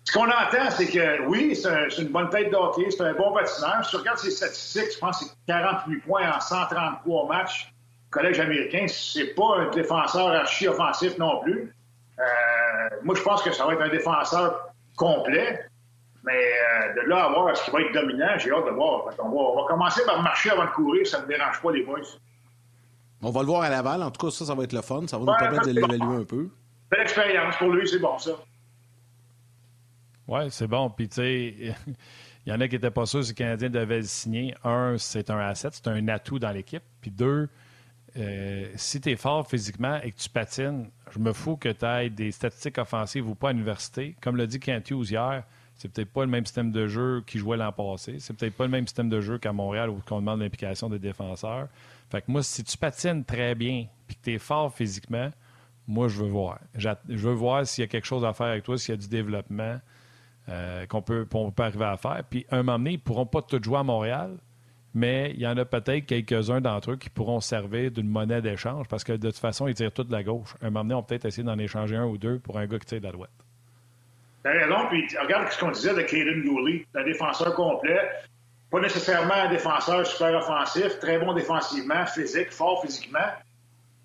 Ce 0.05 0.12
qu'on 0.12 0.24
entend, 0.24 0.70
c'est 0.70 0.86
que 0.86 1.26
oui, 1.26 1.55
c'est 1.55 1.99
une 1.99 2.09
bonne 2.09 2.30
tête 2.30 2.51
d'hockey, 2.51 2.91
c'est 2.91 3.03
un 3.03 3.12
bon 3.12 3.30
patineur. 3.34 3.84
Si 3.84 3.91
tu 3.91 3.97
regardes 3.97 4.18
ses 4.18 4.30
statistiques, 4.30 4.95
je 4.95 4.99
pense 4.99 5.18
que 5.18 5.26
c'est 5.26 5.53
48 5.53 5.97
points 5.99 6.32
en 6.32 6.41
133 6.41 7.28
matchs. 7.28 7.70
Collège 8.09 8.41
américain, 8.41 8.86
c'est 8.89 9.34
pas 9.34 9.59
un 9.59 9.70
défenseur 9.70 10.28
archi-offensif 10.28 11.18
non 11.18 11.43
plus. 11.43 11.74
Euh, 12.18 12.24
moi, 13.03 13.14
je 13.16 13.22
pense 13.22 13.43
que 13.43 13.53
ça 13.53 13.66
va 13.66 13.74
être 13.74 13.82
un 13.82 13.91
défenseur 13.91 14.70
complet. 14.97 15.62
Mais 16.24 16.32
euh, 16.32 17.03
de 17.03 17.09
là 17.09 17.24
à 17.24 17.28
voir 17.28 17.55
ce 17.55 17.64
qui 17.64 17.70
va 17.70 17.82
être 17.82 17.93
dominant, 17.93 18.39
j'ai 18.39 18.51
hâte 18.51 18.64
de 18.64 18.70
voir. 18.70 19.11
On 19.18 19.57
va, 19.57 19.68
commencer 19.68 20.05
par 20.07 20.22
marcher 20.22 20.51
avant 20.51 20.64
de 20.64 20.70
courir, 20.70 21.07
ça 21.07 21.18
ne 21.18 21.24
me 21.24 21.28
dérange 21.28 21.61
pas 21.61 21.70
les 21.70 21.82
boys. 21.82 22.01
On 23.22 23.30
va 23.30 23.40
le 23.40 23.46
voir 23.46 23.62
à 23.62 23.70
Laval. 23.70 24.02
En 24.02 24.10
tout 24.10 24.26
cas, 24.26 24.30
ça, 24.30 24.44
ça 24.44 24.54
va 24.54 24.64
être 24.64 24.72
le 24.72 24.82
fun. 24.82 25.06
Ça 25.06 25.18
va 25.18 25.24
nous 25.24 25.38
permettre 25.38 25.66
de 25.66 25.72
l'évaluer 25.72 26.16
un 26.16 26.24
peu. 26.24 26.48
Belle 26.90 27.02
expérience 27.02 27.56
pour 27.56 27.70
lui, 27.70 27.86
c'est 27.88 27.98
bon 27.98 28.18
ça. 28.18 28.32
Oui, 30.26 30.40
c'est 30.50 30.66
bon. 30.66 30.90
Puis, 30.90 31.08
tu 31.08 31.16
sais, 31.16 31.54
il 32.46 32.50
y 32.50 32.52
en 32.52 32.60
a 32.60 32.68
qui 32.68 32.74
n'étaient 32.74 32.90
pas 32.90 33.06
sûrs 33.06 33.24
si 33.24 33.30
le 33.30 33.34
Canadien 33.34 33.70
devait 33.70 33.98
le 33.98 34.02
signer. 34.04 34.54
Un, 34.62 34.96
c'est 34.98 35.30
un 35.30 35.38
asset, 35.38 35.70
c'est 35.72 35.88
un 35.88 36.08
atout 36.08 36.38
dans 36.38 36.50
l'équipe. 36.50 36.82
Puis 37.00 37.10
deux, 37.10 37.48
euh, 38.16 38.66
si 38.76 39.00
tu 39.00 39.10
es 39.10 39.16
fort 39.16 39.46
physiquement 39.48 40.00
et 40.02 40.12
que 40.12 40.18
tu 40.18 40.28
patines, 40.28 40.90
je 41.10 41.18
me 41.18 41.32
fous 41.32 41.56
que 41.56 41.68
tu 41.68 41.84
aies 41.84 42.10
des 42.10 42.30
statistiques 42.30 42.78
offensives 42.78 43.28
ou 43.28 43.34
pas 43.34 43.50
à 43.50 43.52
l'université. 43.52 44.16
Comme 44.20 44.36
l'a 44.36 44.46
dit 44.46 44.60
Kent 44.60 44.90
Hughes 44.90 45.10
hier, 45.10 45.44
c'est 45.76 45.92
peut-être 45.92 46.12
pas 46.12 46.22
le 46.22 46.30
même 46.30 46.44
système 46.44 46.72
de 46.72 46.86
jeu 46.86 47.22
qu'il 47.26 47.40
jouait 47.40 47.56
l'an 47.56 47.72
passé. 47.72 48.16
C'est 48.18 48.36
peut-être 48.36 48.54
pas 48.54 48.64
le 48.64 48.70
même 48.70 48.86
système 48.86 49.08
de 49.08 49.20
jeu 49.20 49.38
qu'à 49.38 49.52
Montréal 49.52 49.90
où 49.90 50.00
on 50.10 50.20
demande 50.20 50.40
l'implication 50.40 50.88
des 50.88 50.98
défenseurs. 50.98 51.68
Fait 52.11 52.22
que 52.22 52.30
moi, 52.30 52.42
si 52.42 52.64
tu 52.64 52.76
patines 52.78 53.24
très 53.24 53.54
bien 53.54 53.86
et 54.09 54.14
que 54.14 54.20
tu 54.22 54.34
es 54.34 54.38
fort 54.38 54.72
physiquement, 54.72 55.30
moi, 55.86 56.09
je 56.09 56.22
veux 56.22 56.28
voir. 56.28 56.59
Je 56.74 56.88
veux 57.09 57.32
voir 57.32 57.66
s'il 57.66 57.82
y 57.82 57.84
a 57.84 57.88
quelque 57.88 58.06
chose 58.06 58.24
à 58.24 58.32
faire 58.32 58.48
avec 58.48 58.64
toi, 58.64 58.76
s'il 58.76 58.94
y 58.94 58.98
a 58.98 59.00
du 59.00 59.09
développement 59.09 59.78
euh, 60.48 60.86
qu'on 60.86 61.02
peut, 61.02 61.26
peut 61.26 61.62
arriver 61.62 61.84
à 61.84 61.96
faire. 61.96 62.22
Puis, 62.28 62.46
un 62.50 62.59
moment 62.59 62.78
donné, 62.78 62.90
ils 62.90 62.96
ne 62.96 63.02
pourront 63.02 63.26
pas 63.26 63.42
tout 63.42 63.62
jouer 63.62 63.78
à 63.78 63.82
Montréal, 63.82 64.36
mais 64.94 65.32
il 65.34 65.40
y 65.40 65.46
en 65.46 65.56
a 65.56 65.64
peut-être 65.64 66.06
quelques-uns 66.06 66.61
d'entre 66.61 66.92
eux 66.92 66.96
qui 66.96 67.11
pourront 67.11 67.40
servir 67.40 67.90
d'une 67.90 68.09
monnaie 68.09 68.42
d'échange 68.42 68.86
parce 68.88 69.04
que 69.04 69.12
de 69.12 69.28
toute 69.28 69.38
façon, 69.38 69.68
ils 69.68 69.74
tirent 69.74 69.92
tout 69.92 70.04
de 70.04 70.12
la 70.12 70.22
gauche. 70.22 70.54
Un 70.62 70.70
moment 70.70 70.84
donné, 70.84 70.94
on 70.94 71.02
peut 71.02 71.09
peut-être 71.09 71.26
essayer 71.26 71.44
d'en 71.44 71.59
échanger 71.59 71.96
un 71.96 72.06
ou 72.06 72.18
deux 72.18 72.38
pour 72.38 72.59
un 72.59 72.66
gars 72.66 72.78
qui 72.78 72.86
tire 72.86 73.00
de 73.00 73.06
la 73.06 73.12
droite. 73.12 73.30
Puis 74.42 75.06
regarde 75.20 75.48
ce 75.50 75.59
qu'on 75.59 75.70
disait 75.70 75.94
de 75.94 76.02
Caden 76.02 76.42
Gooley, 76.42 76.86
un 76.94 77.04
défenseur 77.04 77.54
complet, 77.54 78.00
pas 78.70 78.80
nécessairement 78.80 79.34
un 79.34 79.48
défenseur 79.48 80.06
super 80.06 80.36
offensif, 80.36 80.98
très 80.98 81.18
bon 81.18 81.32
défensivement, 81.32 82.04
physique, 82.06 82.52
fort 82.52 82.82
physiquement. 82.82 83.32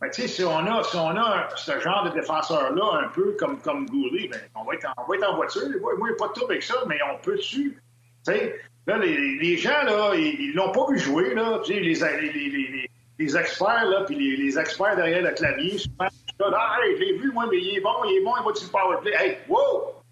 Mais 0.02 0.10
tu 0.10 0.22
sais, 0.22 0.28
si 0.28 0.44
on 0.44 0.66
a, 0.66 0.84
si 0.84 0.96
on 0.98 1.16
a 1.16 1.50
ce 1.56 1.80
genre 1.80 2.04
de 2.04 2.10
défenseur-là, 2.10 3.06
un 3.06 3.10
peu 3.10 3.36
comme, 3.40 3.60
comme 3.62 3.86
Gooley, 3.88 4.28
ben, 4.30 4.40
on, 4.56 4.64
va 4.64 4.76
être 4.76 4.86
en, 4.86 5.04
on 5.04 5.08
va 5.08 5.16
être 5.16 5.30
en 5.30 5.36
voiture. 5.36 5.62
Moi, 5.82 6.10
il 6.10 6.16
pas 6.18 6.28
de 6.28 6.34
tout 6.34 6.46
avec 6.46 6.64
ça, 6.64 6.76
mais 6.88 6.98
on 7.14 7.18
peut-tu. 7.20 7.72
Tu 7.74 7.80
sais, 8.24 8.60
là, 8.88 8.98
les, 8.98 9.38
les, 9.38 9.58
gens, 9.58 9.84
là, 9.84 10.14
ils 10.16 10.54
l'ont 10.56 10.72
pas 10.72 10.86
vu 10.90 11.00
jouer, 11.00 11.34
là. 11.34 11.62
Les, 11.68 11.80
les, 11.80 12.90
les, 13.18 13.38
experts, 13.38 13.86
là, 13.86 14.04
puis 14.06 14.16
les, 14.38 14.60
experts 14.60 14.96
derrière 14.98 15.22
le 15.22 15.32
clavier, 15.32 15.78
souvent, 15.78 16.08
ah, 16.54 16.78
hey, 16.84 16.98
je 16.98 17.02
l'ai 17.02 17.18
vu, 17.18 17.32
moi, 17.32 17.48
mais 17.50 17.58
il 17.58 17.78
est 17.78 17.82
bon, 17.82 18.04
il 18.06 18.18
est 18.18 18.24
bon, 18.26 18.34
il 18.40 18.46
va-tu 18.46 18.66
le 18.66 18.72
powerplay? 18.72 19.14
Hey, 19.14 19.38
wow! 19.48 20.03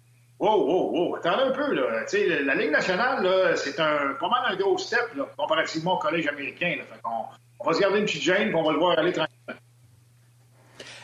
Wow, 0.42 0.66
wow, 0.66 0.90
wow, 0.90 1.14
attendez 1.14 1.44
un 1.44 1.50
peu, 1.52 1.72
là. 1.72 2.04
sais, 2.08 2.42
la 2.42 2.56
Ligue 2.56 2.72
nationale, 2.72 3.56
c'est 3.56 3.78
un, 3.78 4.14
pas 4.18 4.28
mal 4.28 4.40
un 4.48 4.56
gros 4.56 4.76
step, 4.76 5.14
là, 5.16 5.24
comparativement 5.36 5.94
au 5.94 5.98
collège 5.98 6.26
américain. 6.26 6.78
On, 7.60 7.64
va 7.64 7.72
se 7.72 7.78
garder 7.78 8.00
une 8.00 8.06
petite 8.06 8.22
gêne, 8.22 8.48
puis 8.48 8.56
on 8.56 8.64
va 8.64 8.72
le 8.72 8.78
voir 8.80 8.98
aller 8.98 9.12
tranquillement. 9.12 9.60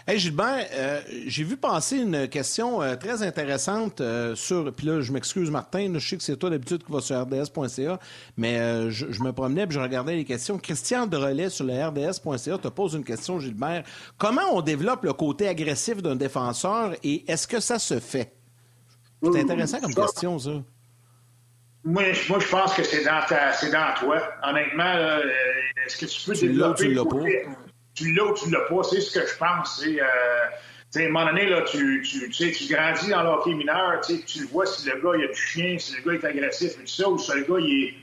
Hey 0.09 0.19
Gilbert, 0.19 0.67
euh, 0.73 1.01
j'ai 1.27 1.45
vu 1.45 1.57
passer 1.57 1.99
une 1.99 2.27
question 2.27 2.83
euh, 2.83 2.97
très 2.97 3.23
intéressante 3.23 4.01
euh, 4.01 4.35
sur. 4.35 4.73
Puis 4.73 4.89
là, 4.89 5.03
je 5.03 5.13
m'excuse, 5.13 5.53
Martin, 5.53 5.93
je 5.95 6.09
sais 6.09 6.17
que 6.17 6.23
c'est 6.25 6.37
toi 6.37 6.51
d'habitude 6.51 6.83
qui 6.83 6.91
va 6.91 7.01
sur 7.01 7.21
rds.ca, 7.21 8.01
mais 8.37 8.91
je, 8.91 9.13
je, 9.13 9.23
me 9.23 9.33
promenais 9.33 9.65
et 9.65 9.71
je 9.71 9.79
regardais 9.79 10.17
les 10.17 10.25
questions. 10.25 10.59
Christian 10.59 11.07
de 11.07 11.17
Relais 11.17 11.51
sur 11.51 11.65
le 11.65 11.75
rds.ca 11.75 12.59
te 12.59 12.69
pose 12.69 12.95
une 12.95 13.05
question, 13.05 13.39
Gilbert. 13.39 13.85
Comment 14.17 14.51
on 14.51 14.63
développe 14.63 15.05
le 15.05 15.13
côté 15.13 15.47
agressif 15.47 16.03
d'un 16.03 16.17
défenseur 16.17 16.95
et 17.05 17.31
est-ce 17.31 17.47
que 17.47 17.61
ça 17.61 17.79
se 17.79 18.01
fait? 18.01 18.38
C'est 19.23 19.41
intéressant 19.41 19.81
comme 19.81 19.95
question, 19.95 20.39
ça. 20.39 20.51
Moi, 21.85 22.03
moi, 22.29 22.39
je 22.39 22.49
pense 22.49 22.75
que 22.75 22.83
c'est 22.83 23.05
dans, 23.05 23.21
c'est 23.55 23.71
dans 23.71 23.95
toi. 23.99 24.21
Honnêtement, 24.43 24.95
euh, 24.95 25.23
est-ce 25.87 25.97
que 25.97 26.07
tu 26.07 26.25
peux 26.25 26.37
tu 26.37 26.49
développer... 26.49 26.89
Tu 26.89 26.95
l'as 26.95 27.05
pas? 27.05 27.17
Tu 27.95 28.13
l'as 28.15 28.25
ou 28.25 28.35
tu 28.35 28.51
l'as 28.51 28.61
pas, 28.61 28.83
c'est 28.83 29.01
ce 29.01 29.19
que 29.19 29.27
je 29.27 29.37
pense. 29.37 29.81
C'est, 29.83 30.01
euh, 30.01 30.05
à 30.97 30.99
un 30.99 31.09
moment 31.09 31.27
donné, 31.27 31.49
là, 31.49 31.63
tu, 31.63 32.03
tu, 32.03 32.33
sais, 32.33 32.53
tu 32.53 32.73
grandis 32.73 33.09
dans 33.09 33.23
l'hockey 33.23 33.55
mineur, 33.55 34.01
tu 34.01 34.41
le 34.41 34.47
vois 34.47 34.67
si 34.67 34.89
le 34.89 35.01
gars 35.01 35.19
il 35.19 35.25
a 35.25 35.29
du 35.29 35.35
chien, 35.35 35.79
si 35.79 35.97
le 35.97 36.03
gars 36.03 36.19
est 36.19 36.25
agressif 36.25 36.73
et 36.75 36.81
tout 36.81 36.87
ça, 36.87 37.09
ou 37.09 37.19
si 37.19 37.33
le 37.33 37.43
gars 37.43 37.59
il 37.59 37.85
est, 37.85 37.95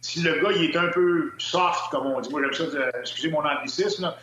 si 0.00 0.20
le 0.22 0.40
gars 0.40 0.52
il 0.56 0.64
est 0.64 0.76
un 0.76 0.88
peu 0.88 1.32
soft, 1.38 1.90
comme 1.90 2.06
on 2.06 2.20
dit. 2.20 2.30
Moi, 2.30 2.42
j'aime 2.42 2.70
ça, 2.70 2.76
de, 2.76 2.90
excusez 3.00 3.30
mon 3.30 3.44
anglicisme. 3.44 4.02
Là. 4.02 4.16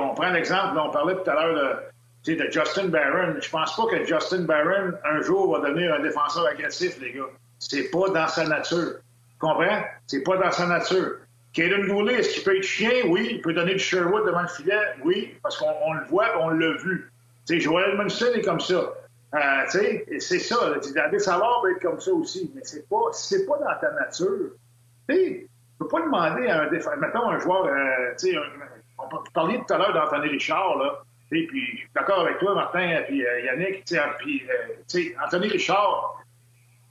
On 0.00 0.14
prend 0.14 0.30
l'exemple, 0.30 0.78
on 0.78 0.90
parlait 0.90 1.14
tout 1.14 1.30
à 1.30 1.34
l'heure 1.34 1.54
de 1.54 1.89
sais, 2.22 2.36
de 2.36 2.50
Justin 2.50 2.88
Barron. 2.88 3.36
Je 3.40 3.50
pense 3.50 3.76
pas 3.76 3.86
que 3.86 4.04
Justin 4.04 4.42
Barron, 4.42 4.92
un 5.04 5.20
jour, 5.22 5.52
va 5.52 5.68
devenir 5.68 5.94
un 5.94 6.00
défenseur 6.00 6.46
agressif, 6.46 7.00
les 7.00 7.12
gars. 7.12 7.28
C'est 7.58 7.90
pas 7.90 8.08
dans 8.08 8.28
sa 8.28 8.46
nature. 8.46 8.94
Tu 9.30 9.38
comprends? 9.38 9.82
C'est 10.06 10.22
pas 10.22 10.36
dans 10.36 10.50
sa 10.50 10.66
nature. 10.66 11.18
Kaden 11.52 11.86
Goulet, 11.86 12.14
est-ce 12.14 12.34
qu'il 12.34 12.44
peut 12.44 12.56
être 12.56 12.62
chien? 12.62 12.92
Oui. 13.06 13.28
Il 13.32 13.40
peut 13.40 13.52
donner 13.52 13.74
du 13.74 13.80
Sherwood 13.80 14.26
devant 14.26 14.42
le 14.42 14.48
filet? 14.48 14.80
Oui. 15.04 15.34
Parce 15.42 15.58
qu'on 15.58 15.94
le 15.94 16.04
voit 16.06 16.28
on 16.40 16.50
l'a 16.50 16.72
vu. 16.76 17.10
Tu 17.46 17.54
sais, 17.54 17.60
Joel 17.60 17.96
Munson 17.96 18.26
est 18.34 18.42
comme 18.42 18.60
ça. 18.60 18.92
Euh, 19.34 19.38
tu 19.70 19.78
sais, 19.78 20.06
c'est 20.18 20.38
ça. 20.38 20.56
David 20.94 21.20
Savard 21.20 21.62
va 21.62 21.70
être 21.70 21.80
comme 21.80 22.00
ça 22.00 22.12
aussi. 22.12 22.50
Mais 22.54 22.62
c'est 22.64 22.88
pas, 22.88 23.12
c'est 23.12 23.46
pas 23.46 23.58
dans 23.58 23.80
ta 23.80 23.92
nature. 23.92 24.52
Tu 25.08 25.14
sais, 25.14 25.46
tu 25.46 25.48
peux 25.78 25.88
pas 25.88 26.02
demander 26.02 26.48
à 26.48 26.62
un 26.62 26.66
défenseur, 26.68 26.98
mettons 26.98 27.30
un 27.30 27.38
joueur, 27.38 27.64
euh, 27.66 28.12
tu 28.18 28.32
sais, 28.32 28.38
on 28.98 29.08
parlait 29.32 29.58
tout 29.66 29.74
à 29.74 29.78
l'heure 29.78 29.94
d'Anthony 29.94 30.28
Richard, 30.28 30.76
là. 30.76 31.02
Et 31.32 31.46
puis, 31.46 31.66
je 31.72 31.76
suis 31.78 31.90
d'accord 31.94 32.20
avec 32.20 32.38
toi, 32.38 32.54
Martin, 32.54 33.02
puis 33.06 33.24
euh, 33.24 33.40
Yannick, 33.40 33.84
puis, 34.18 34.42
euh, 34.48 35.24
Anthony 35.24 35.48
Richard. 35.48 36.24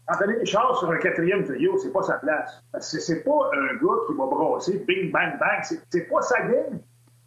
Anthony 0.08 0.38
Richard 0.40 0.80
sur 0.80 0.90
un 0.90 0.98
quatrième 0.98 1.44
trio, 1.44 1.78
c'est 1.78 1.92
pas 1.92 2.02
sa 2.04 2.16
place. 2.16 2.64
C'est 2.80 3.24
pas 3.24 3.52
un 3.54 3.76
gars 3.76 4.00
qui 4.08 4.14
va 4.18 4.26
brasser 4.26 4.84
bing, 4.88 5.12
bang, 5.12 5.38
bang. 5.40 5.80
C'est 5.90 6.10
pas 6.10 6.22
sa 6.22 6.42
game. 6.42 6.80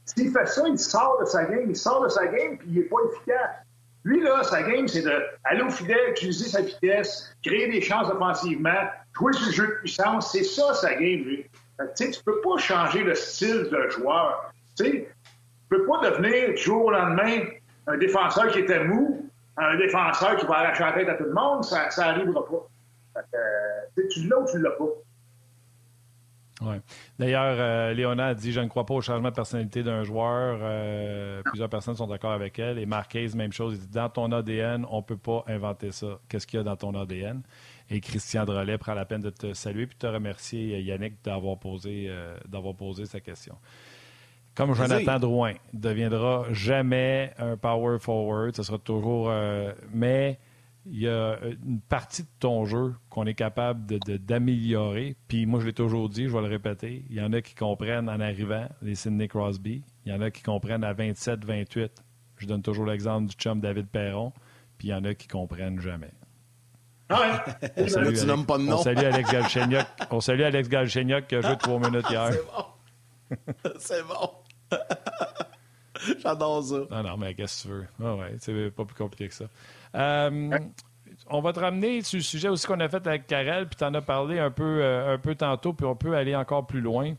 S'il 0.04 0.32
fait 0.32 0.46
ça, 0.46 0.66
il 0.66 0.78
sort 0.78 1.18
de 1.20 1.26
sa 1.26 1.44
game. 1.44 1.66
Il 1.68 1.76
sort 1.76 2.02
de 2.02 2.08
sa 2.08 2.26
game, 2.26 2.58
puis 2.58 2.68
il 2.70 2.78
est 2.78 2.88
pas 2.88 2.96
efficace. 3.10 3.50
Lui, 4.04 4.20
là, 4.20 4.42
sa 4.42 4.62
game, 4.62 4.88
c'est 4.88 5.02
d'aller 5.02 5.62
au 5.62 5.70
fidèle, 5.70 6.10
utiliser 6.10 6.48
sa 6.48 6.60
vitesse, 6.60 7.36
créer 7.44 7.68
des 7.70 7.80
chances 7.80 8.10
offensivement, 8.10 8.70
jouer 9.12 9.32
sur 9.34 9.46
le 9.46 9.52
jeu 9.52 9.66
de 9.68 9.72
puissance. 9.74 10.32
C'est 10.32 10.42
ça, 10.42 10.74
sa 10.74 10.94
game, 10.94 11.22
lui. 11.22 11.46
Tu 11.96 12.10
tu 12.10 12.22
peux 12.24 12.40
pas 12.40 12.58
changer 12.58 13.04
le 13.04 13.14
style 13.14 13.68
de 13.70 13.88
joueur. 13.90 14.52
Tu 14.76 14.84
sais, 14.84 15.08
ne 15.72 15.78
peux 15.78 15.86
pas 15.86 16.10
devenir 16.10 16.50
du 16.50 16.56
jour 16.56 16.86
au 16.86 16.90
lendemain 16.90 17.40
un 17.86 17.98
défenseur 17.98 18.48
qui 18.48 18.60
était 18.60 18.84
mou, 18.84 19.28
un 19.56 19.76
défenseur 19.76 20.36
qui 20.36 20.46
va 20.46 20.58
arracher 20.58 20.84
la 20.84 20.92
tête 20.92 21.08
à 21.08 21.14
tout 21.14 21.24
le 21.24 21.32
monde, 21.32 21.64
ça 21.64 21.88
n'arrivera 21.98 22.44
pas. 22.46 22.68
Euh, 23.16 24.02
tu 24.10 24.26
l'as 24.28 24.38
ou 24.38 24.46
tu 24.50 24.58
l'as 24.58 24.70
pas. 24.70 24.84
Ouais. 26.62 26.80
D'ailleurs, 27.18 27.56
euh, 27.58 27.92
Léona 27.92 28.28
a 28.28 28.34
dit 28.34 28.52
Je 28.52 28.60
ne 28.60 28.68
crois 28.68 28.86
pas 28.86 28.94
au 28.94 29.00
changement 29.00 29.30
de 29.30 29.34
personnalité 29.34 29.82
d'un 29.82 30.04
joueur. 30.04 30.60
Euh, 30.62 31.42
plusieurs 31.44 31.68
personnes 31.68 31.96
sont 31.96 32.06
d'accord 32.06 32.30
avec 32.30 32.58
elle. 32.58 32.78
Et 32.78 32.86
Marquez, 32.86 33.28
même 33.34 33.52
chose. 33.52 33.74
Il 33.74 33.80
dit 33.80 33.94
Dans 33.94 34.08
ton 34.08 34.30
ADN, 34.30 34.86
on 34.88 34.98
ne 34.98 35.02
peut 35.02 35.16
pas 35.16 35.44
inventer 35.48 35.90
ça. 35.90 36.20
Qu'est-ce 36.28 36.46
qu'il 36.46 36.58
y 36.58 36.60
a 36.60 36.62
dans 36.62 36.76
ton 36.76 36.94
ADN 36.94 37.42
Et 37.90 38.00
Christian 38.00 38.44
Drolet 38.44 38.78
prend 38.78 38.94
la 38.94 39.04
peine 39.04 39.22
de 39.22 39.30
te 39.30 39.52
saluer 39.54 39.82
et 39.82 39.86
de 39.86 39.94
te 39.94 40.06
remercier, 40.06 40.80
Yannick, 40.82 41.22
d'avoir 41.24 41.58
posé, 41.58 42.08
d'avoir 42.48 42.76
posé 42.76 43.06
sa 43.06 43.20
question 43.20 43.56
comme 44.54 44.74
Jonathan 44.74 45.18
Drouin, 45.18 45.54
ne 45.72 45.80
deviendra 45.80 46.44
jamais 46.50 47.32
un 47.38 47.56
power 47.56 47.98
forward. 47.98 48.54
Ce 48.54 48.62
sera 48.62 48.78
toujours. 48.78 49.28
Euh, 49.30 49.72
mais 49.92 50.38
il 50.86 51.00
y 51.00 51.08
a 51.08 51.38
une 51.64 51.80
partie 51.80 52.22
de 52.22 52.28
ton 52.40 52.64
jeu 52.64 52.94
qu'on 53.08 53.24
est 53.26 53.34
capable 53.34 53.86
d'améliorer. 53.86 55.10
De, 55.10 55.16
Puis 55.28 55.46
moi, 55.46 55.60
je 55.60 55.66
l'ai 55.66 55.72
toujours 55.72 56.08
dit, 56.08 56.26
je 56.26 56.32
vais 56.32 56.42
le 56.42 56.48
répéter. 56.48 57.04
Il 57.08 57.16
y 57.16 57.20
en 57.20 57.32
a 57.32 57.40
qui 57.40 57.54
comprennent 57.54 58.08
en 58.08 58.20
arrivant, 58.20 58.68
les 58.82 58.94
Sidney 58.94 59.28
Crosby. 59.28 59.82
Il 60.04 60.12
y 60.12 60.14
en 60.14 60.20
a 60.20 60.30
qui 60.30 60.42
comprennent 60.42 60.84
à 60.84 60.92
27, 60.92 61.44
28. 61.44 62.02
Je 62.36 62.46
donne 62.46 62.62
toujours 62.62 62.86
l'exemple 62.86 63.28
du 63.28 63.34
chum 63.34 63.60
David 63.60 63.86
Perron. 63.86 64.32
Puis 64.76 64.88
il 64.88 64.90
y 64.90 64.94
en 64.94 65.04
a 65.04 65.14
qui 65.14 65.28
comprennent 65.28 65.80
jamais. 65.80 66.10
Ah 67.08 67.44
on, 67.76 67.88
salue 67.88 68.06
Alex, 68.06 68.24
pas 68.46 68.58
de 68.58 68.62
nom. 68.62 68.78
on 68.78 68.82
salue 68.82 68.98
Alex 68.98 69.30
Galchenyuk. 69.30 69.86
on 70.10 70.20
salue 70.20 70.42
Alex 70.42 70.68
Galchenyuk 70.68 71.26
qui 71.26 71.34
a 71.36 71.40
joué 71.42 71.56
trois 71.58 71.78
minutes 71.78 72.06
hier. 72.10 72.30
C'est 73.78 74.02
bon. 74.02 74.30
J'adore 76.22 76.64
ça. 76.64 76.78
Non, 76.90 77.02
non, 77.02 77.16
mais 77.16 77.34
qu'est-ce 77.34 77.62
que 77.62 77.68
tu 77.68 77.74
veux? 77.74 77.86
Ah 78.02 78.16
ouais, 78.16 78.34
c'est 78.38 78.70
pas 78.70 78.84
plus 78.84 78.96
compliqué 78.96 79.28
que 79.28 79.34
ça. 79.34 79.44
Euh, 79.94 80.58
on 81.28 81.40
va 81.40 81.52
te 81.52 81.60
ramener 81.60 82.02
sur 82.02 82.18
le 82.18 82.22
sujet 82.22 82.48
aussi 82.48 82.66
qu'on 82.66 82.80
a 82.80 82.88
fait 82.88 83.06
avec 83.06 83.26
Karel, 83.26 83.66
puis 83.66 83.76
tu 83.76 83.84
en 83.84 83.94
as 83.94 84.02
parlé 84.02 84.38
un 84.38 84.50
peu, 84.50 84.82
euh, 84.82 85.14
un 85.14 85.18
peu 85.18 85.34
tantôt, 85.34 85.72
puis 85.72 85.86
on 85.86 85.96
peut 85.96 86.14
aller 86.16 86.34
encore 86.34 86.66
plus 86.66 86.80
loin. 86.80 87.14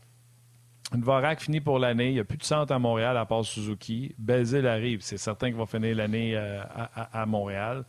Dvorak 0.92 1.40
finit 1.40 1.60
pour 1.60 1.78
l'année. 1.78 2.08
Il 2.08 2.14
n'y 2.14 2.20
a 2.20 2.24
plus 2.24 2.38
de 2.38 2.44
centre 2.44 2.72
à 2.72 2.78
Montréal 2.78 3.16
à 3.16 3.24
part 3.24 3.44
Suzuki. 3.44 4.14
Belzil 4.18 4.66
arrive. 4.66 5.00
C'est 5.00 5.16
certain 5.16 5.48
qu'il 5.48 5.56
va 5.56 5.66
finir 5.66 5.96
l'année 5.96 6.36
euh, 6.36 6.62
à, 6.94 7.26
Montréal. 7.26 7.84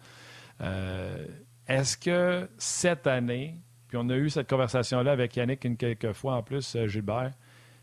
Euh, 0.62 1.26
est-ce 1.68 1.98
que 1.98 2.50
cette 2.58 3.06
année, 3.06 3.60
puis 3.88 3.98
on 4.02 4.10
a 4.10 4.16
eu 4.16 4.30
cette 4.30 4.50
conversation-là 4.50 5.12
avec 5.12 5.36
Yannick 5.36 5.64
une 5.66 5.78
quelques 5.78 6.14
fois 6.14 6.36
en 6.36 6.44
plus, 6.44 6.78
Gilbert, 6.88 7.32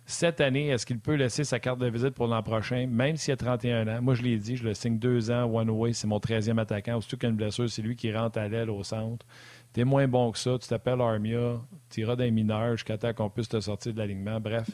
cette 0.04 0.40
année, 0.40 0.68
est-ce 0.68 0.84
qu'il 0.84 0.98
peut 0.98 1.14
laisser 1.14 1.44
sa 1.44 1.60
carte 1.60 1.78
de 1.78 1.86
visite 1.86 2.10
pour 2.10 2.26
l'an 2.26 2.42
prochain, 2.42 2.86
même 2.86 3.16
s'il 3.16 3.32
a 3.32 3.36
31 3.36 3.86
ans? 3.88 4.02
Moi, 4.02 4.14
je 4.14 4.22
l'ai 4.22 4.36
dit, 4.36 4.56
je 4.56 4.64
le 4.64 4.74
signe 4.74 4.98
deux 4.98 5.30
ans, 5.30 5.44
one 5.44 5.70
way, 5.70 5.92
c'est 5.92 6.06
mon 6.06 6.18
13e 6.18 6.58
attaquant. 6.58 7.00
Surtout 7.00 7.18
qu'une 7.18 7.36
blessure, 7.36 7.70
c'est 7.70 7.82
lui 7.82 7.94
qui 7.96 8.12
rentre 8.12 8.38
à 8.38 8.48
l'aile 8.48 8.70
au 8.70 8.82
centre. 8.82 9.24
T'es 9.72 9.84
moins 9.84 10.08
bon 10.08 10.32
que 10.32 10.38
ça, 10.38 10.58
tu 10.60 10.68
t'appelles 10.68 11.00
Armia, 11.00 11.60
tu 11.88 12.00
iras 12.00 12.16
d'un 12.16 12.30
mineur 12.30 12.72
jusqu'à 12.72 12.98
temps 12.98 13.14
qu'on 13.14 13.30
puisse 13.30 13.48
te 13.48 13.60
sortir 13.60 13.94
de 13.94 13.98
l'alignement. 13.98 14.38
Bref, 14.38 14.68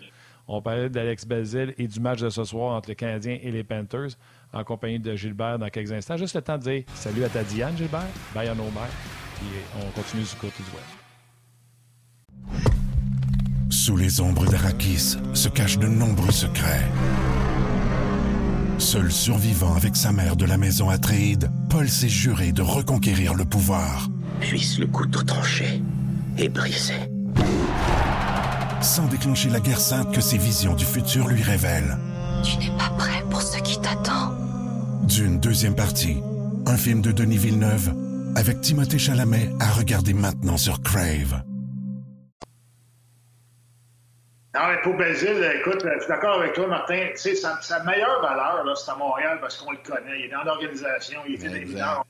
on 0.49 0.63
parlait 0.63 0.89
d'Alex 0.89 1.27
Belzil 1.27 1.75
et 1.77 1.87
du 1.87 2.01
match 2.01 2.21
de 2.21 2.31
ce 2.31 2.43
soir 2.43 2.75
entre 2.75 2.89
les 2.89 2.97
Canadiens 2.97 3.39
et 3.41 3.51
les 3.53 3.63
Panthers, 3.63 4.17
en 4.53 4.65
compagnie 4.65 4.99
de 4.99 5.15
Gilbert 5.15 5.59
dans 5.59 5.69
quelques 5.69 5.93
instants. 5.93 6.17
Juste 6.17 6.35
le 6.35 6.43
temps 6.43 6.59
de 6.59 6.63
dire 6.63 6.83
salut 6.95 7.23
à 7.23 7.29
ta 7.29 7.45
Diane, 7.45 7.77
Gilbert, 7.77 8.09
bye 8.35 8.49
à 8.49 8.55
nos 8.55 8.65
mères, 8.65 8.91
puis 9.37 9.47
on 9.77 9.91
continue 9.91 10.23
du 10.23 10.35
côté 10.41 10.63
du 10.65 10.71
web. 10.71 11.08
Sous 13.89 13.97
les 13.97 14.21
ombres 14.21 14.45
d'Arakis 14.45 15.17
se 15.33 15.49
cachent 15.49 15.79
de 15.79 15.87
nombreux 15.87 16.31
secrets. 16.31 16.87
Seul 18.77 19.11
survivant 19.11 19.75
avec 19.77 19.97
sa 19.97 20.13
mère 20.13 20.37
de 20.37 20.45
la 20.45 20.59
maison 20.59 20.91
Atréide, 20.91 21.51
Paul 21.71 21.89
s'est 21.89 22.11
juré 22.11 22.53
de 22.53 22.61
reconquérir 22.61 23.33
le 23.33 23.47
pouvoir. 23.47 24.11
Puisse 24.41 24.79
le 24.79 24.87
couteau 24.89 25.23
tranché 25.23 25.83
et 26.37 26.51
brisé. 26.51 26.97
Sans 28.83 29.07
déclencher 29.07 29.49
la 29.49 29.61
guerre 29.61 29.81
sainte 29.81 30.15
que 30.15 30.21
ses 30.21 30.37
visions 30.37 30.75
du 30.75 30.85
futur 30.85 31.27
lui 31.27 31.43
révèlent. 31.43 31.97
Tu 32.45 32.59
n'es 32.59 32.77
pas 32.77 32.91
prêt 32.99 33.25
pour 33.31 33.41
ce 33.41 33.57
qui 33.63 33.81
t'attend. 33.81 34.35
D'une 35.05 35.41
deuxième 35.41 35.75
partie, 35.75 36.19
un 36.67 36.77
film 36.77 37.01
de 37.01 37.11
Denis 37.11 37.39
Villeneuve 37.39 37.95
avec 38.37 38.61
Timothée 38.61 38.99
Chalamet 38.99 39.51
à 39.61 39.71
regarder 39.71 40.13
maintenant 40.13 40.59
sur 40.59 40.83
Crave. 40.83 41.43
Non, 44.55 44.69
mais 44.69 44.81
pour 44.83 44.95
Basile, 44.95 45.45
écoute, 45.61 45.85
je 45.85 46.01
suis 46.01 46.09
d'accord 46.09 46.41
avec 46.41 46.55
toi, 46.55 46.67
Martin. 46.67 47.09
Tu 47.11 47.19
sais, 47.19 47.35
sa, 47.35 47.61
sa, 47.61 47.85
meilleure 47.85 48.23
valeur, 48.23 48.65
là, 48.65 48.75
c'est 48.75 48.91
à 48.91 48.95
Montréal 48.95 49.39
parce 49.41 49.59
qu'on 49.59 49.73
le 49.73 49.79
connaît. 49.79 50.21
Il 50.21 50.25
est 50.27 50.29
dans 50.29 50.43
l'organisation, 50.43 51.21
il 51.29 51.35
est 51.35 51.57
évident. 51.57 52.05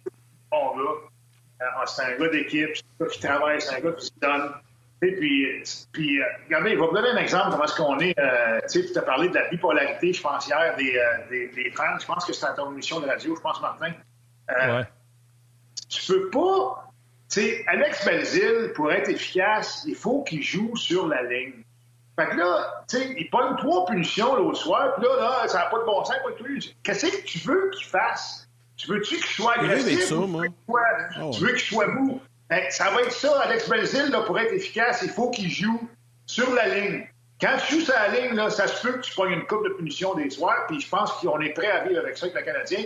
Bon 0.50 0.76
gars. 0.76 0.82
Euh, 1.60 1.86
c'est 1.86 2.02
un 2.02 2.16
gars 2.16 2.28
d'équipe, 2.28 2.70
c'est 2.74 2.84
un 2.84 3.04
gars 3.04 3.10
qui 3.10 3.20
travaille, 3.20 3.60
c'est 3.60 3.74
un 3.74 3.80
gars 3.80 3.92
qui 3.92 4.06
se 4.06 4.12
donne. 4.22 4.52
Et 5.00 5.12
puis, 5.12 5.62
puis 5.92 6.20
euh, 6.20 6.24
regardez, 6.46 6.70
je 6.70 6.74
vais 6.76 6.86
vous 6.86 6.92
donner 6.92 7.10
un 7.10 7.16
exemple 7.18 7.46
de 7.46 7.52
comment 7.52 7.64
est-ce 7.64 7.76
qu'on 7.76 7.98
est. 8.00 8.18
Euh, 8.18 8.60
tu 8.62 8.82
sais, 8.82 8.92
tu 8.92 8.98
as 8.98 9.02
parlé 9.02 9.28
de 9.28 9.34
la 9.34 9.48
bipolarité, 9.48 10.12
je 10.12 10.20
pense, 10.20 10.48
hier, 10.48 10.74
des, 10.76 10.96
euh, 10.96 11.28
des, 11.30 11.48
des, 11.48 11.70
fans. 11.70 11.98
Je 12.00 12.06
pense 12.06 12.24
que 12.24 12.32
c'était 12.32 12.46
à 12.46 12.54
ton 12.54 12.72
émission 12.72 12.98
de 12.98 13.06
radio, 13.06 13.36
je 13.36 13.40
pense, 13.40 13.60
Martin. 13.60 13.92
Euh, 14.50 14.78
ouais. 14.78 14.86
Tu 15.88 16.12
peux 16.12 16.30
pas... 16.30 16.90
Tu 17.30 17.40
sais, 17.40 17.64
Alex 17.68 18.04
Belzil, 18.04 18.72
pour 18.74 18.90
être 18.90 19.08
efficace, 19.08 19.84
il 19.86 19.94
faut 19.94 20.22
qu'il 20.24 20.42
joue 20.42 20.74
sur 20.76 21.06
la 21.06 21.22
ligne. 21.22 21.62
Fait 22.18 22.26
que 22.30 22.36
là, 22.36 22.82
tu 22.88 22.98
sais, 22.98 23.14
il 23.16 23.30
pogne 23.30 23.54
trois 23.58 23.86
punitions 23.86 24.34
l'autre 24.34 24.58
soir, 24.58 24.96
puis 24.96 25.06
là, 25.06 25.16
là, 25.20 25.46
ça 25.46 25.58
n'a 25.58 25.64
pas 25.66 25.78
de 25.78 25.84
bon 25.84 26.04
sens, 26.04 26.16
pas 26.24 26.30
de. 26.30 26.58
Qu'est-ce 26.82 27.06
que 27.06 27.22
tu 27.24 27.38
veux 27.38 27.70
qu'il 27.70 27.86
fasse? 27.86 28.48
Tu 28.76 28.90
veux-tu 28.90 29.14
qu'il 29.18 29.24
soit 29.24 29.56
agressif? 29.56 30.08
Ça, 30.08 30.16
moi. 30.16 30.46
Oh. 30.66 31.30
Tu 31.32 31.44
veux 31.44 31.52
qu'il 31.52 31.60
soit 31.60 31.86
mou? 31.86 32.20
Ben, 32.50 32.64
ça 32.70 32.90
va 32.90 33.02
être 33.02 33.12
ça, 33.12 33.40
Alex 33.42 33.68
Belzil, 33.68 34.10
là, 34.10 34.22
pour 34.22 34.36
être 34.36 34.52
efficace, 34.52 35.02
il 35.04 35.10
faut 35.10 35.30
qu'il 35.30 35.48
joue 35.48 35.88
sur 36.26 36.52
la 36.54 36.66
ligne. 36.66 37.06
Quand 37.40 37.56
tu 37.64 37.74
joues 37.74 37.80
sur 37.82 37.94
la 37.94 38.08
ligne, 38.08 38.34
là, 38.34 38.50
ça 38.50 38.66
se 38.66 38.84
peut 38.84 38.94
que 38.94 39.02
tu 39.02 39.14
pognes 39.14 39.34
une 39.34 39.46
coupe 39.46 39.62
de 39.62 39.74
punition 39.74 40.14
des 40.14 40.28
soirs, 40.28 40.66
puis 40.66 40.80
je 40.80 40.88
pense 40.88 41.12
qu'on 41.12 41.40
est 41.40 41.50
prêt 41.50 41.70
à 41.70 41.84
vivre 41.84 42.00
avec 42.00 42.16
ça 42.16 42.26
avec 42.26 42.36
le 42.36 42.42
Canadien. 42.42 42.80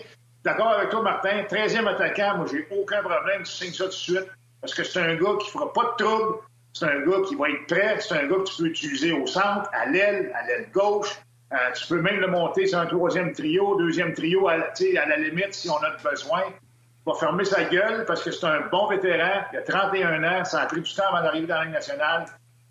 D'accord 0.45 0.73
avec 0.73 0.91
toi, 0.91 1.01
Martin, 1.01 1.43
13e 1.45 1.87
attaquant, 1.87 2.37
moi, 2.37 2.47
j'ai 2.53 2.69
aucun 2.71 3.03
problème, 3.03 3.45
tu 3.45 3.53
signes 3.53 3.73
ça 3.73 3.85
tout 3.85 3.91
de 3.91 3.95
suite, 3.95 4.29
parce 4.61 4.75
que 4.75 4.85
c'est 4.85 5.01
un 5.01 5.15
gars 5.15 5.37
qui 5.41 5.51
fera 5.51 5.73
pas 5.73 5.95
de 5.97 6.05
trouble, 6.05 6.39
c'est 6.73 6.87
un 6.87 7.01
gars 7.01 7.19
qui 7.29 7.35
va 7.35 7.51
être 7.51 7.67
prêt. 7.67 7.97
C'est 8.01 8.15
un 8.15 8.27
gars 8.27 8.37
que 8.37 8.45
tu 8.51 8.63
peux 8.63 8.69
utiliser 8.69 9.13
au 9.13 9.27
centre, 9.27 9.69
à 9.73 9.87
l'aile, 9.87 10.33
à 10.35 10.47
l'aile 10.47 10.69
gauche. 10.73 11.19
Euh, 11.53 11.57
tu 11.75 11.87
peux 11.87 12.01
même 12.01 12.19
le 12.19 12.29
monter 12.29 12.67
sur 12.67 12.79
un 12.79 12.87
troisième 12.87 13.33
trio, 13.33 13.77
deuxième 13.79 14.15
trio, 14.15 14.49
à, 14.49 14.53
à 14.53 15.07
la 15.07 15.17
limite, 15.17 15.53
si 15.53 15.69
on 15.69 15.77
a 15.77 15.91
besoin. 16.03 16.43
Il 16.49 17.13
va 17.13 17.19
fermer 17.19 17.45
sa 17.45 17.65
gueule 17.65 18.05
parce 18.07 18.23
que 18.23 18.31
c'est 18.31 18.47
un 18.47 18.61
bon 18.71 18.87
vétéran. 18.87 19.45
Il 19.53 19.59
a 19.59 19.63
31 19.63 20.25
ans. 20.25 20.45
Ça 20.45 20.63
a 20.63 20.67
pris 20.67 20.81
du 20.81 20.95
temps 20.95 21.05
avant 21.11 21.23
d'arriver 21.23 21.47
dans 21.47 21.57
la 21.57 21.65
Ligue 21.65 21.75
nationale. 21.75 22.27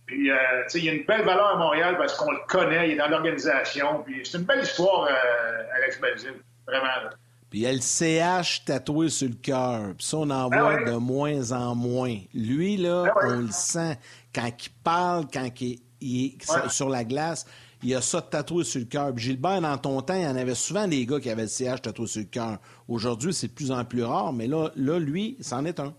Puis, 0.07 0.31
euh, 0.31 0.35
il 0.73 0.85
y 0.85 0.89
a 0.89 0.93
une 0.93 1.05
belle 1.05 1.23
valeur 1.23 1.47
à 1.47 1.55
Montréal 1.57 1.95
parce 1.97 2.15
qu'on 2.17 2.31
le 2.31 2.39
connaît. 2.47 2.89
Il 2.89 2.93
est 2.93 2.97
dans 2.97 3.07
l'organisation. 3.07 4.03
Puis, 4.03 4.21
c'est 4.23 4.39
une 4.39 4.45
belle 4.45 4.63
histoire, 4.63 5.07
euh, 5.09 5.75
Alex 5.75 6.01
Belzil. 6.01 6.33
Vraiment. 6.65 7.09
Puis 7.51 7.59
il 7.59 7.63
y 7.63 7.67
a 7.67 7.73
le 7.73 7.81
CH 7.81 8.63
tatoué 8.63 9.09
sur 9.09 9.27
le 9.27 9.35
cœur. 9.35 9.93
Puis 9.97 10.07
ça, 10.07 10.17
on 10.17 10.29
en 10.29 10.49
ah 10.49 10.57
voit 10.57 10.83
de 10.85 10.95
moins 10.95 11.51
en 11.51 11.75
moins. 11.75 12.15
Lui, 12.33 12.77
là, 12.77 13.11
ah 13.13 13.19
on 13.25 13.41
le 13.41 13.51
sent. 13.51 13.97
Quand 14.33 14.47
il 14.47 14.69
parle, 14.81 15.25
quand 15.31 15.49
il, 15.59 15.81
est 16.01 16.69
sur 16.69 16.87
la 16.87 17.03
glace, 17.03 17.45
il 17.83 17.89
y 17.89 17.95
a 17.95 17.99
ça 17.99 18.21
tatoué 18.21 18.63
sur 18.63 18.79
le 18.79 18.85
cœur. 18.85 19.17
Gilbert, 19.17 19.59
dans 19.59 19.77
ton 19.77 20.01
temps, 20.01 20.15
il 20.15 20.21
y 20.21 20.27
en 20.27 20.37
avait 20.37 20.55
souvent 20.55 20.87
des 20.87 21.05
gars 21.05 21.19
qui 21.19 21.29
avaient 21.29 21.41
le 21.41 21.49
CH 21.49 21.81
tatoué 21.81 22.07
sur 22.07 22.21
le 22.21 22.27
cœur. 22.27 22.57
Aujourd'hui, 22.87 23.33
c'est 23.33 23.47
de 23.47 23.53
plus 23.53 23.69
en 23.69 23.83
plus 23.83 24.03
rare, 24.03 24.31
mais 24.31 24.47
là, 24.47 24.69
là 24.77 24.97
lui, 24.97 25.35
c'en 25.41 25.65
est 25.65 25.81
un. 25.81 25.93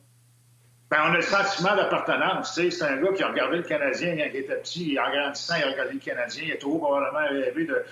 Ben, 0.91 1.01
on 1.07 1.13
a 1.13 1.17
le 1.17 1.23
sentiment 1.23 1.77
d'appartenance. 1.77 2.55
C'est 2.55 2.83
un 2.83 2.97
gars 2.97 3.13
qui 3.13 3.23
a 3.23 3.29
regardé 3.29 3.59
le 3.59 3.63
Canadien 3.63 4.17
quand 4.17 4.25
il 4.33 4.41
était 4.41 4.57
petit. 4.57 4.99
En 4.99 5.11
grandissant, 5.11 5.57
il 5.59 5.65
a 5.65 5.71
regardé 5.73 5.93
le 5.93 6.01
Canadien. 6.01 6.45
Il 6.47 6.53
a 6.53 6.57
trop 6.57 6.79
probablement 6.79 7.29
rêvé 7.29 7.67
de. 7.67 7.85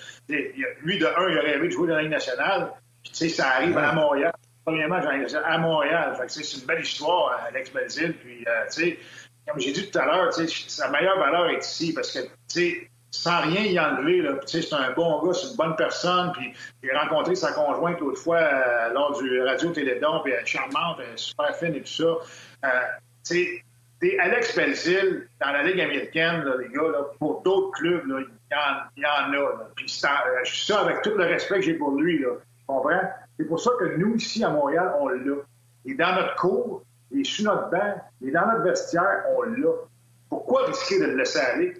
Lui, 0.82 0.98
de 0.98 1.04
un, 1.04 1.28
il 1.30 1.38
a 1.38 1.42
rêvé 1.42 1.68
de 1.68 1.72
jouer 1.72 1.88
dans 1.88 1.96
la 1.96 2.02
Ligue 2.02 2.10
nationale. 2.10 2.72
Puis, 3.02 3.12
tu 3.12 3.18
sais, 3.18 3.28
ça 3.28 3.48
arrive 3.56 3.76
à 3.78 3.92
Montréal. 3.92 4.32
Premièrement, 4.64 4.96
à 4.96 5.58
Montréal. 5.58 6.14
Fait 6.16 6.26
que, 6.26 6.32
c'est 6.32 6.58
une 6.58 6.66
belle 6.66 6.82
histoire, 6.82 7.40
Alex 7.48 7.72
Belzil. 7.72 8.14
Puis, 8.14 8.44
euh, 8.46 8.64
tu 8.72 8.82
sais, 8.82 8.98
comme 9.46 9.60
j'ai 9.60 9.72
dit 9.72 9.90
tout 9.90 9.98
à 9.98 10.06
l'heure, 10.06 10.32
sa 10.32 10.90
meilleure 10.90 11.18
valeur 11.18 11.50
est 11.50 11.64
ici 11.64 11.92
parce 11.92 12.12
que, 12.12 12.20
tu 12.20 12.28
sais, 12.48 12.90
sans 13.10 13.40
rien 13.40 13.62
y 13.62 13.78
enlever, 13.78 14.22
là, 14.22 14.34
tu 14.46 14.60
sais, 14.60 14.62
c'est 14.62 14.74
un 14.74 14.92
bon 14.92 15.22
gars, 15.24 15.32
c'est 15.34 15.50
une 15.50 15.56
bonne 15.56 15.76
personne. 15.76 16.32
Puis, 16.32 16.52
j'ai 16.82 16.96
rencontré 16.96 17.34
sa 17.34 17.52
conjointe 17.52 17.98
l'autre 18.00 18.20
fois 18.20 18.38
euh, 18.38 18.92
lors 18.92 19.20
du 19.20 19.42
Radio-Télédon, 19.42 20.20
puis 20.22 20.32
elle 20.32 20.42
est 20.42 20.46
charmante, 20.46 20.98
elle 21.00 21.14
est 21.14 21.18
super 21.18 21.54
fine 21.56 21.74
et 21.74 21.82
tout 21.82 21.88
ça. 21.88 22.16
Euh, 22.64 22.68
tu 23.26 23.34
sais, 23.34 23.64
Alex 24.18 24.56
Belzil, 24.56 25.28
dans 25.40 25.50
la 25.50 25.62
Ligue 25.62 25.80
américaine, 25.80 26.42
là, 26.42 26.54
les 26.58 26.68
gars, 26.68 26.88
là, 26.88 27.04
pour 27.18 27.42
d'autres 27.42 27.72
clubs, 27.72 28.06
là, 28.06 28.20
il, 28.20 28.26
y 28.50 28.54
en, 28.54 29.02
y 29.02 29.06
en 29.06 29.32
a. 29.32 29.58
Là. 29.58 29.68
Puis 29.74 29.88
je 29.88 30.50
suis 30.50 30.66
ça 30.66 30.80
avec 30.80 31.02
tout 31.02 31.10
le 31.10 31.24
respect 31.24 31.56
que 31.56 31.62
j'ai 31.62 31.74
pour 31.74 31.92
lui. 31.92 32.18
Là. 32.20 32.30
C'est 33.38 33.44
pour 33.44 33.60
ça 33.60 33.70
que 33.78 33.96
nous, 33.96 34.16
ici, 34.16 34.44
à 34.44 34.50
Montréal, 34.50 34.94
on 35.00 35.08
l'a. 35.08 35.36
Et 35.86 35.94
dans 35.94 36.14
notre 36.14 36.36
cours, 36.36 36.82
et 37.10 37.24
sur 37.24 37.52
notre 37.52 37.70
banc, 37.70 37.94
et 38.22 38.30
dans 38.30 38.46
notre 38.46 38.62
vestiaire, 38.62 39.24
on 39.36 39.42
l'a. 39.42 39.70
Pourquoi 40.28 40.66
risquer 40.66 41.00
de 41.00 41.06
le 41.06 41.16
laisser 41.16 41.40
aller? 41.40 41.76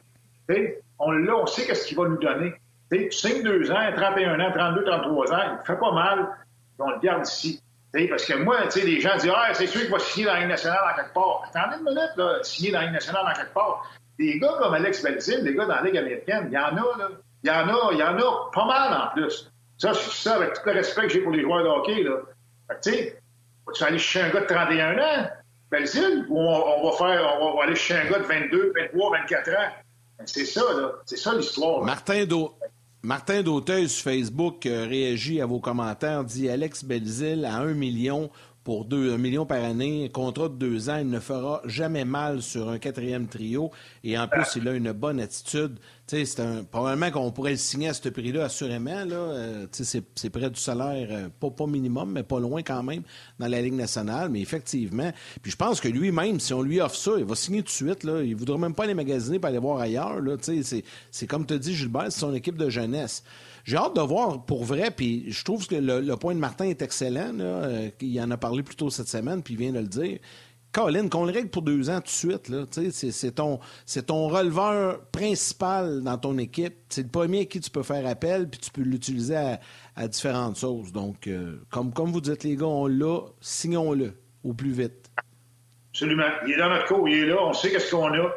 on 0.99 1.13
l'a, 1.13 1.37
on 1.37 1.47
sait 1.47 1.67
qu'est-ce 1.67 1.87
qu'il 1.87 1.97
va 1.97 2.09
nous 2.09 2.19
donner. 2.19 2.55
T'sais, 2.91 3.09
tu 3.09 3.17
signes 3.17 3.43
deux 3.43 3.71
ans, 3.71 3.93
31 3.95 4.41
ans, 4.41 4.53
32, 4.53 4.85
33 4.85 5.33
ans, 5.33 5.59
il 5.61 5.67
fait 5.67 5.79
pas 5.79 5.93
mal, 5.93 6.29
on 6.79 6.91
le 6.91 6.99
garde 6.99 7.27
ici. 7.27 7.63
parce 7.93 8.25
que 8.25 8.37
moi, 8.43 8.57
les 8.75 9.01
gens 9.01 9.17
disent 9.17 9.33
Ah, 9.35 9.55
c'est 9.55 9.67
sûr 9.67 9.83
qu'il 9.83 9.91
va 9.91 9.99
signer 9.99 10.27
dans 10.27 10.33
la 10.33 10.41
Ligue 10.41 10.49
nationale 10.49 10.81
en 10.93 10.97
quelque 10.97 11.15
part. 11.15 11.45
Attendez 11.49 11.77
une 11.79 11.85
minute, 11.85 12.11
là, 12.17 12.39
signer 12.43 12.73
dans 12.73 12.81
la 12.81 12.85
Ligue 12.87 12.95
nationale 12.95 13.27
en 13.31 13.33
quelque 13.33 13.55
part. 13.55 13.91
Des 14.19 14.39
gars 14.39 14.55
comme 14.59 14.75
Alex 14.75 15.03
Belzil, 15.03 15.45
des 15.45 15.55
gars 15.55 15.67
dans 15.67 15.77
la 15.77 15.83
Ligue 15.83 15.99
américaine, 15.99 16.49
il 16.49 16.55
y 16.55 16.59
en 16.59 16.77
a, 16.77 16.99
là. 16.99 17.09
Il 17.43 17.49
y 17.49 17.53
en 17.53 17.69
a, 17.69 17.93
il 17.93 17.99
y 17.99 18.03
en 18.03 18.19
a 18.19 18.51
pas 18.53 18.67
mal 18.67 18.93
en 18.93 19.15
plus. 19.15 19.51
Ça, 19.81 19.95
c'est 19.95 20.11
ça, 20.11 20.37
avec 20.37 20.53
tout 20.53 20.61
le 20.67 20.73
respect 20.73 21.03
que 21.03 21.09
j'ai 21.09 21.21
pour 21.21 21.33
les 21.33 21.41
joueurs 21.41 21.65
de 21.65 21.69
hockey, 21.69 22.03
là. 22.03 22.19
tu 22.83 22.91
sais, 22.91 23.19
vas-tu 23.67 23.83
aller 23.83 23.99
chercher 23.99 24.29
un 24.29 24.33
gars 24.35 24.41
de 24.43 24.47
31 24.47 24.99
ans, 24.99 25.31
Belzile, 25.71 26.27
ou 26.29 26.39
on, 26.39 26.91
va 26.91 26.97
faire, 26.99 27.39
on 27.41 27.57
va 27.57 27.65
aller 27.65 27.75
chercher 27.75 28.07
un 28.07 28.11
gars 28.11 28.19
de 28.19 28.25
22, 28.25 28.75
23, 28.77 29.19
24 29.23 29.49
ans? 29.49 29.55
Ben, 30.19 30.27
c'est 30.27 30.45
ça, 30.45 30.61
là. 30.77 30.93
C'est 31.07 31.17
ça 31.17 31.35
l'histoire. 31.35 31.83
Martin, 31.83 32.27
Do... 32.27 32.55
Martin 33.03 33.43
sur 33.89 34.03
Facebook 34.03 34.67
euh, 34.67 34.87
réagit 34.87 35.41
à 35.41 35.47
vos 35.47 35.61
commentaires, 35.61 36.25
dit 36.25 36.51
Alex 36.51 36.85
Belzile 36.85 37.47
à 37.47 37.57
1 37.61 37.73
million 37.73 38.31
pour 38.65 38.85
2 38.85 39.17
million 39.17 39.47
par 39.47 39.65
année, 39.65 40.11
contrat 40.13 40.51
de 40.51 40.55
deux 40.55 40.91
ans, 40.91 40.99
il 40.99 41.09
ne 41.09 41.19
fera 41.19 41.63
jamais 41.65 42.05
mal 42.05 42.43
sur 42.43 42.69
un 42.69 42.79
quatrième 42.79 43.27
trio. 43.27 43.71
Et 44.05 44.19
en 44.19 44.29
plus, 44.29 44.45
il 44.57 44.69
a 44.69 44.75
une 44.75 44.93
bonne 44.93 45.19
attitude 45.19 45.79
c'est 46.11 46.69
probablement 46.71 47.11
qu'on 47.13 47.31
pourrait 47.31 47.53
le 47.53 47.57
signer 47.57 47.89
à 47.89 47.95
ce 47.95 48.09
prix-là, 48.09 48.45
assurément. 48.45 49.05
Là, 49.05 49.17
euh, 49.17 49.67
c'est, 49.71 50.31
près 50.31 50.51
du 50.51 50.59
salaire, 50.59 51.09
euh, 51.11 51.29
pas, 51.39 51.51
pas 51.51 51.67
minimum, 51.67 52.11
mais 52.11 52.25
pas 52.25 52.41
loin 52.41 52.63
quand 52.63 52.83
même, 52.83 53.03
dans 53.39 53.47
la 53.47 53.63
Ligue 53.63 53.75
nationale. 53.75 54.29
Mais 54.29 54.41
effectivement, 54.41 55.13
puis 55.41 55.53
je 55.53 55.57
pense 55.57 55.81
que 55.81 55.89
lui-même, 55.89 56.41
si 56.41 56.53
on 56.53 56.63
lui 56.63 56.81
offre 56.81 56.97
ça, 56.97 57.13
il 57.19 57.25
va 57.25 57.37
signer 57.37 57.61
tout 57.61 57.67
de 57.67 57.71
suite. 57.71 58.03
Là. 58.03 58.23
Il 58.23 58.31
ne 58.31 58.37
voudra 58.37 58.59
même 58.59 58.75
pas 58.75 58.85
aller 58.85 58.95
magasiner 58.95 59.39
pour 59.39 59.49
aller 59.49 59.59
voir 59.59 59.79
ailleurs. 59.79 60.21
Là, 60.21 60.37
c'est, 60.41 60.83
c'est 61.11 61.27
comme 61.27 61.47
te 61.47 61.55
dit 61.55 61.75
Gilbert, 61.75 62.11
c'est 62.11 62.21
son 62.21 62.35
équipe 62.35 62.57
de 62.57 62.69
jeunesse. 62.69 63.23
j'ai 63.65 63.77
hâte 63.77 63.95
de 63.95 64.03
voir 64.03 64.45
pour 64.45 64.65
vrai. 64.65 64.91
Puis 64.91 65.31
je 65.31 65.45
trouve 65.45 65.67
que 65.69 65.77
le, 65.77 66.17
point 66.17 66.35
de 66.35 66.41
Martin 66.41 66.65
est 66.65 66.83
excellent. 66.83 67.33
Là, 67.33 67.69
il 68.01 68.21
en 68.21 68.31
a 68.33 68.37
parlé 68.37 68.63
plus 68.63 68.77
tôt 68.77 68.91
cette 68.91 69.09
semaine, 69.09 69.43
puis 69.43 69.55
il 69.55 69.61
vient 69.61 69.73
de 69.73 69.79
le 69.79 69.87
dire. 69.87 70.19
Colin, 70.73 71.09
qu'on 71.09 71.25
le 71.25 71.33
règle 71.33 71.49
pour 71.49 71.63
deux 71.63 71.91
ans 71.91 72.01
tout 72.01 72.29
de 72.29 72.91
suite, 72.91 73.13
c'est 73.13 73.35
ton, 73.35 73.59
ton 74.07 74.29
releveur 74.29 75.01
principal 75.11 76.03
dans 76.03 76.17
ton 76.17 76.39
équipe. 76.39 76.75
C'est 76.89 77.03
le 77.03 77.09
premier 77.09 77.41
à 77.41 77.45
qui 77.47 77.61
tu 77.61 77.71
peux 77.71 77.83
faire 77.83 78.07
appel, 78.07 78.49
puis 78.49 78.61
tu 78.61 78.71
peux 78.71 78.83
l'utiliser 78.83 79.59
à, 79.97 80.09
différentes 80.09 80.59
choses. 80.59 80.93
Donc, 80.93 81.27
euh, 81.27 81.57
comme, 81.71 81.93
comme 81.93 82.11
vous 82.13 82.21
dites, 82.21 82.45
les 82.45 82.57
gars, 82.57 82.67
on 82.67 82.87
l'a, 82.87 83.21
signons-le 83.41 84.15
au 84.45 84.55
plus 84.55 84.71
vite. 84.71 85.11
Absolument. 85.93 86.31
Il 86.47 86.53
est 86.53 86.57
dans 86.57 86.71
notre 86.71 86.87
cours, 86.87 87.09
il 87.09 87.19
est 87.19 87.27
là, 87.27 87.37
on 87.41 87.53
sait 87.53 87.71
qu'est-ce 87.71 87.91
qu'on 87.91 88.13
a, 88.15 88.33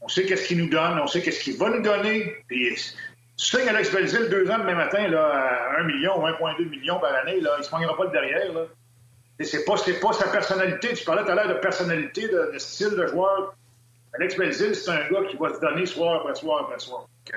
on 0.00 0.08
sait 0.08 0.24
qu'est-ce 0.24 0.48
qu'il 0.48 0.58
nous 0.58 0.70
donne, 0.70 0.98
on 0.98 1.06
sait 1.06 1.20
qu'est-ce 1.20 1.44
qu'il 1.44 1.58
va 1.58 1.68
nous 1.68 1.82
donner. 1.82 2.32
Puis, 2.48 2.94
sais 3.36 3.68
Alex 3.68 3.92
Belzil 3.92 4.28
deux 4.30 4.50
ans 4.50 4.58
demain 4.58 4.74
matin, 4.74 5.06
là, 5.06 5.68
à 5.76 5.80
1 5.80 5.84
million 5.84 6.18
ou 6.18 6.26
1,2 6.26 6.68
million 6.70 6.98
par 6.98 7.14
année, 7.14 7.40
là, 7.40 7.50
il 7.56 7.60
ne 7.60 7.64
se 7.64 7.70
manquera 7.70 7.96
pas 7.96 8.04
le 8.04 8.10
derrière. 8.10 8.52
Là. 8.54 8.62
C'est 9.40 9.64
pas, 9.64 9.74
pas 9.74 10.12
sa 10.12 10.28
personnalité. 10.28 10.94
Tu 10.94 11.04
parlais 11.04 11.22
tout 11.22 11.30
à 11.30 11.34
l'heure 11.34 11.48
de 11.48 11.60
personnalité, 11.60 12.28
de, 12.28 12.58
style 12.58 12.90
de 12.90 13.06
joueur. 13.06 13.54
Alex 14.14 14.36
Belzil, 14.36 14.74
c'est 14.74 14.90
un 14.90 15.08
gars 15.08 15.24
qui 15.30 15.36
va 15.36 15.54
se 15.54 15.60
donner 15.60 15.86
soir 15.86 16.20
après 16.20 16.34
soir 16.34 16.64
après 16.64 16.78
soir. 16.78 17.02
Donc, 17.02 17.36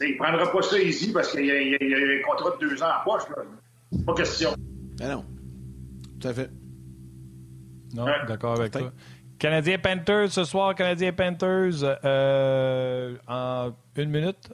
il 0.00 0.12
ne 0.12 0.18
prendra 0.18 0.50
pas 0.50 0.62
ça 0.62 0.78
easy 0.78 1.12
parce 1.12 1.30
qu'il 1.30 1.46
y, 1.46 1.50
a 1.50 1.54
un 1.54 2.22
contrat 2.26 2.56
de 2.56 2.68
deux 2.68 2.82
ans 2.82 2.88
en 3.00 3.04
poche. 3.04 3.22
Pas 4.04 4.14
question. 4.14 4.54
Ah 5.00 5.08
non. 5.08 5.24
Tout 6.20 6.28
à 6.28 6.34
fait. 6.34 6.50
Non, 7.94 8.06
d'accord 8.26 8.58
avec 8.58 8.72
toi. 8.72 8.92
Canadien 9.38 9.78
Panthers 9.78 10.32
ce 10.32 10.44
soir, 10.44 10.74
Canadien 10.74 11.12
Panthers 11.12 11.84
euh, 12.04 13.16
en 13.28 13.72
une 13.96 14.10
minute. 14.10 14.52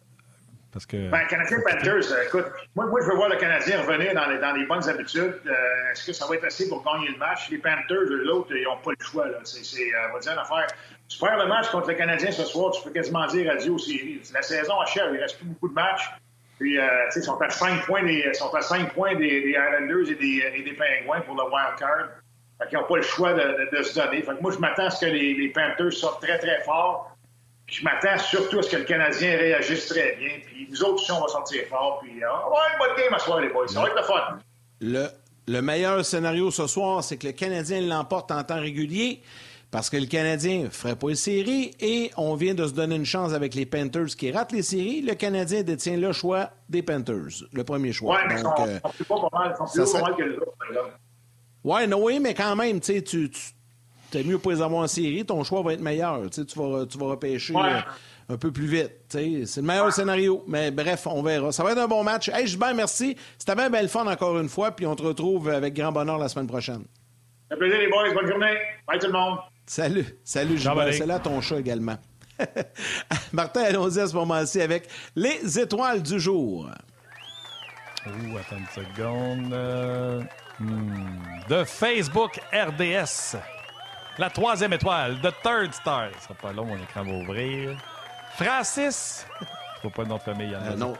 Parce 0.72 0.86
que... 0.86 1.10
Ben, 1.10 1.26
Canadien 1.26 1.58
Panthers, 1.60 2.12
euh, 2.12 2.24
écoute, 2.26 2.46
moi, 2.74 2.86
moi, 2.86 3.00
je 3.02 3.06
veux 3.06 3.14
voir 3.14 3.28
le 3.28 3.36
Canadien 3.36 3.82
revenir 3.82 4.14
dans 4.14 4.26
les, 4.26 4.38
dans 4.38 4.52
les 4.52 4.64
bonnes 4.64 4.88
habitudes. 4.88 5.34
Euh, 5.46 5.92
est-ce 5.92 6.06
que 6.06 6.12
ça 6.14 6.26
va 6.26 6.36
être 6.36 6.44
assez 6.44 6.66
pour 6.68 6.82
gagner 6.82 7.08
le 7.10 7.18
match? 7.18 7.50
Les 7.50 7.58
Panthers, 7.58 8.08
l'autre, 8.08 8.56
ils 8.56 8.64
n'ont 8.64 8.78
pas 8.78 8.92
le 8.98 9.04
choix. 9.04 9.28
Là. 9.28 9.38
C'est, 9.44 9.60
euh, 9.60 10.08
on 10.10 10.14
va 10.14 10.20
dire 10.20 10.32
une 10.32 10.38
affaire. 10.38 10.66
Tu 11.08 11.18
perds 11.18 11.36
le 11.36 11.46
match 11.46 11.68
contre 11.68 11.88
le 11.88 11.94
Canadien 11.94 12.30
ce 12.30 12.44
soir, 12.44 12.72
tu 12.72 12.82
peux 12.82 12.90
quasiment 12.90 13.26
dire 13.26 13.52
adieu 13.52 13.72
aux 13.72 13.78
séries. 13.78 14.22
La 14.32 14.40
saison 14.40 14.80
achève, 14.80 15.08
il 15.10 15.16
ne 15.16 15.20
reste 15.20 15.36
plus 15.36 15.46
beaucoup 15.46 15.68
de 15.68 15.74
matchs. 15.74 16.10
Puis, 16.58 16.78
euh, 16.78 16.86
tu 17.06 17.12
sais, 17.12 17.20
ils 17.20 17.24
sont 17.24 17.38
à 17.38 17.50
5 17.50 17.84
points 17.84 18.04
des, 18.04 18.32
sont 18.32 18.54
à 18.54 18.62
5 18.62 18.94
points 18.94 19.14
des, 19.14 19.42
des 19.42 19.50
Islanders 19.50 20.10
et 20.10 20.14
des, 20.14 20.52
et 20.54 20.62
des 20.62 20.72
Penguins 20.72 21.20
pour 21.20 21.34
le 21.34 21.42
wild 21.42 21.76
card. 21.78 22.08
Fait 22.58 22.68
qu'ils 22.68 22.78
n'ont 22.78 22.86
pas 22.86 22.96
le 22.96 23.02
choix 23.02 23.34
de, 23.34 23.40
de, 23.40 23.76
de, 23.76 23.82
se 23.82 23.94
donner. 24.00 24.22
Fait 24.22 24.34
que 24.34 24.40
moi, 24.40 24.52
je 24.52 24.58
m'attends 24.58 24.86
à 24.86 24.90
ce 24.90 25.04
que 25.04 25.10
les, 25.10 25.34
les 25.34 25.48
Panthers 25.48 25.92
sortent 25.92 26.22
très, 26.22 26.38
très 26.38 26.62
fort 26.62 27.11
je 27.72 27.82
m'attends 27.84 28.18
surtout 28.18 28.58
à 28.58 28.62
ce 28.62 28.70
que 28.70 28.76
le 28.76 28.84
Canadien 28.84 29.30
réagisse 29.36 29.88
très 29.88 30.14
bien. 30.16 30.30
Puis 30.46 30.68
nous 30.70 30.84
autres, 30.84 31.02
on 31.10 31.22
va 31.22 31.28
sortir 31.28 31.62
fort. 31.70 32.00
Puis 32.02 32.22
euh, 32.22 32.26
on 32.28 32.50
va 32.50 32.56
avoir 32.56 32.62
une 32.72 32.78
bonne 32.78 32.96
game 33.04 33.14
à 33.14 33.18
soir, 33.18 33.40
les 33.40 33.48
boys. 33.48 33.66
Ça 33.66 33.80
va 33.80 33.88
être 33.88 33.96
le 33.96 34.02
fun. 34.02 34.38
Le, 34.80 35.06
le 35.48 35.62
meilleur 35.62 36.04
scénario 36.04 36.50
ce 36.50 36.66
soir, 36.66 37.02
c'est 37.02 37.16
que 37.16 37.26
le 37.26 37.32
Canadien 37.32 37.80
l'emporte 37.80 38.30
en 38.30 38.44
temps 38.44 38.60
régulier 38.60 39.22
parce 39.70 39.88
que 39.88 39.96
le 39.96 40.04
Canadien 40.04 40.64
ne 40.64 40.68
ferait 40.68 40.96
pas 40.96 41.08
les 41.08 41.14
séries 41.14 41.70
et 41.80 42.10
on 42.18 42.34
vient 42.34 42.54
de 42.54 42.66
se 42.66 42.74
donner 42.74 42.96
une 42.96 43.06
chance 43.06 43.32
avec 43.32 43.54
les 43.54 43.64
Panthers 43.64 44.14
qui 44.18 44.30
ratent 44.30 44.52
les 44.52 44.62
séries. 44.62 45.00
Le 45.00 45.14
Canadien 45.14 45.62
détient 45.62 45.96
le 45.96 46.12
choix 46.12 46.50
des 46.68 46.82
Panthers, 46.82 47.46
le 47.54 47.64
premier 47.64 47.92
choix. 47.92 48.18
Oui, 48.18 48.34
mais 48.34 48.42
Donc, 48.42 48.60
euh, 48.60 48.80
pas 48.80 49.16
mal, 49.32 49.56
sont 49.56 49.64
plus 49.64 49.86
serait... 49.86 50.02
mal 50.02 50.14
que 50.14 50.22
les 50.24 50.36
autres. 50.36 50.52
Oui, 51.64 52.20
mais 52.20 52.34
quand 52.34 52.54
même, 52.54 52.80
tu, 52.80 53.02
tu 53.02 53.30
c'est 54.12 54.24
mieux 54.24 54.38
pour 54.38 54.52
les 54.52 54.60
avoir 54.60 54.82
en 54.82 54.86
série, 54.86 55.24
ton 55.24 55.42
choix 55.42 55.62
va 55.62 55.72
être 55.72 55.80
meilleur. 55.80 56.28
Tu, 56.30 56.42
vas, 56.56 56.86
tu 56.86 56.98
vas 56.98 57.06
repêcher 57.06 57.54
euh, 57.56 57.80
un 58.28 58.36
peu 58.36 58.52
plus 58.52 58.66
vite. 58.66 58.92
C'est 59.08 59.56
le 59.56 59.62
meilleur 59.62 59.92
scénario. 59.92 60.44
Mais 60.46 60.70
bref, 60.70 61.06
on 61.06 61.22
verra. 61.22 61.52
Ça 61.52 61.64
va 61.64 61.72
être 61.72 61.78
un 61.78 61.88
bon 61.88 62.04
match. 62.04 62.28
Hey, 62.28 62.46
Gilbert, 62.46 62.74
merci. 62.74 63.16
C'était 63.38 63.54
bien 63.54 63.70
belle 63.70 63.88
fun 63.88 64.06
encore 64.06 64.38
une 64.38 64.48
fois. 64.48 64.72
Puis 64.72 64.86
on 64.86 64.94
te 64.94 65.02
retrouve 65.02 65.48
avec 65.48 65.74
grand 65.74 65.92
bonheur 65.92 66.18
la 66.18 66.28
semaine 66.28 66.46
prochaine. 66.46 66.84
Ça 67.50 67.56
plaisir, 67.56 67.78
les 67.78 67.88
boys. 67.88 68.12
Bonne 68.14 68.28
journée. 68.28 68.56
Bye 68.86 68.98
tout 68.98 69.06
le 69.06 69.12
monde. 69.12 69.38
Salut. 69.66 70.06
Salut, 70.24 70.58
Gilbert. 70.58 70.92
C'est 70.92 71.06
là 71.06 71.18
ton 71.18 71.40
chat 71.40 71.58
également. 71.58 71.96
Martin, 73.32 73.62
allons-y 73.62 74.00
à 74.00 74.06
ce 74.06 74.14
moment-ci 74.14 74.60
avec 74.60 74.88
les 75.16 75.58
étoiles 75.58 76.02
du 76.02 76.18
jour. 76.18 76.68
Ouh, 78.06 78.36
attends 78.36 78.56
une 78.56 78.84
seconde. 78.84 79.52
Euh, 79.52 80.20
hmm. 80.58 81.48
De 81.48 81.64
Facebook 81.64 82.40
RDS. 82.52 83.36
La 84.18 84.28
troisième 84.28 84.72
étoile, 84.74 85.16
The 85.22 85.32
Third 85.42 85.72
Star. 85.72 86.10
Ça 86.18 86.28
sera 86.28 86.34
pas 86.34 86.52
long, 86.52 86.66
mon 86.66 86.76
écran 86.76 87.02
va 87.02 87.12
ouvrir. 87.12 87.76
Francis. 88.36 89.26
Je 89.76 89.82
vois 89.82 89.90
pas 89.90 90.02
le 90.02 90.08
nom 90.08 90.16
de 90.16 90.22
famille. 90.22 90.54
Euh, 90.54 90.76
non. 90.76 90.94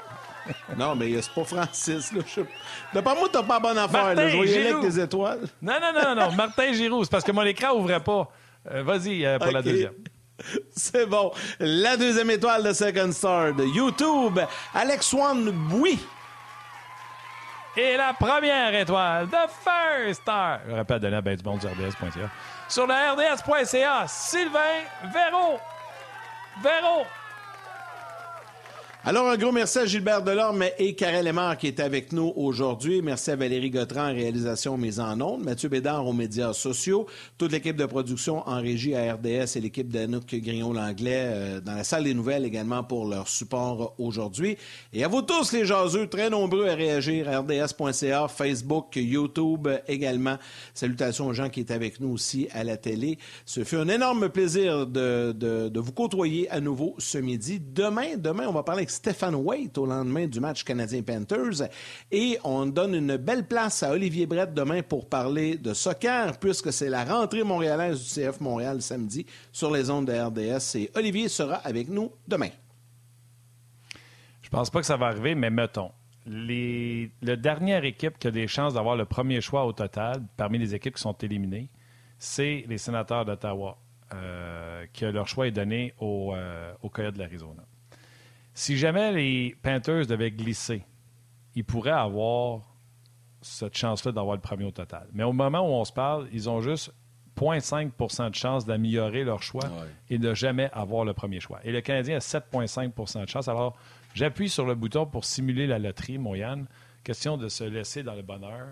non, 0.76 0.94
mais 0.94 1.20
c'est 1.20 1.32
pas 1.32 1.44
Francis. 1.44 2.12
Là. 2.12 2.22
Je... 2.26 3.00
pas 3.00 3.14
moi, 3.14 3.28
t'as 3.30 3.42
pas 3.42 3.60
bonne 3.60 3.76
affaire. 3.76 4.06
Martin 4.06 4.14
là. 4.14 4.28
Je 4.28 4.36
voyais 4.36 4.72
avec 4.72 4.92
tes 4.92 5.00
étoiles. 5.00 5.40
non, 5.60 5.74
non, 5.80 5.92
non, 6.02 6.14
non. 6.14 6.32
Martin 6.32 6.72
Giroux. 6.72 7.04
C'est 7.04 7.10
parce 7.10 7.24
que 7.24 7.32
mon 7.32 7.42
écran 7.42 7.72
ouvrait 7.74 8.00
pas. 8.00 8.28
Euh, 8.70 8.82
vas-y 8.82 9.26
euh, 9.26 9.38
pour 9.38 9.52
la 9.52 9.60
deuxième. 9.60 9.94
C'est 10.74 11.06
bon. 11.06 11.32
La 11.60 11.96
deuxième 11.98 12.30
étoile 12.30 12.62
de 12.64 12.72
Second 12.72 13.12
Star 13.12 13.52
de 13.52 13.64
YouTube, 13.64 14.40
Alex 14.74 15.12
One 15.12 15.54
oui. 15.72 15.98
Et 17.76 17.96
la 17.96 18.12
première 18.12 18.74
étoile 18.74 19.26
de 19.26 19.36
First 19.62 20.22
Star. 20.22 20.60
Je 20.68 20.74
rappelle 20.74 21.00
donner 21.00 21.16
à 21.16 21.20
ben 21.20 21.36
du 21.36 21.44
monde 21.44 21.60
sur 22.72 22.86
le 22.86 22.94
RDS.ca. 22.94 24.06
Sylvain 24.08 24.80
Véro. 25.12 25.58
Véro. 26.62 27.04
Alors, 29.04 29.28
un 29.28 29.36
gros 29.36 29.50
merci 29.50 29.80
à 29.80 29.84
Gilbert 29.84 30.22
Delorme 30.22 30.64
et 30.78 30.94
Karel 30.94 31.24
Lemar 31.24 31.58
qui 31.58 31.66
est 31.66 31.80
avec 31.80 32.12
nous 32.12 32.32
aujourd'hui. 32.36 33.02
Merci 33.02 33.32
à 33.32 33.36
Valérie 33.36 33.68
Gautran 33.68 34.10
en 34.10 34.14
réalisation 34.14 34.76
mise 34.76 35.00
en 35.00 35.20
ondes, 35.20 35.42
Mathieu 35.42 35.68
Bédard 35.68 36.06
aux 36.06 36.12
médias 36.12 36.52
sociaux, 36.52 37.08
toute 37.36 37.50
l'équipe 37.50 37.74
de 37.74 37.84
production 37.84 38.48
en 38.48 38.60
régie 38.60 38.94
à 38.94 39.14
RDS 39.14 39.56
et 39.56 39.60
l'équipe 39.60 39.88
d'Anouk 39.88 40.32
Grignon-Langlais 40.32 41.24
euh, 41.24 41.60
dans 41.60 41.74
la 41.74 41.82
salle 41.82 42.04
des 42.04 42.14
nouvelles 42.14 42.44
également 42.44 42.84
pour 42.84 43.04
leur 43.08 43.26
support 43.26 43.92
aujourd'hui. 43.98 44.56
Et 44.92 45.02
à 45.02 45.08
vous 45.08 45.22
tous 45.22 45.50
les 45.50 45.66
jaseux, 45.66 46.06
très 46.06 46.30
nombreux 46.30 46.68
à 46.68 46.76
réagir 46.76 47.26
RDS.ca, 47.28 48.28
Facebook, 48.28 48.94
YouTube 48.94 49.66
également. 49.88 50.36
Salutations 50.74 51.26
aux 51.26 51.32
gens 51.32 51.48
qui 51.48 51.58
étaient 51.58 51.74
avec 51.74 51.98
nous 51.98 52.12
aussi 52.12 52.46
à 52.52 52.62
la 52.62 52.76
télé. 52.76 53.18
Ce 53.46 53.64
fut 53.64 53.78
un 53.78 53.88
énorme 53.88 54.28
plaisir 54.28 54.86
de, 54.86 55.32
de, 55.32 55.68
de 55.68 55.80
vous 55.80 55.92
côtoyer 55.92 56.48
à 56.50 56.60
nouveau 56.60 56.94
ce 56.98 57.18
midi. 57.18 57.60
Demain, 57.60 58.16
demain, 58.16 58.44
on 58.46 58.52
va 58.52 58.62
parler 58.62 58.91
Stéphane 58.92 59.34
Waite 59.34 59.78
au 59.78 59.86
lendemain 59.86 60.26
du 60.26 60.38
match 60.40 60.64
Canadien-Panthers. 60.64 61.68
Et 62.10 62.38
on 62.44 62.66
donne 62.66 62.94
une 62.94 63.16
belle 63.16 63.46
place 63.46 63.82
à 63.82 63.92
Olivier 63.92 64.26
Brett 64.26 64.52
demain 64.54 64.82
pour 64.82 65.08
parler 65.08 65.56
de 65.56 65.74
soccer, 65.74 66.38
puisque 66.38 66.72
c'est 66.72 66.88
la 66.88 67.04
rentrée 67.04 67.42
montréalaise 67.42 68.02
du 68.02 68.20
CF 68.20 68.40
Montréal 68.40 68.82
samedi 68.82 69.26
sur 69.50 69.70
les 69.70 69.90
ondes 69.90 70.06
de 70.06 70.12
RDS. 70.12 70.76
Et 70.76 70.90
Olivier 70.94 71.28
sera 71.28 71.56
avec 71.56 71.88
nous 71.88 72.12
demain. 72.28 72.50
Je 74.42 74.48
pense 74.50 74.70
pas 74.70 74.80
que 74.80 74.86
ça 74.86 74.96
va 74.96 75.06
arriver, 75.06 75.34
mais 75.34 75.50
mettons. 75.50 75.90
Les... 76.26 77.10
La 77.22 77.36
dernière 77.36 77.84
équipe 77.84 78.18
qui 78.18 78.28
a 78.28 78.30
des 78.30 78.46
chances 78.46 78.74
d'avoir 78.74 78.96
le 78.96 79.06
premier 79.06 79.40
choix 79.40 79.64
au 79.64 79.72
total, 79.72 80.22
parmi 80.36 80.58
les 80.58 80.74
équipes 80.74 80.94
qui 80.94 81.02
sont 81.02 81.14
éliminées, 81.14 81.68
c'est 82.18 82.64
les 82.68 82.78
sénateurs 82.78 83.24
d'Ottawa, 83.24 83.78
euh, 84.14 84.86
que 84.92 85.06
leur 85.06 85.26
choix 85.26 85.46
est 85.46 85.52
donné 85.52 85.94
au, 85.98 86.34
euh, 86.34 86.72
de 86.84 87.18
l'Arizona. 87.18 87.64
Si 88.54 88.76
jamais 88.76 89.12
les 89.12 89.56
Panthers 89.62 90.06
devaient 90.06 90.30
glisser, 90.30 90.84
ils 91.54 91.64
pourraient 91.64 91.90
avoir 91.90 92.60
cette 93.40 93.76
chance-là 93.76 94.12
d'avoir 94.12 94.36
le 94.36 94.42
premier 94.42 94.64
au 94.64 94.70
total. 94.70 95.08
Mais 95.12 95.24
au 95.24 95.32
moment 95.32 95.60
où 95.60 95.72
on 95.72 95.84
se 95.84 95.92
parle, 95.92 96.28
ils 96.32 96.48
ont 96.48 96.60
juste 96.60 96.92
0,5% 97.36 98.30
de 98.30 98.34
chance 98.34 98.64
d'améliorer 98.64 99.24
leur 99.24 99.42
choix 99.42 99.68
et 100.10 100.18
de 100.18 100.34
jamais 100.34 100.70
avoir 100.72 101.04
le 101.04 101.12
premier 101.12 101.40
choix. 101.40 101.60
Et 101.64 101.72
le 101.72 101.80
Canadien 101.80 102.16
a 102.16 102.20
7,5% 102.20 103.22
de 103.22 103.28
chance. 103.28 103.48
Alors, 103.48 103.76
j'appuie 104.14 104.48
sur 104.48 104.64
le 104.64 104.74
bouton 104.74 105.06
pour 105.06 105.24
simuler 105.24 105.66
la 105.66 105.78
loterie, 105.78 106.18
mon 106.18 106.34
Yann. 106.34 106.66
Question 107.04 107.36
de 107.36 107.48
se 107.48 107.64
laisser 107.64 108.02
dans 108.02 108.14
le 108.14 108.22
bonheur. 108.22 108.68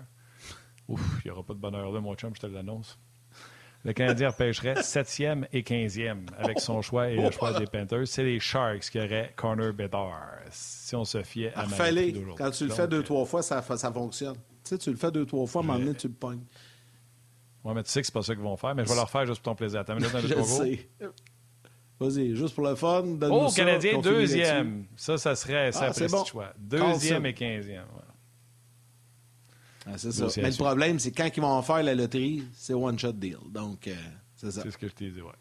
Ouf, 0.87 1.01
il 1.23 1.27
n'y 1.27 1.31
aura 1.31 1.43
pas 1.43 1.53
de 1.53 1.59
bonheur 1.59 1.91
là, 1.91 1.99
mon 1.99 2.15
chum, 2.15 2.33
je 2.35 2.41
te 2.41 2.47
l'annonce. 2.47 2.97
Le 3.83 3.93
Canadien 3.93 4.29
repêcherait 4.29 4.75
7e 4.75 5.47
et 5.51 5.63
15e 5.63 6.27
avec 6.37 6.59
son 6.59 6.81
choix 6.81 7.09
et 7.09 7.15
le 7.15 7.31
choix 7.31 7.57
des 7.57 7.65
Panthers. 7.65 8.07
C'est 8.07 8.23
les 8.23 8.39
Sharks 8.39 8.89
qui 8.91 8.99
auraient 8.99 9.33
Corner 9.35 9.73
Bedard. 9.73 10.39
Si 10.51 10.95
on 10.95 11.03
se 11.03 11.23
fiait 11.23 11.51
à 11.55 11.65
Fallait. 11.65 12.13
Quand 12.37 12.51
tu 12.51 12.65
le 12.65 12.73
fais 12.73 12.87
deux, 12.87 13.03
trois 13.03 13.25
fois, 13.25 13.41
ça, 13.41 13.61
ça 13.61 13.91
fonctionne. 13.91 14.35
Tu 14.63 14.69
sais, 14.69 14.77
tu 14.77 14.91
le 14.91 14.97
fais 14.97 15.11
deux, 15.11 15.25
trois 15.25 15.47
fois, 15.47 15.61
à 15.61 15.63
un 15.63 15.67
moment 15.67 15.79
donné, 15.79 15.95
tu 15.95 16.07
le 16.07 16.13
pognes. 16.13 16.43
Oui, 17.63 17.73
mais 17.75 17.83
tu 17.83 17.89
sais 17.89 18.01
que 18.01 18.07
c'est 18.07 18.13
pas 18.13 18.21
ça 18.21 18.33
qu'ils 18.33 18.43
vont 18.43 18.57
faire, 18.57 18.75
mais 18.75 18.83
je 18.83 18.89
vais 18.89 18.95
leur 18.95 19.09
faire 19.09 19.25
juste 19.25 19.41
pour 19.41 19.53
ton 19.53 19.55
plaisir. 19.55 19.83
T'as 19.85 19.95
minute, 19.95 20.09
je 20.23 20.41
sais. 20.41 20.89
Vas-y, 21.99 22.35
juste 22.35 22.55
pour 22.55 22.65
le 22.65 22.73
fun. 22.73 23.03
Oh, 23.29 23.47
Canadien, 23.55 23.99
deuxième. 23.99 24.85
Ça, 24.95 25.19
ça 25.19 25.35
serait 25.35 25.71
ça 25.71 25.91
ah, 25.95 26.07
bon. 26.09 26.25
choix. 26.25 26.53
Deuxième 26.57 27.27
et 27.27 27.33
quinzième. 27.33 27.85
Ah, 29.85 29.97
c'est 29.97 30.11
ça. 30.11 30.27
Mais 30.37 30.51
le 30.51 30.57
problème, 30.57 30.99
c'est 30.99 31.11
quand 31.11 31.29
ils 31.35 31.41
vont 31.41 31.61
faire 31.61 31.83
la 31.83 31.95
loterie, 31.95 32.43
c'est 32.53 32.73
one-shot 32.73 33.13
deal. 33.13 33.37
Donc, 33.49 33.87
euh, 33.87 33.95
c'est 34.35 34.51
ça. 34.51 34.61
C'est 34.61 34.71
ce 34.71 34.77
que 34.77 34.87
je 34.87 34.93
t'ai 34.93 35.09
dit, 35.09 35.21
ouais. 35.21 35.31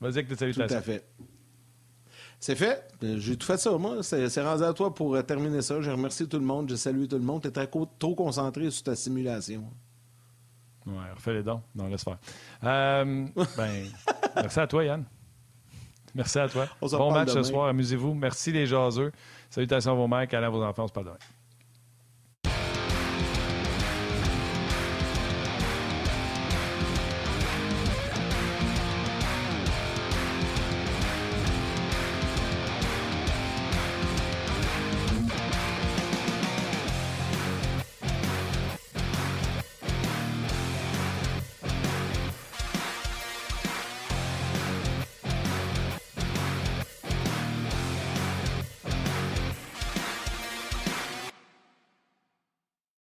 Vas-y 0.00 0.12
avec 0.12 0.28
tes 0.28 0.36
salutations. 0.36 0.66
Tout 0.66 0.74
à 0.74 0.82
fait. 0.82 1.04
C'est 2.38 2.56
fait. 2.56 2.82
J'ai 3.02 3.36
tout 3.36 3.46
fait 3.46 3.58
ça, 3.58 3.76
moi. 3.76 4.02
C'est 4.02 4.42
rendu 4.42 4.64
à 4.64 4.72
toi 4.72 4.94
pour 4.94 5.22
terminer 5.24 5.60
ça. 5.60 5.80
J'ai 5.82 5.90
remercié 5.90 6.26
tout 6.26 6.38
le 6.38 6.44
monde. 6.44 6.70
J'ai 6.70 6.78
salué 6.78 7.06
tout 7.06 7.16
le 7.16 7.22
monde. 7.22 7.42
Tu 7.42 7.48
étais 7.48 7.66
trop 7.66 8.14
concentré 8.14 8.70
sur 8.70 8.82
ta 8.82 8.96
simulation. 8.96 9.70
Ouais, 10.86 11.12
refais 11.14 11.34
les 11.34 11.42
dons. 11.42 11.60
Non, 11.74 11.88
laisse 11.88 12.02
faire. 12.02 12.18
Euh, 12.64 13.26
ben, 13.56 13.86
merci 14.36 14.60
à 14.60 14.66
toi, 14.66 14.82
Yann. 14.82 15.04
Merci 16.14 16.38
à 16.38 16.48
toi. 16.48 16.66
bon 16.80 17.12
match 17.12 17.30
ce 17.30 17.42
soir. 17.42 17.68
Amusez-vous. 17.68 18.14
Merci 18.14 18.52
les 18.52 18.66
jaseux. 18.66 19.12
Salutations 19.50 19.92
à 19.92 19.94
vos 19.94 20.08
mères, 20.08 20.26
câlins 20.26 20.46
à 20.46 20.50
vos 20.50 20.62
enfants. 20.62 20.84
On 20.84 20.88
se 20.88 20.92
parle 20.92 21.06
demain. 21.06 21.18